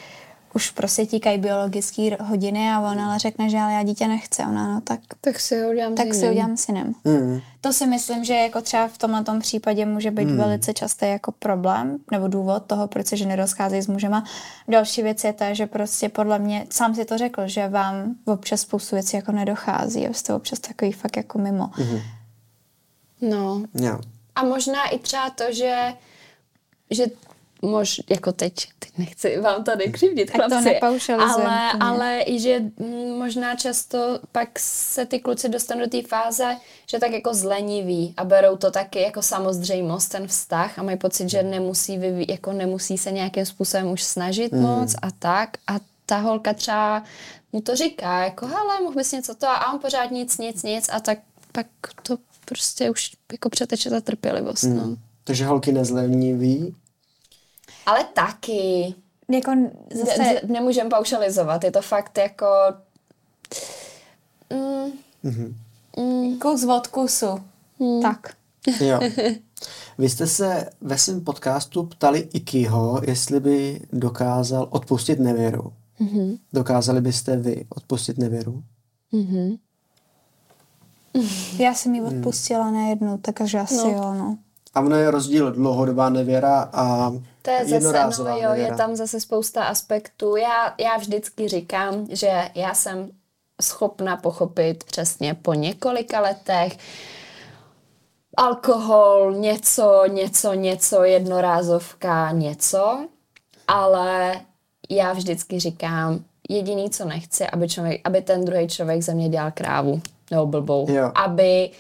už 0.55 0.71
prostě 0.71 1.07
tíkají 1.07 1.39
biologické 1.39 2.17
hodiny 2.21 2.71
a 2.71 2.81
ona 2.81 3.09
ale 3.09 3.19
řekne, 3.19 3.51
že 3.51 3.59
ale 3.59 3.73
já 3.73 3.83
dítě 3.83 4.09
nechce. 4.09 4.43
Ona, 4.43 4.75
no 4.75 4.81
tak, 4.81 5.01
Tak 5.21 5.41
si 5.41 5.61
ho 5.61 5.71
udělám 5.71 5.95
tak 5.95 6.15
si 6.15 6.31
udělám 6.31 6.57
synem. 6.57 6.95
Mm. 7.05 7.41
To 7.61 7.73
si 7.73 7.87
myslím, 7.87 8.25
že 8.25 8.35
jako 8.35 8.61
třeba 8.61 8.89
v 8.89 8.99
tomhle 8.99 9.25
tom 9.25 9.41
případě 9.41 9.87
může 9.87 10.11
být 10.11 10.29
hmm. 10.29 10.39
velice 10.39 10.75
častý 10.75 11.07
jako 11.07 11.33
problém 11.33 11.99
nebo 12.11 12.29
důvod 12.29 12.63
toho, 12.67 12.89
proč 12.89 13.07
se 13.07 13.17
ženy 13.17 13.37
rozcházejí 13.37 13.83
s 13.83 13.87
mužema. 13.87 14.25
Další 14.69 15.03
věc 15.03 15.25
je 15.25 15.33
ta, 15.33 15.55
že 15.55 15.67
prostě 15.67 16.09
podle 16.09 16.39
mě, 16.39 16.67
sám 16.71 16.95
si 16.95 17.05
to 17.05 17.19
řekl, 17.19 17.43
že 17.49 17.69
vám 17.69 18.15
občas 18.25 18.61
spoustu 18.61 18.97
věcí 18.97 19.17
jako 19.17 19.33
nedochází 19.33 20.09
jste 20.13 20.35
občas 20.35 20.59
takový 20.59 20.93
fakt 20.93 21.17
jako 21.17 21.39
mimo. 21.39 21.71
Mhm. 21.79 22.01
No. 23.21 23.63
Jo. 23.75 23.99
A 24.35 24.45
možná 24.45 24.89
i 24.89 24.99
třeba 24.99 25.31
to, 25.31 25.45
že, 25.51 25.93
že 26.91 27.07
mož, 27.63 28.01
jako 28.11 28.33
teď, 28.33 28.55
teď 28.79 28.93
nechci 28.99 29.41
vám 29.41 29.65
tady 29.65 29.93
křivdit, 29.93 30.33
to 30.33 30.39
chlapci, 30.39 30.65
nepaušalizujeme 30.65 31.73
ale, 31.73 31.81
ale 31.81 32.23
i 32.27 32.41
že 32.41 32.61
mm, 32.61 33.19
možná 33.19 33.57
často 33.57 34.21
pak 34.33 34.59
se 34.59 35.07
ty 35.07 35.21
kluci 35.21 35.49
dostanou 35.49 35.81
do 35.81 35.91
té 35.91 36.03
fáze, 36.03 36.57
že 36.87 36.99
tak 36.99 37.13
jako 37.13 37.35
zleniví 37.35 38.15
a 38.17 38.25
berou 38.25 38.57
to 38.57 38.71
taky 38.71 39.01
jako 39.03 39.23
samozřejmost, 39.23 40.11
ten 40.13 40.27
vztah 40.27 40.79
a 40.79 40.83
mají 40.83 40.99
pocit, 40.99 41.29
že 41.31 41.43
nemusí, 41.43 41.99
vyví, 41.99 42.27
jako 42.29 42.53
nemusí 42.53 42.99
se 42.99 43.13
nějakým 43.13 43.47
způsobem 43.47 43.91
už 43.91 44.03
snažit 44.03 44.53
Hmm. 44.53 44.63
moc 44.63 44.95
a 45.03 45.11
tak 45.11 45.51
a 45.67 45.77
ta 46.07 46.17
holka 46.17 46.55
třeba 46.55 47.03
mu 47.53 47.61
to 47.61 47.77
říká, 47.77 48.25
jako 48.25 48.47
hele, 48.47 48.81
mohl 48.81 48.95
bys 48.97 49.13
něco 49.13 49.35
to 49.35 49.47
a 49.47 49.73
on 49.73 49.81
pořád 49.81 50.11
nic, 50.11 50.39
nic, 50.39 50.63
nic 50.63 50.89
a 50.93 51.01
tak 51.01 51.19
pak 51.53 51.67
to 52.03 52.19
prostě 52.49 52.91
už 52.91 53.11
jako 53.33 53.51
přeteče 53.51 53.91
ta 53.91 54.01
trpělivost, 54.01 54.63
no. 54.63 54.85
Mm. 54.85 54.97
Takže 55.25 55.47
holky 55.47 55.73
nezlevniví. 55.73 56.75
Ale 57.87 58.05
taky. 58.05 58.95
Jako 59.31 59.53
zase... 59.95 60.19
Ne, 60.19 60.41
nemůžeme 60.47 60.91
paušalizovat, 60.91 61.65
je 61.65 61.71
to 61.71 61.83
fakt 61.83 62.19
jako... 62.19 62.47
Mm, 64.51 64.93
mm, 65.97 66.39
Kus 66.39 66.65
od 66.65 66.87
kusu. 66.87 67.41
Hmm. 67.81 68.03
Tak. 68.03 68.37
Jo. 68.81 69.01
Vy 69.99 70.09
jste 70.09 70.27
se 70.27 70.71
ve 70.81 70.99
svém 70.99 71.21
podcastu 71.21 71.83
ptali 71.83 72.29
Ikiho, 72.33 73.01
jestli 73.07 73.41
by 73.41 73.81
dokázal 73.93 74.69
odpustit 74.71 75.21
nevěru. 75.21 75.73
Mm-hmm. 76.01 76.39
Dokázali 76.53 77.01
byste 77.01 77.37
vy 77.37 77.65
odpustit 77.69 78.19
nevěru? 78.19 78.63
mm-hmm. 79.13 79.59
Já 81.59 81.75
jsem 81.75 81.95
ji 81.95 82.01
odpustila 82.03 82.71
na 82.71 82.87
jednu, 82.89 83.19
takže 83.19 83.59
asi 83.59 83.75
No. 83.77 83.91
jo, 83.91 84.15
no. 84.15 84.37
A 84.75 84.81
ono 84.81 84.97
je 84.97 85.11
rozdíl 85.11 85.53
dlouhodobá 85.53 86.09
nevěra 86.09 86.71
a 86.73 87.13
To 87.43 87.51
je 87.51 87.59
zase, 87.63 87.75
jednorázová 87.75 88.31
no 88.31 88.37
jo, 88.37 88.49
nevěra. 88.49 88.73
je 88.73 88.77
tam 88.77 88.97
zase 88.97 89.21
spousta 89.21 89.65
aspektů. 89.65 90.37
Já, 90.37 90.75
já 90.79 90.97
vždycky 90.97 91.49
říkám, 91.49 92.07
že 92.11 92.49
já 92.55 92.75
jsem 92.75 93.11
schopna 93.63 94.17
pochopit 94.17 94.85
přesně 94.85 95.35
po 95.35 95.55
několika 95.55 96.21
letech 96.21 96.77
alkohol, 98.37 99.33
něco, 99.33 100.03
něco, 100.07 100.53
něco, 100.53 101.05
jednorázovka, 101.05 102.31
něco, 102.31 103.07
ale 103.69 104.41
já 104.91 105.13
vždycky 105.13 105.61
říkám, 105.61 106.21
jediný, 106.49 106.91
co 106.91 107.05
nechci, 107.05 107.47
aby, 107.47 107.69
člověk, 107.69 108.01
aby 108.05 108.23
ten 108.23 108.45
druhý 108.45 108.69
člověk 108.69 109.03
ze 109.03 109.15
mě 109.15 109.29
dělal 109.29 109.51
krávu 109.55 110.01
nebo 110.31 110.47
blbou. 110.47 110.87
Jo. 110.91 111.13
Aby, 111.15 111.71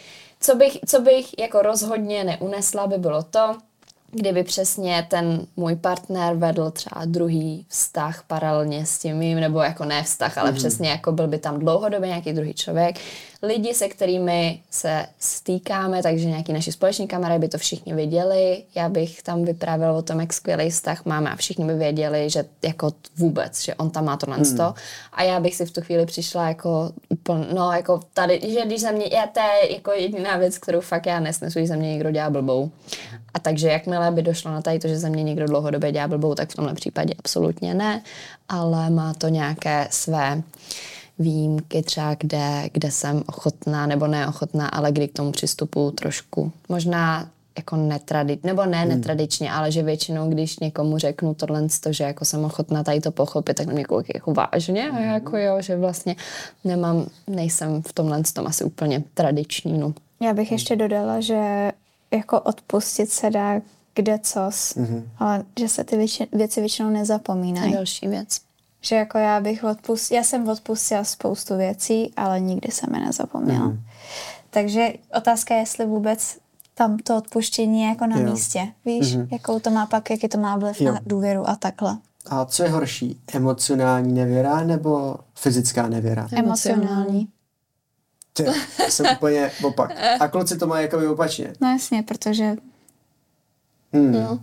co 0.40 0.54
bych, 0.54 0.78
co 0.86 1.00
bych 1.00 1.38
jako 1.38 1.62
rozhodně 1.62 2.24
neunesla, 2.24 2.86
by 2.86 2.98
bylo 2.98 3.22
to, 3.22 3.56
kdyby 4.10 4.44
přesně 4.44 5.06
ten 5.10 5.46
můj 5.56 5.76
partner 5.76 6.34
vedl 6.34 6.70
třeba 6.70 7.04
druhý 7.04 7.66
vztah 7.68 8.24
paralelně 8.26 8.86
s 8.86 8.98
tím 8.98 9.16
mým, 9.16 9.40
nebo 9.40 9.60
jako 9.60 9.84
ne 9.84 10.02
vztah, 10.02 10.38
ale 10.38 10.50
mm. 10.50 10.56
přesně 10.56 10.90
jako 10.90 11.12
byl 11.12 11.28
by 11.28 11.38
tam 11.38 11.58
dlouhodobě 11.58 12.08
nějaký 12.08 12.32
druhý 12.32 12.54
člověk. 12.54 12.96
Lidi, 13.42 13.74
se 13.74 13.88
kterými 13.88 14.62
se 14.70 15.06
stýkáme, 15.18 16.02
takže 16.02 16.24
nějaký 16.24 16.52
naši 16.52 16.72
společní 16.72 17.08
kamarádi 17.08 17.40
by 17.40 17.48
to 17.48 17.58
všichni 17.58 17.94
viděli. 17.94 18.62
Já 18.74 18.88
bych 18.88 19.22
tam 19.22 19.44
vyprávěl 19.44 19.96
o 19.96 20.02
tom, 20.02 20.20
jak 20.20 20.32
skvělý 20.32 20.70
vztah 20.70 21.04
máme 21.04 21.30
a 21.30 21.36
všichni 21.36 21.64
by 21.64 21.74
věděli, 21.74 22.30
že 22.30 22.44
jako 22.62 22.90
vůbec, 23.16 23.64
že 23.64 23.74
on 23.74 23.90
tam 23.90 24.04
má 24.04 24.16
tohle 24.16 24.38
mm. 24.38 24.58
A 25.12 25.22
já 25.22 25.40
bych 25.40 25.54
si 25.54 25.66
v 25.66 25.70
tu 25.70 25.80
chvíli 25.80 26.06
přišla 26.06 26.48
jako 26.48 26.92
úplně, 27.08 27.46
no 27.54 27.72
jako 27.72 28.00
tady, 28.14 28.40
že 28.48 28.66
když 28.66 28.80
za 28.80 28.90
mě, 28.90 29.06
já 29.12 29.26
to 29.26 29.40
je 29.40 29.74
jako 29.74 29.92
jediná 29.92 30.36
věc, 30.36 30.58
kterou 30.58 30.80
fakt 30.80 31.06
já 31.06 31.20
nesnesu, 31.20 31.58
když 31.58 31.68
za 31.68 31.76
mě 31.76 31.92
někdo 31.92 32.10
dělá 32.10 32.30
blbou. 32.30 32.70
A 33.38 33.40
takže 33.40 33.68
jakmile 33.68 34.10
by 34.10 34.22
došlo 34.22 34.50
na 34.50 34.62
tady 34.62 34.78
to, 34.78 34.88
že 34.88 34.98
za 34.98 35.08
mě 35.08 35.22
někdo 35.22 35.46
dlouhodobě 35.46 35.92
dělá 35.92 36.08
blbou, 36.08 36.34
tak 36.34 36.50
v 36.50 36.54
tomhle 36.54 36.74
případě 36.74 37.14
absolutně 37.18 37.74
ne, 37.74 38.02
ale 38.48 38.90
má 38.90 39.14
to 39.14 39.28
nějaké 39.28 39.88
své 39.90 40.42
výjimky 41.18 41.82
třeba, 41.82 42.14
kde, 42.14 42.68
kde 42.72 42.90
jsem 42.90 43.22
ochotná 43.26 43.86
nebo 43.86 44.06
neochotná, 44.06 44.68
ale 44.68 44.92
kdy 44.92 45.08
k 45.08 45.12
tomu 45.12 45.32
přistupuju 45.32 45.90
trošku. 45.90 46.52
Možná 46.68 47.28
jako 47.56 47.76
netradičně, 47.76 48.46
nebo 48.46 48.66
ne 48.66 48.78
hmm. 48.78 48.88
netradičně, 48.88 49.52
ale 49.52 49.72
že 49.72 49.82
většinou, 49.82 50.30
když 50.30 50.58
někomu 50.58 50.98
řeknu 50.98 51.34
tohle, 51.34 51.66
to, 51.80 51.92
že 51.92 52.04
jako 52.04 52.24
jsem 52.24 52.44
ochotná 52.44 52.84
tady 52.84 53.00
to 53.00 53.10
pochopit, 53.10 53.54
tak 53.54 53.66
na 53.66 53.72
mě 53.72 53.84
koukají 53.84 54.10
jako 54.14 54.34
vážně 54.34 54.90
a 54.90 54.98
já 54.98 55.12
jako 55.12 55.36
jo, 55.36 55.56
že 55.60 55.76
vlastně 55.76 56.16
nemám, 56.64 57.06
nejsem 57.26 57.82
v 57.82 57.92
tomhle 57.92 58.22
tom 58.34 58.46
asi 58.46 58.64
úplně 58.64 59.02
tradiční, 59.14 59.78
no. 59.78 59.94
Já 60.20 60.34
bych 60.34 60.52
ještě 60.52 60.76
dodala, 60.76 61.20
že 61.20 61.70
jako 62.10 62.40
odpustit 62.40 63.10
se 63.10 63.30
dá 63.30 63.60
kde 63.94 64.18
cos, 64.18 64.74
mm-hmm. 64.76 65.02
ale 65.18 65.44
že 65.60 65.68
se 65.68 65.84
ty 65.84 65.96
větši, 65.96 66.26
věci 66.32 66.60
většinou 66.60 66.88
To 66.88 66.92
je 66.94 66.98
nezapomínají. 66.98 67.72
další 67.72 68.08
věc. 68.08 68.40
Že 68.80 68.96
jako 68.96 69.18
já 69.18 69.40
bych 69.40 69.64
odpustila, 69.64 70.18
já 70.18 70.24
jsem 70.24 70.48
odpustila 70.48 71.04
spoustu 71.04 71.56
věcí, 71.56 72.12
ale 72.16 72.40
nikdy 72.40 72.72
jsem 72.72 72.94
je 72.94 73.00
nezapomněla. 73.00 73.66
Mm-hmm. 73.68 73.80
Takže 74.50 74.92
otázka 75.16 75.54
je, 75.54 75.60
jestli 75.60 75.86
vůbec 75.86 76.38
tam 76.74 76.98
to 76.98 77.16
odpuštění 77.16 77.82
je 77.82 77.88
jako 77.88 78.06
na 78.06 78.18
Jo. 78.18 78.30
místě. 78.30 78.68
Víš, 78.84 79.16
mm-hmm. 79.16 79.28
jakou 79.32 79.60
to 79.60 79.70
má 79.70 79.86
pak, 79.86 80.10
jaký 80.10 80.28
to 80.28 80.38
má 80.38 80.56
vliv 80.56 80.80
Jo. 80.80 80.92
na 80.92 81.00
důvěru 81.06 81.48
a 81.48 81.56
takhle. 81.56 81.98
A 82.30 82.44
co 82.44 82.62
je 82.62 82.68
horší? 82.68 83.20
Emocionální 83.34 84.12
nevěra 84.12 84.60
nebo 84.64 85.16
fyzická 85.34 85.88
nevěra? 85.88 86.28
Emocionální. 86.32 87.28
Ty, 88.44 88.44
já 88.82 88.90
jsem 88.90 89.06
úplně 89.16 89.50
opak. 89.62 89.90
A 90.20 90.28
kluci 90.28 90.58
to 90.58 90.66
mají 90.66 90.82
jako 90.82 91.12
opačně. 91.12 91.52
No 91.60 91.68
jasně, 91.68 92.02
protože 92.02 92.56
Hmm. 93.92 94.12
No. 94.12 94.40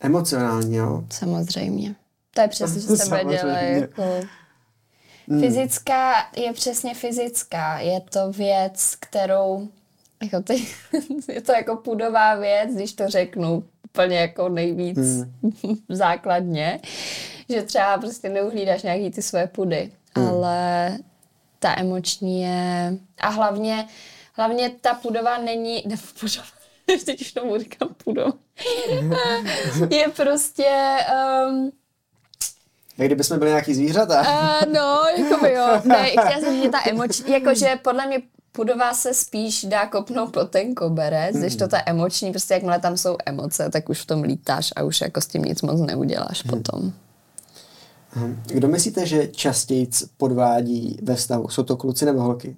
Emocionální, 0.00 0.76
jo. 0.76 1.04
Samozřejmě. 1.10 1.94
To 2.34 2.40
je 2.40 2.48
přesně, 2.48 2.80
co 2.80 2.96
dělá. 2.96 3.06
Samozřejmě. 3.06 3.78
Jako... 3.80 4.02
Fyzická 5.40 6.12
je 6.36 6.52
přesně 6.52 6.94
fyzická. 6.94 7.78
Je 7.78 8.00
to 8.00 8.32
věc, 8.32 8.96
kterou 9.00 9.68
jako 10.22 10.40
ty, 10.42 10.66
je 11.32 11.40
to 11.40 11.52
jako 11.52 11.76
pudová 11.76 12.34
věc, 12.34 12.74
když 12.74 12.92
to 12.92 13.08
řeknu 13.08 13.64
úplně 13.84 14.18
jako 14.18 14.48
nejvíc 14.48 14.98
základně, 15.88 16.80
že 17.48 17.62
třeba 17.62 17.98
prostě 17.98 18.28
neuhlídáš 18.28 18.82
nějaký 18.82 19.10
ty 19.10 19.22
své 19.22 19.46
pudy, 19.46 19.92
ale 20.14 20.98
ta 21.66 21.80
emoční 21.80 22.42
je 22.42 22.98
a 23.20 23.28
hlavně 23.28 23.88
hlavně 24.32 24.70
ta 24.80 24.94
pudová 24.94 25.38
není, 25.38 25.82
ne, 25.86 25.96
pudová, 26.20 26.48
teď 27.04 27.20
už 27.20 27.32
tomu 27.32 27.58
říkám 27.58 27.88
půdou, 28.04 28.32
je 29.90 30.08
prostě... 30.08 30.96
Um, 31.48 31.72
jak 32.98 33.08
kdyby 33.08 33.24
jsme 33.24 33.38
byli 33.38 33.50
nějaký 33.50 33.74
zvířata. 33.74 34.20
Uh, 34.20 34.72
no, 34.72 35.02
jako 35.16 35.44
by 35.44 35.52
jo. 35.52 35.66
Ne, 35.84 36.10
chtěla 36.10 36.40
jsem 36.40 36.62
že 36.62 36.68
ta 36.68 36.78
emoční, 36.86 37.32
jakože 37.32 37.78
podle 37.82 38.06
mě 38.06 38.22
pudová 38.52 38.94
se 38.94 39.14
spíš 39.14 39.64
dá 39.64 39.86
kopnout 39.86 40.32
po 40.32 40.44
ten 40.44 40.74
koberec, 40.74 41.34
mm. 41.34 41.40
když 41.40 41.56
to 41.56 41.68
ta 41.68 41.82
emoční, 41.86 42.30
prostě 42.30 42.54
jakmile 42.54 42.80
tam 42.80 42.96
jsou 42.96 43.16
emoce, 43.26 43.70
tak 43.70 43.88
už 43.88 44.00
v 44.00 44.06
tom 44.06 44.22
lítáš 44.22 44.72
a 44.76 44.82
už 44.82 45.00
jako 45.00 45.20
s 45.20 45.26
tím 45.26 45.42
nic 45.42 45.62
moc 45.62 45.80
neuděláš 45.80 46.44
mm. 46.44 46.50
potom. 46.50 46.92
Kdo 48.46 48.68
myslíte, 48.68 49.06
že 49.06 49.26
častěji 49.28 49.88
podvádí 50.16 50.98
ve 51.02 51.14
vztahu? 51.14 51.48
Jsou 51.48 51.62
to 51.62 51.76
kluci 51.76 52.04
nebo 52.04 52.20
holky? 52.20 52.56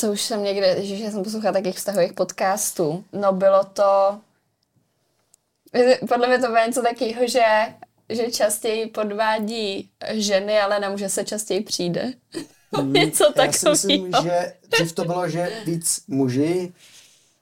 To 0.00 0.12
už 0.12 0.22
jsem 0.22 0.42
někde, 0.42 0.84
že 0.84 1.10
jsem 1.10 1.22
poslouchala 1.24 1.52
takých 1.52 1.76
vztahových 1.76 2.12
podcastů. 2.12 3.04
No 3.12 3.32
bylo 3.32 3.64
to, 3.64 4.20
podle 6.08 6.28
mě 6.28 6.38
to 6.38 6.46
bylo 6.46 6.66
něco 6.66 6.82
takového, 6.82 7.28
že, 7.28 7.44
že 8.08 8.30
častěji 8.30 8.86
podvádí 8.86 9.90
ženy, 10.12 10.60
ale 10.60 10.80
na 10.80 10.90
muže 10.90 11.08
se 11.08 11.24
častěji 11.24 11.60
přijde. 11.60 12.12
Mm, 12.82 12.92
něco 12.92 13.24
takového. 13.24 13.46
Já 13.46 13.52
si 13.52 13.68
myslím, 13.68 14.12
že 14.22 14.52
dřív 14.68 14.92
to 14.92 15.04
bylo, 15.04 15.28
že 15.28 15.62
víc 15.66 16.04
muži 16.08 16.72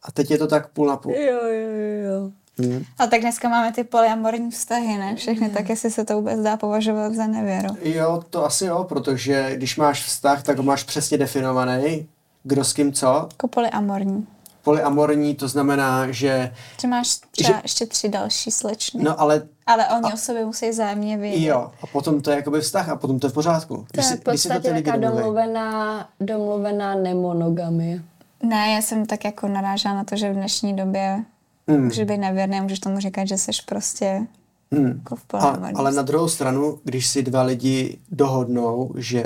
a 0.02 0.12
teď 0.12 0.30
je 0.30 0.38
to 0.38 0.46
tak 0.46 0.72
půl 0.72 0.86
na 0.86 0.96
půl. 0.96 1.12
Jo, 1.12 1.40
jo, 1.44 1.68
jo. 2.04 2.30
Hmm. 2.58 2.84
A 2.98 3.06
tak 3.06 3.20
dneska 3.20 3.48
máme 3.48 3.72
ty 3.72 3.84
polyamorní 3.84 4.50
vztahy, 4.50 4.98
ne? 4.98 5.16
Všechny, 5.16 5.46
hmm. 5.46 5.56
tak 5.56 5.68
jestli 5.68 5.90
se 5.90 6.04
to 6.04 6.16
vůbec 6.16 6.40
dá 6.40 6.56
považovat 6.56 7.14
za 7.14 7.26
nevěru. 7.26 7.76
Jo, 7.82 8.22
to 8.30 8.44
asi 8.44 8.64
jo, 8.64 8.84
protože 8.88 9.56
když 9.56 9.76
máš 9.76 10.04
vztah, 10.04 10.42
tak 10.42 10.56
ho 10.56 10.62
máš 10.62 10.82
přesně 10.82 11.18
definovaný, 11.18 12.08
kdo 12.42 12.64
s 12.64 12.72
kým 12.72 12.92
co. 12.92 13.28
Jako 13.30 13.48
polyamorní. 13.48 14.26
Polyamorní 14.62 15.34
to 15.34 15.48
znamená, 15.48 16.10
že... 16.10 16.54
Že 16.80 16.88
máš 16.88 17.16
třeba 17.30 17.56
že, 17.56 17.60
ještě 17.62 17.86
tři 17.86 18.08
další 18.08 18.50
slečny. 18.50 19.04
No 19.04 19.20
ale... 19.20 19.42
Ale 19.66 19.88
oni 19.88 20.10
a, 20.10 20.14
o 20.14 20.16
sobě 20.16 20.44
musí 20.44 20.72
zájemně 20.72 21.16
vědět. 21.16 21.46
Jo, 21.46 21.70
a 21.82 21.86
potom 21.86 22.20
to 22.20 22.30
je 22.30 22.36
jakoby 22.36 22.60
vztah 22.60 22.88
a 22.88 22.96
potom 22.96 23.20
to 23.20 23.26
je 23.26 23.30
v 23.30 23.34
pořádku. 23.34 23.86
To 23.92 24.00
je 24.00 24.16
v 24.16 24.20
podstatě 24.20 24.82
taková 24.82 24.96
domluvená, 24.96 26.08
domluvená 26.20 26.94
nemonogamie. 26.94 28.02
Ne, 28.42 28.72
já 28.72 28.82
jsem 28.82 29.06
tak 29.06 29.24
jako 29.24 29.48
narážela 29.48 29.94
na 29.94 30.04
to, 30.04 30.16
že 30.16 30.32
v 30.32 30.34
dnešní 30.34 30.76
době 30.76 31.24
mm. 31.66 31.84
můžeš 31.84 32.04
být 32.04 32.18
nevěrný, 32.18 32.60
můžeš 32.60 32.78
tomu 32.78 33.00
říkat, 33.00 33.24
že 33.24 33.38
jsi 33.38 33.50
prostě 33.66 34.26
mm. 34.70 34.86
jako 34.86 35.16
v 35.16 35.34
a, 35.34 35.58
Ale 35.74 35.92
na 35.92 36.02
druhou 36.02 36.28
stranu, 36.28 36.78
když 36.84 37.06
si 37.06 37.22
dva 37.22 37.42
lidi 37.42 37.98
dohodnou, 38.10 38.92
že 38.96 39.24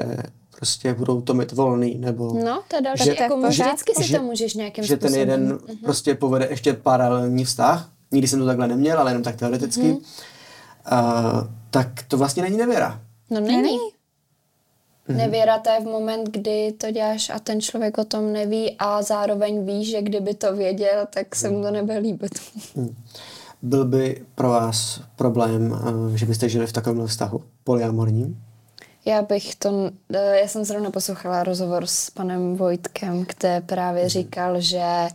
prostě 0.56 0.94
budou 0.94 1.20
to 1.20 1.35
mít 1.35 1.52
volný, 1.52 1.98
nebo... 1.98 2.35
No, 2.44 2.62
to 2.69 2.77
je 2.77 2.82
další, 2.82 3.05
že, 3.05 3.16
jako 3.20 3.51
že, 3.51 3.62
vždycky 3.62 3.94
si 3.94 4.05
že, 4.05 4.16
to 4.16 4.23
můžeš 4.23 4.55
nějakým 4.55 4.85
že 4.85 4.97
způsobem. 4.97 5.20
Že 5.20 5.27
ten 5.27 5.31
jeden 5.31 5.56
uh-huh. 5.56 5.85
prostě 5.85 6.15
povede 6.15 6.47
ještě 6.51 6.73
paralelní 6.73 7.44
vztah, 7.44 7.90
nikdy 8.10 8.28
jsem 8.28 8.40
to 8.40 8.47
takhle 8.47 8.69
neměl, 8.69 8.98
ale 8.98 9.10
jenom 9.10 9.23
tak 9.23 9.36
teoreticky, 9.36 9.93
uh-huh. 9.93 9.98
uh, 10.93 11.48
tak 11.70 11.89
to 12.09 12.16
vlastně 12.19 12.43
není 12.43 12.56
nevěra. 12.56 13.01
No 13.31 13.40
není. 13.40 13.78
Mm-hmm. 15.09 15.16
Nevěra 15.16 15.59
to 15.59 15.70
je 15.70 15.80
v 15.80 15.85
moment, 15.85 16.28
kdy 16.30 16.72
to 16.72 16.90
děláš 16.90 17.30
a 17.30 17.39
ten 17.39 17.60
člověk 17.60 17.98
o 17.98 18.05
tom 18.05 18.32
neví 18.32 18.76
a 18.78 19.02
zároveň 19.02 19.64
ví, 19.66 19.85
že 19.85 20.02
kdyby 20.02 20.35
to 20.35 20.56
věděl, 20.56 21.06
tak 21.10 21.36
se 21.36 21.51
mu 21.51 21.62
to 21.62 21.70
nebude 21.70 21.98
líbit. 21.98 22.32
Mm. 22.74 22.94
Byl 23.62 23.85
by 23.85 24.22
pro 24.35 24.48
vás 24.48 25.01
problém, 25.16 25.74
eh, 26.14 26.18
že 26.18 26.26
byste 26.26 26.48
žili 26.48 26.66
v 26.66 26.72
takovém 26.72 27.06
vztahu 27.06 27.43
polyamorním? 27.64 28.43
Já 29.05 29.22
bych 29.22 29.55
to, 29.55 29.90
eh, 30.14 30.40
já 30.40 30.48
jsem 30.48 30.64
zrovna 30.64 30.90
poslouchala 30.90 31.43
rozhovor 31.43 31.86
s 31.86 32.10
panem 32.10 32.56
Vojtkem, 32.56 33.24
kde 33.24 33.60
právě 33.60 34.02
mhm. 34.02 34.09
říkal, 34.09 34.60
že 34.60 35.09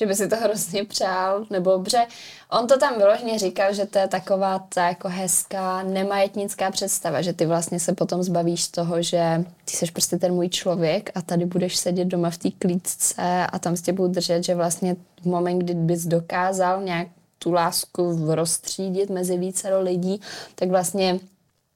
že 0.00 0.06
by 0.06 0.14
si 0.14 0.28
to 0.28 0.36
hrozně 0.36 0.84
přál, 0.84 1.46
nebo 1.50 1.70
dobře. 1.70 2.06
On 2.50 2.66
to 2.66 2.78
tam 2.78 2.98
vyloženě 2.98 3.38
říkal, 3.38 3.74
že 3.74 3.86
to 3.86 3.98
je 3.98 4.08
taková 4.08 4.58
ta 4.74 4.88
jako 4.88 5.08
hezká, 5.08 5.82
nemajetnická 5.82 6.70
představa, 6.70 7.22
že 7.22 7.32
ty 7.32 7.46
vlastně 7.46 7.80
se 7.80 7.94
potom 7.94 8.22
zbavíš 8.22 8.68
toho, 8.68 9.02
že 9.02 9.44
ty 9.64 9.76
jsi 9.76 9.92
prostě 9.92 10.16
ten 10.16 10.34
můj 10.34 10.48
člověk 10.48 11.10
a 11.14 11.22
tady 11.22 11.46
budeš 11.46 11.76
sedět 11.76 12.04
doma 12.04 12.30
v 12.30 12.38
té 12.38 12.50
klíčce 12.50 13.46
a 13.52 13.58
tam 13.58 13.76
s 13.76 13.82
tě 13.82 13.92
budou 13.92 14.08
držet, 14.08 14.44
že 14.44 14.54
vlastně 14.54 14.96
v 15.22 15.26
moment, 15.26 15.58
kdy 15.58 15.74
bys 15.74 16.06
dokázal 16.06 16.82
nějak 16.82 17.08
tu 17.38 17.52
lásku 17.52 18.34
rozstřídit 18.34 19.10
mezi 19.10 19.38
více 19.38 19.76
lidí, 19.76 20.20
tak 20.54 20.68
vlastně 20.68 21.20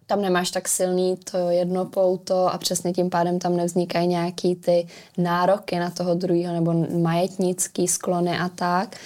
tam 0.07 0.23
nemáš 0.23 0.51
tak 0.51 0.69
silný 0.69 1.17
to 1.31 1.51
jedno 1.51 1.85
pouto 1.85 2.55
a 2.55 2.59
přesně 2.59 2.93
tím 2.93 3.11
pádem 3.11 3.39
tam 3.39 3.57
nevznikají 3.57 4.07
nějaký 4.07 4.57
ty 4.57 4.87
nároky 5.19 5.79
na 5.79 5.91
toho 5.91 6.15
druhého 6.15 6.55
nebo 6.55 6.99
majetnický 6.99 7.89
sklony 7.89 8.39
a 8.39 8.49
tak. 8.49 8.97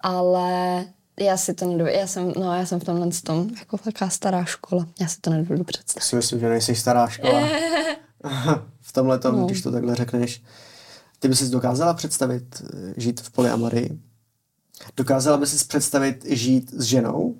Ale 0.00 0.84
já 1.20 1.36
si 1.36 1.54
to 1.54 1.66
nedovedu, 1.66 1.96
já 1.96 2.06
jsem, 2.06 2.32
no, 2.36 2.54
já 2.54 2.66
jsem 2.66 2.80
v 2.80 2.84
tomhle 2.84 3.08
tom 3.24 3.50
jako 3.58 3.78
taková 3.78 4.10
stará 4.10 4.44
škola. 4.44 4.86
Já 5.00 5.08
si 5.08 5.20
to 5.20 5.30
nedovedu 5.30 5.64
představit. 5.64 6.04
Si 6.04 6.16
myslím, 6.16 6.40
že 6.40 6.48
nejsi 6.48 6.74
stará 6.74 7.08
škola. 7.08 7.48
v 8.80 8.92
tomhle 8.92 9.18
tom, 9.18 9.36
no. 9.36 9.46
když 9.46 9.62
to 9.62 9.72
takhle 9.72 9.94
řekneš. 9.94 10.42
Ty 11.18 11.28
bys 11.28 11.38
si 11.38 11.48
dokázala 11.48 11.94
představit 11.94 12.62
eh, 12.62 12.94
žít 12.96 13.20
v 13.20 13.30
polyamorii? 13.30 13.98
Dokázala 14.96 15.36
bys 15.36 15.58
si 15.58 15.64
představit 15.64 16.24
žít 16.28 16.74
s 16.76 16.84
ženou? 16.84 17.34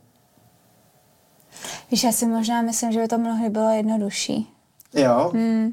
Víš, 1.90 2.04
já 2.04 2.12
si 2.12 2.26
možná 2.26 2.62
myslím, 2.62 2.92
že 2.92 3.00
by 3.00 3.08
to 3.08 3.18
mnohdy 3.18 3.50
bylo 3.50 3.70
jednodušší. 3.70 4.48
Jo. 4.94 5.30
Hmm. 5.34 5.72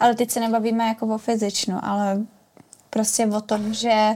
Ale 0.00 0.14
teď 0.14 0.30
se 0.30 0.40
nebavíme 0.40 0.86
jako 0.86 1.06
o 1.06 1.18
fyzičnu, 1.18 1.78
ale 1.82 2.26
prostě 2.90 3.26
o 3.26 3.40
tom, 3.40 3.74
že, 3.74 4.14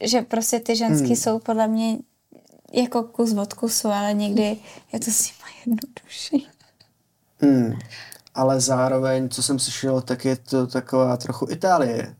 že 0.00 0.22
prostě 0.22 0.60
ty 0.60 0.76
ženský 0.76 1.06
hmm. 1.06 1.16
jsou 1.16 1.38
podle 1.38 1.68
mě 1.68 1.98
jako 2.72 3.02
kus 3.02 3.32
od 3.32 3.54
kusu, 3.54 3.88
ale 3.88 4.14
někdy 4.14 4.56
je 4.92 5.00
to 5.00 5.10
s 5.10 5.30
nima 5.30 5.48
jednodušší. 5.66 6.48
Hmm. 7.40 7.78
Ale 8.34 8.60
zároveň, 8.60 9.28
co 9.28 9.42
jsem 9.42 9.58
slyšel, 9.58 10.00
tak 10.00 10.24
je 10.24 10.36
to 10.36 10.66
taková 10.66 11.16
trochu 11.16 11.46
Itálie. 11.50 12.16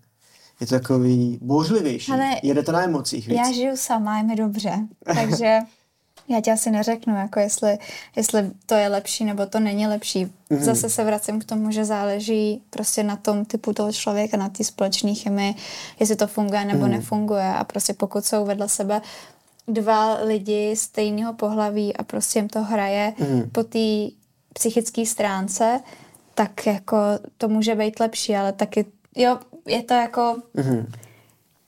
Je 0.60 0.66
to 0.66 0.74
takový 0.74 1.38
bouřlivější. 1.42 2.12
Ale 2.12 2.34
Jede 2.42 2.62
to 2.62 2.72
na 2.72 2.82
emocích 2.82 3.28
víc. 3.28 3.36
Já 3.36 3.52
žiju 3.52 3.76
sama, 3.76 4.18
je 4.18 4.22
mi 4.22 4.36
dobře. 4.36 4.78
Takže 5.04 5.58
já 6.28 6.40
ti 6.40 6.50
asi 6.50 6.70
neřeknu, 6.70 7.16
jako 7.16 7.40
jestli, 7.40 7.78
jestli 8.16 8.50
to 8.66 8.74
je 8.74 8.88
lepší 8.88 9.24
nebo 9.24 9.46
to 9.46 9.60
není 9.60 9.86
lepší. 9.86 10.26
Mm-hmm. 10.26 10.58
Zase 10.58 10.90
se 10.90 11.04
vracím 11.04 11.40
k 11.40 11.44
tomu, 11.44 11.70
že 11.70 11.84
záleží 11.84 12.62
prostě 12.70 13.02
na 13.02 13.16
tom 13.16 13.44
typu 13.44 13.72
toho 13.72 13.92
člověka, 13.92 14.36
na 14.36 14.48
té 14.48 14.64
společné 14.64 15.14
chemii, 15.14 15.54
jestli 16.00 16.16
to 16.16 16.26
funguje 16.26 16.64
nebo 16.64 16.84
mm-hmm. 16.86 16.90
nefunguje. 16.90 17.54
A 17.54 17.64
prostě 17.64 17.94
pokud 17.94 18.24
jsou 18.24 18.44
vedle 18.44 18.68
sebe 18.68 19.00
dva 19.68 20.14
lidi 20.22 20.76
stejného 20.76 21.32
pohlaví 21.32 21.96
a 21.96 22.02
prostě 22.02 22.38
jim 22.38 22.48
to 22.48 22.62
hraje 22.62 23.12
mm-hmm. 23.18 23.50
po 23.52 23.64
té 23.64 24.16
psychické 24.52 25.06
stránce, 25.06 25.80
tak 26.34 26.66
jako 26.66 26.96
to 27.38 27.48
může 27.48 27.74
být 27.74 28.00
lepší, 28.00 28.36
ale 28.36 28.52
taky, 28.52 28.84
jo, 29.16 29.38
je 29.66 29.82
to 29.82 29.94
jako... 29.94 30.36
Mm-hmm 30.56 30.86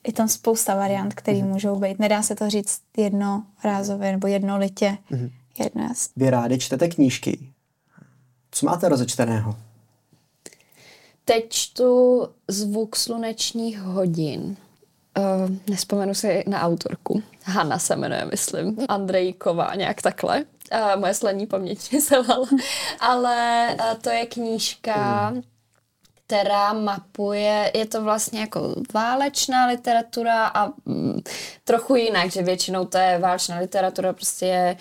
je 0.07 0.13
tam 0.13 0.29
spousta 0.29 0.75
variant, 0.75 1.15
které 1.15 1.39
mm-hmm. 1.39 1.49
můžou 1.49 1.77
být. 1.77 1.99
Nedá 1.99 2.23
se 2.23 2.35
to 2.35 2.51
říct 2.51 2.81
jednorázově 2.97 4.13
nebo 4.13 4.27
jednolitě. 4.27 4.99
Mm-hmm. 5.11 5.31
Jedno 5.59 5.89
Vy 6.17 6.31
rádi 6.31 6.59
čtete 6.59 6.89
knížky. 6.89 7.39
Co 8.51 8.67
máte 8.67 8.89
rozečteného? 8.89 9.57
Teď 11.25 11.49
čtu 11.49 12.23
zvuk 12.49 12.97
slunečních 12.97 13.81
hodin. 13.81 14.57
Uh, 15.19 15.51
nespomenu 15.71 16.15
si 16.15 16.45
na 16.47 16.61
autorku. 16.61 17.23
Hanna 17.45 17.79
se 17.79 17.97
jmenuje, 17.97 18.25
myslím. 18.31 18.77
Andrejková, 18.89 19.75
nějak 19.75 20.03
takhle. 20.03 20.45
Uh, 20.73 21.01
moje 21.01 21.15
slení 21.15 21.47
paměť 21.47 21.93
mi 21.93 22.01
se 22.01 22.17
Ale 23.01 23.69
uh, 23.81 23.99
to 24.01 24.11
je 24.11 24.27
knížka, 24.27 25.31
mm 25.31 25.43
která 26.27 26.73
mapuje, 26.73 27.73
je 27.75 27.87
to 27.87 28.03
vlastně 28.03 28.41
jako 28.41 28.75
válečná 28.95 29.67
literatura 29.67 30.47
a 30.47 30.73
mm, 30.85 31.21
trochu 31.65 31.97
jinak, 31.97 32.31
že 32.31 32.43
většinou 32.43 32.85
to 32.85 32.99
je 32.99 33.19
válečná 33.19 33.59
literatura, 33.59 34.13
prostě 34.13 34.47
je 34.47 34.77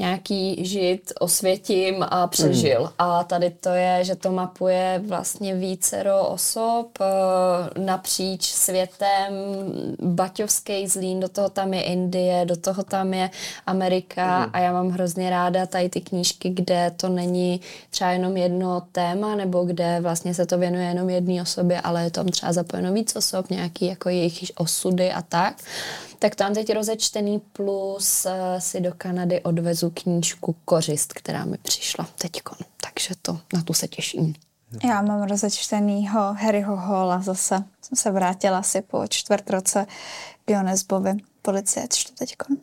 nějaký 0.00 0.64
žít 0.66 1.12
osvětím 1.20 2.04
a 2.08 2.26
přežil. 2.26 2.80
Mm. 2.80 2.88
A 2.98 3.24
tady 3.24 3.50
to 3.50 3.68
je, 3.68 4.04
že 4.04 4.14
to 4.16 4.32
mapuje 4.32 5.02
vlastně 5.06 5.54
vícero 5.54 6.26
osob 6.26 6.98
uh, 7.00 7.84
napříč 7.84 8.44
světem, 8.44 9.32
Baťovský 10.02 10.88
zlín, 10.88 11.20
do 11.20 11.28
toho 11.28 11.48
tam 11.48 11.74
je 11.74 11.82
Indie, 11.82 12.44
do 12.44 12.56
toho 12.56 12.82
tam 12.82 13.14
je 13.14 13.30
Amerika 13.66 14.38
mm. 14.38 14.50
a 14.52 14.58
já 14.58 14.72
mám 14.72 14.90
hrozně 14.90 15.30
ráda 15.30 15.66
tady 15.66 15.88
ty 15.88 16.00
knížky, 16.00 16.50
kde 16.50 16.92
to 16.96 17.08
není 17.08 17.60
třeba 17.90 18.10
jenom 18.10 18.36
jedno 18.36 18.82
téma, 18.92 19.34
nebo 19.34 19.64
kde 19.64 20.00
vlastně 20.00 20.34
se 20.34 20.46
to 20.46 20.58
věnuje 20.58 20.84
jenom 20.86 21.10
jedné 21.10 21.42
osobě, 21.42 21.80
ale 21.80 22.04
je 22.04 22.10
tam 22.10 22.26
třeba 22.26 22.52
zapojeno 22.52 22.92
víc 22.92 23.16
osob, 23.16 23.50
nějaký 23.50 23.86
jako 23.86 24.08
jejich 24.08 24.52
osudy 24.56 25.12
a 25.12 25.22
tak. 25.22 25.54
Tak 26.22 26.34
to 26.34 26.44
mám 26.44 26.54
teď 26.54 26.72
rozečtený 26.72 27.40
plus 27.52 28.24
uh, 28.26 28.32
si 28.58 28.80
do 28.80 28.92
Kanady 28.98 29.40
odvezu 29.42 29.90
knížku 29.94 30.56
Kořist, 30.64 31.12
která 31.12 31.44
mi 31.44 31.58
přišla 31.58 32.08
teďkon. 32.18 32.58
Takže 32.80 33.14
to, 33.22 33.40
na 33.54 33.62
tu 33.62 33.72
se 33.72 33.88
těším. 33.88 34.34
Já 34.84 35.02
mám 35.02 35.22
rozečtenýho 35.28 36.20
Harryho 36.32 36.76
Halla 36.76 37.20
zase. 37.22 37.64
Jsem 37.82 37.96
se 37.96 38.10
vrátila 38.10 38.58
asi 38.58 38.82
po 38.82 39.04
čtvrt 39.08 39.50
roce 39.50 39.86
k 40.44 40.50
Jonesbovi. 40.50 41.12
Policie 41.42 41.86
čtu 41.92 42.12
teďko. 42.18 42.54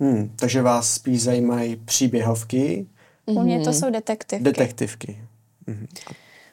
Hmm, 0.00 0.32
takže 0.36 0.62
vás 0.62 0.94
spíš 0.94 1.22
zajímají 1.22 1.76
příběhovky, 1.76 2.86
U 3.26 3.42
mě 3.42 3.60
to 3.64 3.72
jsou 3.72 3.90
detektivky. 3.90 4.44
detektivky. 4.44 5.24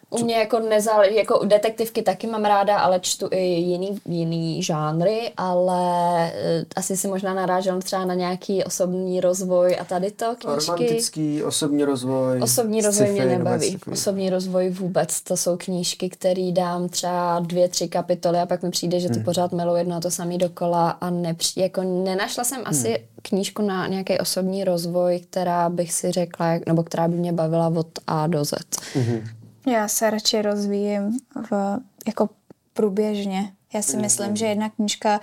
U 0.10 0.24
mě 0.24 0.36
jako 0.36 0.60
nezáleží, 0.60 1.16
jako 1.16 1.46
detektivky 1.46 2.02
taky 2.02 2.28
mám 2.28 2.46
ráda, 2.46 2.78
ale 2.78 3.00
čtu 3.00 3.28
i 3.32 3.40
jiný, 3.46 4.00
jiný 4.06 4.64
žánry, 4.64 5.32
ale 5.38 6.32
eh, 6.34 6.66
asi 6.76 6.98
si 6.98 7.08
možná 7.08 7.34
narážel 7.34 7.82
třeba 7.82 8.06
na 8.06 8.14
nějaký 8.14 8.64
osobní 8.64 9.22
rozvoj 9.22 9.78
a 9.80 9.86
tady 9.86 10.12
to 10.12 10.26
knížky. 10.40 10.72
Romantický, 10.72 11.44
osobní 11.44 11.84
rozvoj. 11.84 12.42
Osobní 12.42 12.82
rozvoj 12.82 13.12
mě 13.12 13.26
nebaví. 13.26 13.78
Osobní 13.92 14.30
rozvoj 14.30 14.70
vůbec. 14.70 15.22
To 15.22 15.38
jsou 15.38 15.58
knížky, 15.58 16.10
které 16.10 16.52
dám 16.52 16.90
třeba 16.90 17.40
dvě, 17.40 17.70
tři 17.70 17.88
kapitoly 17.88 18.40
a 18.40 18.46
pak 18.46 18.64
mi 18.64 18.72
přijde, 18.72 19.00
že 19.00 19.08
to 19.08 19.14
Hmm. 19.16 19.24
pořád 19.24 19.52
miluji 19.52 19.78
jedno 19.78 19.96
a 19.96 20.00
to 20.00 20.12
samý 20.12 20.38
dokola 20.38 20.90
a 20.90 21.10
nepři, 21.10 21.60
jako 21.62 21.84
nenašla 21.84 22.44
jsem 22.44 22.58
Hmm. 22.58 22.68
asi 22.68 23.04
knížku 23.22 23.62
na 23.62 23.88
nějaký 23.88 24.18
osobní 24.20 24.64
rozvoj, 24.64 25.20
která 25.30 25.70
bych 25.70 25.94
si 25.94 26.12
řekla, 26.12 26.46
nebo 26.68 26.84
která 26.84 27.08
by 27.08 27.16
mě 27.16 27.34
bavila 27.34 27.68
od 27.68 27.88
A 28.08 28.28
do 28.28 28.46
Z. 28.46 28.54
Mhm. 28.96 29.28
Já 29.68 29.88
se 29.88 30.10
radši 30.10 30.42
rozvíjím 30.42 31.20
v, 31.52 31.80
jako 32.08 32.30
průběžně. 32.74 33.54
Já 33.74 33.82
si 33.82 33.98
myslím, 33.98 34.36
že 34.36 34.46
jedna 34.46 34.70
knížka 34.70 35.20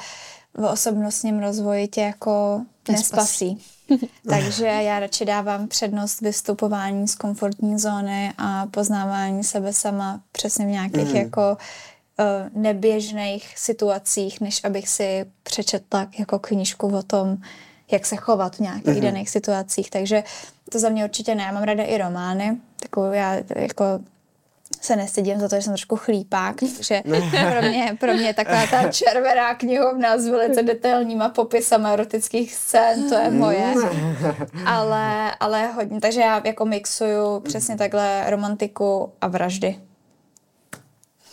v 0.54 0.64
osobnostním 0.64 1.38
rozvoji 1.38 1.88
tě 1.88 2.00
jako 2.00 2.62
nespasí. 2.88 3.62
Takže 4.28 4.66
já 4.66 5.00
radši 5.00 5.24
dávám 5.24 5.68
přednost 5.68 6.20
vystupování 6.20 7.08
z 7.08 7.14
komfortní 7.14 7.78
zóny 7.78 8.32
a 8.38 8.66
poznávání 8.66 9.44
sebe 9.44 9.72
sama 9.72 10.20
přesně 10.32 10.66
v 10.66 10.68
nějakých 10.68 11.14
jako 11.14 11.56
eh, 12.20 12.50
neběžných 12.54 13.58
situacích, 13.58 14.40
než 14.40 14.64
abych 14.64 14.88
si 14.88 15.26
přečetla 15.42 16.08
jako 16.18 16.38
knížku 16.38 16.86
o 16.86 17.02
tom, 17.02 17.36
jak 17.90 18.06
se 18.06 18.16
chovat 18.16 18.56
v 18.56 18.60
nějakých 18.60 19.00
daných 19.00 19.30
situacích. 19.30 19.90
Takže 19.90 20.24
to 20.72 20.78
za 20.78 20.88
mě 20.88 21.04
určitě 21.04 21.34
ne. 21.34 21.42
Já 21.42 21.52
mám 21.52 21.62
ráda 21.62 21.82
i 21.82 21.98
romány. 21.98 22.56
Takovou 22.80 23.12
já 23.12 23.34
jako 23.56 23.84
se 24.84 24.96
nestydím 24.96 25.40
za 25.40 25.48
to, 25.48 25.56
že 25.56 25.62
jsem 25.62 25.72
trošku 25.72 25.96
chlípák, 25.96 26.56
takže 26.76 27.02
pro 27.50 27.62
mě, 27.68 27.96
pro 28.00 28.14
mě 28.14 28.34
taková 28.34 28.66
ta 28.66 28.88
červená 28.92 29.54
knihovna 29.54 30.18
s 30.18 30.26
velice 30.26 30.62
detailníma 30.62 31.28
popisama 31.28 31.90
erotických 31.92 32.54
scén, 32.54 33.08
to 33.08 33.14
je 33.14 33.30
moje. 33.30 33.74
Ale, 34.66 35.34
ale 35.40 35.66
hodně, 35.66 36.00
takže 36.00 36.20
já 36.20 36.42
jako 36.44 36.64
mixuju 36.64 37.40
přesně 37.40 37.76
takhle 37.76 38.30
romantiku 38.30 39.12
a 39.20 39.28
vraždy. 39.28 39.80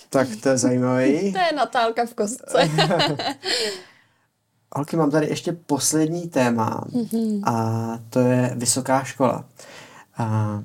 Tak 0.09 0.27
to 0.43 0.49
je 0.49 0.57
zajímavý. 0.57 1.33
To 1.33 1.39
je 1.39 1.51
Natálka 1.55 2.05
v 2.05 2.13
kostce. 2.13 2.69
Holky, 4.75 4.97
mám 4.97 5.11
tady 5.11 5.27
ještě 5.27 5.51
poslední 5.51 6.29
téma 6.29 6.83
a 7.45 7.89
to 8.09 8.19
je 8.19 8.51
vysoká 8.55 9.03
škola. 9.03 9.45
A 10.17 10.59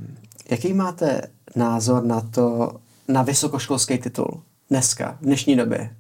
jaký 0.51 0.73
máte 0.73 1.21
názor 1.55 2.05
na 2.05 2.21
to, 2.21 2.73
na 3.09 3.23
vysokoškolský 3.23 3.99
titul 3.99 4.43
dneska, 4.71 5.19
v 5.21 5.25
dnešní 5.25 5.57
době? 5.57 5.97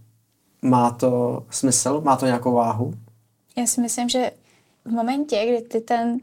Má 0.62 0.90
to 0.90 1.42
smysl? 1.50 2.00
Má 2.00 2.16
to 2.16 2.26
nějakou 2.26 2.52
váhu? 2.52 2.94
Já 3.56 3.66
si 3.66 3.80
myslím, 3.80 4.08
že 4.08 4.30
v 4.84 4.90
momentě, 4.90 5.46
kdy 5.46 5.62
ty 5.62 5.80
ten 5.80 6.20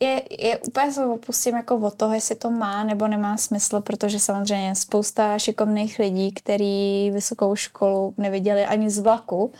je, 0.00 0.22
je 0.40 0.58
úplně 0.58 0.92
se 0.92 1.06
opustím 1.06 1.56
jako 1.56 1.76
od 1.76 1.94
toho, 1.94 2.14
jestli 2.14 2.34
to 2.34 2.50
má 2.50 2.84
nebo 2.84 3.08
nemá 3.08 3.36
smysl, 3.36 3.80
protože 3.80 4.20
samozřejmě 4.20 4.68
je 4.68 4.74
spousta 4.74 5.38
šikovných 5.38 5.98
lidí, 5.98 6.32
kteří 6.32 7.10
vysokou 7.14 7.56
školu 7.56 8.14
neviděli 8.18 8.64
ani 8.64 8.90
z 8.90 8.98
vlaku 8.98 9.52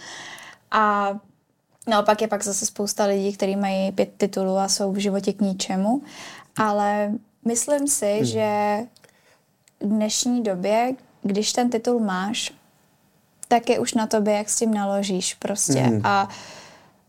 a 0.70 1.14
naopak 1.86 2.22
je 2.22 2.28
pak 2.28 2.44
zase 2.44 2.66
spousta 2.66 3.04
lidí, 3.04 3.32
kteří 3.32 3.56
mají 3.56 3.92
pět 3.92 4.12
titulů 4.16 4.56
a 4.56 4.68
jsou 4.68 4.92
v 4.92 4.96
životě 4.96 5.32
k 5.32 5.40
ničemu, 5.40 6.02
ale 6.56 7.12
myslím 7.44 7.88
si, 7.88 8.14
hmm. 8.16 8.24
že 8.24 8.78
v 9.80 9.86
dnešní 9.86 10.42
době, 10.42 10.94
když 11.22 11.52
ten 11.52 11.70
titul 11.70 12.00
máš, 12.00 12.52
tak 13.48 13.70
je 13.70 13.78
už 13.78 13.94
na 13.94 14.06
tobě, 14.06 14.34
jak 14.34 14.50
s 14.50 14.56
tím 14.56 14.74
naložíš 14.74 15.34
prostě 15.34 15.82
Mhm. 15.82 16.00
a, 16.04 16.28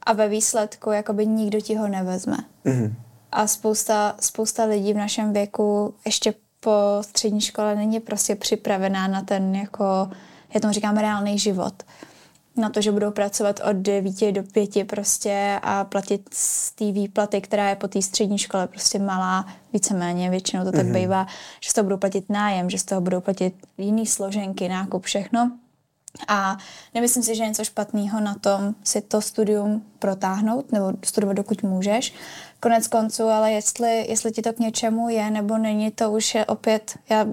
a 0.04 0.14
ve 0.14 0.30
výsledku 0.30 0.92
jakoby 0.92 1.26
nikdo 1.28 1.62
ti 1.62 1.76
ho 1.76 1.88
nevezme. 1.88 2.38
Mhm. 2.64 2.96
A 3.32 3.48
spousta, 3.48 4.16
spousta 4.20 4.64
lidí 4.64 4.94
v 4.94 4.98
našem 4.98 5.34
věku 5.34 5.94
ještě 6.06 6.34
po 6.60 6.98
střední 7.02 7.42
škole 7.42 7.76
není 7.76 8.00
prostě 8.00 8.36
připravená 8.36 9.08
na 9.08 9.22
ten 9.22 9.56
jako, 9.56 10.10
já 10.54 10.60
tomu 10.60 10.74
říkám, 10.74 10.98
reálný 10.98 11.40
život. 11.40 11.74
Na 12.58 12.70
to, 12.70 12.82
že 12.82 12.92
budou 12.92 13.12
pracovat 13.12 13.60
od 13.70 13.76
9 13.76 14.32
do 14.32 14.44
5 14.44 14.88
prostě 14.88 15.60
a 15.64 15.84
platit 15.84 16.30
z 16.34 16.72
té 16.72 16.92
výplaty, 16.92 17.42
která 17.42 17.70
je 17.70 17.76
po 17.76 17.88
té 17.88 18.02
střední 18.02 18.38
škole 18.38 18.68
prostě 18.68 19.00
malá, 19.00 19.46
víceméně 19.74 20.30
většinou 20.30 20.64
to 20.64 20.72
tak 20.72 20.86
Mhm. 20.86 20.94
bývá, 20.94 21.28
že 21.60 21.70
z 21.70 21.74
toho 21.74 21.84
budou 21.84 21.98
platit 21.98 22.30
nájem, 22.30 22.70
že 22.70 22.78
z 22.78 22.84
toho 22.84 23.02
budou 23.02 23.22
platit 23.22 23.54
jiný 23.78 24.08
složenky, 24.08 24.70
nákup, 24.70 25.04
všechno. 25.04 25.52
A 26.28 26.58
nemyslím 26.94 27.24
si, 27.24 27.36
že 27.36 27.44
je 27.44 27.48
něco 27.48 27.64
špatného 27.64 28.20
na 28.22 28.36
tom 28.36 28.76
si 28.84 29.02
to 29.02 29.22
studium 29.22 29.86
protáhnout 30.00 30.72
nebo 30.72 30.92
studovat, 31.06 31.34
dokud 31.34 31.64
můžeš. 31.64 32.14
Konec 32.62 32.88
konců, 32.88 33.24
ale 33.24 33.52
jestli, 33.52 34.06
jestli 34.10 34.32
ti 34.32 34.42
to 34.42 34.54
k 34.54 34.60
něčemu 34.60 35.10
je 35.10 35.32
nebo 35.32 35.58
není, 35.58 35.92
to 35.92 36.12
už 36.12 36.36
je 36.36 36.46
opět, 36.46 36.98
já 37.10 37.24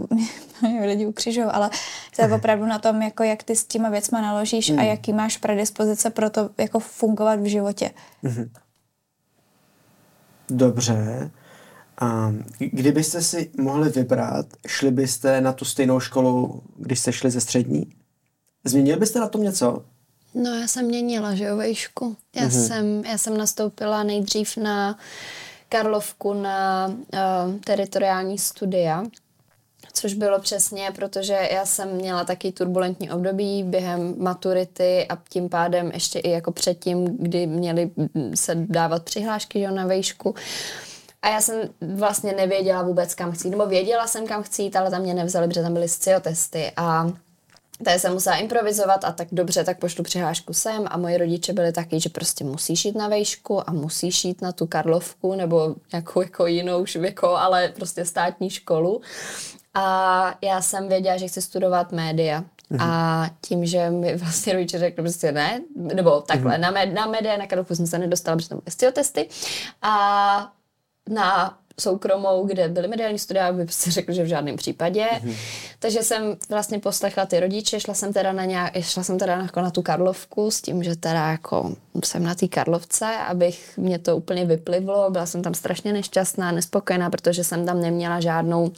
mě 0.62 0.80
lidi 0.86 1.06
ukřižují, 1.06 1.46
ale 1.46 1.70
to 2.16 2.22
je 2.22 2.34
opravdu 2.34 2.66
na 2.66 2.78
tom, 2.78 3.02
jako 3.02 3.22
jak 3.22 3.42
ty 3.42 3.56
s 3.56 3.64
těma 3.64 3.88
věcma 3.88 4.20
naložíš 4.20 4.70
a 4.70 4.82
jaký 4.82 5.12
máš 5.12 5.36
predispozice 5.36 6.10
pro 6.10 6.30
to 6.30 6.50
jako 6.58 6.78
fungovat 6.80 7.40
v 7.40 7.44
životě. 7.44 7.90
Dobře. 10.50 11.30
A 12.00 12.32
kdybyste 12.58 13.22
si 13.22 13.50
mohli 13.58 13.88
vybrat, 13.88 14.46
šli 14.66 14.90
byste 14.90 15.40
na 15.40 15.52
tu 15.52 15.64
stejnou 15.64 16.00
školu, 16.00 16.62
když 16.76 17.00
jste 17.00 17.12
šli 17.12 17.30
ze 17.30 17.40
střední? 17.40 17.92
Změnili 18.64 18.98
byste 19.00 19.20
na 19.20 19.28
tom 19.28 19.42
něco? 19.42 19.84
No 20.42 20.54
já 20.54 20.66
jsem 20.68 20.84
měnila, 20.84 21.34
že 21.34 21.44
jo, 21.44 21.56
vejšku. 21.56 22.16
Já, 22.36 22.42
Mhm. 22.42 22.50
jsem, 22.50 23.04
já 23.04 23.18
jsem 23.18 23.36
nastoupila 23.36 24.02
nejdřív 24.02 24.56
na 24.56 24.98
Karlovku 25.68 26.32
na 26.34 26.86
uh, 26.88 27.54
teritoriální 27.64 28.38
studia, 28.38 29.04
což 29.92 30.14
bylo 30.14 30.40
přesně, 30.40 30.90
protože 30.94 31.48
já 31.52 31.66
jsem 31.66 31.88
měla 31.92 32.24
taky 32.24 32.52
turbulentní 32.52 33.10
období 33.10 33.62
během 33.62 34.14
maturity 34.18 35.06
a 35.08 35.18
tím 35.28 35.48
pádem 35.48 35.90
ještě 35.94 36.18
i 36.18 36.30
jako 36.30 36.52
předtím, 36.52 37.04
kdy 37.18 37.46
měly 37.46 37.90
mm, 37.96 38.36
se 38.36 38.54
dávat 38.54 39.02
přihlášky 39.04 39.58
že 39.58 39.64
jo, 39.64 39.70
na 39.74 39.86
vejšku. 39.86 40.34
A 41.22 41.28
já 41.28 41.40
jsem 41.40 41.60
vlastně 41.94 42.32
nevěděla 42.32 42.82
vůbec, 42.82 43.14
kam 43.14 43.32
chci 43.32 43.50
nebo 43.50 43.66
věděla 43.66 44.06
jsem, 44.06 44.26
kam 44.26 44.42
chci 44.42 44.62
jít, 44.62 44.76
ale 44.76 44.90
tam 44.90 45.02
mě 45.02 45.14
nevzali, 45.14 45.48
protože 45.48 45.62
tam 45.62 45.74
byly 45.74 45.88
sciotesty 45.88 46.72
a 46.76 47.12
Tady 47.84 47.98
jsem 47.98 48.12
musela 48.12 48.36
improvizovat 48.36 49.04
a 49.04 49.12
tak 49.12 49.28
dobře, 49.32 49.64
tak 49.64 49.78
pošlu 49.78 50.04
přihlášku 50.04 50.52
sem 50.52 50.84
a 50.86 50.96
moji 50.96 51.16
rodiče 51.16 51.52
byli 51.52 51.72
taky, 51.72 52.00
že 52.00 52.08
prostě 52.08 52.44
musíš 52.44 52.84
jít 52.84 52.96
na 52.96 53.08
vejšku 53.08 53.70
a 53.70 53.72
musíš 53.72 54.24
jít 54.24 54.42
na 54.42 54.52
tu 54.52 54.66
Karlovku 54.66 55.34
nebo 55.34 55.74
nějakou 55.92 56.20
jako 56.20 56.46
jinou 56.46 56.86
švěko, 56.86 57.28
ale 57.28 57.68
prostě 57.68 58.04
státní 58.04 58.50
školu. 58.50 59.00
A 59.74 60.34
já 60.42 60.62
jsem 60.62 60.88
věděla, 60.88 61.16
že 61.16 61.28
chci 61.28 61.42
studovat 61.42 61.92
média. 61.92 62.44
A 62.80 63.30
tím, 63.40 63.66
že 63.66 63.90
mi 63.90 64.16
vlastně 64.16 64.52
rodiče 64.52 64.78
řekli 64.78 65.02
prostě 65.02 65.32
ne, 65.32 65.60
nebo 65.76 66.20
takhle, 66.20 66.58
na, 66.58 66.70
med, 66.70 66.94
na 66.94 67.06
média, 67.06 67.36
na 67.36 67.46
Karlovku 67.46 67.74
jsem 67.74 67.86
se 67.86 67.98
nedostala, 67.98 68.36
protože 68.36 68.48
tam 68.48 68.58
byly 68.58 68.72
sciotesty. 68.72 69.28
A 69.82 70.52
na 71.08 71.58
soukromou, 71.80 72.46
kde 72.46 72.68
byly 72.68 72.88
mediální 72.88 73.18
studia, 73.18 73.52
by 73.52 73.64
prostě 73.64 73.90
řekl, 73.90 74.12
že 74.12 74.22
v 74.22 74.26
žádném 74.26 74.56
případě. 74.56 75.06
Mm-hmm. 75.12 75.34
Takže 75.78 76.02
jsem 76.02 76.36
vlastně 76.48 76.78
poslechla 76.78 77.26
ty 77.26 77.40
rodiče, 77.40 77.80
šla 77.80 77.94
jsem 77.94 78.12
teda 78.12 78.32
na, 78.32 78.44
nějak, 78.44 78.80
šla 78.80 79.02
jsem 79.02 79.18
teda 79.18 79.32
jako 79.32 79.60
na 79.60 79.70
tu 79.70 79.82
Karlovku 79.82 80.50
s 80.50 80.60
tím, 80.60 80.82
že 80.82 80.96
teda 80.96 81.30
jako 81.30 81.74
jsem 82.04 82.22
na 82.22 82.34
té 82.34 82.48
Karlovce, 82.48 83.06
abych 83.06 83.72
mě 83.76 83.98
to 83.98 84.16
úplně 84.16 84.44
vyplivlo. 84.44 85.10
Byla 85.10 85.26
jsem 85.26 85.42
tam 85.42 85.54
strašně 85.54 85.92
nešťastná, 85.92 86.52
nespokojená, 86.52 87.10
protože 87.10 87.44
jsem 87.44 87.66
tam 87.66 87.80
neměla 87.80 88.20
žádnou 88.20 88.72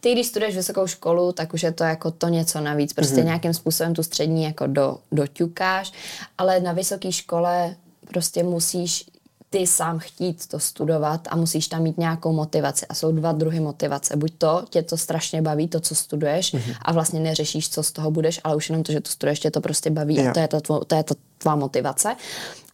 ty, 0.00 0.12
když 0.12 0.26
studuješ 0.26 0.56
vysokou 0.56 0.86
školu, 0.86 1.32
tak 1.32 1.54
už 1.54 1.62
je 1.62 1.72
to 1.72 1.84
jako 1.84 2.10
to 2.10 2.28
něco 2.28 2.60
navíc. 2.60 2.92
Prostě 2.92 3.16
mm-hmm. 3.16 3.24
nějakým 3.24 3.54
způsobem 3.54 3.94
tu 3.94 4.02
střední 4.02 4.44
jako 4.44 4.66
do, 4.66 4.98
doťukáš, 5.12 5.92
ale 6.38 6.60
na 6.60 6.72
vysoké 6.72 7.12
škole 7.12 7.76
prostě 8.08 8.42
musíš 8.42 9.04
ty 9.50 9.66
sám 9.66 9.98
chtít 9.98 10.46
to 10.46 10.58
studovat 10.60 11.28
a 11.30 11.36
musíš 11.36 11.68
tam 11.68 11.82
mít 11.82 11.98
nějakou 11.98 12.32
motivaci. 12.32 12.86
A 12.86 12.94
jsou 12.94 13.12
dva 13.12 13.32
druhy 13.32 13.60
motivace. 13.60 14.16
Buď 14.16 14.32
to, 14.38 14.64
tě 14.70 14.82
to 14.82 14.96
strašně 14.96 15.42
baví, 15.42 15.68
to, 15.68 15.80
co 15.80 15.94
studuješ 15.94 16.54
mm-hmm. 16.54 16.76
a 16.82 16.92
vlastně 16.92 17.20
neřešíš, 17.20 17.70
co 17.70 17.82
z 17.82 17.92
toho 17.92 18.10
budeš, 18.10 18.40
ale 18.44 18.56
už 18.56 18.68
jenom 18.68 18.82
to, 18.82 18.92
že 18.92 19.00
to 19.00 19.10
studuješ, 19.10 19.40
tě 19.40 19.50
to 19.50 19.60
prostě 19.60 19.90
baví 19.90 20.16
jo. 20.16 20.30
a 20.30 20.32
to 20.32 20.40
je, 20.40 20.48
to, 20.48 20.60
tvo, 20.60 20.84
to 20.84 20.94
je 20.94 21.02
to 21.02 21.14
tvá 21.38 21.56
motivace. 21.56 22.16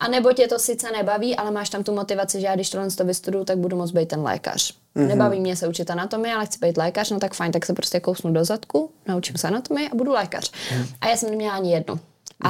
A 0.01 0.09
nebo 0.09 0.33
tě 0.33 0.49
to 0.49 0.59
sice 0.59 0.91
nebaví, 0.93 1.37
ale 1.37 1.51
máš 1.51 1.69
tam 1.69 1.85
tu 1.85 1.95
motivaci, 1.95 2.41
že 2.41 2.47
já 2.47 2.55
když 2.55 2.71
tohle 2.71 2.91
to 2.91 3.05
vystuduju, 3.05 3.45
tak 3.45 3.59
budu 3.59 3.77
moct 3.77 3.91
být 3.91 4.09
ten 4.09 4.23
lékař. 4.23 4.75
Mm-hmm. 4.97 5.07
Nebaví 5.07 5.41
mě 5.41 5.57
se 5.57 5.69
učit 5.69 5.91
anatomii, 5.91 6.33
ale 6.33 6.47
chci 6.47 6.59
být 6.59 6.77
lékař, 6.77 7.11
no 7.11 7.19
tak 7.21 7.35
fajn, 7.35 7.53
tak 7.53 7.67
se 7.67 7.73
prostě 7.73 8.01
kousnu 8.01 8.33
do 8.33 8.45
zadku, 8.45 8.91
naučím 9.09 9.37
se 9.37 9.49
anatomii 9.49 9.89
a 9.89 9.95
budu 9.95 10.13
lékař. 10.13 10.53
Mm. 10.77 10.87
A 11.01 11.09
já 11.09 11.17
jsem 11.17 11.31
neměla 11.31 11.55
ani 11.55 11.73
jednu. 11.73 11.95
Mm. 11.95 12.01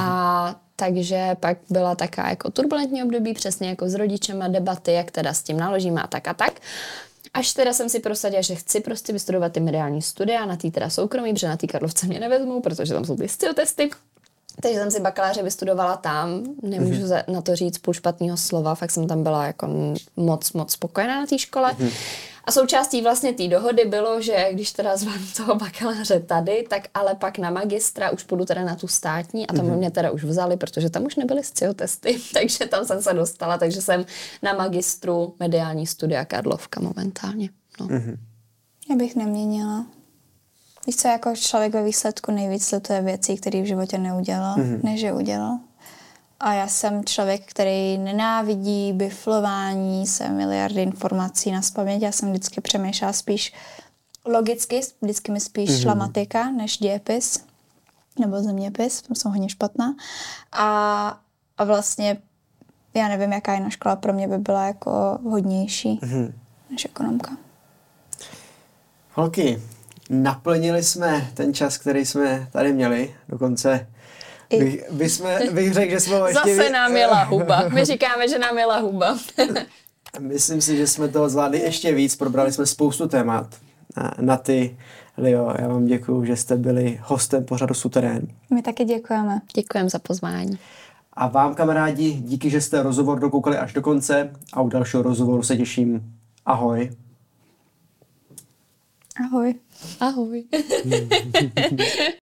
A 0.01 0.55
takže 0.75 1.35
pak 1.39 1.57
byla 1.69 1.95
taká 1.95 2.29
jako 2.29 2.51
turbulentní 2.51 3.03
období, 3.03 3.33
přesně 3.33 3.69
jako 3.69 3.89
s 3.89 3.93
rodičema 3.93 4.47
debaty, 4.47 4.93
jak 4.93 5.11
teda 5.11 5.33
s 5.33 5.43
tím 5.43 5.57
naložíme 5.57 6.01
a 6.01 6.07
tak 6.07 6.27
a 6.27 6.33
tak. 6.33 6.53
Až 7.33 7.53
teda 7.53 7.73
jsem 7.73 7.89
si 7.89 7.99
prosadila, 7.99 8.41
že 8.41 8.55
chci 8.55 8.79
prostě 8.79 9.13
vystudovat 9.13 9.51
ty 9.51 9.59
mediální 9.59 10.01
studia, 10.01 10.45
na 10.45 10.55
tý 10.55 10.71
teda 10.71 10.89
soukromí, 10.89 11.33
protože 11.33 11.47
na 11.47 11.57
tý 11.57 11.67
Karlovce 11.67 12.07
mě 12.07 12.19
nevezmou, 12.19 12.61
protože 12.61 12.93
tam 12.93 13.05
jsou 13.05 13.15
ty 13.15 13.27
testy. 13.55 13.89
Takže 14.61 14.79
jsem 14.79 14.91
si 14.91 14.99
bakaláře 14.99 15.43
vystudovala 15.43 15.97
tam, 15.97 16.43
nemůžu 16.61 17.01
mm-hmm. 17.01 17.33
na 17.33 17.41
to 17.41 17.55
říct 17.55 17.77
půl 17.77 17.93
špatného 17.93 18.37
slova, 18.37 18.75
fakt 18.75 18.91
jsem 18.91 19.07
tam 19.07 19.23
byla 19.23 19.45
jako 19.45 19.67
moc, 20.15 20.53
moc 20.53 20.71
spokojená 20.71 21.19
na 21.19 21.25
té 21.27 21.39
škole. 21.39 21.71
Mm-hmm. 21.71 21.91
A 22.45 22.51
součástí 22.51 23.01
vlastně 23.01 23.33
té 23.33 23.47
dohody 23.47 23.85
bylo, 23.85 24.21
že 24.21 24.47
když 24.51 24.71
teda 24.71 24.97
zvládnu 24.97 25.25
toho 25.37 25.55
bakaláře 25.55 26.19
tady, 26.19 26.65
tak 26.69 26.87
ale 26.93 27.15
pak 27.15 27.37
na 27.37 27.49
magistra 27.49 28.11
už 28.11 28.23
půjdu 28.23 28.45
teda 28.45 28.63
na 28.63 28.75
tu 28.75 28.87
státní 28.87 29.47
a 29.47 29.53
tam 29.53 29.65
mm-hmm. 29.65 29.77
mě 29.77 29.91
teda 29.91 30.11
už 30.11 30.23
vzali, 30.23 30.57
protože 30.57 30.89
tam 30.89 31.03
už 31.03 31.15
nebyly 31.15 31.41
testy, 31.75 32.19
takže 32.33 32.65
tam 32.65 32.85
jsem 32.85 33.01
se 33.01 33.13
dostala, 33.13 33.57
takže 33.57 33.81
jsem 33.81 34.05
na 34.43 34.53
magistru 34.53 35.35
mediální 35.39 35.87
studia 35.87 36.25
Karlovka 36.25 36.81
momentálně. 36.81 37.49
No. 37.79 37.87
Mm-hmm. 37.87 38.17
Já 38.89 38.95
bych 38.95 39.15
neměnila. 39.15 39.85
Víš 40.87 40.95
co, 40.95 41.07
jako 41.07 41.35
člověk 41.35 41.73
ve 41.73 41.83
výsledku 41.83 42.31
nejvíc 42.31 42.73
je 42.89 43.01
věcí, 43.01 43.37
které 43.37 43.61
v 43.61 43.65
životě 43.65 43.97
neudělal, 43.97 44.55
mm-hmm. 44.55 44.83
než 44.83 45.01
je 45.01 45.13
udělal. 45.13 45.59
A 46.45 46.53
já 46.53 46.67
jsem 46.67 47.05
člověk, 47.05 47.45
který 47.45 47.97
nenávidí 47.97 48.93
biflování 48.93 50.07
se 50.07 50.29
miliardy 50.29 50.81
informací 50.81 51.51
na 51.51 51.61
spaměť. 51.61 52.01
Já 52.01 52.11
jsem 52.11 52.29
vždycky 52.29 52.61
přemýšlela 52.61 53.13
spíš 53.13 53.53
logicky, 54.25 54.81
vždycky 55.01 55.31
mi 55.31 55.39
spíš 55.39 55.69
mm-hmm. 55.69 55.81
šla 55.81 55.93
matika 55.93 56.51
než 56.51 56.77
dějepis 56.77 57.45
nebo 58.19 58.41
zeměpis, 58.41 59.01
tam 59.01 59.15
jsem 59.15 59.31
hodně 59.31 59.49
špatná. 59.49 59.95
A, 60.51 61.19
a 61.57 61.63
vlastně 61.63 62.17
já 62.93 63.07
nevím, 63.07 63.33
jaká 63.33 63.53
jiná 63.53 63.69
škola 63.69 63.95
pro 63.95 64.13
mě 64.13 64.27
by 64.27 64.37
byla 64.37 64.65
jako 64.65 65.19
hodnější 65.23 65.99
mm-hmm. 66.03 66.33
než 66.69 66.85
ekonomka. 66.85 67.37
Holky, 69.13 69.61
naplnili 70.09 70.83
jsme 70.83 71.31
ten 71.33 71.53
čas, 71.53 71.77
který 71.77 72.05
jsme 72.05 72.47
tady 72.51 72.73
měli. 72.73 73.15
Dokonce 73.29 73.87
bych, 74.59 74.91
by 74.91 75.09
jsme, 75.09 75.39
bych 75.51 75.73
řekl, 75.73 75.91
že 75.91 75.99
jsme 75.99 76.15
ještě... 76.15 76.55
Zase 76.55 76.69
nám 76.69 76.97
je 76.97 77.07
lahuba. 77.07 77.69
My 77.69 77.85
říkáme, 77.85 78.27
že 78.27 78.39
nám 78.39 78.57
je 78.57 78.65
lahuba. 78.65 79.17
Myslím 80.19 80.61
si, 80.61 80.77
že 80.77 80.87
jsme 80.87 81.07
toho 81.07 81.29
zvládli 81.29 81.59
ještě 81.59 81.93
víc. 81.93 82.15
Probrali 82.15 82.51
jsme 82.51 82.65
spoustu 82.65 83.07
témat. 83.07 83.55
Na, 83.97 84.13
na 84.19 84.37
ty, 84.37 84.77
Lio, 85.17 85.53
já 85.59 85.67
vám 85.67 85.85
děkuji, 85.85 86.25
že 86.25 86.35
jste 86.35 86.57
byli 86.57 86.99
hostem 87.03 87.45
pořadu 87.45 87.73
Suterén. 87.73 88.27
My 88.53 88.61
taky 88.61 88.85
děkujeme. 88.85 89.41
Děkujeme 89.55 89.89
za 89.89 89.99
pozvání. 89.99 90.59
A 91.13 91.27
vám, 91.27 91.55
kamarádi, 91.55 92.13
díky, 92.13 92.49
že 92.49 92.61
jste 92.61 92.83
rozhovor 92.83 93.19
dokoukali 93.19 93.57
až 93.57 93.73
do 93.73 93.81
konce 93.81 94.33
a 94.53 94.61
u 94.61 94.69
dalšího 94.69 95.03
rozhovoru 95.03 95.43
se 95.43 95.57
těším. 95.57 96.13
Ahoj. 96.45 96.91
Ahoj. 99.25 99.55
Ahoj. 99.99 100.43